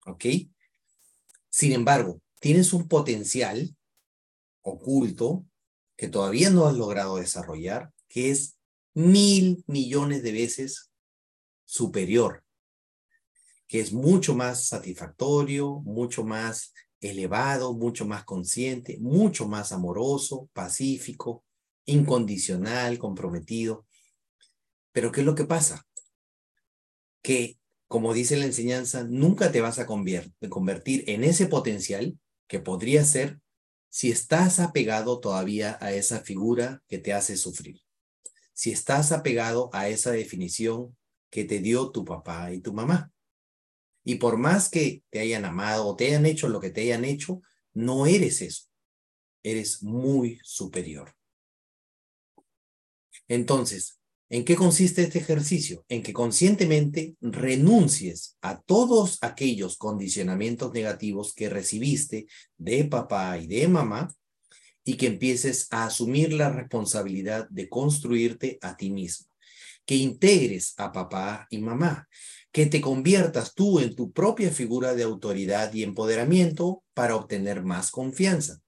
¿Ok? 0.07 0.25
Sin 1.51 1.73
embargo, 1.73 2.21
tienes 2.39 2.73
un 2.73 2.87
potencial 2.87 3.77
oculto 4.61 5.45
que 5.97 6.07
todavía 6.07 6.51
no 6.51 6.67
has 6.67 6.77
logrado 6.77 7.17
desarrollar, 7.17 7.93
que 8.07 8.31
es 8.31 8.57
mil 8.95 9.65
millones 9.67 10.23
de 10.23 10.31
veces 10.31 10.93
superior, 11.65 12.45
que 13.67 13.81
es 13.81 13.93
mucho 13.93 14.37
más 14.37 14.69
satisfactorio, 14.69 15.81
mucho 15.81 16.23
más 16.23 16.73
elevado, 17.11 17.75
mucho 17.75 18.07
más 18.07 18.25
consciente, 18.25 18.99
mucho 19.01 19.49
más 19.49 19.73
amoroso, 19.73 20.49
pacífico, 20.53 21.45
incondicional, 21.85 22.99
comprometido. 22.99 23.87
Pero 24.93 25.13
¿qué 25.13 25.21
es 25.21 25.27
lo 25.27 25.35
que 25.35 25.45
pasa? 25.45 25.87
Que, 27.23 27.59
como 27.89 28.15
dice 28.15 28.37
la 28.37 28.47
enseñanza, 28.47 29.05
nunca 29.05 29.53
te 29.53 29.61
vas 29.61 29.79
a 29.79 29.87
convertir 29.87 31.05
en 31.07 31.25
ese 31.25 31.47
potencial 31.47 32.19
que 32.47 32.61
podría 32.61 33.05
ser 33.05 33.41
si 33.89 34.11
estás 34.11 34.59
apegado 34.59 35.21
todavía 35.21 35.79
a 35.81 35.93
esa 35.93 36.21
figura 36.21 36.83
que 36.89 36.99
te 36.99 37.13
hace 37.13 37.37
sufrir. 37.37 37.81
Si 38.53 38.73
estás 38.73 39.13
apegado 39.13 39.71
a 39.73 39.89
esa 39.89 40.11
definición 40.11 40.97
que 41.31 41.45
te 41.45 41.59
dio 41.59 41.91
tu 41.91 42.05
papá 42.05 42.53
y 42.53 42.61
tu 42.61 42.73
mamá. 42.73 43.13
Y 44.05 44.17
por 44.17 44.37
más 44.37 44.69
que 44.69 45.03
te 45.11 45.21
hayan 45.21 45.45
amado 45.45 45.87
o 45.87 45.97
te 45.97 46.07
hayan 46.07 46.27
hecho 46.27 46.49
lo 46.49 46.61
que 46.61 46.71
te 46.71 46.83
hayan 46.83 47.05
hecho, 47.05 47.41
no 47.73 48.07
eres 48.07 48.43
eso. 48.43 48.65
Eres 49.43 49.83
muy 49.83 50.39
superior. 50.43 51.15
Entonces, 53.29 53.99
¿en 54.29 54.45
qué 54.45 54.57
consiste 54.57 55.03
este 55.03 55.19
ejercicio? 55.19 55.85
En 55.89 56.03
que 56.03 56.13
conscientemente 56.13 57.17
renuncies 57.21 58.37
a 58.43 58.61
todos 58.61 59.19
aquellos 59.23 59.79
condicionamientos 59.79 60.73
negativos 60.73 61.35
que 61.35 61.49
recibiste 61.49 62.27
de 62.59 62.85
papá 62.85 63.39
y 63.39 63.47
de 63.47 63.67
mamá 63.69 64.15
y 64.85 64.99
que 64.99 65.07
empieces 65.07 65.67
a 65.71 65.87
asumir 65.87 66.35
la 66.35 66.51
responsabilidad 66.51 67.49
de 67.49 67.71
construirte 67.71 68.59
a 68.61 68.77
ti 68.77 68.91
mismo 68.91 69.35
que 69.87 69.97
integres 69.97 70.75
a 70.79 70.93
papá 70.93 71.47
y 71.51 71.59
mamá, 71.59 72.09
que 72.55 72.67
te 72.67 72.81
conviertas 72.81 73.53
tú 73.53 73.81
en 73.81 73.97
tu 73.97 74.13
propia 74.13 74.49
figura 74.53 74.95
de 74.95 75.03
autoridad 75.03 75.75
y 75.75 75.83
empoderamiento 75.83 76.85
para 76.95 77.17
obtener 77.17 77.65
más 77.65 77.91
confianza 77.91 78.61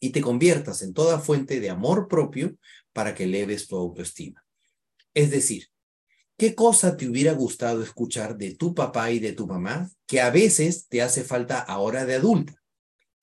y 0.00 0.10
te 0.10 0.20
conviertas 0.20 0.82
en 0.82 0.92
toda 0.92 1.20
fuente 1.20 1.60
de 1.60 1.70
amor 1.70 2.08
propio 2.08 2.56
para 2.92 3.14
que 3.14 3.24
eleves 3.24 3.68
tu 3.68 3.76
autoestima. 3.76 4.44
Es 5.14 5.30
decir, 5.30 5.68
¿qué 6.36 6.56
cosa 6.56 6.96
te 6.96 7.08
hubiera 7.08 7.32
gustado 7.32 7.84
escuchar 7.84 8.36
de 8.36 8.56
tu 8.56 8.74
papá 8.74 9.12
y 9.12 9.20
de 9.20 9.32
tu 9.32 9.46
mamá 9.46 9.88
que 10.08 10.20
a 10.20 10.30
veces 10.30 10.88
te 10.88 11.00
hace 11.00 11.22
falta 11.22 11.60
ahora 11.60 12.04
de 12.06 12.16
adulta? 12.16 12.56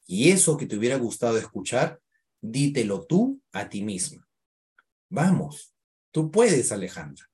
Y 0.06 0.32
eso 0.32 0.56
que 0.56 0.68
te 0.68 0.78
hubiera 0.78 0.96
gustado 0.96 1.38
escuchar, 1.38 2.00
dítelo 2.40 3.06
tú 3.06 3.42
a 3.52 3.68
ti 3.68 3.84
misma. 3.84 4.26
Vamos, 5.10 5.74
Tú 6.18 6.32
puedes, 6.32 6.72
Alejandra. 6.72 7.27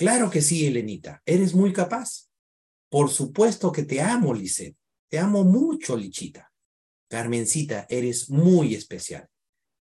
Claro 0.00 0.30
que 0.30 0.40
sí, 0.40 0.66
Elenita. 0.66 1.20
Eres 1.26 1.54
muy 1.54 1.74
capaz. 1.74 2.30
Por 2.88 3.10
supuesto 3.10 3.70
que 3.70 3.82
te 3.82 4.00
amo, 4.00 4.32
Lisette. 4.32 4.78
Te 5.10 5.18
amo 5.18 5.44
mucho, 5.44 5.94
Lichita. 5.94 6.50
Carmencita, 7.06 7.86
eres 7.90 8.30
muy 8.30 8.74
especial. 8.74 9.28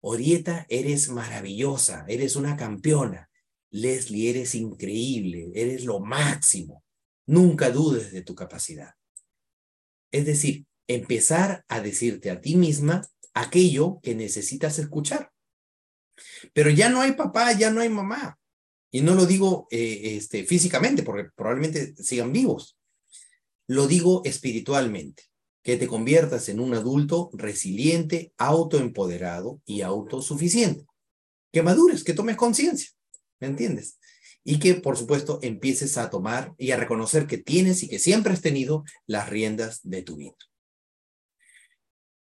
Orieta, 0.01 0.67
eres 0.69 1.09
maravillosa. 1.09 2.05
Eres 2.09 2.35
una 2.35 2.57
campeona. 2.57 3.31
Leslie, 3.71 4.31
eres 4.31 4.57
increíble. 4.57 5.53
Eres 5.55 5.85
lo 5.85 6.01
máximo. 6.01 6.83
Nunca 7.27 7.71
dudes 7.71 8.11
de 8.11 8.23
tu 8.23 8.35
capacidad. 8.35 8.95
Es 10.11 10.27
decir, 10.27 10.67
empezar 10.89 11.65
a 11.69 11.81
decirte 11.81 12.33
a 12.33 12.41
ti 12.41 12.57
misma 12.57 13.07
aquello 13.35 14.01
que 14.03 14.17
necesitas 14.17 14.81
escuchar. 14.81 15.31
Pero 16.53 16.71
ya 16.71 16.89
no 16.89 17.03
hay 17.03 17.13
papá, 17.13 17.53
ya 17.53 17.71
no 17.71 17.81
hay 17.81 17.89
mamá. 17.89 18.41
Y 18.95 19.01
no 19.01 19.15
lo 19.15 19.27
digo 19.27 19.67
eh, 19.71 20.17
este, 20.17 20.45
físicamente, 20.45 21.03
porque 21.03 21.31
probablemente 21.35 21.95
sigan 21.97 22.33
vivos. 22.33 22.79
Lo 23.67 23.87
digo 23.87 24.23
espiritualmente, 24.25 25.25
que 25.63 25.77
te 25.77 25.89
conviertas 25.89 26.49
en 26.51 26.61
un 26.61 26.75
adulto 26.75 27.31
resiliente, 27.33 28.33
autoempoderado 28.37 29.63
y 29.65 29.81
autosuficiente. 29.81 30.85
Que 31.51 31.63
madures, 31.63 32.05
que 32.05 32.13
tomes 32.13 32.37
conciencia, 32.37 32.91
¿me 33.41 33.47
entiendes? 33.47 33.99
Y 34.45 34.59
que, 34.59 34.75
por 34.75 34.99
supuesto, 34.99 35.39
empieces 35.43 35.97
a 35.97 36.11
tomar 36.11 36.55
y 36.59 36.73
a 36.73 36.77
reconocer 36.77 37.27
que 37.27 37.39
tienes 37.39 37.83
y 37.83 37.89
que 37.89 37.99
siempre 37.99 38.33
has 38.33 38.43
tenido 38.43 38.85
las 39.07 39.29
riendas 39.29 39.81
de 39.83 40.03
tu 40.03 40.17
vida. 40.17 40.37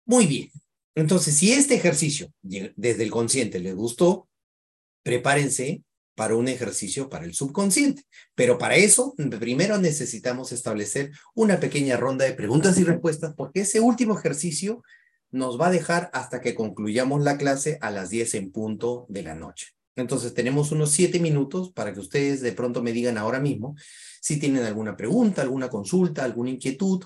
Muy 0.05 0.27
bien, 0.27 0.51
entonces, 0.99 1.35
si 1.37 1.53
este 1.53 1.75
ejercicio 1.75 2.33
desde 2.41 3.03
el 3.03 3.09
consciente 3.11 3.59
les 3.59 3.73
gustó, 3.73 4.27
prepárense 5.01 5.83
para 6.19 6.35
un 6.35 6.49
ejercicio 6.49 7.07
para 7.07 7.23
el 7.23 7.33
subconsciente. 7.33 8.03
Pero 8.35 8.57
para 8.57 8.75
eso, 8.75 9.15
primero 9.39 9.77
necesitamos 9.77 10.51
establecer 10.51 11.11
una 11.33 11.61
pequeña 11.61 11.95
ronda 11.95 12.25
de 12.25 12.33
preguntas 12.33 12.77
y 12.77 12.83
respuestas, 12.83 13.35
porque 13.37 13.61
ese 13.61 13.79
último 13.79 14.19
ejercicio 14.19 14.83
nos 15.31 15.57
va 15.57 15.67
a 15.67 15.71
dejar 15.71 16.09
hasta 16.11 16.41
que 16.41 16.55
concluyamos 16.55 17.23
la 17.23 17.37
clase 17.37 17.77
a 17.79 17.89
las 17.89 18.09
10 18.09 18.35
en 18.35 18.51
punto 18.51 19.05
de 19.07 19.23
la 19.23 19.33
noche. 19.33 19.67
Entonces, 19.95 20.33
tenemos 20.33 20.73
unos 20.73 20.91
7 20.91 21.21
minutos 21.21 21.71
para 21.71 21.93
que 21.93 22.01
ustedes 22.01 22.41
de 22.41 22.51
pronto 22.51 22.83
me 22.83 22.91
digan 22.91 23.17
ahora 23.17 23.39
mismo 23.39 23.77
si 24.19 24.37
tienen 24.37 24.65
alguna 24.65 24.97
pregunta, 24.97 25.41
alguna 25.41 25.69
consulta, 25.69 26.25
alguna 26.25 26.49
inquietud. 26.49 27.01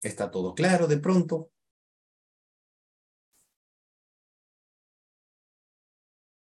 ¿Está 0.00 0.30
todo 0.30 0.54
claro 0.54 0.86
de 0.86 0.96
pronto? 0.96 1.50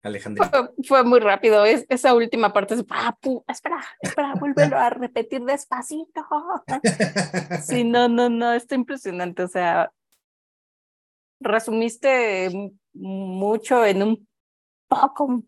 Alejandra. 0.04 0.70
Fue, 0.86 1.02
muy 1.02 1.18
rápido, 1.18 1.64
es, 1.64 1.86
esa 1.88 2.14
última 2.14 2.52
parte, 2.52 2.74
es, 2.74 2.84
ah, 2.90 3.16
espera, 3.48 3.82
espera, 4.00 4.34
vuélvelo 4.34 4.76
a 4.76 4.90
repetir 4.90 5.42
despacito. 5.42 6.24
Sí, 7.62 7.84
no, 7.84 8.08
no, 8.08 8.28
no, 8.28 8.52
está 8.52 8.74
impresionante, 8.74 9.42
o 9.42 9.48
sea, 9.48 9.90
resumiste 11.40 12.70
mucho 12.92 13.84
en 13.84 14.02
un 14.02 14.28
poco 14.88 15.42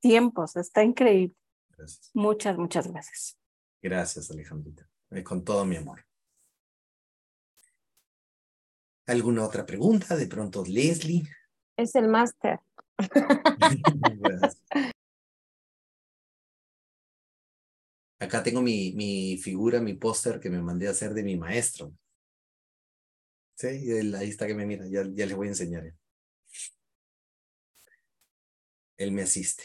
tiempo, 0.00 0.42
o 0.42 0.46
sea, 0.46 0.60
está 0.60 0.84
increíble. 0.84 1.34
Gracias. 1.70 2.10
Muchas, 2.12 2.58
muchas 2.58 2.86
gracias. 2.88 3.38
Gracias, 3.80 4.30
Alejandrita. 4.30 4.86
eh, 5.10 5.24
con 5.24 5.42
todo 5.42 5.64
mi 5.64 5.76
amor. 5.76 6.04
¿Alguna 9.06 9.44
otra 9.44 9.64
pregunta? 9.64 10.16
De 10.16 10.26
pronto, 10.26 10.64
Leslie. 10.66 11.22
Es 11.76 11.94
el 11.94 12.08
máster. 12.08 12.60
Acá 18.18 18.42
tengo 18.42 18.62
mi, 18.62 18.92
mi 18.92 19.36
figura, 19.36 19.80
mi 19.80 19.94
póster 19.94 20.38
que 20.38 20.48
me 20.48 20.62
mandé 20.62 20.86
a 20.86 20.92
hacer 20.92 21.12
de 21.12 21.24
mi 21.24 21.36
maestro. 21.36 21.92
Sí, 23.56 23.66
ahí 23.66 24.28
está 24.28 24.46
que 24.46 24.54
me 24.54 24.64
mira, 24.64 24.86
ya, 24.86 25.02
ya 25.12 25.26
les 25.26 25.34
voy 25.34 25.48
a 25.48 25.50
enseñar. 25.50 25.92
Él 28.96 29.12
me 29.12 29.22
asiste. 29.22 29.64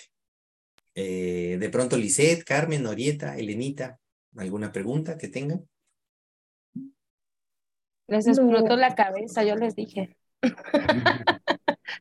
Eh, 0.96 1.58
de 1.60 1.70
pronto, 1.70 1.96
Lisette, 1.98 2.44
Carmen, 2.44 2.82
Norieta, 2.82 3.38
Elenita, 3.38 4.00
¿alguna 4.36 4.72
pregunta 4.72 5.18
que 5.18 5.28
tengan? 5.28 5.68
Les 8.08 8.26
explotó 8.26 8.76
la 8.76 8.96
cabeza, 8.96 9.44
yo 9.44 9.56
les 9.56 9.76
dije. 9.76 10.18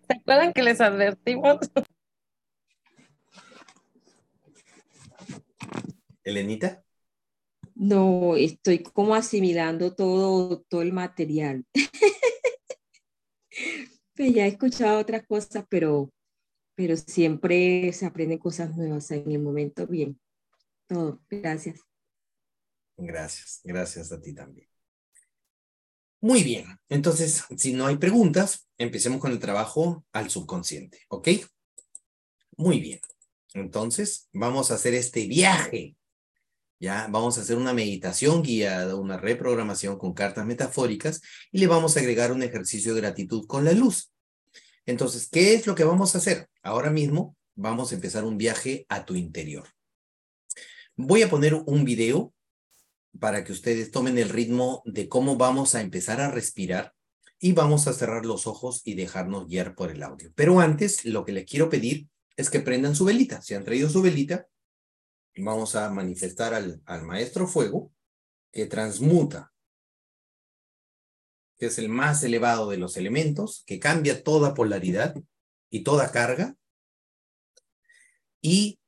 ¿Se 0.06 0.16
acuerdan 0.16 0.52
que 0.52 0.62
les 0.62 0.80
advertimos? 0.80 1.58
Elenita. 6.24 6.82
No, 7.74 8.36
estoy 8.36 8.82
como 8.82 9.14
asimilando 9.14 9.94
todo, 9.94 10.62
todo 10.62 10.82
el 10.82 10.92
material. 10.92 11.64
pues 14.14 14.34
ya 14.34 14.46
he 14.46 14.48
escuchado 14.48 14.98
otras 14.98 15.26
cosas, 15.26 15.64
pero, 15.68 16.10
pero 16.74 16.96
siempre 16.96 17.92
se 17.92 18.06
aprenden 18.06 18.38
cosas 18.38 18.74
nuevas 18.76 19.10
en 19.10 19.30
el 19.30 19.40
momento. 19.40 19.86
Bien, 19.86 20.18
todo. 20.88 21.20
Gracias. 21.28 21.80
Gracias, 22.96 23.60
gracias 23.62 24.10
a 24.10 24.20
ti 24.20 24.34
también. 24.34 24.68
Muy 26.26 26.42
bien, 26.42 26.66
entonces, 26.88 27.44
si 27.56 27.72
no 27.72 27.86
hay 27.86 27.98
preguntas, 27.98 28.66
empecemos 28.78 29.20
con 29.20 29.30
el 29.30 29.38
trabajo 29.38 30.04
al 30.12 30.28
subconsciente, 30.28 31.02
¿ok? 31.08 31.28
Muy 32.56 32.80
bien, 32.80 33.00
entonces 33.54 34.28
vamos 34.32 34.72
a 34.72 34.74
hacer 34.74 34.94
este 34.94 35.28
viaje 35.28 35.96
ya 36.80 37.06
vamos 37.10 37.38
a 37.38 37.42
hacer 37.42 37.56
una 37.56 37.72
meditación 37.72 38.42
guiada, 38.42 38.96
una 38.96 39.16
reprogramación 39.16 39.98
con 39.98 40.14
cartas 40.14 40.44
metafóricas 40.44 41.22
y 41.52 41.58
le 41.58 41.68
vamos 41.68 41.96
a 41.96 42.00
agregar 42.00 42.32
un 42.32 42.42
ejercicio 42.42 42.94
de 42.94 43.00
gratitud 43.00 43.46
con 43.46 43.64
la 43.64 43.72
luz. 43.72 44.12
Entonces, 44.84 45.28
¿qué 45.30 45.54
es 45.54 45.66
lo 45.66 45.76
que 45.76 45.84
vamos 45.84 46.14
a 46.14 46.18
hacer? 46.18 46.48
Ahora 46.62 46.90
mismo 46.90 47.36
vamos 47.54 47.92
a 47.92 47.94
empezar 47.94 48.24
un 48.24 48.36
viaje 48.36 48.84
a 48.88 49.06
tu 49.06 49.14
interior. 49.14 49.68
Voy 50.96 51.22
a 51.22 51.30
poner 51.30 51.54
un 51.54 51.84
video 51.84 52.34
para 53.18 53.44
que 53.44 53.52
ustedes 53.52 53.90
tomen 53.90 54.18
el 54.18 54.28
ritmo 54.28 54.82
de 54.84 55.08
cómo 55.08 55.36
vamos 55.36 55.74
a 55.74 55.80
empezar 55.80 56.20
a 56.20 56.30
respirar 56.30 56.94
y 57.38 57.52
vamos 57.52 57.86
a 57.86 57.92
cerrar 57.92 58.24
los 58.24 58.46
ojos 58.46 58.82
y 58.84 58.94
dejarnos 58.94 59.46
guiar 59.46 59.74
por 59.74 59.90
el 59.90 60.02
audio. 60.02 60.32
Pero 60.34 60.60
antes, 60.60 61.04
lo 61.04 61.24
que 61.24 61.32
les 61.32 61.44
quiero 61.44 61.68
pedir 61.68 62.08
es 62.36 62.50
que 62.50 62.60
prendan 62.60 62.94
su 62.94 63.04
velita. 63.04 63.42
Si 63.42 63.54
han 63.54 63.64
traído 63.64 63.88
su 63.88 64.02
velita, 64.02 64.46
vamos 65.36 65.76
a 65.76 65.90
manifestar 65.90 66.54
al, 66.54 66.80
al 66.86 67.02
maestro 67.04 67.46
fuego 67.46 67.92
que 68.52 68.66
transmuta, 68.66 69.52
que 71.58 71.66
es 71.66 71.78
el 71.78 71.88
más 71.88 72.22
elevado 72.24 72.70
de 72.70 72.78
los 72.78 72.96
elementos, 72.96 73.64
que 73.66 73.78
cambia 73.78 74.22
toda 74.22 74.54
polaridad 74.54 75.14
y 75.70 75.82
toda 75.82 76.10
carga, 76.10 76.56
y 78.40 78.78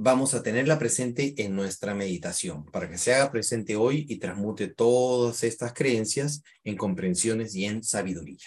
vamos 0.00 0.32
a 0.34 0.44
tenerla 0.44 0.78
presente 0.78 1.34
en 1.38 1.56
nuestra 1.56 1.92
meditación, 1.92 2.64
para 2.66 2.88
que 2.88 2.98
se 2.98 3.12
haga 3.12 3.32
presente 3.32 3.74
hoy 3.74 4.06
y 4.08 4.20
transmute 4.20 4.68
todas 4.68 5.42
estas 5.42 5.72
creencias 5.72 6.44
en 6.62 6.76
comprensiones 6.76 7.56
y 7.56 7.64
en 7.64 7.82
sabiduría. 7.82 8.46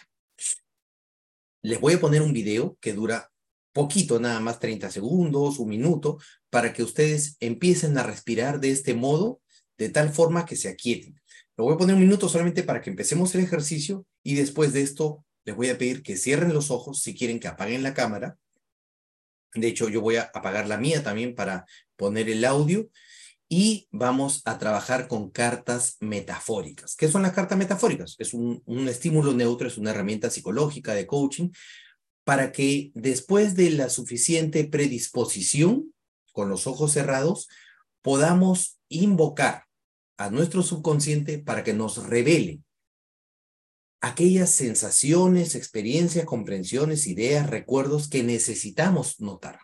Les 1.62 1.82
voy 1.82 1.96
a 1.96 2.00
poner 2.00 2.22
un 2.22 2.32
video 2.32 2.78
que 2.80 2.94
dura 2.94 3.30
poquito, 3.74 4.18
nada 4.18 4.40
más 4.40 4.60
30 4.60 4.92
segundos, 4.92 5.60
un 5.60 5.68
minuto, 5.68 6.20
para 6.50 6.72
que 6.72 6.84
ustedes 6.84 7.36
empiecen 7.42 7.98
a 7.98 8.04
respirar 8.04 8.62
de 8.62 8.72
este 8.72 8.94
modo, 8.94 9.42
de 9.78 9.90
tal 9.90 10.10
forma 10.14 10.46
que 10.46 10.56
se 10.56 10.70
aquieten. 10.70 11.20
Lo 11.58 11.66
voy 11.66 11.74
a 11.74 11.78
poner 11.78 11.96
un 11.96 12.02
minuto 12.02 12.30
solamente 12.30 12.64
para 12.64 12.80
que 12.80 12.90
empecemos 12.90 13.36
el 13.36 13.42
ejercicio 13.42 14.06
y 14.24 14.36
después 14.36 14.72
de 14.72 14.84
esto 14.84 15.26
les 15.44 15.58
voy 15.58 15.68
a 15.68 15.78
pedir 15.78 16.02
que 16.02 16.16
cierren 16.16 16.54
los 16.54 16.72
ojos 16.72 17.02
si 17.02 17.14
quieren 17.14 17.42
que 17.42 17.50
apaguen 17.50 17.84
la 17.84 17.94
cámara. 17.94 18.38
De 19.54 19.68
hecho, 19.68 19.90
yo 19.90 20.02
voy 20.02 20.16
a 20.16 20.32
apagar 20.34 20.68
la 20.68 20.78
mía 20.78 21.04
también 21.04 21.36
para 21.36 21.66
poner 21.96 22.30
el 22.30 22.46
audio 22.46 22.90
y 23.50 23.88
vamos 23.92 24.42
a 24.46 24.58
trabajar 24.58 25.08
con 25.08 25.30
cartas 25.30 25.98
metafóricas. 26.00 26.96
¿Qué 26.96 27.10
son 27.10 27.24
las 27.24 27.34
cartas 27.34 27.58
metafóricas? 27.58 28.16
Es 28.18 28.34
un, 28.34 28.62
un 28.66 28.88
estímulo 28.88 29.34
neutro, 29.34 29.68
es 29.68 29.78
una 29.78 29.92
herramienta 29.92 30.30
psicológica 30.30 30.94
de 30.94 31.06
coaching 31.06 31.50
para 32.24 32.52
que 32.52 32.92
después 32.94 33.56
de 33.56 33.72
la 33.72 33.90
suficiente 33.90 34.64
predisposición, 34.64 35.94
con 36.32 36.48
los 36.48 36.66
ojos 36.66 36.94
cerrados, 36.94 37.50
podamos 38.02 38.80
invocar 38.88 39.66
a 40.18 40.30
nuestro 40.30 40.64
subconsciente 40.64 41.40
para 41.40 41.64
que 41.64 41.74
nos 41.74 42.08
revele 42.08 42.62
aquellas 44.02 44.50
sensaciones, 44.50 45.56
experiencias, 45.56 46.26
comprensiones, 46.26 47.08
ideas, 47.08 47.50
recuerdos 47.50 48.10
que 48.10 48.24
necesitamos 48.24 49.22
notar. 49.22 49.60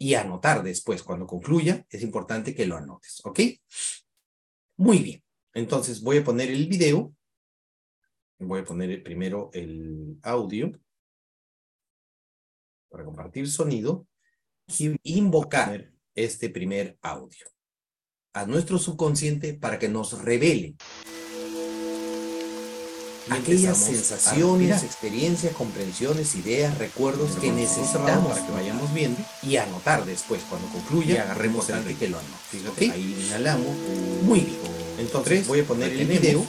Y 0.00 0.14
anotar 0.14 0.62
después, 0.62 1.02
cuando 1.02 1.26
concluya, 1.26 1.84
es 1.90 2.02
importante 2.02 2.54
que 2.54 2.66
lo 2.66 2.76
anotes, 2.76 3.20
¿ok? 3.24 3.40
Muy 4.76 4.98
bien. 4.98 5.24
Entonces 5.54 6.02
voy 6.02 6.18
a 6.18 6.24
poner 6.24 6.50
el 6.50 6.68
video. 6.68 7.12
Voy 8.38 8.60
a 8.60 8.64
poner 8.64 9.02
primero 9.02 9.50
el 9.52 10.16
audio 10.22 10.78
para 12.88 13.04
compartir 13.04 13.50
sonido 13.50 14.06
y 14.68 14.96
invocar 15.02 15.90
este 16.14 16.48
primer 16.50 16.96
audio 17.02 17.46
a 18.34 18.46
nuestro 18.46 18.78
subconsciente 18.78 19.54
para 19.54 19.80
que 19.80 19.88
nos 19.88 20.22
revele 20.22 20.76
aquellas 23.30 23.78
sensaciones, 23.78 24.82
experiencias, 24.82 25.54
comprensiones, 25.54 26.34
ideas, 26.34 26.76
recuerdos 26.78 27.32
que 27.40 27.52
necesitamos 27.52 28.32
para 28.32 28.46
que 28.46 28.52
vayamos 28.52 28.92
viendo 28.92 29.20
y 29.42 29.56
anotar 29.56 30.04
después 30.04 30.40
cuando 30.48 30.68
concluya 30.68 31.14
y 31.14 31.18
agarremos 31.18 31.68
el 31.70 31.96
que 31.96 32.08
lo 32.08 32.18
anote. 32.18 32.90
Ahí 32.90 33.26
inhalamos. 33.26 33.76
Muy 34.22 34.40
bien. 34.40 34.58
Entonces 34.98 35.46
voy 35.46 35.60
a 35.60 35.64
poner 35.64 35.92
el 35.92 36.06
video. 36.06 36.44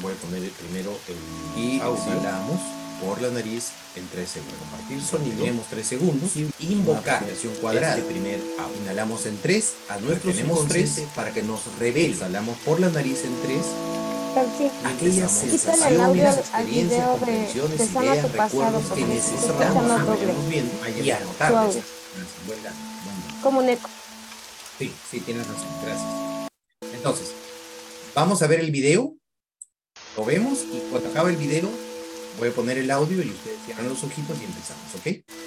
Voy 0.00 0.12
a 0.12 0.16
poner 0.16 0.48
primero 0.50 0.96
el 1.08 1.62
y 1.62 1.80
audio. 1.80 2.02
Inhalamos 2.06 2.60
por 3.02 3.20
la 3.20 3.30
nariz 3.30 3.70
en 3.96 4.06
3 4.08 4.28
segundos. 4.28 4.58
Compartir 4.58 5.02
sonido. 5.02 5.38
Tenemos 5.38 5.66
3 5.66 5.86
segundos. 5.86 6.30
Invocar. 6.60 7.24
Cuadrada. 7.60 7.98
Este 7.98 8.10
primer 8.10 8.40
Inhalamos 8.82 9.26
en 9.26 9.38
3. 9.38 9.72
A 9.88 9.98
nuestro 9.98 10.30
tenemos 10.32 10.68
3 10.68 11.02
para 11.14 11.32
que 11.32 11.42
nos 11.42 11.60
revele. 11.78 12.14
Inhalamos 12.14 12.56
por 12.58 12.78
la 12.80 12.90
nariz 12.90 13.24
en 13.24 13.34
3. 13.42 13.60
Aquellas 14.84 15.30
sensaciones, 15.30 16.38
experiencias, 16.38 17.06
comprensiones, 17.08 17.90
ideas, 17.90 18.32
recuerdos 18.32 18.84
que 18.94 19.04
necesitamos 19.06 20.06
vayamos 20.06 20.48
viendo 20.48 20.72
y 21.02 21.10
anotar. 21.10 21.70
Como 23.42 23.60
un 23.60 23.68
eco. 23.68 23.88
Sí, 24.78 24.92
sí, 25.10 25.20
tienes 25.20 25.46
razón. 25.46 25.68
Gracias. 25.84 26.10
Entonces, 26.94 27.32
vamos 28.14 28.42
a 28.42 28.46
ver 28.46 28.60
el 28.60 28.70
video. 28.70 29.14
Lo 30.16 30.24
vemos 30.24 30.64
y 30.72 30.80
cuando 30.90 31.08
acabe 31.08 31.30
el 31.30 31.36
video 31.36 31.68
Voy 32.38 32.48
a 32.48 32.52
poner 32.52 32.78
el 32.78 32.90
audio 32.90 33.22
y 33.22 33.28
ustedes 33.28 33.58
cierran 33.66 33.88
los 33.88 34.02
ojitos 34.02 34.40
y 34.40 34.44
empezamos, 34.44 34.94
¿ok? 34.94 35.39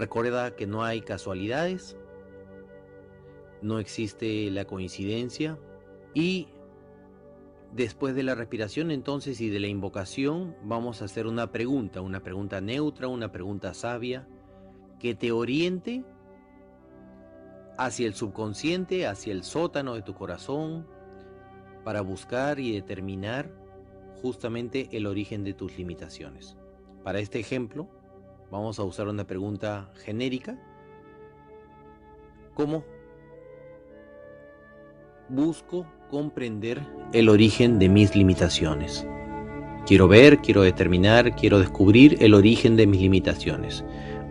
Recuerda 0.00 0.56
que 0.56 0.66
no 0.66 0.82
hay 0.82 1.02
casualidades, 1.02 1.94
no 3.60 3.78
existe 3.78 4.50
la 4.50 4.64
coincidencia 4.64 5.58
y 6.14 6.48
después 7.74 8.14
de 8.14 8.22
la 8.22 8.34
respiración 8.34 8.92
entonces 8.92 9.42
y 9.42 9.50
de 9.50 9.60
la 9.60 9.66
invocación 9.66 10.56
vamos 10.64 11.02
a 11.02 11.04
hacer 11.04 11.26
una 11.26 11.52
pregunta, 11.52 12.00
una 12.00 12.22
pregunta 12.22 12.62
neutra, 12.62 13.08
una 13.08 13.30
pregunta 13.30 13.74
sabia 13.74 14.26
que 14.98 15.14
te 15.14 15.32
oriente 15.32 16.02
hacia 17.76 18.06
el 18.06 18.14
subconsciente, 18.14 19.06
hacia 19.06 19.34
el 19.34 19.44
sótano 19.44 19.96
de 19.96 20.00
tu 20.00 20.14
corazón, 20.14 20.86
para 21.84 22.00
buscar 22.00 22.58
y 22.58 22.72
determinar 22.72 23.52
justamente 24.22 24.88
el 24.92 25.06
origen 25.06 25.44
de 25.44 25.52
tus 25.52 25.76
limitaciones. 25.76 26.56
Para 27.04 27.18
este 27.18 27.38
ejemplo, 27.38 27.99
vamos 28.50 28.78
a 28.78 28.84
usar 28.84 29.08
una 29.08 29.26
pregunta 29.26 29.90
genérica. 30.04 30.56
¿Cómo 32.54 32.84
busco 35.28 35.86
comprender 36.10 36.84
el 37.12 37.28
origen 37.28 37.78
de 37.78 37.88
mis 37.88 38.14
limitaciones? 38.14 39.06
Quiero 39.86 40.08
ver, 40.08 40.38
quiero 40.38 40.62
determinar, 40.62 41.34
quiero 41.36 41.58
descubrir 41.58 42.16
el 42.20 42.34
origen 42.34 42.76
de 42.76 42.86
mis 42.86 43.00
limitaciones. 43.00 43.84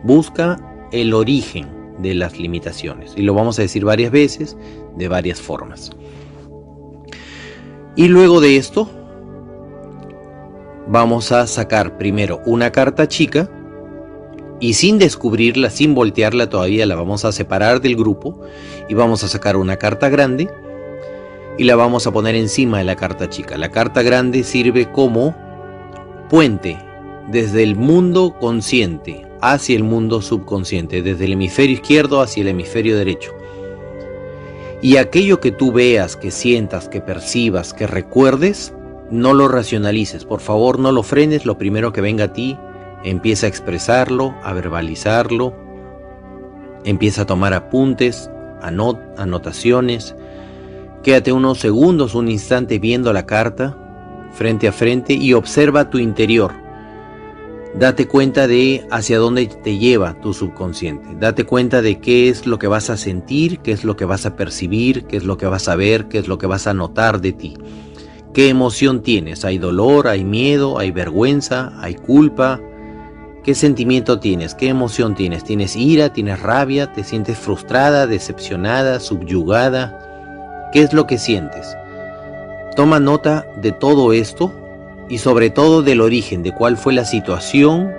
Busca 0.04 0.88
el 0.92 1.14
origen 1.14 1.68
de 2.00 2.14
las 2.14 2.38
limitaciones. 2.38 3.14
Y 3.18 3.24
lo 3.24 3.34
vamos 3.34 3.58
a 3.60 3.64
decir 3.64 3.84
varias 3.84 4.12
veces, 4.12 4.58
de 4.96 5.08
varias 5.08 5.42
formas. 5.42 5.92
Y 7.96 8.08
luego 8.08 8.40
de 8.40 8.58
esto, 8.58 8.90
vamos 10.88 11.32
a 11.32 11.48
sacar 11.48 11.98
primero 11.98 12.42
una 12.46 12.72
carta 12.72 13.08
chica 13.08 13.50
y 14.60 14.74
sin 14.74 15.00
descubrirla, 15.00 15.70
sin 15.70 15.96
voltearla 15.96 16.50
todavía, 16.50 16.86
la 16.86 16.96
vamos 16.96 17.26
a 17.26 17.32
separar 17.32 17.82
del 17.82 17.96
grupo 17.96 18.40
y 18.88 18.94
vamos 18.94 19.24
a 19.24 19.28
sacar 19.28 19.56
una 19.56 19.78
carta 19.78 20.10
grande 20.10 20.50
y 21.58 21.64
la 21.64 21.76
vamos 21.76 22.08
a 22.08 22.12
poner 22.12 22.36
encima 22.36 22.80
de 22.80 22.84
la 22.84 22.96
carta 22.96 23.30
chica. 23.30 23.58
La 23.58 23.72
carta 23.72 24.02
grande 24.02 24.44
sirve 24.44 24.92
como 24.92 25.36
puente 26.30 26.78
desde 27.30 27.64
el 27.64 27.76
mundo 27.76 28.36
consciente 28.40 29.26
hacia 29.42 29.76
el 29.76 29.84
mundo 29.84 30.22
subconsciente, 30.22 31.02
desde 31.02 31.26
el 31.26 31.34
hemisferio 31.34 31.76
izquierdo 31.76 32.22
hacia 32.22 32.42
el 32.42 32.50
hemisferio 32.50 32.98
derecho. 32.98 33.32
Y 34.82 34.98
aquello 34.98 35.40
que 35.40 35.52
tú 35.52 35.72
veas, 35.72 36.16
que 36.16 36.32
sientas, 36.32 36.88
que 36.88 37.02
percibas, 37.02 37.74
que 37.74 37.88
recuerdes, 37.88 38.74
no 39.12 39.34
lo 39.34 39.48
racionalices, 39.48 40.24
por 40.24 40.40
favor 40.40 40.80
no 40.80 40.92
lo 40.92 41.04
frenes, 41.04 41.46
lo 41.46 41.58
primero 41.58 41.92
que 41.92 42.02
venga 42.02 42.26
a 42.26 42.34
ti, 42.34 42.58
empieza 43.04 43.46
a 43.46 43.50
expresarlo, 43.50 44.36
a 44.44 44.54
verbalizarlo, 44.54 45.54
empieza 46.84 47.24
a 47.24 47.26
tomar 47.26 47.54
apuntes, 47.54 48.30
anotaciones, 48.62 50.16
quédate 51.04 51.32
unos 51.32 51.60
segundos, 51.60 52.16
un 52.16 52.30
instante 52.30 52.80
viendo 52.80 53.14
la 53.14 53.26
carta 53.26 53.78
frente 54.32 54.68
a 54.68 54.72
frente 54.72 55.14
y 55.14 55.34
observa 55.34 55.90
tu 55.90 55.98
interior 55.98 56.70
Date 57.76 58.08
cuenta 58.08 58.48
de 58.48 58.88
hacia 58.90 59.20
dónde 59.20 59.46
te 59.46 59.78
lleva 59.78 60.20
tu 60.20 60.34
subconsciente. 60.34 61.08
Date 61.20 61.46
cuenta 61.46 61.84
de 61.84 62.00
qué 62.00 62.28
es 62.28 62.48
lo 62.48 62.58
que 62.58 62.68
vas 62.68 62.90
a 62.90 62.98
sentir, 62.98 63.60
qué 63.60 63.72
es 63.72 63.84
lo 63.84 63.96
que 63.96 64.06
vas 64.06 64.26
a 64.26 64.36
percibir, 64.36 65.06
qué 65.06 65.18
es 65.18 65.24
lo 65.24 65.38
que 65.38 65.46
vas 65.46 65.68
a 65.68 65.76
ver, 65.76 66.08
qué 66.08 66.18
es 66.18 66.28
lo 66.28 66.40
que 66.40 66.48
vas 66.48 66.66
a 66.66 66.74
notar 66.74 67.22
de 67.22 67.32
ti. 67.32 67.58
¿Qué 68.34 68.50
emoción 68.50 69.04
tienes? 69.04 69.46
¿Hay 69.46 69.60
dolor? 69.60 70.08
¿Hay 70.08 70.24
miedo? 70.24 70.80
¿Hay 70.80 70.90
vergüenza? 70.90 71.72
¿Hay 71.80 71.94
culpa? 71.94 72.60
¿Qué 73.44 73.56
sentimiento 73.56 74.20
tienes? 74.20 74.54
¿Qué 74.54 74.68
emoción 74.68 75.16
tienes? 75.16 75.46
¿Tienes 75.46 75.78
ira? 75.78 76.12
¿Tienes 76.12 76.42
rabia? 76.42 76.92
¿Te 76.92 77.06
sientes 77.06 77.38
frustrada, 77.38 78.06
decepcionada, 78.06 79.00
subyugada? 79.00 80.70
¿Qué 80.74 80.82
es 80.82 80.92
lo 80.92 81.08
que 81.08 81.18
sientes? 81.18 81.78
Toma 82.76 83.00
nota 83.00 83.48
de 83.62 83.72
todo 83.72 84.12
esto 84.12 84.54
y 85.08 85.20
sobre 85.20 85.50
todo 85.50 85.82
del 85.82 86.02
origen, 86.02 86.44
de 86.44 86.54
cuál 86.54 86.76
fue 86.76 86.92
la 86.92 87.06
situación 87.06 87.90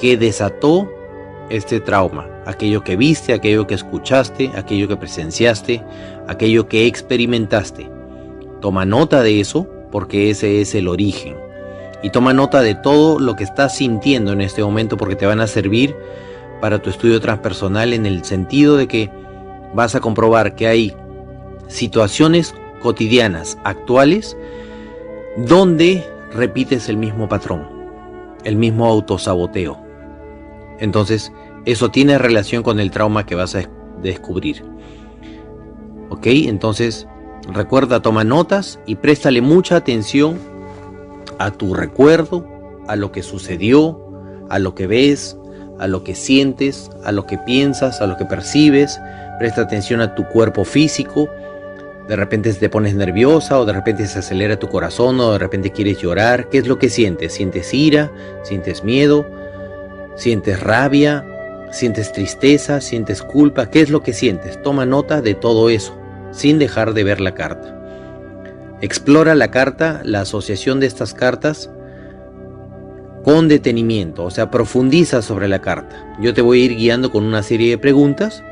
que 0.00 0.16
desató 0.16 0.90
este 1.50 1.78
trauma, 1.78 2.28
aquello 2.44 2.82
que 2.82 2.96
viste, 2.96 3.32
aquello 3.32 3.68
que 3.68 3.74
escuchaste, 3.74 4.50
aquello 4.56 4.88
que 4.88 4.96
presenciaste, 4.96 5.84
aquello 6.26 6.66
que 6.66 6.86
experimentaste. 6.86 7.88
Toma 8.60 8.84
nota 8.84 9.22
de 9.22 9.40
eso 9.40 9.68
porque 9.92 10.30
ese 10.30 10.60
es 10.60 10.74
el 10.74 10.88
origen. 10.88 11.43
Y 12.04 12.10
toma 12.10 12.34
nota 12.34 12.60
de 12.60 12.74
todo 12.74 13.18
lo 13.18 13.34
que 13.34 13.44
estás 13.44 13.76
sintiendo 13.78 14.32
en 14.32 14.42
este 14.42 14.62
momento 14.62 14.98
porque 14.98 15.16
te 15.16 15.24
van 15.24 15.40
a 15.40 15.46
servir 15.46 15.96
para 16.60 16.78
tu 16.78 16.90
estudio 16.90 17.18
transpersonal 17.18 17.94
en 17.94 18.04
el 18.04 18.22
sentido 18.26 18.76
de 18.76 18.86
que 18.86 19.10
vas 19.72 19.94
a 19.94 20.00
comprobar 20.00 20.54
que 20.54 20.66
hay 20.66 20.94
situaciones 21.66 22.54
cotidianas, 22.82 23.56
actuales, 23.64 24.36
donde 25.38 26.04
repites 26.34 26.90
el 26.90 26.98
mismo 26.98 27.26
patrón, 27.26 27.66
el 28.44 28.56
mismo 28.56 28.84
autosaboteo. 28.84 29.82
Entonces, 30.80 31.32
eso 31.64 31.90
tiene 31.90 32.18
relación 32.18 32.62
con 32.62 32.80
el 32.80 32.90
trauma 32.90 33.24
que 33.24 33.34
vas 33.34 33.54
a 33.54 33.62
descubrir. 34.02 34.62
¿Ok? 36.10 36.26
Entonces, 36.26 37.08
recuerda, 37.50 38.02
toma 38.02 38.24
notas 38.24 38.78
y 38.84 38.96
préstale 38.96 39.40
mucha 39.40 39.76
atención 39.76 40.38
a 41.38 41.50
tu 41.50 41.74
recuerdo, 41.74 42.46
a 42.88 42.96
lo 42.96 43.12
que 43.12 43.22
sucedió, 43.22 44.00
a 44.50 44.58
lo 44.58 44.74
que 44.74 44.86
ves, 44.86 45.36
a 45.78 45.86
lo 45.86 46.04
que 46.04 46.14
sientes, 46.14 46.90
a 47.04 47.12
lo 47.12 47.26
que 47.26 47.38
piensas, 47.38 48.00
a 48.00 48.06
lo 48.06 48.16
que 48.16 48.24
percibes. 48.24 49.00
Presta 49.38 49.62
atención 49.62 50.00
a 50.00 50.14
tu 50.14 50.24
cuerpo 50.28 50.64
físico, 50.64 51.28
de 52.08 52.16
repente 52.16 52.52
te 52.52 52.68
pones 52.68 52.94
nerviosa 52.94 53.58
o 53.58 53.64
de 53.64 53.72
repente 53.72 54.06
se 54.06 54.18
acelera 54.18 54.58
tu 54.58 54.68
corazón 54.68 55.18
o 55.20 55.32
de 55.32 55.38
repente 55.38 55.70
quieres 55.70 55.98
llorar. 55.98 56.48
¿Qué 56.50 56.58
es 56.58 56.66
lo 56.66 56.78
que 56.78 56.90
sientes? 56.90 57.32
¿Sientes 57.32 57.72
ira? 57.72 58.12
¿Sientes 58.42 58.84
miedo? 58.84 59.26
¿Sientes 60.14 60.60
rabia? 60.60 61.24
¿Sientes 61.72 62.12
tristeza? 62.12 62.80
¿Sientes 62.80 63.22
culpa? 63.22 63.70
¿Qué 63.70 63.80
es 63.80 63.90
lo 63.90 64.02
que 64.02 64.12
sientes? 64.12 64.60
Toma 64.62 64.84
nota 64.84 65.22
de 65.22 65.34
todo 65.34 65.70
eso, 65.70 65.96
sin 66.30 66.58
dejar 66.58 66.92
de 66.92 67.04
ver 67.04 67.20
la 67.20 67.34
carta. 67.34 67.73
Explora 68.84 69.34
la 69.34 69.50
carta, 69.50 70.02
la 70.04 70.20
asociación 70.20 70.78
de 70.78 70.84
estas 70.84 71.14
cartas 71.14 71.70
con 73.22 73.48
detenimiento, 73.48 74.24
o 74.24 74.30
sea, 74.30 74.50
profundiza 74.50 75.22
sobre 75.22 75.48
la 75.48 75.62
carta. 75.62 76.14
Yo 76.20 76.34
te 76.34 76.42
voy 76.42 76.60
a 76.60 76.64
ir 76.66 76.76
guiando 76.76 77.10
con 77.10 77.24
una 77.24 77.42
serie 77.42 77.70
de 77.70 77.78
preguntas 77.78 78.44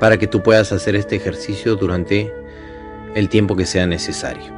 para 0.00 0.18
que 0.18 0.26
tú 0.26 0.42
puedas 0.42 0.70
hacer 0.70 0.96
este 0.96 1.16
ejercicio 1.16 1.76
durante 1.76 2.30
el 3.14 3.30
tiempo 3.30 3.56
que 3.56 3.64
sea 3.64 3.86
necesario. 3.86 4.52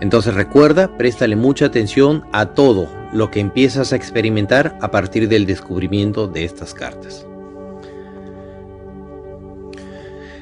Entonces 0.00 0.34
recuerda, 0.34 0.98
préstale 0.98 1.36
mucha 1.36 1.66
atención 1.66 2.24
a 2.32 2.46
todo 2.46 2.88
lo 3.12 3.30
que 3.30 3.38
empiezas 3.38 3.92
a 3.92 3.96
experimentar 3.96 4.76
a 4.80 4.90
partir 4.90 5.28
del 5.28 5.46
descubrimiento 5.46 6.26
de 6.26 6.42
estas 6.42 6.74
cartas. 6.74 7.24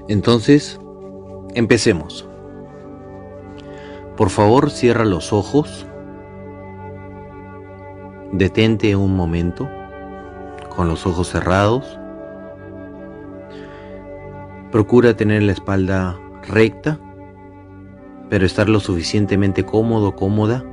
Entonces, 0.09 0.81
empecemos. 1.55 2.27
Por 4.17 4.31
favor, 4.31 4.71
cierra 4.71 5.05
los 5.05 5.35
ojos. 5.35 5.87
Detente 8.33 8.97
un 8.97 9.15
momento 9.15 9.69
con 10.75 10.89
los 10.89 11.07
ojos 11.07 11.29
cerrados. 11.29 11.99
Procura 14.73 15.15
tener 15.15 15.43
la 15.43 15.53
espalda 15.53 16.19
recta, 16.49 16.99
pero 18.31 18.47
estar 18.47 18.71
lo 18.71 18.81
suficientemente 18.81 19.65
cómodo, 19.65 20.17
cómoda, 20.17 20.65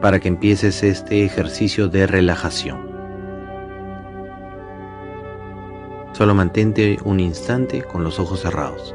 para 0.00 0.20
que 0.20 0.28
empieces 0.28 0.82
este 0.82 1.24
ejercicio 1.24 1.88
de 1.88 2.06
relajación. 2.06 2.94
Solo 6.12 6.34
mantente 6.34 6.98
un 7.04 7.20
instante 7.20 7.82
con 7.82 8.04
los 8.04 8.18
ojos 8.18 8.40
cerrados. 8.40 8.94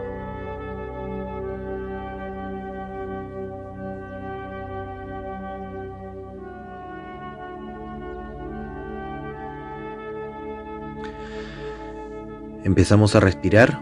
Empezamos 12.69 13.15
a 13.15 13.19
respirar 13.19 13.81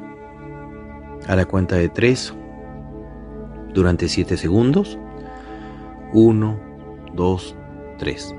a 1.27 1.35
la 1.35 1.43
cuenta 1.43 1.75
de 1.75 1.89
3 1.89 2.33
durante 3.73 4.07
7 4.07 4.37
segundos. 4.37 4.97
1, 6.13 6.59
2, 7.13 7.55
3. 7.97 8.35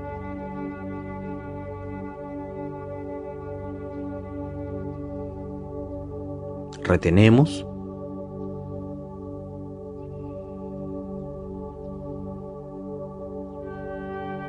Retenemos. 6.81 7.67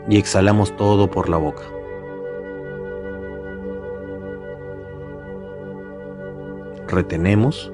Y 0.09 0.16
exhalamos 0.16 0.74
todo 0.77 1.10
por 1.10 1.28
la 1.28 1.36
boca. 1.36 1.80
Retenemos. 6.90 7.72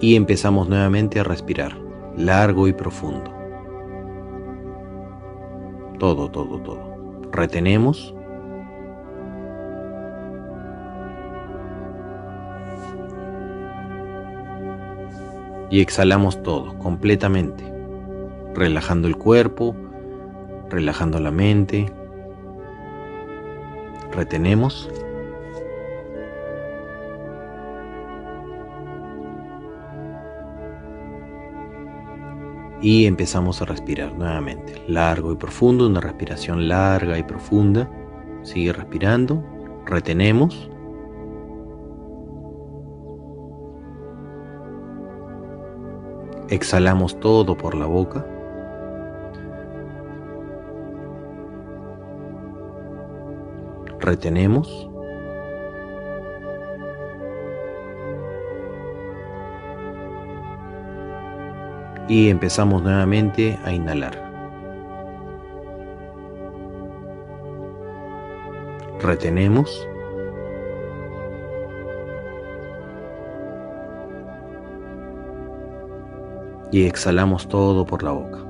Y 0.00 0.16
empezamos 0.16 0.66
nuevamente 0.66 1.20
a 1.20 1.24
respirar, 1.24 1.76
largo 2.16 2.66
y 2.68 2.72
profundo. 2.72 3.30
Todo, 5.98 6.30
todo, 6.30 6.58
todo. 6.62 6.80
Retenemos. 7.32 8.14
Y 15.68 15.82
exhalamos 15.82 16.42
todo, 16.42 16.78
completamente. 16.78 17.62
Relajando 18.54 19.06
el 19.06 19.16
cuerpo, 19.16 19.76
relajando 20.70 21.20
la 21.20 21.30
mente. 21.30 21.92
Retenemos. 24.12 24.90
Y 32.82 33.04
empezamos 33.04 33.60
a 33.60 33.66
respirar 33.66 34.14
nuevamente, 34.14 34.82
largo 34.88 35.32
y 35.32 35.36
profundo, 35.36 35.86
una 35.86 36.00
respiración 36.00 36.66
larga 36.66 37.18
y 37.18 37.22
profunda. 37.22 37.90
Sigue 38.42 38.72
respirando, 38.72 39.44
retenemos. 39.84 40.70
Exhalamos 46.48 47.20
todo 47.20 47.54
por 47.56 47.74
la 47.74 47.84
boca. 47.84 48.26
Retenemos. 54.00 54.90
y 62.10 62.28
empezamos 62.28 62.82
nuevamente 62.82 63.56
a 63.62 63.72
inhalar. 63.72 64.20
Retenemos. 69.00 69.86
Y 76.72 76.84
exhalamos 76.86 77.48
todo 77.48 77.86
por 77.86 78.02
la 78.02 78.10
boca. 78.10 78.49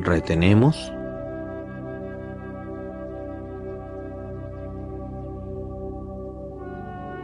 Retenemos. 0.00 0.92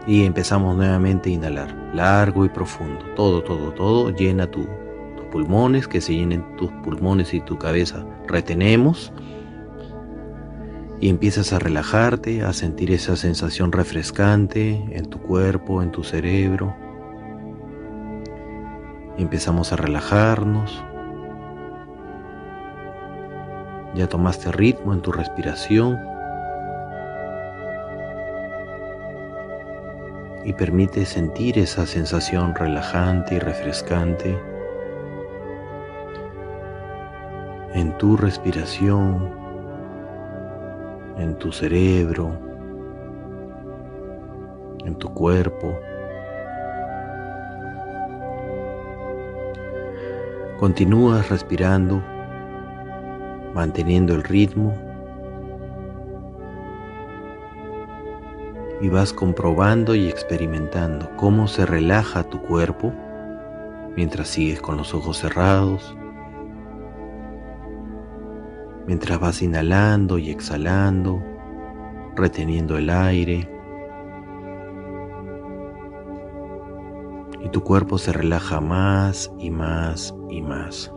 Y 0.07 0.24
empezamos 0.24 0.77
nuevamente 0.77 1.31
a 1.31 1.32
inhalar, 1.32 1.90
largo 1.94 2.44
y 2.44 2.49
profundo. 2.49 3.05
Todo, 3.15 3.43
todo, 3.43 3.73
todo. 3.73 4.11
Llena 4.11 4.51
tus 4.51 4.66
pulmones, 5.31 5.86
que 5.86 6.01
se 6.01 6.15
llenen 6.15 6.44
tus 6.57 6.70
pulmones 6.85 7.32
y 7.35 7.40
tu 7.40 7.57
cabeza. 7.57 8.05
Retenemos. 8.27 9.12
Y 11.01 11.09
empiezas 11.09 11.53
a 11.53 11.59
relajarte, 11.59 12.43
a 12.43 12.53
sentir 12.53 12.93
esa 12.93 13.16
sensación 13.16 13.73
refrescante 13.73 14.85
en 14.93 15.07
tu 15.07 15.20
cuerpo, 15.20 15.82
en 15.82 15.90
tu 15.90 16.05
cerebro. 16.05 16.74
Empezamos 19.19 19.73
a 19.73 19.77
relajarnos. 19.77 20.85
Ya 23.94 24.09
tomaste 24.09 24.51
ritmo 24.52 24.93
en 24.93 25.02
tu 25.02 25.12
respiración. 25.12 26.12
y 30.44 30.52
permite 30.52 31.05
sentir 31.05 31.59
esa 31.59 31.86
sensación 31.86 32.55
relajante 32.55 33.36
y 33.36 33.39
refrescante 33.39 34.36
en 37.74 37.97
tu 37.97 38.16
respiración, 38.16 39.31
en 41.16 41.36
tu 41.36 41.52
cerebro, 41.52 42.32
en 44.85 44.94
tu 44.97 45.12
cuerpo. 45.14 45.78
Continúas 50.59 51.28
respirando, 51.31 52.02
manteniendo 53.55 54.15
el 54.15 54.23
ritmo 54.23 54.74
y 58.81 58.89
vas 58.89 59.12
comprobando 59.12 59.95
y 59.95 60.09
experimentando 60.09 61.09
cómo 61.16 61.47
se 61.47 61.65
relaja 61.65 62.24
tu 62.24 62.43
cuerpo 62.43 62.93
mientras 63.97 64.29
sigues 64.29 64.61
con 64.61 64.77
los 64.77 64.93
ojos 64.93 65.19
cerrados, 65.19 65.97
mientras 68.87 69.20
vas 69.20 69.41
inhalando 69.41 70.19
y 70.19 70.31
exhalando, 70.31 71.23
reteniendo 72.16 72.77
el 72.77 72.91
aire. 72.91 73.49
Y 77.41 77.49
tu 77.51 77.62
cuerpo 77.62 77.99
se 77.99 78.12
relaja 78.12 78.61
más 78.61 79.31
y 79.39 79.51
más 79.51 80.15
y 80.29 80.43
más. 80.43 80.93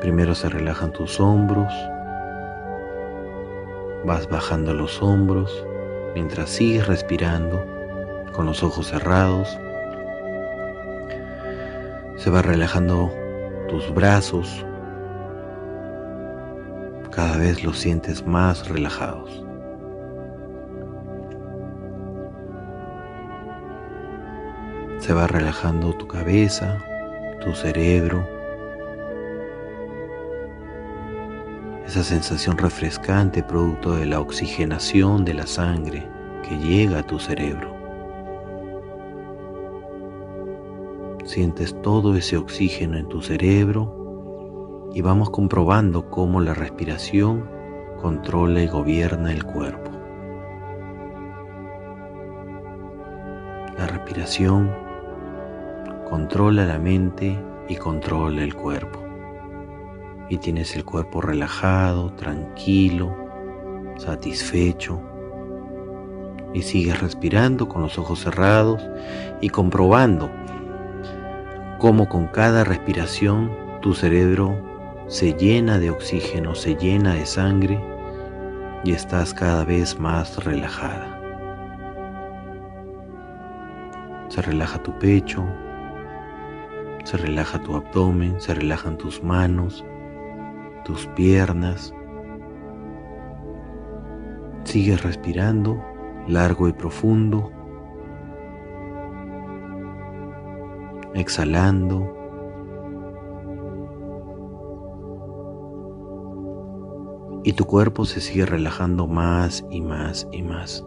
Primero 0.00 0.34
se 0.34 0.48
relajan 0.48 0.92
tus 0.92 1.18
hombros, 1.20 1.72
Vas 4.06 4.28
bajando 4.28 4.72
los 4.72 5.02
hombros 5.02 5.66
mientras 6.14 6.48
sigues 6.48 6.86
respirando 6.86 7.66
con 8.32 8.46
los 8.46 8.62
ojos 8.62 8.86
cerrados. 8.86 9.58
Se 12.16 12.30
va 12.30 12.40
relajando 12.40 13.12
tus 13.68 13.92
brazos. 13.92 14.64
Cada 17.10 17.36
vez 17.36 17.64
los 17.64 17.80
sientes 17.80 18.24
más 18.24 18.68
relajados. 18.68 19.42
Se 24.98 25.12
va 25.12 25.26
relajando 25.26 25.94
tu 25.94 26.06
cabeza, 26.06 26.78
tu 27.40 27.56
cerebro, 27.56 28.24
esa 31.96 32.04
sensación 32.04 32.58
refrescante 32.58 33.42
producto 33.42 33.96
de 33.96 34.04
la 34.04 34.20
oxigenación 34.20 35.24
de 35.24 35.32
la 35.32 35.46
sangre 35.46 36.06
que 36.46 36.58
llega 36.58 36.98
a 36.98 37.02
tu 37.02 37.18
cerebro. 37.18 37.74
Sientes 41.24 41.74
todo 41.80 42.14
ese 42.14 42.36
oxígeno 42.36 42.98
en 42.98 43.08
tu 43.08 43.22
cerebro 43.22 44.90
y 44.92 45.00
vamos 45.00 45.30
comprobando 45.30 46.10
cómo 46.10 46.42
la 46.42 46.52
respiración 46.52 47.48
controla 48.02 48.60
y 48.60 48.66
gobierna 48.66 49.32
el 49.32 49.42
cuerpo. 49.44 49.90
La 53.78 53.86
respiración 53.86 54.70
controla 56.10 56.66
la 56.66 56.78
mente 56.78 57.42
y 57.70 57.76
controla 57.76 58.42
el 58.42 58.54
cuerpo 58.54 59.05
y 60.28 60.38
tienes 60.38 60.74
el 60.76 60.84
cuerpo 60.84 61.20
relajado, 61.20 62.12
tranquilo, 62.14 63.14
satisfecho. 63.96 65.00
Y 66.52 66.62
sigues 66.62 67.00
respirando 67.00 67.68
con 67.68 67.82
los 67.82 67.98
ojos 67.98 68.20
cerrados 68.20 68.82
y 69.40 69.48
comprobando 69.50 70.30
cómo 71.78 72.08
con 72.08 72.28
cada 72.28 72.64
respiración 72.64 73.50
tu 73.82 73.94
cerebro 73.94 74.56
se 75.06 75.34
llena 75.34 75.78
de 75.78 75.90
oxígeno, 75.90 76.54
se 76.54 76.74
llena 76.74 77.14
de 77.14 77.26
sangre 77.26 77.80
y 78.84 78.92
estás 78.92 79.34
cada 79.34 79.64
vez 79.64 79.98
más 79.98 80.42
relajada. 80.44 81.12
Se 84.28 84.42
relaja 84.42 84.82
tu 84.82 84.98
pecho, 84.98 85.44
se 87.04 87.16
relaja 87.16 87.60
tu 87.60 87.76
abdomen, 87.76 88.40
se 88.40 88.54
relajan 88.54 88.98
tus 88.98 89.22
manos, 89.22 89.84
tus 90.86 91.08
piernas. 91.08 91.92
Sigues 94.62 95.02
respirando 95.02 95.82
largo 96.28 96.68
y 96.68 96.72
profundo, 96.72 97.50
exhalando. 101.14 102.12
Y 107.42 107.52
tu 107.52 107.64
cuerpo 107.64 108.04
se 108.04 108.20
sigue 108.20 108.46
relajando 108.46 109.08
más 109.08 109.64
y 109.70 109.80
más 109.80 110.28
y 110.30 110.42
más. 110.42 110.84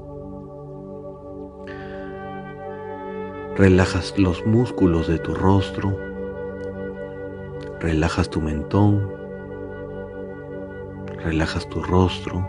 Relajas 3.58 4.18
los 4.18 4.46
músculos 4.46 5.10
de 5.10 5.20
tu 5.20 5.34
rostro, 5.34 5.98
relajas 7.82 8.30
tu 8.30 8.40
mentón, 8.40 9.19
relajas 11.24 11.68
tu 11.70 11.82
rostro, 11.82 12.48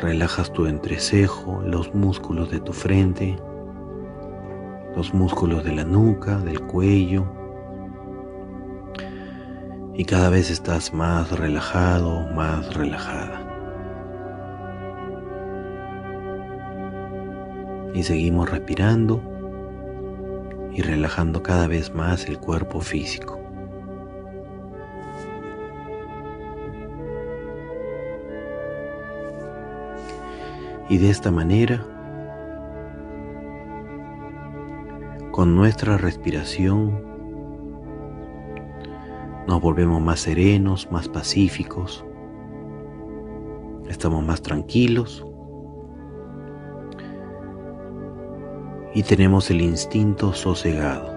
relajas 0.00 0.52
tu 0.52 0.66
entrecejo, 0.66 1.60
los 1.62 1.94
músculos 1.94 2.50
de 2.50 2.60
tu 2.60 2.72
frente, 2.72 3.36
los 4.96 5.12
músculos 5.12 5.64
de 5.64 5.72
la 5.72 5.84
nuca, 5.84 6.38
del 6.38 6.60
cuello. 6.62 7.26
Y 9.94 10.04
cada 10.04 10.30
vez 10.30 10.50
estás 10.50 10.94
más 10.94 11.38
relajado, 11.38 12.26
más 12.34 12.74
relajada. 12.74 13.46
Y 17.94 18.02
seguimos 18.02 18.50
respirando 18.50 19.20
y 20.72 20.80
relajando 20.82 21.42
cada 21.42 21.66
vez 21.66 21.92
más 21.92 22.26
el 22.26 22.38
cuerpo 22.38 22.80
físico. 22.80 23.39
Y 30.90 30.98
de 30.98 31.08
esta 31.08 31.30
manera, 31.30 31.86
con 35.30 35.54
nuestra 35.54 35.96
respiración, 35.96 37.00
nos 39.46 39.60
volvemos 39.60 40.02
más 40.02 40.18
serenos, 40.20 40.90
más 40.90 41.08
pacíficos, 41.08 42.04
estamos 43.88 44.24
más 44.24 44.42
tranquilos 44.42 45.24
y 48.92 49.04
tenemos 49.04 49.48
el 49.50 49.60
instinto 49.60 50.32
sosegado. 50.32 51.08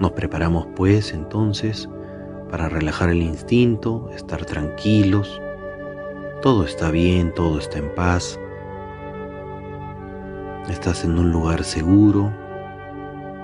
Nos 0.00 0.12
preparamos 0.12 0.66
pues 0.76 1.14
entonces 1.14 1.88
para 2.50 2.68
relajar 2.68 3.08
el 3.08 3.22
instinto, 3.22 4.10
estar 4.14 4.44
tranquilos, 4.44 5.41
todo 6.42 6.64
está 6.64 6.90
bien, 6.90 7.32
todo 7.32 7.60
está 7.60 7.78
en 7.78 7.94
paz. 7.94 8.38
Estás 10.68 11.04
en 11.04 11.16
un 11.16 11.30
lugar 11.30 11.62
seguro, 11.62 12.32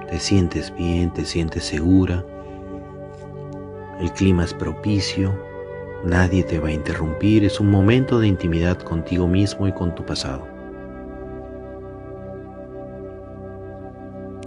te 0.09 0.19
sientes 0.19 0.75
bien, 0.75 1.13
te 1.13 1.25
sientes 1.25 1.65
segura. 1.65 2.25
El 4.01 4.13
clima 4.13 4.45
es 4.45 4.53
propicio, 4.53 5.33
nadie 6.05 6.43
te 6.43 6.59
va 6.59 6.69
a 6.69 6.73
interrumpir, 6.73 7.45
es 7.45 7.61
un 7.61 7.71
momento 7.71 8.19
de 8.19 8.27
intimidad 8.27 8.79
contigo 8.79 9.29
mismo 9.29 9.69
y 9.69 9.73
con 9.73 9.95
tu 9.95 10.05
pasado. 10.05 10.45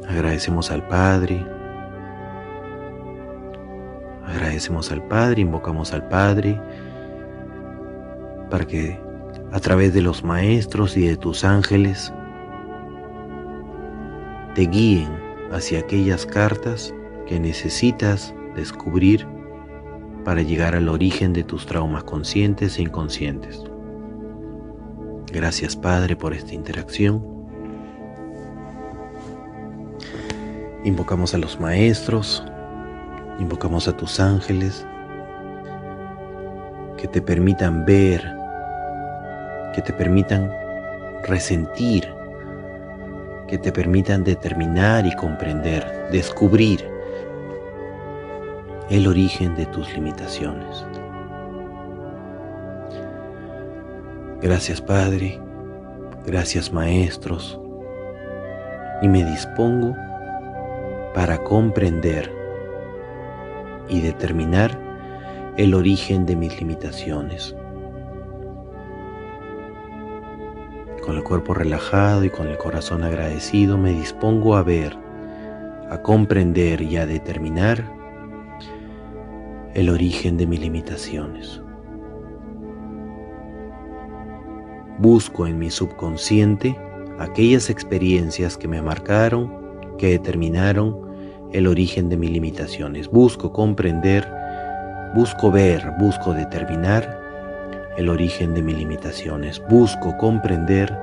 Agradecemos 0.09 0.71
al 0.71 0.85
Padre, 0.89 1.45
agradecemos 4.25 4.91
al 4.91 5.01
Padre, 5.07 5.41
invocamos 5.41 5.93
al 5.93 6.05
Padre 6.09 6.59
para 8.51 8.67
que 8.67 8.99
a 9.51 9.59
través 9.59 9.93
de 9.93 10.01
los 10.01 10.23
maestros 10.23 10.95
y 10.97 11.07
de 11.07 11.17
tus 11.17 11.43
ángeles 11.43 12.13
te 14.53 14.63
guíen 14.63 15.09
hacia 15.51 15.79
aquellas 15.79 16.25
cartas 16.25 16.93
que 17.25 17.39
necesitas 17.39 18.35
descubrir 18.55 19.25
para 20.25 20.41
llegar 20.41 20.75
al 20.75 20.89
origen 20.89 21.33
de 21.33 21.43
tus 21.43 21.65
traumas 21.65 22.03
conscientes 22.03 22.77
e 22.77 22.83
inconscientes. 22.83 23.63
Gracias 25.31 25.75
Padre 25.75 26.17
por 26.17 26.33
esta 26.33 26.53
interacción. 26.53 27.25
Invocamos 30.83 31.33
a 31.33 31.37
los 31.37 31.59
maestros, 31.59 32.43
invocamos 33.39 33.87
a 33.87 33.95
tus 33.95 34.19
ángeles 34.19 34.85
que 36.97 37.07
te 37.07 37.21
permitan 37.21 37.85
ver 37.85 38.40
que 39.73 39.81
te 39.81 39.93
permitan 39.93 40.51
resentir, 41.23 42.07
que 43.47 43.57
te 43.57 43.71
permitan 43.71 44.23
determinar 44.23 45.05
y 45.05 45.15
comprender, 45.15 46.09
descubrir 46.11 46.85
el 48.89 49.07
origen 49.07 49.55
de 49.55 49.65
tus 49.67 49.93
limitaciones. 49.93 50.85
Gracias 54.41 54.81
Padre, 54.81 55.39
gracias 56.25 56.73
Maestros, 56.73 57.59
y 59.01 59.07
me 59.07 59.23
dispongo 59.23 59.95
para 61.13 61.37
comprender 61.43 62.31
y 63.87 64.01
determinar 64.01 64.77
el 65.57 65.73
origen 65.73 66.25
de 66.25 66.35
mis 66.35 66.57
limitaciones. 66.59 67.55
Con 71.01 71.17
el 71.17 71.23
cuerpo 71.23 71.55
relajado 71.55 72.23
y 72.23 72.29
con 72.29 72.47
el 72.47 72.57
corazón 72.57 73.03
agradecido 73.03 73.77
me 73.77 73.91
dispongo 73.91 74.55
a 74.55 74.61
ver, 74.61 74.95
a 75.89 76.01
comprender 76.03 76.81
y 76.81 76.97
a 76.97 77.07
determinar 77.07 77.83
el 79.73 79.89
origen 79.89 80.37
de 80.37 80.45
mis 80.45 80.59
limitaciones. 80.59 81.59
Busco 84.99 85.47
en 85.47 85.57
mi 85.57 85.71
subconsciente 85.71 86.77
aquellas 87.17 87.71
experiencias 87.71 88.55
que 88.55 88.67
me 88.67 88.81
marcaron, 88.83 89.51
que 89.97 90.09
determinaron 90.09 90.95
el 91.51 91.65
origen 91.65 92.09
de 92.09 92.17
mis 92.17 92.29
limitaciones. 92.29 93.07
Busco 93.09 93.51
comprender, 93.51 94.31
busco 95.15 95.51
ver, 95.51 95.83
busco 95.99 96.33
determinar 96.33 97.20
el 97.97 98.09
origen 98.09 98.53
de 98.53 98.61
mis 98.61 98.77
limitaciones, 98.77 99.61
busco 99.69 100.17
comprender 100.17 100.97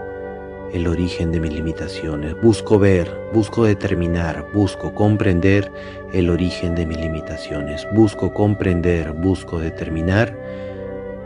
el 0.73 0.87
origen 0.87 1.33
de 1.33 1.41
mis 1.41 1.53
limitaciones, 1.53 2.35
busco 2.41 2.79
ver, 2.79 3.11
busco 3.33 3.65
determinar, 3.65 4.47
busco 4.53 4.95
comprender 4.95 5.71
el 6.13 6.29
origen 6.29 6.75
de 6.75 6.87
mis 6.87 6.99
limitaciones, 6.99 7.87
busco 7.95 8.33
comprender, 8.35 9.13
busco 9.13 9.59
determinar 9.59 10.37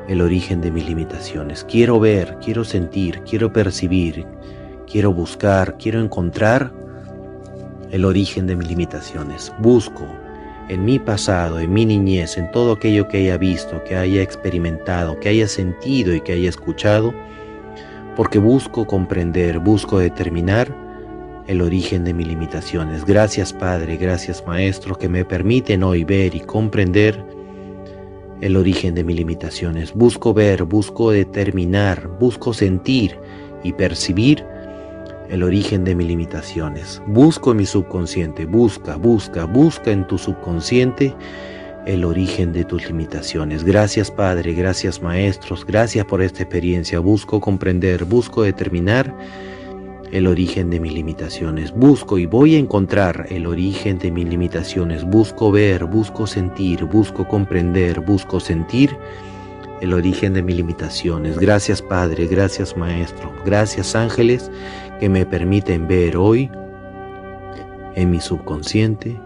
el 0.08 0.20
origen 0.20 0.60
de 0.60 0.70
mis 0.70 0.86
limitaciones. 0.86 1.64
Quiero 1.64 1.98
ver, 1.98 2.38
quiero 2.42 2.64
sentir, 2.64 3.22
quiero 3.22 3.52
percibir, 3.52 4.26
quiero 4.90 5.12
buscar, 5.12 5.76
quiero 5.78 6.00
encontrar 6.00 6.72
el 7.90 8.04
origen 8.04 8.46
de 8.46 8.56
mis 8.56 8.68
limitaciones. 8.68 9.52
Busco 9.58 10.06
en 10.68 10.84
mi 10.84 10.98
pasado, 10.98 11.58
en 11.60 11.72
mi 11.72 11.84
niñez, 11.84 12.38
en 12.38 12.50
todo 12.50 12.72
aquello 12.72 13.08
que 13.08 13.18
haya 13.18 13.36
visto, 13.36 13.82
que 13.84 13.96
haya 13.96 14.22
experimentado, 14.22 15.18
que 15.18 15.28
haya 15.28 15.48
sentido 15.48 16.14
y 16.14 16.20
que 16.20 16.32
haya 16.32 16.48
escuchado, 16.48 17.12
porque 18.16 18.38
busco 18.38 18.86
comprender, 18.86 19.58
busco 19.58 19.98
determinar 19.98 20.74
el 21.46 21.60
origen 21.60 22.04
de 22.04 22.14
mis 22.14 22.28
limitaciones. 22.28 23.04
Gracias 23.04 23.52
Padre, 23.52 23.96
gracias 23.96 24.44
Maestro, 24.46 24.96
que 24.96 25.08
me 25.08 25.24
permiten 25.24 25.82
hoy 25.82 26.04
ver 26.04 26.34
y 26.34 26.40
comprender 26.40 27.24
el 28.40 28.56
origen 28.56 28.94
de 28.94 29.04
mis 29.04 29.16
limitaciones. 29.16 29.92
Busco 29.94 30.34
ver, 30.34 30.64
busco 30.64 31.10
determinar, 31.10 32.08
busco 32.18 32.52
sentir 32.52 33.16
y 33.62 33.72
percibir 33.72 34.44
el 35.32 35.42
origen 35.42 35.82
de 35.82 35.94
mis 35.94 36.06
limitaciones. 36.06 37.02
Busco 37.06 37.52
en 37.52 37.56
mi 37.56 37.66
subconsciente, 37.66 38.44
busca, 38.44 38.96
busca, 38.96 39.46
busca 39.46 39.90
en 39.90 40.06
tu 40.06 40.18
subconsciente 40.18 41.14
el 41.86 42.04
origen 42.04 42.52
de 42.52 42.64
tus 42.64 42.86
limitaciones. 42.86 43.64
Gracias 43.64 44.10
Padre, 44.10 44.52
gracias 44.52 45.00
Maestros, 45.00 45.64
gracias 45.64 46.04
por 46.04 46.20
esta 46.20 46.42
experiencia. 46.42 46.98
Busco 47.00 47.40
comprender, 47.40 48.04
busco 48.04 48.42
determinar 48.42 49.16
el 50.12 50.26
origen 50.26 50.68
de 50.68 50.78
mis 50.78 50.92
limitaciones. 50.92 51.72
Busco 51.72 52.18
y 52.18 52.26
voy 52.26 52.54
a 52.54 52.58
encontrar 52.58 53.26
el 53.30 53.46
origen 53.46 53.98
de 53.98 54.10
mis 54.10 54.28
limitaciones. 54.28 55.02
Busco 55.02 55.50
ver, 55.50 55.86
busco 55.86 56.26
sentir, 56.26 56.84
busco 56.84 57.26
comprender, 57.26 58.00
busco 58.00 58.38
sentir 58.38 58.94
el 59.80 59.94
origen 59.94 60.34
de 60.34 60.42
mis 60.42 60.56
limitaciones. 60.56 61.38
Gracias 61.38 61.80
Padre, 61.80 62.26
gracias 62.26 62.76
Maestro, 62.76 63.32
gracias 63.46 63.96
ángeles 63.96 64.50
que 65.02 65.08
me 65.08 65.26
permiten 65.26 65.88
ver 65.88 66.16
hoy 66.16 66.48
en 67.96 68.08
mi 68.08 68.20
subconsciente 68.20 69.20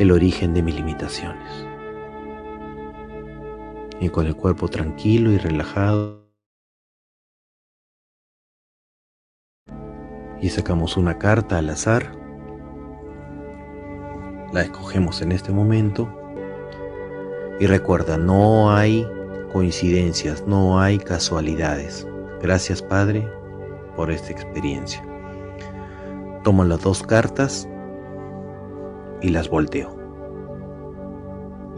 el 0.00 0.10
origen 0.10 0.52
de 0.52 0.64
mis 0.64 0.74
limitaciones. 0.74 1.48
Y 4.00 4.08
con 4.08 4.26
el 4.26 4.34
cuerpo 4.34 4.66
tranquilo 4.66 5.30
y 5.30 5.38
relajado, 5.38 6.28
y 10.40 10.48
sacamos 10.48 10.96
una 10.96 11.16
carta 11.16 11.58
al 11.58 11.70
azar, 11.70 12.10
la 14.52 14.62
escogemos 14.62 15.22
en 15.22 15.30
este 15.30 15.52
momento, 15.52 16.12
y 17.60 17.66
recuerda, 17.68 18.18
no 18.18 18.74
hay 18.74 19.06
coincidencias, 19.52 20.48
no 20.48 20.80
hay 20.80 20.98
casualidades. 20.98 22.08
Gracias 22.42 22.82
Padre 22.82 23.38
por 24.00 24.10
esta 24.10 24.32
experiencia. 24.32 25.04
Tomo 26.42 26.64
las 26.64 26.80
dos 26.80 27.02
cartas 27.02 27.68
y 29.20 29.28
las 29.28 29.50
volteo. 29.50 29.94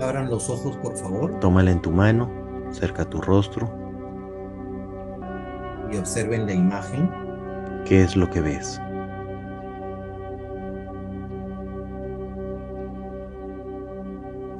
Abran 0.01 0.31
los 0.31 0.49
ojos, 0.49 0.77
por 0.77 0.97
favor. 0.97 1.41
Tómala 1.41 1.73
en 1.73 1.83
tu 1.83 1.91
mano, 1.91 2.31
cerca 2.71 3.03
a 3.03 3.11
tu 3.11 3.21
rostro. 3.21 3.69
Y 5.91 5.97
observen 5.97 6.47
la 6.47 6.53
imagen. 6.53 7.11
¿Qué 7.87 8.05
es 8.05 8.15
lo 8.15 8.31
que 8.31 8.41
ves? 8.41 8.81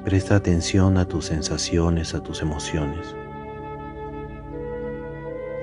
Presta 0.05 0.35
atención 0.35 0.99
a 0.99 1.07
tus 1.07 1.27
sensaciones, 1.27 2.13
a 2.17 2.25
tus 2.25 2.43
emociones. 2.43 3.15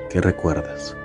¿Qué 0.10 0.22
recuerdas? 0.22 0.96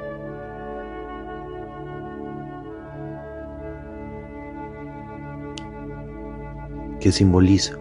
¿Qué 7.05 7.13
simboliza? 7.13 7.75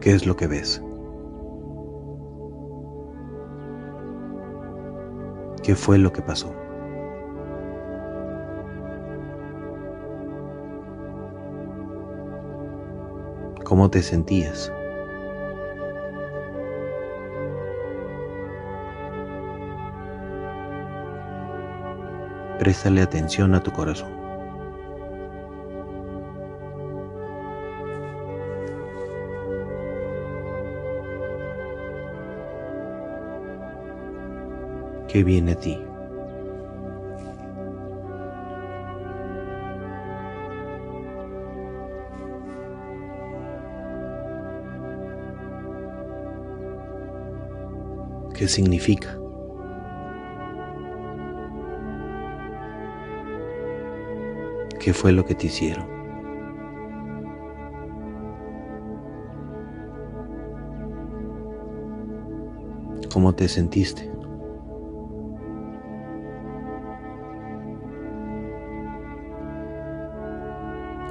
¿Qué 0.00 0.14
es 0.14 0.26
lo 0.26 0.34
que 0.36 0.46
ves? 0.46 0.82
¿Qué 5.62 5.74
fue 5.74 5.98
lo 5.98 6.10
que 6.14 6.22
pasó? 6.22 6.50
¿Cómo 13.64 13.90
te 13.90 14.00
sentías? 14.00 14.72
Préstale 22.58 23.02
atención 23.02 23.54
a 23.54 23.62
tu 23.62 23.70
corazón. 23.70 24.10
¿Qué 35.06 35.22
viene 35.22 35.52
a 35.52 35.54
ti? 35.56 35.78
¿Qué 48.34 48.48
significa? 48.48 49.25
¿Qué 54.86 54.92
fue 54.92 55.10
lo 55.10 55.24
que 55.24 55.34
te 55.34 55.48
hicieron? 55.48 55.84
¿Cómo 63.12 63.34
te 63.34 63.48
sentiste? 63.48 64.08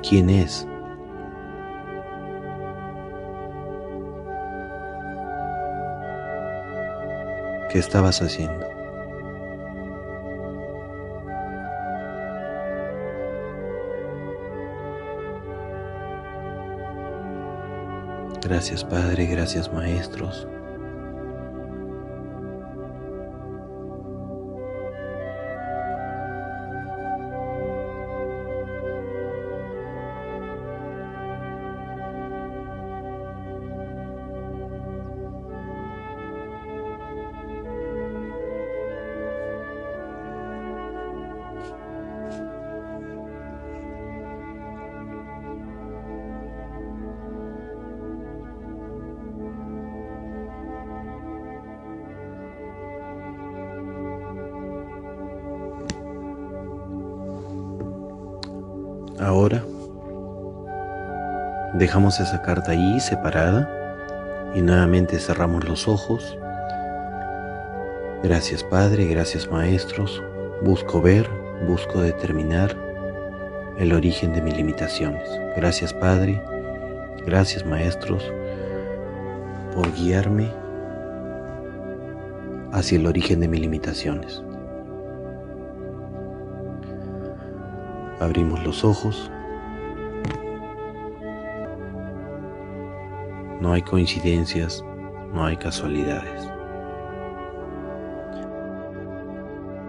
¿Quién 0.08 0.30
es? 0.30 0.66
¿Qué 7.70 7.80
estabas 7.80 8.22
haciendo? 8.22 8.75
Gracias 18.46 18.84
Padre, 18.84 19.26
gracias 19.26 19.74
Maestros. 19.74 20.48
Dejamos 61.96 62.20
esa 62.20 62.42
carta 62.42 62.72
ahí 62.72 63.00
separada 63.00 63.70
y 64.54 64.62
nuevamente 64.62 65.18
cerramos 65.18 65.64
los 65.64 65.88
ojos. 65.88 66.38
Gracias 68.22 68.66
Padre, 68.66 69.06
gracias 69.06 69.50
Maestros. 69.50 70.22
Busco 70.62 71.02
ver, 71.02 71.26
busco 71.66 72.02
determinar 72.02 72.76
el 73.78 73.94
origen 73.94 74.34
de 74.34 74.42
mis 74.42 74.58
limitaciones. 74.58 75.26
Gracias 75.56 75.94
Padre, 75.94 76.44
gracias 77.26 77.66
Maestros 77.66 78.30
por 79.74 79.90
guiarme 79.94 80.52
hacia 82.74 82.98
el 82.98 83.08
origen 83.08 83.40
de 83.40 83.48
mis 83.48 83.62
limitaciones. 83.62 84.44
Abrimos 88.20 88.62
los 88.66 88.84
ojos. 88.84 89.32
No 93.62 93.72
hay 93.72 93.82
coincidencias, 93.82 94.84
no 95.34 95.46
hay 95.46 95.56
casualidades. 95.56 96.50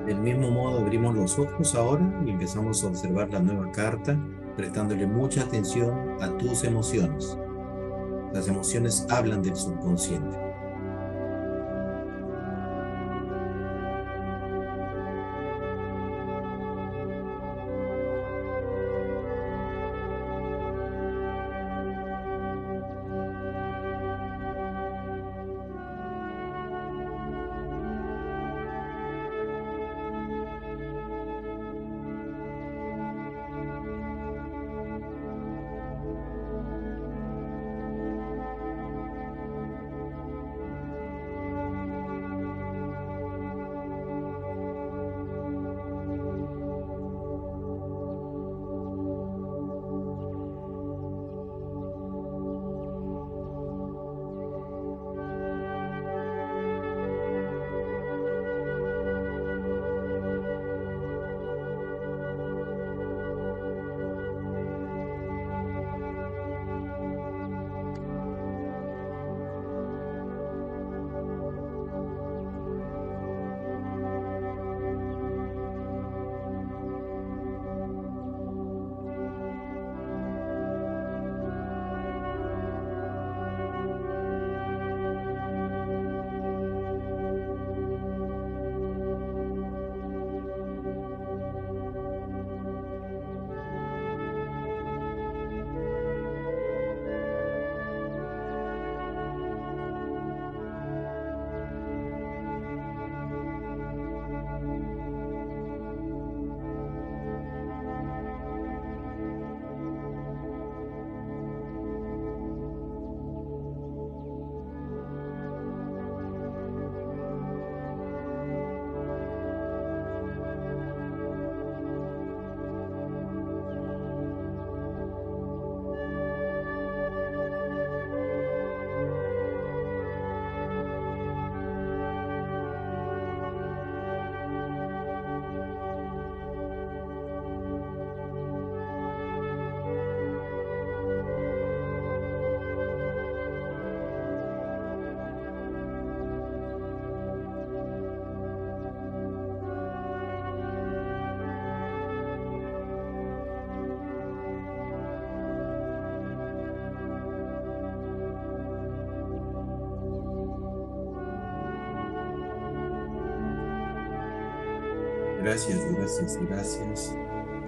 Del 0.07 0.21
mismo 0.21 0.51
modo 0.53 0.79
abrimos 0.79 1.17
los 1.17 1.37
ojos 1.37 1.75
ahora 1.75 2.09
y 2.25 2.31
empezamos 2.31 2.85
a 2.85 2.87
observar 2.87 3.29
la 3.33 3.41
nueva 3.41 3.73
carta, 3.73 4.17
prestándole 4.57 5.05
mucha 5.05 5.43
atención 5.43 6.17
a 6.21 6.31
tus 6.39 6.63
emociones. 6.63 7.37
Las 8.33 8.47
emociones 8.47 9.05
hablan 9.11 9.43
del 9.43 9.57
subconsciente. 9.57 10.46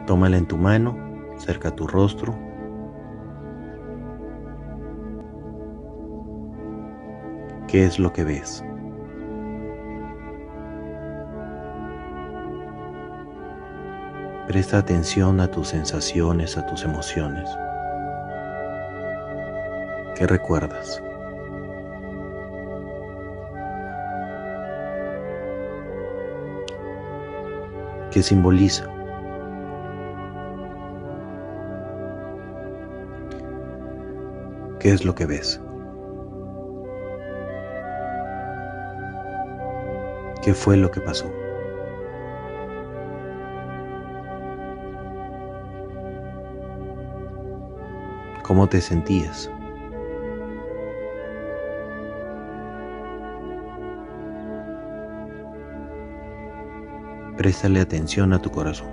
Tómala 0.06 0.36
en 0.36 0.46
tu 0.46 0.56
mano, 0.56 0.96
cerca 1.36 1.68
a 1.68 1.76
tu 1.76 1.86
rostro. 1.86 2.34
¿Qué 7.66 7.84
es 7.84 7.98
lo 7.98 8.12
que 8.12 8.24
ves? 8.24 8.64
Presta 14.46 14.78
atención 14.78 15.40
a 15.40 15.50
tus 15.50 15.68
sensaciones, 15.68 16.56
a 16.56 16.64
tus 16.66 16.82
emociones. 16.84 17.50
¿Qué 20.16 20.26
recuerdas? 20.26 21.02
¿Qué 28.18 28.24
simboliza? 28.24 28.84
¿Qué 34.80 34.90
es 34.90 35.04
lo 35.04 35.14
que 35.14 35.24
ves? 35.24 35.60
¿Qué 40.42 40.52
fue 40.52 40.76
lo 40.76 40.90
que 40.90 41.00
pasó? 41.00 41.30
¿Cómo 48.42 48.68
te 48.68 48.80
sentías? 48.80 49.48
Préstale 57.38 57.78
atención 57.78 58.32
a 58.32 58.42
tu 58.42 58.50
corazón. 58.50 58.88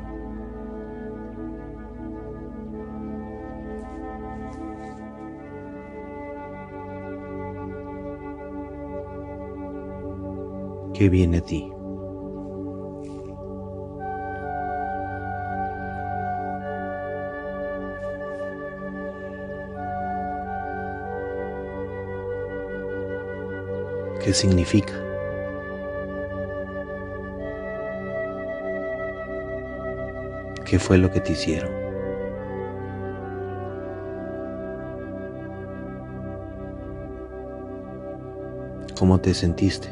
¿Qué 10.93 11.09
viene 11.09 11.39
a 11.39 11.41
ti? 11.41 11.71
¿Qué 24.23 24.33
significa? 24.35 25.04
¿Qué 30.65 30.79
fue 30.79 30.97
lo 30.97 31.11
que 31.11 31.21
te 31.21 31.33
hicieron? 31.33 31.71
¿Cómo 38.97 39.19
te 39.19 39.35
sentiste? 39.35 39.89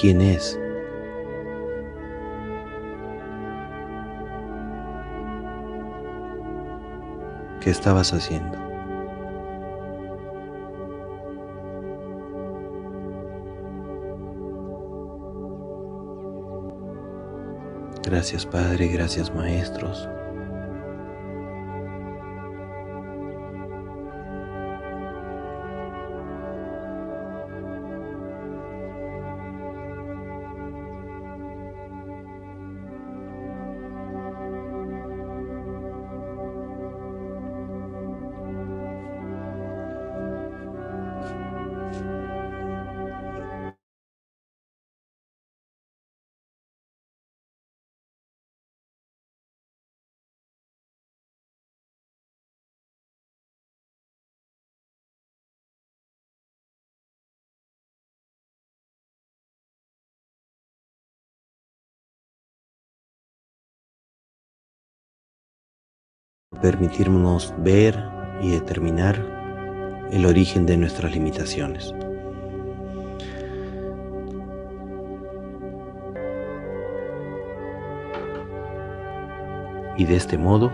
¿Quién 0.00 0.22
es? 0.22 0.58
¿Qué 7.60 7.68
estabas 7.68 8.14
haciendo? 8.14 8.69
Gracias 18.10 18.44
Padre, 18.44 18.88
gracias 18.88 19.32
Maestros. 19.32 20.08
Permitirnos 66.60 67.54
ver 67.58 68.02
y 68.40 68.50
determinar 68.50 69.16
el 70.10 70.26
origen 70.26 70.66
de 70.66 70.76
nuestras 70.76 71.12
limitaciones. 71.12 71.94
Y 79.96 80.04
de 80.04 80.16
este 80.16 80.38
modo, 80.38 80.72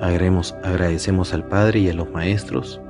agradecemos 0.00 1.34
al 1.34 1.44
Padre 1.44 1.80
y 1.80 1.90
a 1.90 1.92
los 1.92 2.10
Maestros, 2.10 2.80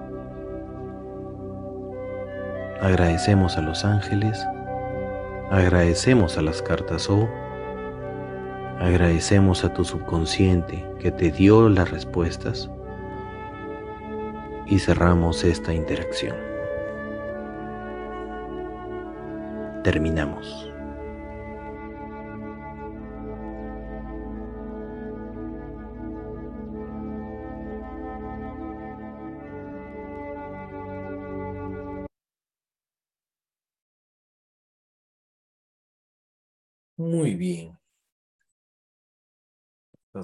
agradecemos 2.81 3.57
a 3.57 3.63
los 3.63 3.85
ángeles, 3.85 4.39
agradecemos 5.51 6.39
a 6.39 6.43
las 6.43 6.63
cartas 6.63 7.11
O, 7.11 7.29
Agradecemos 8.81 9.63
a 9.63 9.75
tu 9.75 9.85
subconsciente 9.85 10.87
que 10.99 11.11
te 11.11 11.31
dio 11.31 11.69
las 11.69 11.91
respuestas 11.91 12.71
y 14.67 14.79
cerramos 14.79 15.45
esta 15.45 15.75
interacción. 15.75 16.35
Terminamos. 19.85 20.70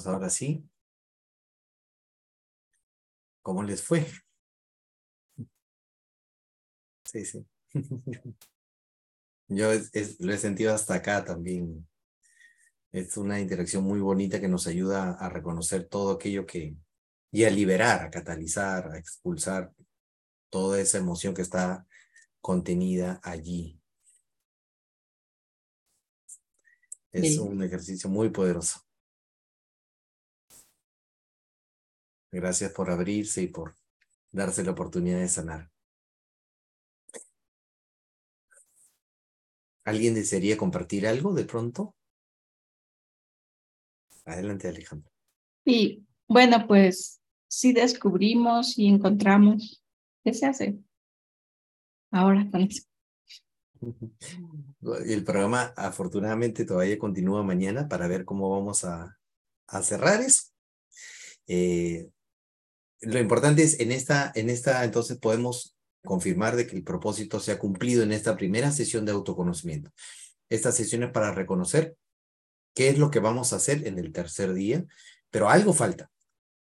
Entonces, 0.07 0.15
ahora 0.15 0.31
sí. 0.31 0.65
¿Cómo 3.43 3.63
les 3.63 3.83
fue? 3.83 4.07
Sí, 7.05 7.25
sí. 7.25 7.47
Yo 9.49 9.71
lo 10.19 10.33
he 10.33 10.39
sentido 10.39 10.75
hasta 10.75 10.95
acá 10.95 11.25
también. 11.25 11.89
Es 12.93 13.17
una 13.17 13.41
interacción 13.41 13.85
muy 13.85 14.01
bonita 14.01 14.41
que 14.41 14.49
nos 14.49 14.67
ayuda 14.67 15.13
a 15.13 15.29
reconocer 15.29 15.87
todo 15.89 16.13
aquello 16.13 16.47
que, 16.47 16.77
y 17.31 17.45
a 17.45 17.51
liberar, 17.51 18.03
a 18.03 18.11
catalizar, 18.11 18.93
a 18.93 18.99
expulsar 18.99 19.73
toda 20.51 20.81
esa 20.81 20.99
emoción 20.99 21.35
que 21.35 21.43
está 21.43 21.87
contenida 22.41 23.21
allí. 23.23 23.81
Es 27.13 27.39
un 27.39 27.63
ejercicio 27.63 28.11
muy 28.11 28.31
poderoso. 28.31 28.86
Gracias 32.31 32.73
por 32.73 32.91
abrirse 32.91 33.43
y 33.43 33.49
por 33.49 33.77
darse 34.31 34.65
la 34.65 34.73
oportunidad 34.73 35.21
de 35.21 35.29
sanar. 35.29 35.71
¿Alguien 39.85 40.15
desearía 40.15 40.57
compartir 40.57 41.07
algo 41.07 41.33
de 41.33 41.45
pronto? 41.45 41.95
Adelante, 44.25 44.69
Alejandra. 44.69 45.11
Sí, 45.65 46.05
bueno, 46.27 46.67
pues 46.67 47.21
sí 47.49 47.73
descubrimos 47.73 48.77
y 48.79 48.89
encontramos 48.89 49.85
qué 50.25 50.35
se 50.35 50.47
hace 50.47 50.79
ahora 52.11 52.49
con 52.51 52.63
eso. 52.63 52.83
El 55.05 55.23
programa 55.25 55.73
afortunadamente 55.77 56.65
todavía 56.65 56.99
continúa 56.99 57.43
mañana 57.43 57.89
para 57.89 58.09
ver 58.09 58.25
cómo 58.25 58.51
vamos 58.51 58.85
a, 58.85 59.17
a 59.69 59.83
cerrar 59.83 60.21
eso. 60.21 60.51
Eh, 61.47 62.11
lo 63.01 63.19
importante 63.19 63.63
es 63.63 63.81
en 63.81 63.93
esta, 63.93 64.33
en 64.35 64.51
esta, 64.51 64.85
entonces 64.85 65.19
podemos 65.19 65.77
confirmar 66.05 66.57
de 66.57 66.67
que 66.67 66.77
el 66.77 66.85
propósito 66.85 67.41
se 67.41 67.53
ha 67.53 67.59
cumplido 67.59 68.03
en 68.03 68.13
esta 68.13 68.37
primera 68.37 68.71
sesión 68.71 69.05
de 69.05 69.13
autoconocimiento. 69.13 69.91
Esta 70.49 70.73
sesión 70.73 71.03
es 71.03 71.11
para 71.11 71.33
reconocer 71.33 71.97
qué 72.75 72.89
es 72.89 72.99
lo 72.99 73.11
que 73.11 73.19
vamos 73.19 73.53
a 73.53 73.57
hacer 73.57 73.87
en 73.87 73.99
el 73.99 74.13
tercer 74.13 74.55
día, 74.55 74.85
pero 75.31 75.49
algo 75.49 75.73
falta. 75.73 76.11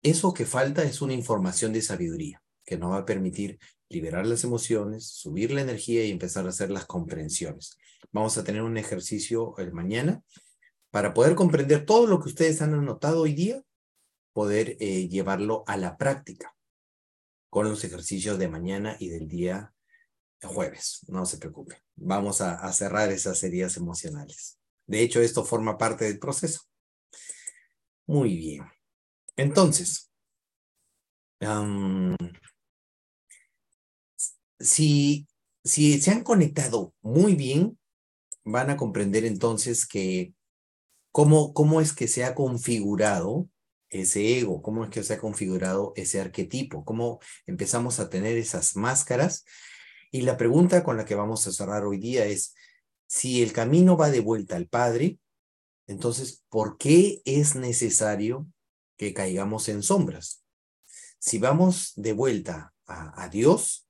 Eso 0.02 0.34
que 0.34 0.46
falta 0.46 0.84
es 0.84 1.02
una 1.02 1.14
información 1.14 1.74
de 1.74 1.82
sabiduría 1.82 2.42
que 2.66 2.78
nos 2.78 2.92
va 2.92 2.98
a 2.98 3.06
permitir 3.06 3.60
liberar 3.90 4.28
las 4.28 4.44
emociones, 4.44 5.08
subir 5.08 5.52
la 5.52 5.62
energía 5.62 6.06
y 6.06 6.12
empezar 6.12 6.46
a 6.46 6.50
hacer 6.50 6.70
las 6.70 6.86
comprensiones. 6.86 7.78
Vamos 8.12 8.38
a 8.38 8.44
tener 8.44 8.62
un 8.62 8.78
ejercicio 8.78 9.58
el 9.58 9.72
mañana 9.72 10.22
para 10.92 11.14
poder 11.14 11.36
comprender 11.36 11.86
todo 11.86 12.08
lo 12.08 12.20
que 12.20 12.30
ustedes 12.30 12.62
han 12.62 12.74
anotado 12.74 13.22
hoy 13.22 13.34
día, 13.34 13.62
poder 14.38 14.78
eh, 14.80 15.10
llevarlo 15.10 15.64
a 15.66 15.78
la 15.78 15.98
práctica 15.98 16.56
con 17.50 17.68
los 17.68 17.84
ejercicios 17.84 18.38
de 18.38 18.48
mañana 18.48 18.96
y 19.00 19.10
del 19.10 19.28
día 19.28 19.74
jueves. 20.44 21.00
No 21.08 21.26
se 21.26 21.40
preocupe. 21.40 21.82
Vamos 21.96 22.42
a, 22.42 22.72
cerrar 22.72 23.12
esas 23.12 23.42
heridas 23.42 23.78
emocionales. 23.78 24.60
De 24.86 25.02
hecho, 25.02 25.22
esto 25.22 25.44
forma 25.44 25.80
parte 25.80 26.06
del 26.06 26.20
proceso. 26.20 26.62
Muy 28.06 28.38
bien. 28.38 28.64
Entonces, 29.36 30.12
si, 34.60 35.28
si 35.64 36.00
se 36.00 36.12
han 36.12 36.24
conectado 36.24 36.94
muy 37.02 37.34
bien, 37.34 37.80
van 38.46 38.70
a 38.70 38.78
comprender 38.78 39.26
entonces 39.26 39.88
que 39.88 40.36
cómo, 41.12 41.56
cómo 41.56 41.82
es 41.82 41.92
que 41.92 42.08
se 42.08 42.24
ha 42.24 42.36
configurado 42.36 43.50
ese 43.90 44.38
ego, 44.40 44.62
cómo 44.62 44.84
es 44.84 44.90
que 44.90 45.04
se 45.04 45.14
ha 45.14 45.20
configurado 45.20 45.94
ese 45.96 46.20
arquetipo, 46.20 46.84
cómo 46.84 47.20
empezamos 47.46 48.00
a 48.00 48.10
tener 48.10 48.38
esas 48.38 48.76
máscaras. 48.76 49.46
Y 50.12 50.22
la 50.22 50.38
pregunta 50.38 50.84
con 50.84 50.98
la 50.98 51.06
que 51.06 51.16
vamos 51.16 51.48
a 51.48 51.52
cerrar 51.52 51.86
hoy 51.86 51.98
día 51.98 52.26
es, 52.26 52.54
si 53.08 53.42
el 53.42 53.54
camino 53.54 53.96
va 53.98 54.10
de 54.10 54.20
vuelta 54.20 54.56
al 54.56 54.68
Padre, 54.68 55.20
entonces, 55.88 56.44
¿por 56.50 56.78
qué 56.78 57.22
es 57.24 57.56
necesario 57.56 58.48
que 58.98 59.14
caigamos 59.14 59.70
en 59.70 59.84
sombras? 59.84 60.44
Si 61.20 61.38
vamos 61.38 61.94
de 61.96 62.14
vuelta 62.14 62.74
a, 62.86 63.24
a 63.24 63.30
Dios, 63.30 63.88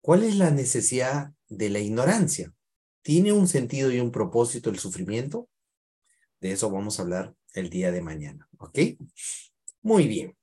¿cuál 0.00 0.22
es 0.22 0.36
la 0.36 0.50
necesidad 0.50 1.32
de 1.48 1.70
la 1.70 1.80
ignorancia? 1.80 2.54
¿Tiene 3.02 3.32
un 3.32 3.48
sentido 3.48 3.90
y 3.90 3.98
un 3.98 4.12
propósito 4.12 4.70
el 4.70 4.78
sufrimiento? 4.78 5.48
De 6.40 6.52
eso 6.52 6.70
vamos 6.70 6.98
a 6.98 7.02
hablar 7.02 7.34
el 7.54 7.70
día 7.70 7.90
de 7.90 8.02
mañana, 8.02 8.48
¿ok? 8.58 8.78
Muy 9.82 10.06
bien. 10.06 10.36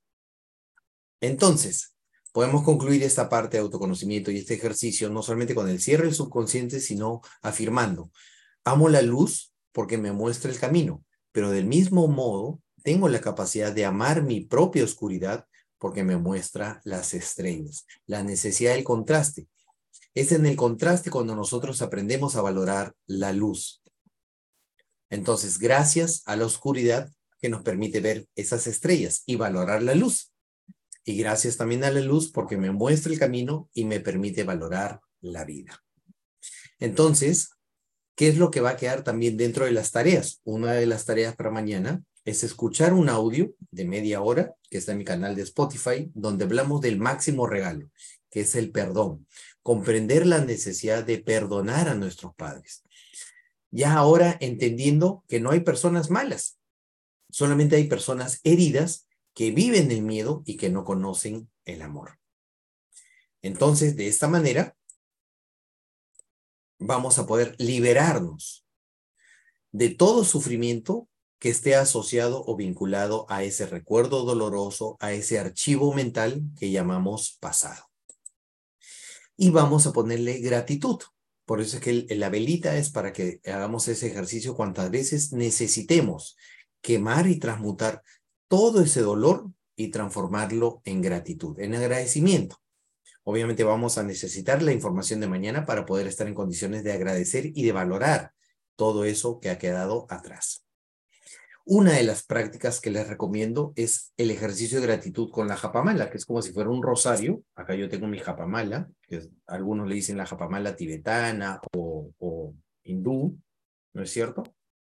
Entonces, 1.19 1.95
podemos 2.31 2.63
concluir 2.63 3.03
esta 3.03 3.29
parte 3.29 3.57
de 3.57 3.63
autoconocimiento 3.63 4.31
y 4.31 4.37
este 4.37 4.55
ejercicio 4.55 5.09
no 5.09 5.21
solamente 5.21 5.55
con 5.55 5.69
el 5.69 5.79
cierre 5.79 6.05
del 6.05 6.15
subconsciente, 6.15 6.79
sino 6.79 7.21
afirmando, 7.41 8.11
amo 8.63 8.89
la 8.89 9.01
luz 9.01 9.53
porque 9.71 9.97
me 9.97 10.11
muestra 10.11 10.51
el 10.51 10.59
camino, 10.59 11.03
pero 11.31 11.51
del 11.51 11.65
mismo 11.65 12.07
modo 12.07 12.59
tengo 12.83 13.09
la 13.09 13.21
capacidad 13.21 13.71
de 13.71 13.85
amar 13.85 14.23
mi 14.23 14.41
propia 14.41 14.83
oscuridad 14.83 15.45
porque 15.77 16.03
me 16.03 16.17
muestra 16.17 16.79
las 16.83 17.13
estrellas. 17.13 17.85
La 18.05 18.23
necesidad 18.23 18.73
del 18.73 18.83
contraste. 18.83 19.47
Es 20.13 20.31
en 20.31 20.45
el 20.45 20.55
contraste 20.55 21.09
cuando 21.09 21.35
nosotros 21.35 21.81
aprendemos 21.81 22.35
a 22.35 22.41
valorar 22.41 22.93
la 23.07 23.33
luz. 23.33 23.80
Entonces, 25.11 25.59
gracias 25.59 26.23
a 26.25 26.37
la 26.37 26.45
oscuridad 26.45 27.11
que 27.39 27.49
nos 27.49 27.63
permite 27.63 27.99
ver 27.99 28.27
esas 28.35 28.65
estrellas 28.65 29.23
y 29.25 29.35
valorar 29.35 29.83
la 29.83 29.93
luz. 29.93 30.31
Y 31.03 31.17
gracias 31.17 31.57
también 31.57 31.83
a 31.83 31.91
la 31.91 31.99
luz 31.99 32.31
porque 32.31 32.57
me 32.57 32.71
muestra 32.71 33.11
el 33.11 33.19
camino 33.19 33.69
y 33.73 33.83
me 33.85 33.99
permite 33.99 34.43
valorar 34.43 35.01
la 35.19 35.43
vida. 35.43 35.83
Entonces, 36.79 37.49
¿qué 38.15 38.29
es 38.29 38.37
lo 38.37 38.51
que 38.51 38.61
va 38.61 38.71
a 38.71 38.77
quedar 38.77 39.03
también 39.03 39.35
dentro 39.35 39.65
de 39.65 39.71
las 39.71 39.91
tareas? 39.91 40.39
Una 40.45 40.73
de 40.73 40.85
las 40.85 41.05
tareas 41.05 41.35
para 41.35 41.51
mañana 41.51 42.01
es 42.23 42.43
escuchar 42.43 42.93
un 42.93 43.09
audio 43.09 43.53
de 43.69 43.85
media 43.85 44.21
hora 44.21 44.55
que 44.69 44.77
está 44.77 44.93
en 44.93 44.99
mi 44.99 45.05
canal 45.05 45.35
de 45.35 45.41
Spotify, 45.41 46.09
donde 46.13 46.45
hablamos 46.45 46.79
del 46.79 46.99
máximo 46.99 47.47
regalo, 47.47 47.89
que 48.29 48.41
es 48.41 48.55
el 48.55 48.71
perdón. 48.71 49.27
Comprender 49.61 50.25
la 50.25 50.39
necesidad 50.39 51.03
de 51.03 51.17
perdonar 51.17 51.89
a 51.89 51.95
nuestros 51.95 52.33
padres 52.35 52.83
ya 53.71 53.95
ahora 53.95 54.37
entendiendo 54.39 55.23
que 55.27 55.39
no 55.39 55.51
hay 55.51 55.61
personas 55.61 56.09
malas, 56.09 56.59
solamente 57.29 57.77
hay 57.77 57.87
personas 57.87 58.39
heridas 58.43 59.07
que 59.33 59.51
viven 59.51 59.91
el 59.91 60.01
miedo 60.01 60.43
y 60.45 60.57
que 60.57 60.69
no 60.69 60.83
conocen 60.83 61.49
el 61.65 61.81
amor. 61.81 62.19
Entonces, 63.41 63.95
de 63.95 64.07
esta 64.07 64.27
manera, 64.27 64.75
vamos 66.77 67.17
a 67.17 67.25
poder 67.25 67.55
liberarnos 67.57 68.65
de 69.71 69.89
todo 69.89 70.25
sufrimiento 70.25 71.07
que 71.39 71.49
esté 71.49 71.75
asociado 71.75 72.43
o 72.45 72.55
vinculado 72.55 73.25
a 73.29 73.43
ese 73.43 73.65
recuerdo 73.65 74.25
doloroso, 74.25 74.97
a 74.99 75.11
ese 75.13 75.39
archivo 75.39 75.93
mental 75.93 76.43
que 76.59 76.69
llamamos 76.69 77.37
pasado. 77.39 77.89
Y 79.37 79.49
vamos 79.49 79.87
a 79.87 79.93
ponerle 79.93 80.39
gratitud. 80.39 80.99
Por 81.45 81.61
eso 81.61 81.77
es 81.77 81.83
que 81.83 82.15
la 82.15 82.29
velita 82.29 82.77
es 82.77 82.91
para 82.91 83.13
que 83.13 83.41
hagamos 83.45 83.87
ese 83.87 84.07
ejercicio 84.07 84.55
cuantas 84.55 84.89
veces 84.89 85.33
necesitemos 85.33 86.37
quemar 86.81 87.27
y 87.27 87.39
transmutar 87.39 88.03
todo 88.47 88.81
ese 88.81 89.01
dolor 89.01 89.49
y 89.75 89.89
transformarlo 89.89 90.81
en 90.85 91.01
gratitud, 91.01 91.59
en 91.59 91.75
agradecimiento. 91.75 92.61
Obviamente 93.23 93.63
vamos 93.63 93.97
a 93.97 94.03
necesitar 94.03 94.61
la 94.61 94.71
información 94.71 95.19
de 95.19 95.27
mañana 95.27 95.65
para 95.65 95.85
poder 95.85 96.07
estar 96.07 96.27
en 96.27 96.33
condiciones 96.33 96.83
de 96.83 96.93
agradecer 96.93 97.51
y 97.53 97.63
de 97.63 97.71
valorar 97.71 98.33
todo 98.75 99.05
eso 99.05 99.39
que 99.39 99.49
ha 99.49 99.59
quedado 99.59 100.07
atrás. 100.09 100.65
Una 101.65 101.93
de 101.93 102.03
las 102.03 102.23
prácticas 102.23 102.81
que 102.81 102.89
les 102.89 103.07
recomiendo 103.07 103.71
es 103.75 104.13
el 104.17 104.31
ejercicio 104.31 104.79
de 104.79 104.87
gratitud 104.87 105.29
con 105.29 105.47
la 105.47 105.55
japamala, 105.55 106.09
que 106.09 106.17
es 106.17 106.25
como 106.25 106.41
si 106.41 106.53
fuera 106.53 106.69
un 106.69 106.81
rosario. 106.81 107.43
Acá 107.55 107.75
yo 107.75 107.87
tengo 107.87 108.07
mi 108.07 108.17
japamala, 108.17 108.89
que 109.07 109.21
algunos 109.45 109.87
le 109.87 109.95
dicen 109.95 110.17
la 110.17 110.25
japamala 110.25 110.75
tibetana 110.75 111.61
o, 111.73 112.53
hindú, 112.83 113.37
¿no 113.93 114.01
es 114.01 114.11
cierto? 114.11 114.43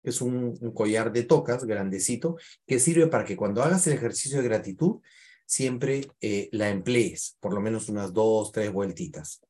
Es 0.02 0.20
un, 0.20 0.56
collar 0.74 1.12
de 1.12 1.22
tocas 1.22 1.64
grandecito 1.64 2.36
que 2.66 2.80
sirve 2.80 3.06
para 3.06 3.24
que 3.24 3.36
cuando 3.36 3.62
hagas 3.62 3.86
el 3.86 3.93
ejercicio 3.93 4.38
de 4.38 4.48
gratitud 4.48 5.01
siempre 5.44 6.09
eh, 6.20 6.48
la 6.51 6.68
emplees, 6.70 7.36
por 7.38 7.55
lo 7.55 7.60
menos 7.60 7.88
unas 7.88 8.12
dos, 8.12 8.51
tres 8.51 8.72
vueltitas, 8.72 9.40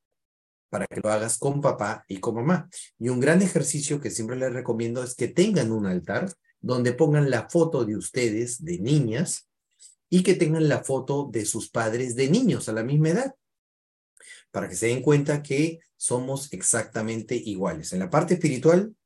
para 0.68 0.86
que 0.86 1.00
lo 1.00 1.10
hagas 1.10 1.38
con 1.38 1.62
papá 1.62 2.04
y 2.08 2.18
con 2.18 2.34
mamá. 2.34 2.68
Y 2.98 3.08
un 3.08 3.20
gran 3.20 3.40
ejercicio 3.40 4.00
que 4.00 4.10
siempre 4.10 4.36
les 4.36 4.52
recomiendo 4.52 5.02
es 5.02 5.14
que 5.14 5.28
tengan 5.28 5.72
un 5.72 5.86
altar 5.86 6.28
donde 6.66 6.92
pongan 6.92 7.30
la 7.30 7.48
foto 7.48 7.84
de 7.84 7.96
ustedes 7.96 8.64
de 8.64 8.80
niñas 8.80 9.48
y 10.10 10.24
que 10.24 10.34
tengan 10.34 10.68
la 10.68 10.82
foto 10.82 11.28
de 11.30 11.44
sus 11.44 11.70
padres 11.70 12.16
de 12.16 12.28
niños 12.28 12.68
a 12.68 12.72
la 12.72 12.82
misma 12.82 13.10
edad, 13.10 13.34
para 14.50 14.68
que 14.68 14.74
se 14.74 14.88
den 14.88 15.00
cuenta 15.00 15.44
que 15.44 15.78
somos 15.96 16.52
exactamente 16.52 17.36
iguales. 17.36 17.92
En 17.92 18.00
la 18.00 18.10
parte 18.10 18.34
espiritual, 18.34 18.96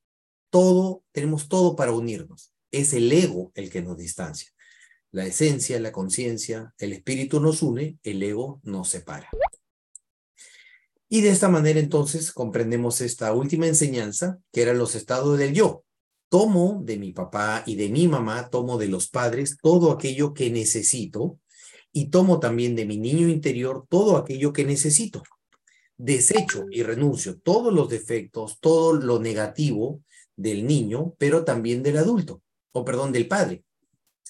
todo, 0.48 1.04
tenemos 1.12 1.48
todo 1.48 1.76
para 1.76 1.92
unirnos. 1.92 2.54
Es 2.72 2.94
el 2.94 3.12
ego 3.12 3.52
el 3.54 3.68
que 3.68 3.82
nos 3.82 3.98
distancia. 3.98 4.50
La 5.10 5.26
esencia, 5.26 5.78
la 5.80 5.92
conciencia, 5.92 6.74
el 6.78 6.94
espíritu 6.94 7.40
nos 7.40 7.62
une, 7.62 7.98
el 8.02 8.22
ego 8.22 8.60
nos 8.62 8.88
separa. 8.88 9.28
Y 11.10 11.20
de 11.20 11.28
esta 11.28 11.50
manera 11.50 11.78
entonces 11.78 12.32
comprendemos 12.32 13.02
esta 13.02 13.34
última 13.34 13.66
enseñanza, 13.66 14.38
que 14.50 14.62
eran 14.62 14.78
los 14.78 14.94
estados 14.94 15.38
del 15.38 15.52
yo, 15.52 15.84
tomo 16.30 16.80
de 16.82 16.96
mi 16.96 17.12
papá 17.12 17.64
y 17.66 17.74
de 17.74 17.90
mi 17.90 18.08
mamá, 18.08 18.48
tomo 18.48 18.78
de 18.78 18.88
los 18.88 19.08
padres 19.10 19.58
todo 19.60 19.90
aquello 19.90 20.32
que 20.32 20.48
necesito 20.48 21.38
y 21.92 22.06
tomo 22.06 22.38
también 22.38 22.76
de 22.76 22.86
mi 22.86 22.96
niño 22.96 23.28
interior 23.28 23.84
todo 23.88 24.16
aquello 24.16 24.52
que 24.52 24.64
necesito. 24.64 25.22
Desecho 25.98 26.64
y 26.70 26.82
renuncio 26.82 27.38
todos 27.40 27.74
los 27.74 27.90
defectos, 27.90 28.58
todo 28.60 28.94
lo 28.94 29.18
negativo 29.18 30.02
del 30.36 30.66
niño, 30.66 31.14
pero 31.18 31.44
también 31.44 31.82
del 31.82 31.98
adulto, 31.98 32.42
o 32.72 32.84
perdón, 32.84 33.12
del 33.12 33.28
padre. 33.28 33.64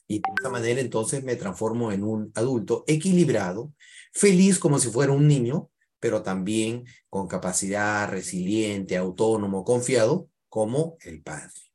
Y 0.09 0.17
de 0.17 0.23
esta 0.37 0.49
manera 0.49 0.81
entonces 0.81 1.23
me 1.23 1.37
transformo 1.37 1.93
en 1.93 2.03
un 2.03 2.33
adulto 2.35 2.83
equilibrado, 2.89 3.73
feliz 4.13 4.59
como 4.59 4.79
si 4.79 4.89
fuera 4.89 5.13
un 5.13 5.29
niño, 5.29 5.71
pero 6.01 6.23
también 6.23 6.87
con 7.11 7.29
capacidad, 7.29 8.09
resiliente, 8.11 8.97
autónomo, 8.97 9.65
confiado, 9.65 10.29
como 10.49 10.97
el 11.03 11.23
padre. 11.23 11.70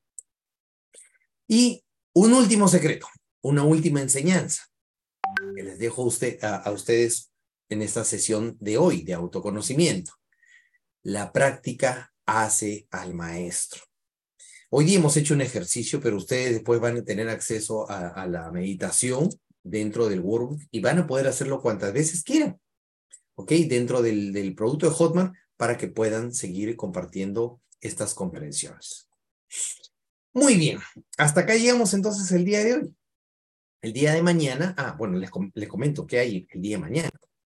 Y 1.47 1.83
un 2.13 2.33
último 2.33 2.67
secreto, 2.67 3.07
una 3.41 3.63
última 3.63 4.01
enseñanza 4.01 4.63
que 5.55 5.63
les 5.63 5.77
dejo 5.77 6.03
a, 6.03 6.05
usted, 6.05 6.43
a, 6.43 6.71
ustedes 6.71 7.31
en 7.69 7.81
esta 7.81 8.03
sesión 8.03 8.57
de 8.59 8.77
hoy 8.77 9.03
de 9.03 9.13
autoconocimiento. 9.13 10.13
La 11.03 11.31
práctica 11.31 12.13
hace 12.25 12.87
al 12.91 13.13
maestro. 13.13 13.83
Hoy 14.69 14.85
día 14.85 14.97
hemos 14.97 15.15
hecho 15.17 15.33
un 15.33 15.41
ejercicio, 15.41 15.99
pero 16.01 16.17
ustedes 16.17 16.53
después 16.53 16.79
van 16.79 16.97
a 16.97 17.03
tener 17.03 17.29
acceso 17.29 17.89
a, 17.89 18.09
a, 18.09 18.27
la 18.27 18.51
meditación 18.51 19.29
dentro 19.63 20.07
del 20.09 20.21
workbook 20.21 20.61
y 20.71 20.79
van 20.79 20.99
a 20.99 21.07
poder 21.07 21.27
hacerlo 21.27 21.61
cuantas 21.61 21.93
veces 21.93 22.23
quieran. 22.23 22.59
¿ok? 23.35 23.51
Dentro 23.67 24.01
del, 24.01 24.33
del 24.33 24.55
producto 24.55 24.87
de 24.87 24.95
Hotmart 24.95 25.33
para 25.57 25.77
que 25.77 25.87
puedan 25.87 26.33
seguir 26.33 26.75
compartiendo 26.75 27.61
estas 27.79 28.13
comprensiones. 28.13 29.09
Muy 30.35 30.55
bien, 30.57 30.79
hasta 31.17 31.41
acá 31.41 31.55
llegamos 31.55 31.93
entonces 31.93 32.29
el 32.33 32.43
día 32.43 32.61
de 32.61 32.73
hoy. 32.73 32.95
El 33.81 33.93
día 33.93 34.13
de 34.13 34.21
mañana, 34.21 34.75
ah, 34.77 34.93
bueno, 34.97 35.17
les, 35.17 35.29
comento 35.69 36.05
qué 36.05 36.19
hay 36.19 36.45
el 36.51 36.61
día 36.61 36.75
de 36.75 36.81
mañana. 36.81 37.09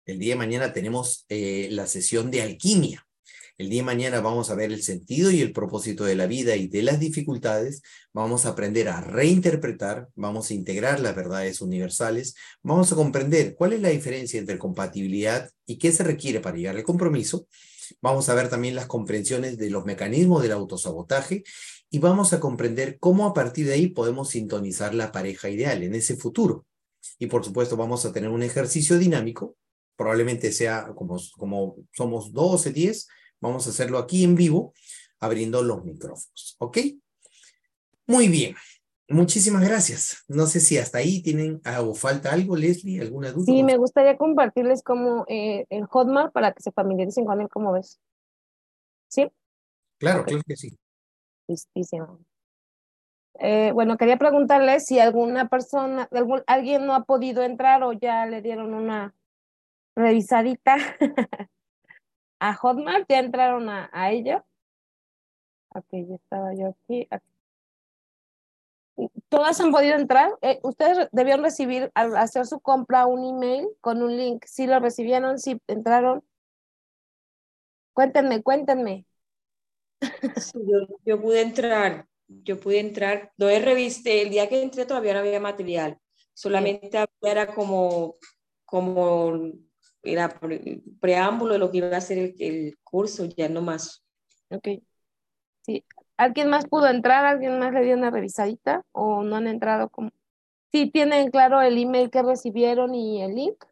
El 0.05 0.17
día 0.17 0.35
de 0.35 0.37
mañana 0.37 0.71
tenemos 0.71 1.25
eh, 1.27 1.67
la 1.71 1.87
sesión 1.87 2.31
de 2.31 2.41
alquimia. 2.41 3.05
El 3.57 3.69
día 3.69 3.81
de 3.81 3.85
mañana 3.85 4.21
vamos 4.21 4.49
a 4.49 4.55
ver 4.55 4.71
el 4.71 4.81
sentido 4.81 5.29
y 5.29 5.41
el 5.41 5.51
propósito 5.51 6.05
de 6.05 6.15
la 6.15 6.25
vida 6.25 6.55
y 6.55 6.69
de 6.69 6.81
las 6.83 7.01
dificultades. 7.01 7.81
Vamos 8.13 8.45
a 8.45 8.51
aprender 8.51 8.87
a 8.87 9.01
reinterpretar, 9.01 10.07
vamos 10.15 10.49
a 10.49 10.53
integrar 10.53 11.01
las 11.01 11.17
verdades 11.17 11.59
universales, 11.59 12.35
vamos 12.63 12.93
a 12.93 12.95
comprender 12.95 13.55
cuál 13.55 13.73
es 13.73 13.81
la 13.81 13.89
diferencia 13.89 14.39
entre 14.39 14.57
compatibilidad 14.57 15.49
y 15.65 15.79
qué 15.79 15.91
se 15.91 16.05
requiere 16.05 16.39
para 16.39 16.55
llegar 16.55 16.77
al 16.77 16.83
compromiso. 16.83 17.45
Vamos 18.01 18.29
a 18.29 18.35
ver 18.35 18.49
también 18.49 18.75
las 18.75 18.85
comprensiones 18.85 19.57
de 19.57 19.69
los 19.69 19.83
mecanismos 19.83 20.41
del 20.43 20.53
autosabotaje 20.53 21.43
y 21.89 21.99
vamos 21.99 22.33
a 22.33 22.39
comprender 22.39 22.99
cómo 22.99 23.25
a 23.25 23.33
partir 23.33 23.65
de 23.67 23.73
ahí 23.73 23.87
podemos 23.87 24.29
sintonizar 24.29 24.93
la 24.93 25.11
pareja 25.11 25.49
ideal 25.49 25.83
en 25.83 25.95
ese 25.95 26.15
futuro. 26.15 26.65
Y 27.17 27.27
por 27.27 27.43
supuesto 27.43 27.77
vamos 27.77 28.05
a 28.05 28.11
tener 28.11 28.29
un 28.29 28.43
ejercicio 28.43 28.97
dinámico, 28.97 29.55
probablemente 29.95 30.51
sea 30.51 30.93
como, 30.95 31.17
como 31.37 31.75
somos 31.91 32.31
12, 32.31 32.71
10, 32.71 33.07
Vamos 33.41 33.67
a 33.67 33.69
hacerlo 33.69 33.97
aquí 33.97 34.23
en 34.23 34.35
vivo, 34.35 34.73
abriendo 35.19 35.63
los 35.63 35.83
micrófonos. 35.83 36.55
¿Ok? 36.59 36.77
Muy 38.07 38.27
bien. 38.27 38.55
Muchísimas 39.07 39.67
gracias. 39.67 40.23
No 40.27 40.45
sé 40.45 40.59
si 40.59 40.77
hasta 40.77 40.99
ahí 40.99 41.21
tienen 41.23 41.61
ah, 41.63 41.81
o 41.81 41.95
falta 41.95 42.31
algo, 42.31 42.55
Leslie, 42.55 43.01
alguna 43.01 43.31
duda. 43.31 43.45
Sí, 43.45 43.63
me 43.63 43.77
gustaría 43.77 44.17
compartirles 44.17 44.83
como 44.83 45.25
eh, 45.27 45.65
el 45.69 45.85
Hotmart 45.85 46.31
para 46.31 46.53
que 46.53 46.61
se 46.61 46.71
familiaricen 46.71 47.25
con 47.25 47.41
él, 47.41 47.49
¿cómo 47.49 47.71
ves? 47.71 47.99
¿Sí? 49.07 49.31
Claro, 49.97 50.25
claro 50.25 50.43
que 50.45 50.55
sí. 50.55 50.77
Eh, 53.39 53.71
bueno, 53.73 53.97
quería 53.97 54.17
preguntarles 54.17 54.85
si 54.85 54.99
alguna 54.99 55.47
persona, 55.47 56.07
algún, 56.11 56.43
alguien 56.47 56.85
no 56.85 56.93
ha 56.93 57.03
podido 57.05 57.43
entrar 57.43 57.83
o 57.83 57.93
ya 57.93 58.25
le 58.25 58.41
dieron 58.41 58.73
una 58.73 59.15
revisadita 59.95 60.77
a 62.39 62.53
Hotmart, 62.55 63.05
ya 63.09 63.19
entraron 63.19 63.69
a, 63.69 63.89
a 63.93 64.11
ello. 64.11 64.45
Ok, 65.69 65.85
ya 65.91 66.15
estaba 66.15 66.53
yo 66.55 66.67
aquí, 66.69 67.07
Todas 69.29 69.59
han 69.61 69.71
podido 69.71 69.95
entrar. 69.95 70.31
Eh, 70.41 70.59
ustedes 70.63 71.07
debieron 71.11 71.43
recibir 71.43 71.91
al 71.95 72.15
hacer 72.17 72.45
su 72.45 72.59
compra 72.59 73.05
un 73.05 73.23
email 73.23 73.67
con 73.81 74.01
un 74.01 74.15
link. 74.17 74.43
Si 74.45 74.67
lo 74.67 74.79
recibieron, 74.79 75.39
si 75.39 75.61
entraron. 75.67 76.23
Cuéntenme, 77.93 78.41
cuéntenme. 78.41 79.05
Yo, 81.05 81.21
pude 81.21 81.41
entrar, 81.41 82.07
yo 82.27 82.59
pude 82.59 82.79
entrar. 82.79 83.31
Lo 83.37 83.49
he 83.49 83.57
el 83.57 84.29
día 84.29 84.49
que 84.49 84.61
entré 84.61 84.85
todavía 84.85 85.13
no 85.13 85.19
había 85.19 85.39
material. 85.39 85.97
Solamente 86.33 86.97
era 87.21 87.47
como, 87.47 88.15
como 88.65 89.51
era 90.03 90.39
preámbulo 90.99 91.53
de 91.53 91.59
lo 91.59 91.71
que 91.71 91.77
iba 91.79 91.97
a 91.97 92.01
ser 92.01 92.33
el, 92.39 92.77
curso, 92.83 93.25
ya 93.25 93.49
no 93.49 93.61
más. 93.61 94.03
Ok. 94.49 94.81
Sí. 95.61 95.83
¿Alguien 96.17 96.49
más 96.49 96.65
pudo 96.67 96.87
entrar? 96.87 97.25
¿Alguien 97.25 97.59
más 97.59 97.73
le 97.73 97.83
dio 97.83 97.95
una 97.95 98.09
revisadita? 98.09 98.83
¿O 98.91 99.23
no 99.23 99.35
han 99.35 99.47
entrado 99.47 99.89
como? 99.89 100.11
Sí, 100.71 100.89
tienen 100.89 101.31
claro 101.31 101.61
el 101.61 101.77
email 101.77 102.09
que 102.09 102.21
recibieron 102.21 102.93
y 102.93 103.21
el 103.21 103.35
link. 103.35 103.65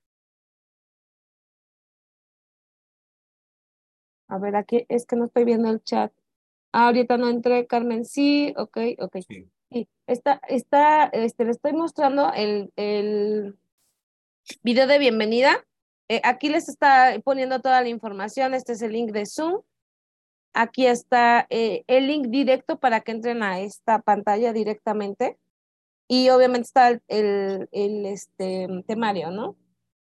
A 4.27 4.37
ver, 4.37 4.55
aquí 4.55 4.85
es 4.89 5.05
que 5.05 5.15
no 5.15 5.25
estoy 5.25 5.45
viendo 5.45 5.69
el 5.69 5.83
chat. 5.83 6.11
Ah, 6.71 6.87
ahorita 6.87 7.17
no 7.17 7.29
entré, 7.29 7.65
Carmen. 7.67 8.05
Sí, 8.05 8.53
ok, 8.57 8.77
ok. 8.99 9.17
Sí. 9.27 9.87
Está, 10.05 10.39
está, 10.47 11.05
este, 11.05 11.43
le 11.43 11.51
estoy 11.51 11.73
mostrando 11.73 12.31
el, 12.33 12.71
el 12.75 13.57
video 14.63 14.87
de 14.87 14.99
bienvenida 14.99 15.63
eh, 16.09 16.21
aquí 16.23 16.47
les 16.49 16.69
está 16.69 17.19
poniendo 17.23 17.59
toda 17.59 17.81
la 17.81 17.89
información. 17.89 18.53
Este 18.53 18.73
es 18.73 18.81
el 18.81 18.93
link 18.93 19.11
de 19.11 19.25
Zoom. 19.25 19.61
Aquí 20.53 20.87
está 20.87 21.45
eh, 21.49 21.83
el 21.87 22.07
link 22.07 22.27
directo 22.27 22.79
para 22.79 23.01
que 23.01 23.11
entren 23.11 23.43
a 23.43 23.59
esta 23.59 23.99
pantalla 23.99 24.53
directamente. 24.53 25.37
Y 26.07 26.29
obviamente 26.29 26.67
está 26.67 26.89
el, 26.89 27.67
el, 27.71 28.05
este, 28.05 28.67
temario, 28.87 29.29
¿no? 29.31 29.57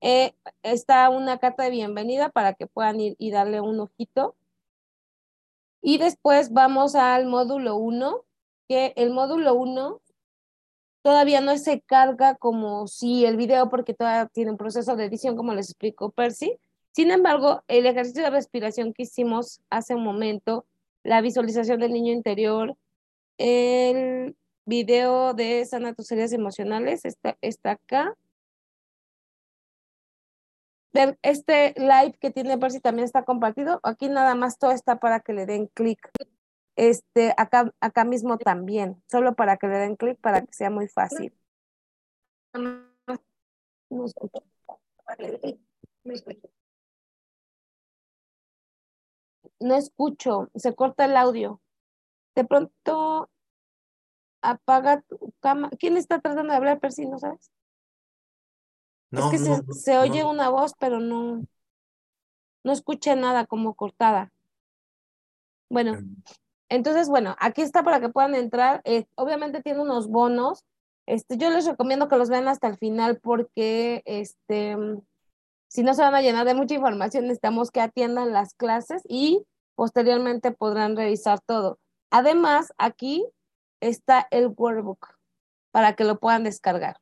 Eh, 0.02 0.34
está 0.64 1.10
una 1.10 1.40
carta 1.40 1.64
de 1.64 1.72
bienvenida 1.72 2.30
para 2.30 2.54
que 2.54 2.68
puedan 2.68 3.00
ir 3.00 3.16
y 3.18 3.32
darle 3.32 3.62
un 3.62 3.80
ojito. 3.80 4.36
Y 5.82 5.98
después 5.98 6.52
vamos 6.52 6.96
al 6.96 7.26
módulo 7.26 7.78
1, 7.78 8.24
que 8.68 8.94
el 8.96 9.12
módulo 9.12 9.54
1 9.56 10.02
todavía 11.02 11.40
no 11.42 11.58
se 11.58 11.82
carga 11.82 12.36
como 12.36 12.88
si 12.88 13.26
el 13.26 13.38
video 13.38 13.70
porque 13.70 13.94
todavía 13.94 14.28
tiene 14.28 14.52
un 14.52 14.58
proceso 14.58 14.96
de 14.96 15.06
edición 15.06 15.38
como 15.38 15.54
les 15.54 15.70
explicó 15.70 16.12
Percy. 16.12 16.60
Sin 16.92 17.12
embargo, 17.12 17.64
el 17.68 17.86
ejercicio 17.86 18.24
de 18.24 18.30
respiración 18.30 18.94
que 18.94 19.04
hicimos 19.04 19.62
hace 19.70 19.96
un 19.96 20.04
momento, 20.04 20.66
la 21.04 21.22
visualización 21.22 21.80
del 21.80 21.94
niño 21.94 22.12
interior, 22.12 22.76
el 23.38 24.36
video 24.66 25.34
de 25.34 25.64
sana 25.66 25.94
tus 25.94 26.12
heridas 26.12 26.34
emocionales 26.34 27.06
está, 27.06 27.38
está 27.42 27.72
acá. 27.72 28.18
Este 30.94 31.74
live 31.78 32.18
que 32.20 32.32
tiene 32.32 32.58
Percy 32.58 32.80
también 32.80 33.06
está 33.06 33.24
compartido. 33.24 33.80
Aquí 33.84 34.10
nada 34.10 34.36
más 34.36 34.58
todo 34.58 34.72
está 34.72 35.00
para 35.00 35.20
que 35.20 35.34
le 35.34 35.46
den 35.46 35.68
clic 35.68 36.12
este, 36.76 37.34
acá, 37.38 37.74
acá 37.82 38.04
mismo 38.04 38.38
también, 38.38 39.04
solo 39.10 39.36
para 39.36 39.58
que 39.58 39.68
le 39.68 39.78
den 39.78 39.96
clic 39.96 40.20
para 40.20 40.42
que 40.42 40.54
sea 40.54 40.70
muy 40.70 40.88
fácil. 40.88 41.34
No 49.60 49.76
escucho, 49.76 50.50
se 50.56 50.76
corta 50.76 51.06
el 51.06 51.18
audio. 51.18 51.62
De 52.36 52.46
pronto 52.46 53.30
apaga 54.42 55.02
tu 55.02 55.34
cámara. 55.40 55.76
¿Quién 55.80 55.98
está 55.98 56.20
tratando 56.20 56.52
de 56.52 56.58
hablar, 56.58 56.80
Percy? 56.80 57.08
¿No 57.08 57.18
sabes? 57.18 57.52
Es 59.12 59.26
que 59.32 59.38
se, 59.38 59.74
se, 59.74 59.98
oye 59.98 60.24
una 60.24 60.50
voz, 60.50 60.74
pero 60.80 61.00
no, 61.00 61.42
no 62.64 62.72
escuché 62.72 63.16
nada 63.16 63.46
como 63.46 63.74
cortada. 63.74 64.32
Bueno, 65.70 65.94
em, 65.94 66.16
entonces, 66.70 67.10
bueno, 67.10 67.36
aquí 67.40 67.62
está 67.62 67.84
para 67.84 68.00
que 68.00 68.10
puedan 68.10 68.36
entrar. 68.36 68.82
Eh, 68.84 69.06
obviamente 69.16 69.62
tiene 69.62 69.82
unos 69.82 70.08
bonos. 70.08 70.64
Este, 71.06 71.38
yo 71.38 71.50
les 71.50 71.66
recomiendo 71.66 72.10
que 72.10 72.18
los 72.18 72.30
vean 72.30 72.48
hasta 72.48 72.68
el 72.68 72.78
final 72.78 73.20
porque 73.22 74.02
este, 74.06 74.76
si 75.70 75.84
no 75.84 75.94
se 75.94 76.02
van 76.02 76.16
a 76.16 76.22
llenar 76.22 76.46
de 76.46 76.54
mucha 76.54 76.76
información, 76.76 77.24
necesitamos 77.24 77.72
que 77.72 77.82
atiendan 77.82 78.34
las 78.34 78.54
clases 78.54 79.02
y 79.08 79.46
posteriormente 79.76 80.52
podrán 80.52 80.98
revisar 80.98 81.40
todo. 81.40 81.80
Además, 82.10 82.74
aquí 82.78 83.26
está 83.80 84.28
el 84.32 84.48
workbook 84.48 85.16
para 85.72 85.96
que 85.96 86.04
lo 86.04 86.20
puedan 86.20 86.44
descargar. 86.44 86.98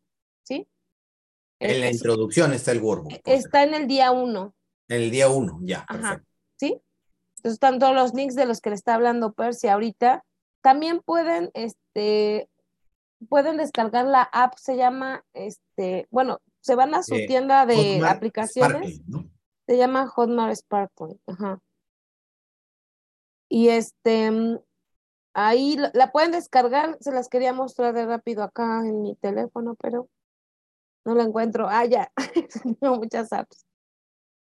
En 1.59 1.81
la 1.81 1.91
introducción 1.91 2.53
está 2.53 2.71
el 2.71 2.81
workbook. 2.81 3.21
Está 3.25 3.63
en 3.63 3.73
el 3.73 3.87
día 3.87 4.11
uno. 4.11 4.53
En 4.87 5.01
el 5.01 5.11
día 5.11 5.29
uno, 5.29 5.59
ya. 5.61 5.85
Ajá. 5.87 6.23
¿Sí? 6.57 6.81
Entonces 7.37 7.53
están 7.53 7.79
todos 7.79 7.95
los 7.95 8.13
links 8.13 8.35
de 8.35 8.45
los 8.45 8.61
que 8.61 8.69
le 8.69 8.75
está 8.75 8.95
hablando 8.95 9.33
Percy 9.33 9.67
ahorita. 9.67 10.23
También 10.61 11.01
pueden, 11.01 11.51
este, 11.53 12.49
pueden 13.29 13.57
descargar 13.57 14.05
la 14.05 14.23
app, 14.23 14.55
se 14.57 14.75
llama, 14.75 15.23
este, 15.33 16.07
bueno, 16.09 16.39
se 16.61 16.75
van 16.75 16.93
a 16.95 17.03
su 17.03 17.15
eh, 17.15 17.27
tienda 17.27 17.65
de 17.65 18.03
aplicaciones. 18.05 19.01
Se 19.67 19.77
llama 19.77 20.07
Hotmart 20.07 20.55
Sparkle. 20.55 21.19
Ajá. 21.27 21.59
Y 23.47 23.69
este, 23.69 24.59
ahí 25.33 25.77
la 25.93 26.11
pueden 26.11 26.31
descargar, 26.31 26.97
se 26.99 27.11
las 27.11 27.29
quería 27.29 27.53
mostrar 27.53 27.93
de 27.93 28.05
rápido 28.05 28.43
acá 28.43 28.81
en 28.85 29.01
mi 29.01 29.15
teléfono, 29.15 29.75
pero 29.75 30.09
no 31.05 31.15
la 31.15 31.23
encuentro. 31.23 31.67
Ah, 31.69 31.85
ya, 31.85 32.11
tengo 32.79 32.97
muchas 32.97 33.31
apps. 33.31 33.65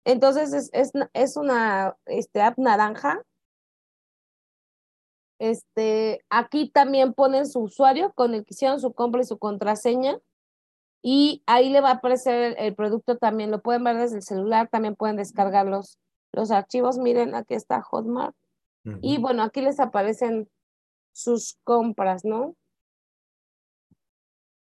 Entonces 0.05 0.53
es, 0.53 0.71
es, 0.73 0.93
es 1.13 1.37
una 1.37 1.97
este, 2.07 2.41
app 2.41 2.59
naranja. 2.59 3.23
Este, 5.39 6.25
aquí 6.31 6.71
también 6.71 7.13
ponen 7.13 7.47
su 7.47 7.61
usuario 7.61 8.13
con 8.15 8.33
el 8.33 8.45
que 8.45 8.55
hicieron 8.55 8.81
su 8.81 8.93
compra 8.95 9.21
y 9.21 9.25
su 9.25 9.39
contraseña. 9.39 10.19
Y 11.03 11.43
ahí 11.47 11.71
le 11.71 11.81
va 11.81 11.91
a 11.91 11.95
aparecer 11.95 12.57
el, 12.59 12.75
producto 12.75 13.19
también. 13.19 13.51
Lo 13.51 13.61
pueden 13.61 13.85
ver 13.85 13.97
desde 13.97 14.17
el 14.17 14.23
celular, 14.23 14.69
también 14.69 14.97
pueden 14.97 15.17
descargar 15.17 15.67
los, 15.67 15.99
los 16.33 16.51
archivos. 16.51 16.99
Miren, 16.99 17.35
aquí 17.35 17.55
está 17.55 17.83
Hotmart. 17.83 18.35
Y 19.03 19.19
bueno, 19.19 19.43
aquí 19.43 19.63
les 19.63 19.81
aparecen 19.81 20.49
sus 21.13 21.59
compras, 21.65 22.25
¿no? 22.25 22.55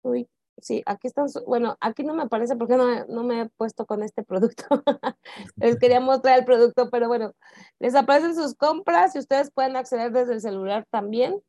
Uy, 0.02 0.26
Sí, 0.60 0.82
aquí 0.86 1.06
están, 1.06 1.26
bueno, 1.46 1.76
aquí 1.80 2.02
no 2.02 2.14
me 2.14 2.24
aparece 2.24 2.56
porque 2.56 2.76
no, 2.76 3.06
no 3.06 3.22
me 3.22 3.42
he 3.42 3.48
puesto 3.50 3.86
con 3.86 4.02
este 4.02 4.22
producto. 4.22 4.64
les 5.56 5.78
quería 5.78 6.00
mostrar 6.00 6.38
el 6.38 6.44
producto, 6.44 6.90
pero 6.90 7.08
bueno, 7.08 7.34
les 7.78 7.94
aparecen 7.94 8.34
sus 8.34 8.54
compras 8.54 9.14
y 9.14 9.18
ustedes 9.18 9.50
pueden 9.50 9.76
acceder 9.76 10.12
desde 10.12 10.34
el 10.34 10.40
celular 10.40 10.86
también. 10.90 11.40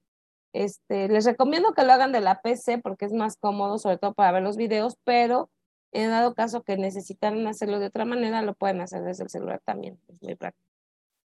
Este, 0.53 1.07
les 1.09 1.25
recomiendo 1.25 1.73
que 1.73 1.83
lo 1.83 1.93
hagan 1.93 2.11
de 2.11 2.21
la 2.21 2.41
PC 2.41 2.79
porque 2.79 3.05
es 3.05 3.13
más 3.13 3.37
cómodo, 3.37 3.77
sobre 3.77 3.97
todo 3.97 4.13
para 4.13 4.31
ver 4.31 4.43
los 4.43 4.57
videos, 4.57 4.97
pero 5.03 5.49
en 5.91 6.09
dado 6.09 6.33
caso 6.33 6.63
que 6.63 6.77
necesitan 6.77 7.45
hacerlo 7.47 7.79
de 7.79 7.87
otra 7.87 8.05
manera, 8.05 8.41
lo 8.41 8.53
pueden 8.53 8.81
hacer 8.81 9.03
desde 9.03 9.23
el 9.23 9.29
celular 9.29 9.61
también. 9.63 9.99
Es 10.07 10.21
muy 10.21 10.35
práctico. 10.35 10.69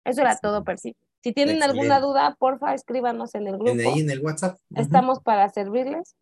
Eso 0.06 0.22
era 0.22 0.38
todo, 0.38 0.64
Percy. 0.64 0.95
Si 1.23 1.34
tienen 1.34 1.64
alguna 1.64 1.99
duda, 1.99 2.35
porfa, 2.38 2.73
escríbanos 2.73 3.34
en 3.34 3.47
el 3.47 3.56
grupo. 3.56 3.72
En 3.72 3.80
ahí 3.81 3.99
en 3.99 4.11
el 4.11 4.23
WhatsApp. 4.23 4.60
Estamos 4.76 5.19
para 5.19 5.49
servirles. 5.49 6.15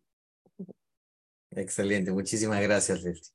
Excelente, 1.56 2.10
muchísimas 2.12 2.60
gracias, 2.62 3.02
Leslie. 3.02 3.32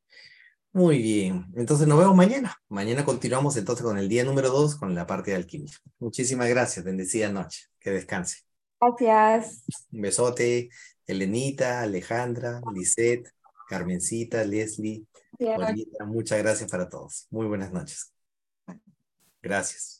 Muy 0.72 1.02
bien, 1.02 1.48
entonces 1.56 1.88
nos 1.88 1.98
vemos 1.98 2.16
mañana. 2.16 2.56
Mañana 2.68 3.04
continuamos 3.04 3.58
entonces 3.58 3.84
con 3.84 3.98
el 3.98 4.08
día 4.08 4.24
número 4.24 4.50
dos, 4.50 4.76
con 4.76 4.94
la 4.94 5.08
parte 5.08 5.32
de 5.32 5.38
alquimia. 5.38 5.74
Muchísimas 5.98 6.48
gracias, 6.50 6.86
bendecida 6.86 7.32
noche, 7.32 7.66
que 7.80 7.92
descanse. 7.92 8.40
Gracias. 8.80 9.64
Un 9.92 10.02
besote, 10.02 10.70
Elenita, 11.08 11.82
Alejandra, 11.82 12.62
Lisette, 12.74 13.30
Carmencita, 13.68 14.44
Leslie, 14.44 15.06
muchas 16.06 16.40
gracias 16.40 16.70
para 16.70 16.88
todos. 16.88 17.28
Muy 17.30 17.48
buenas 17.48 17.72
noches. 17.72 18.14
Gracias. 19.42 19.99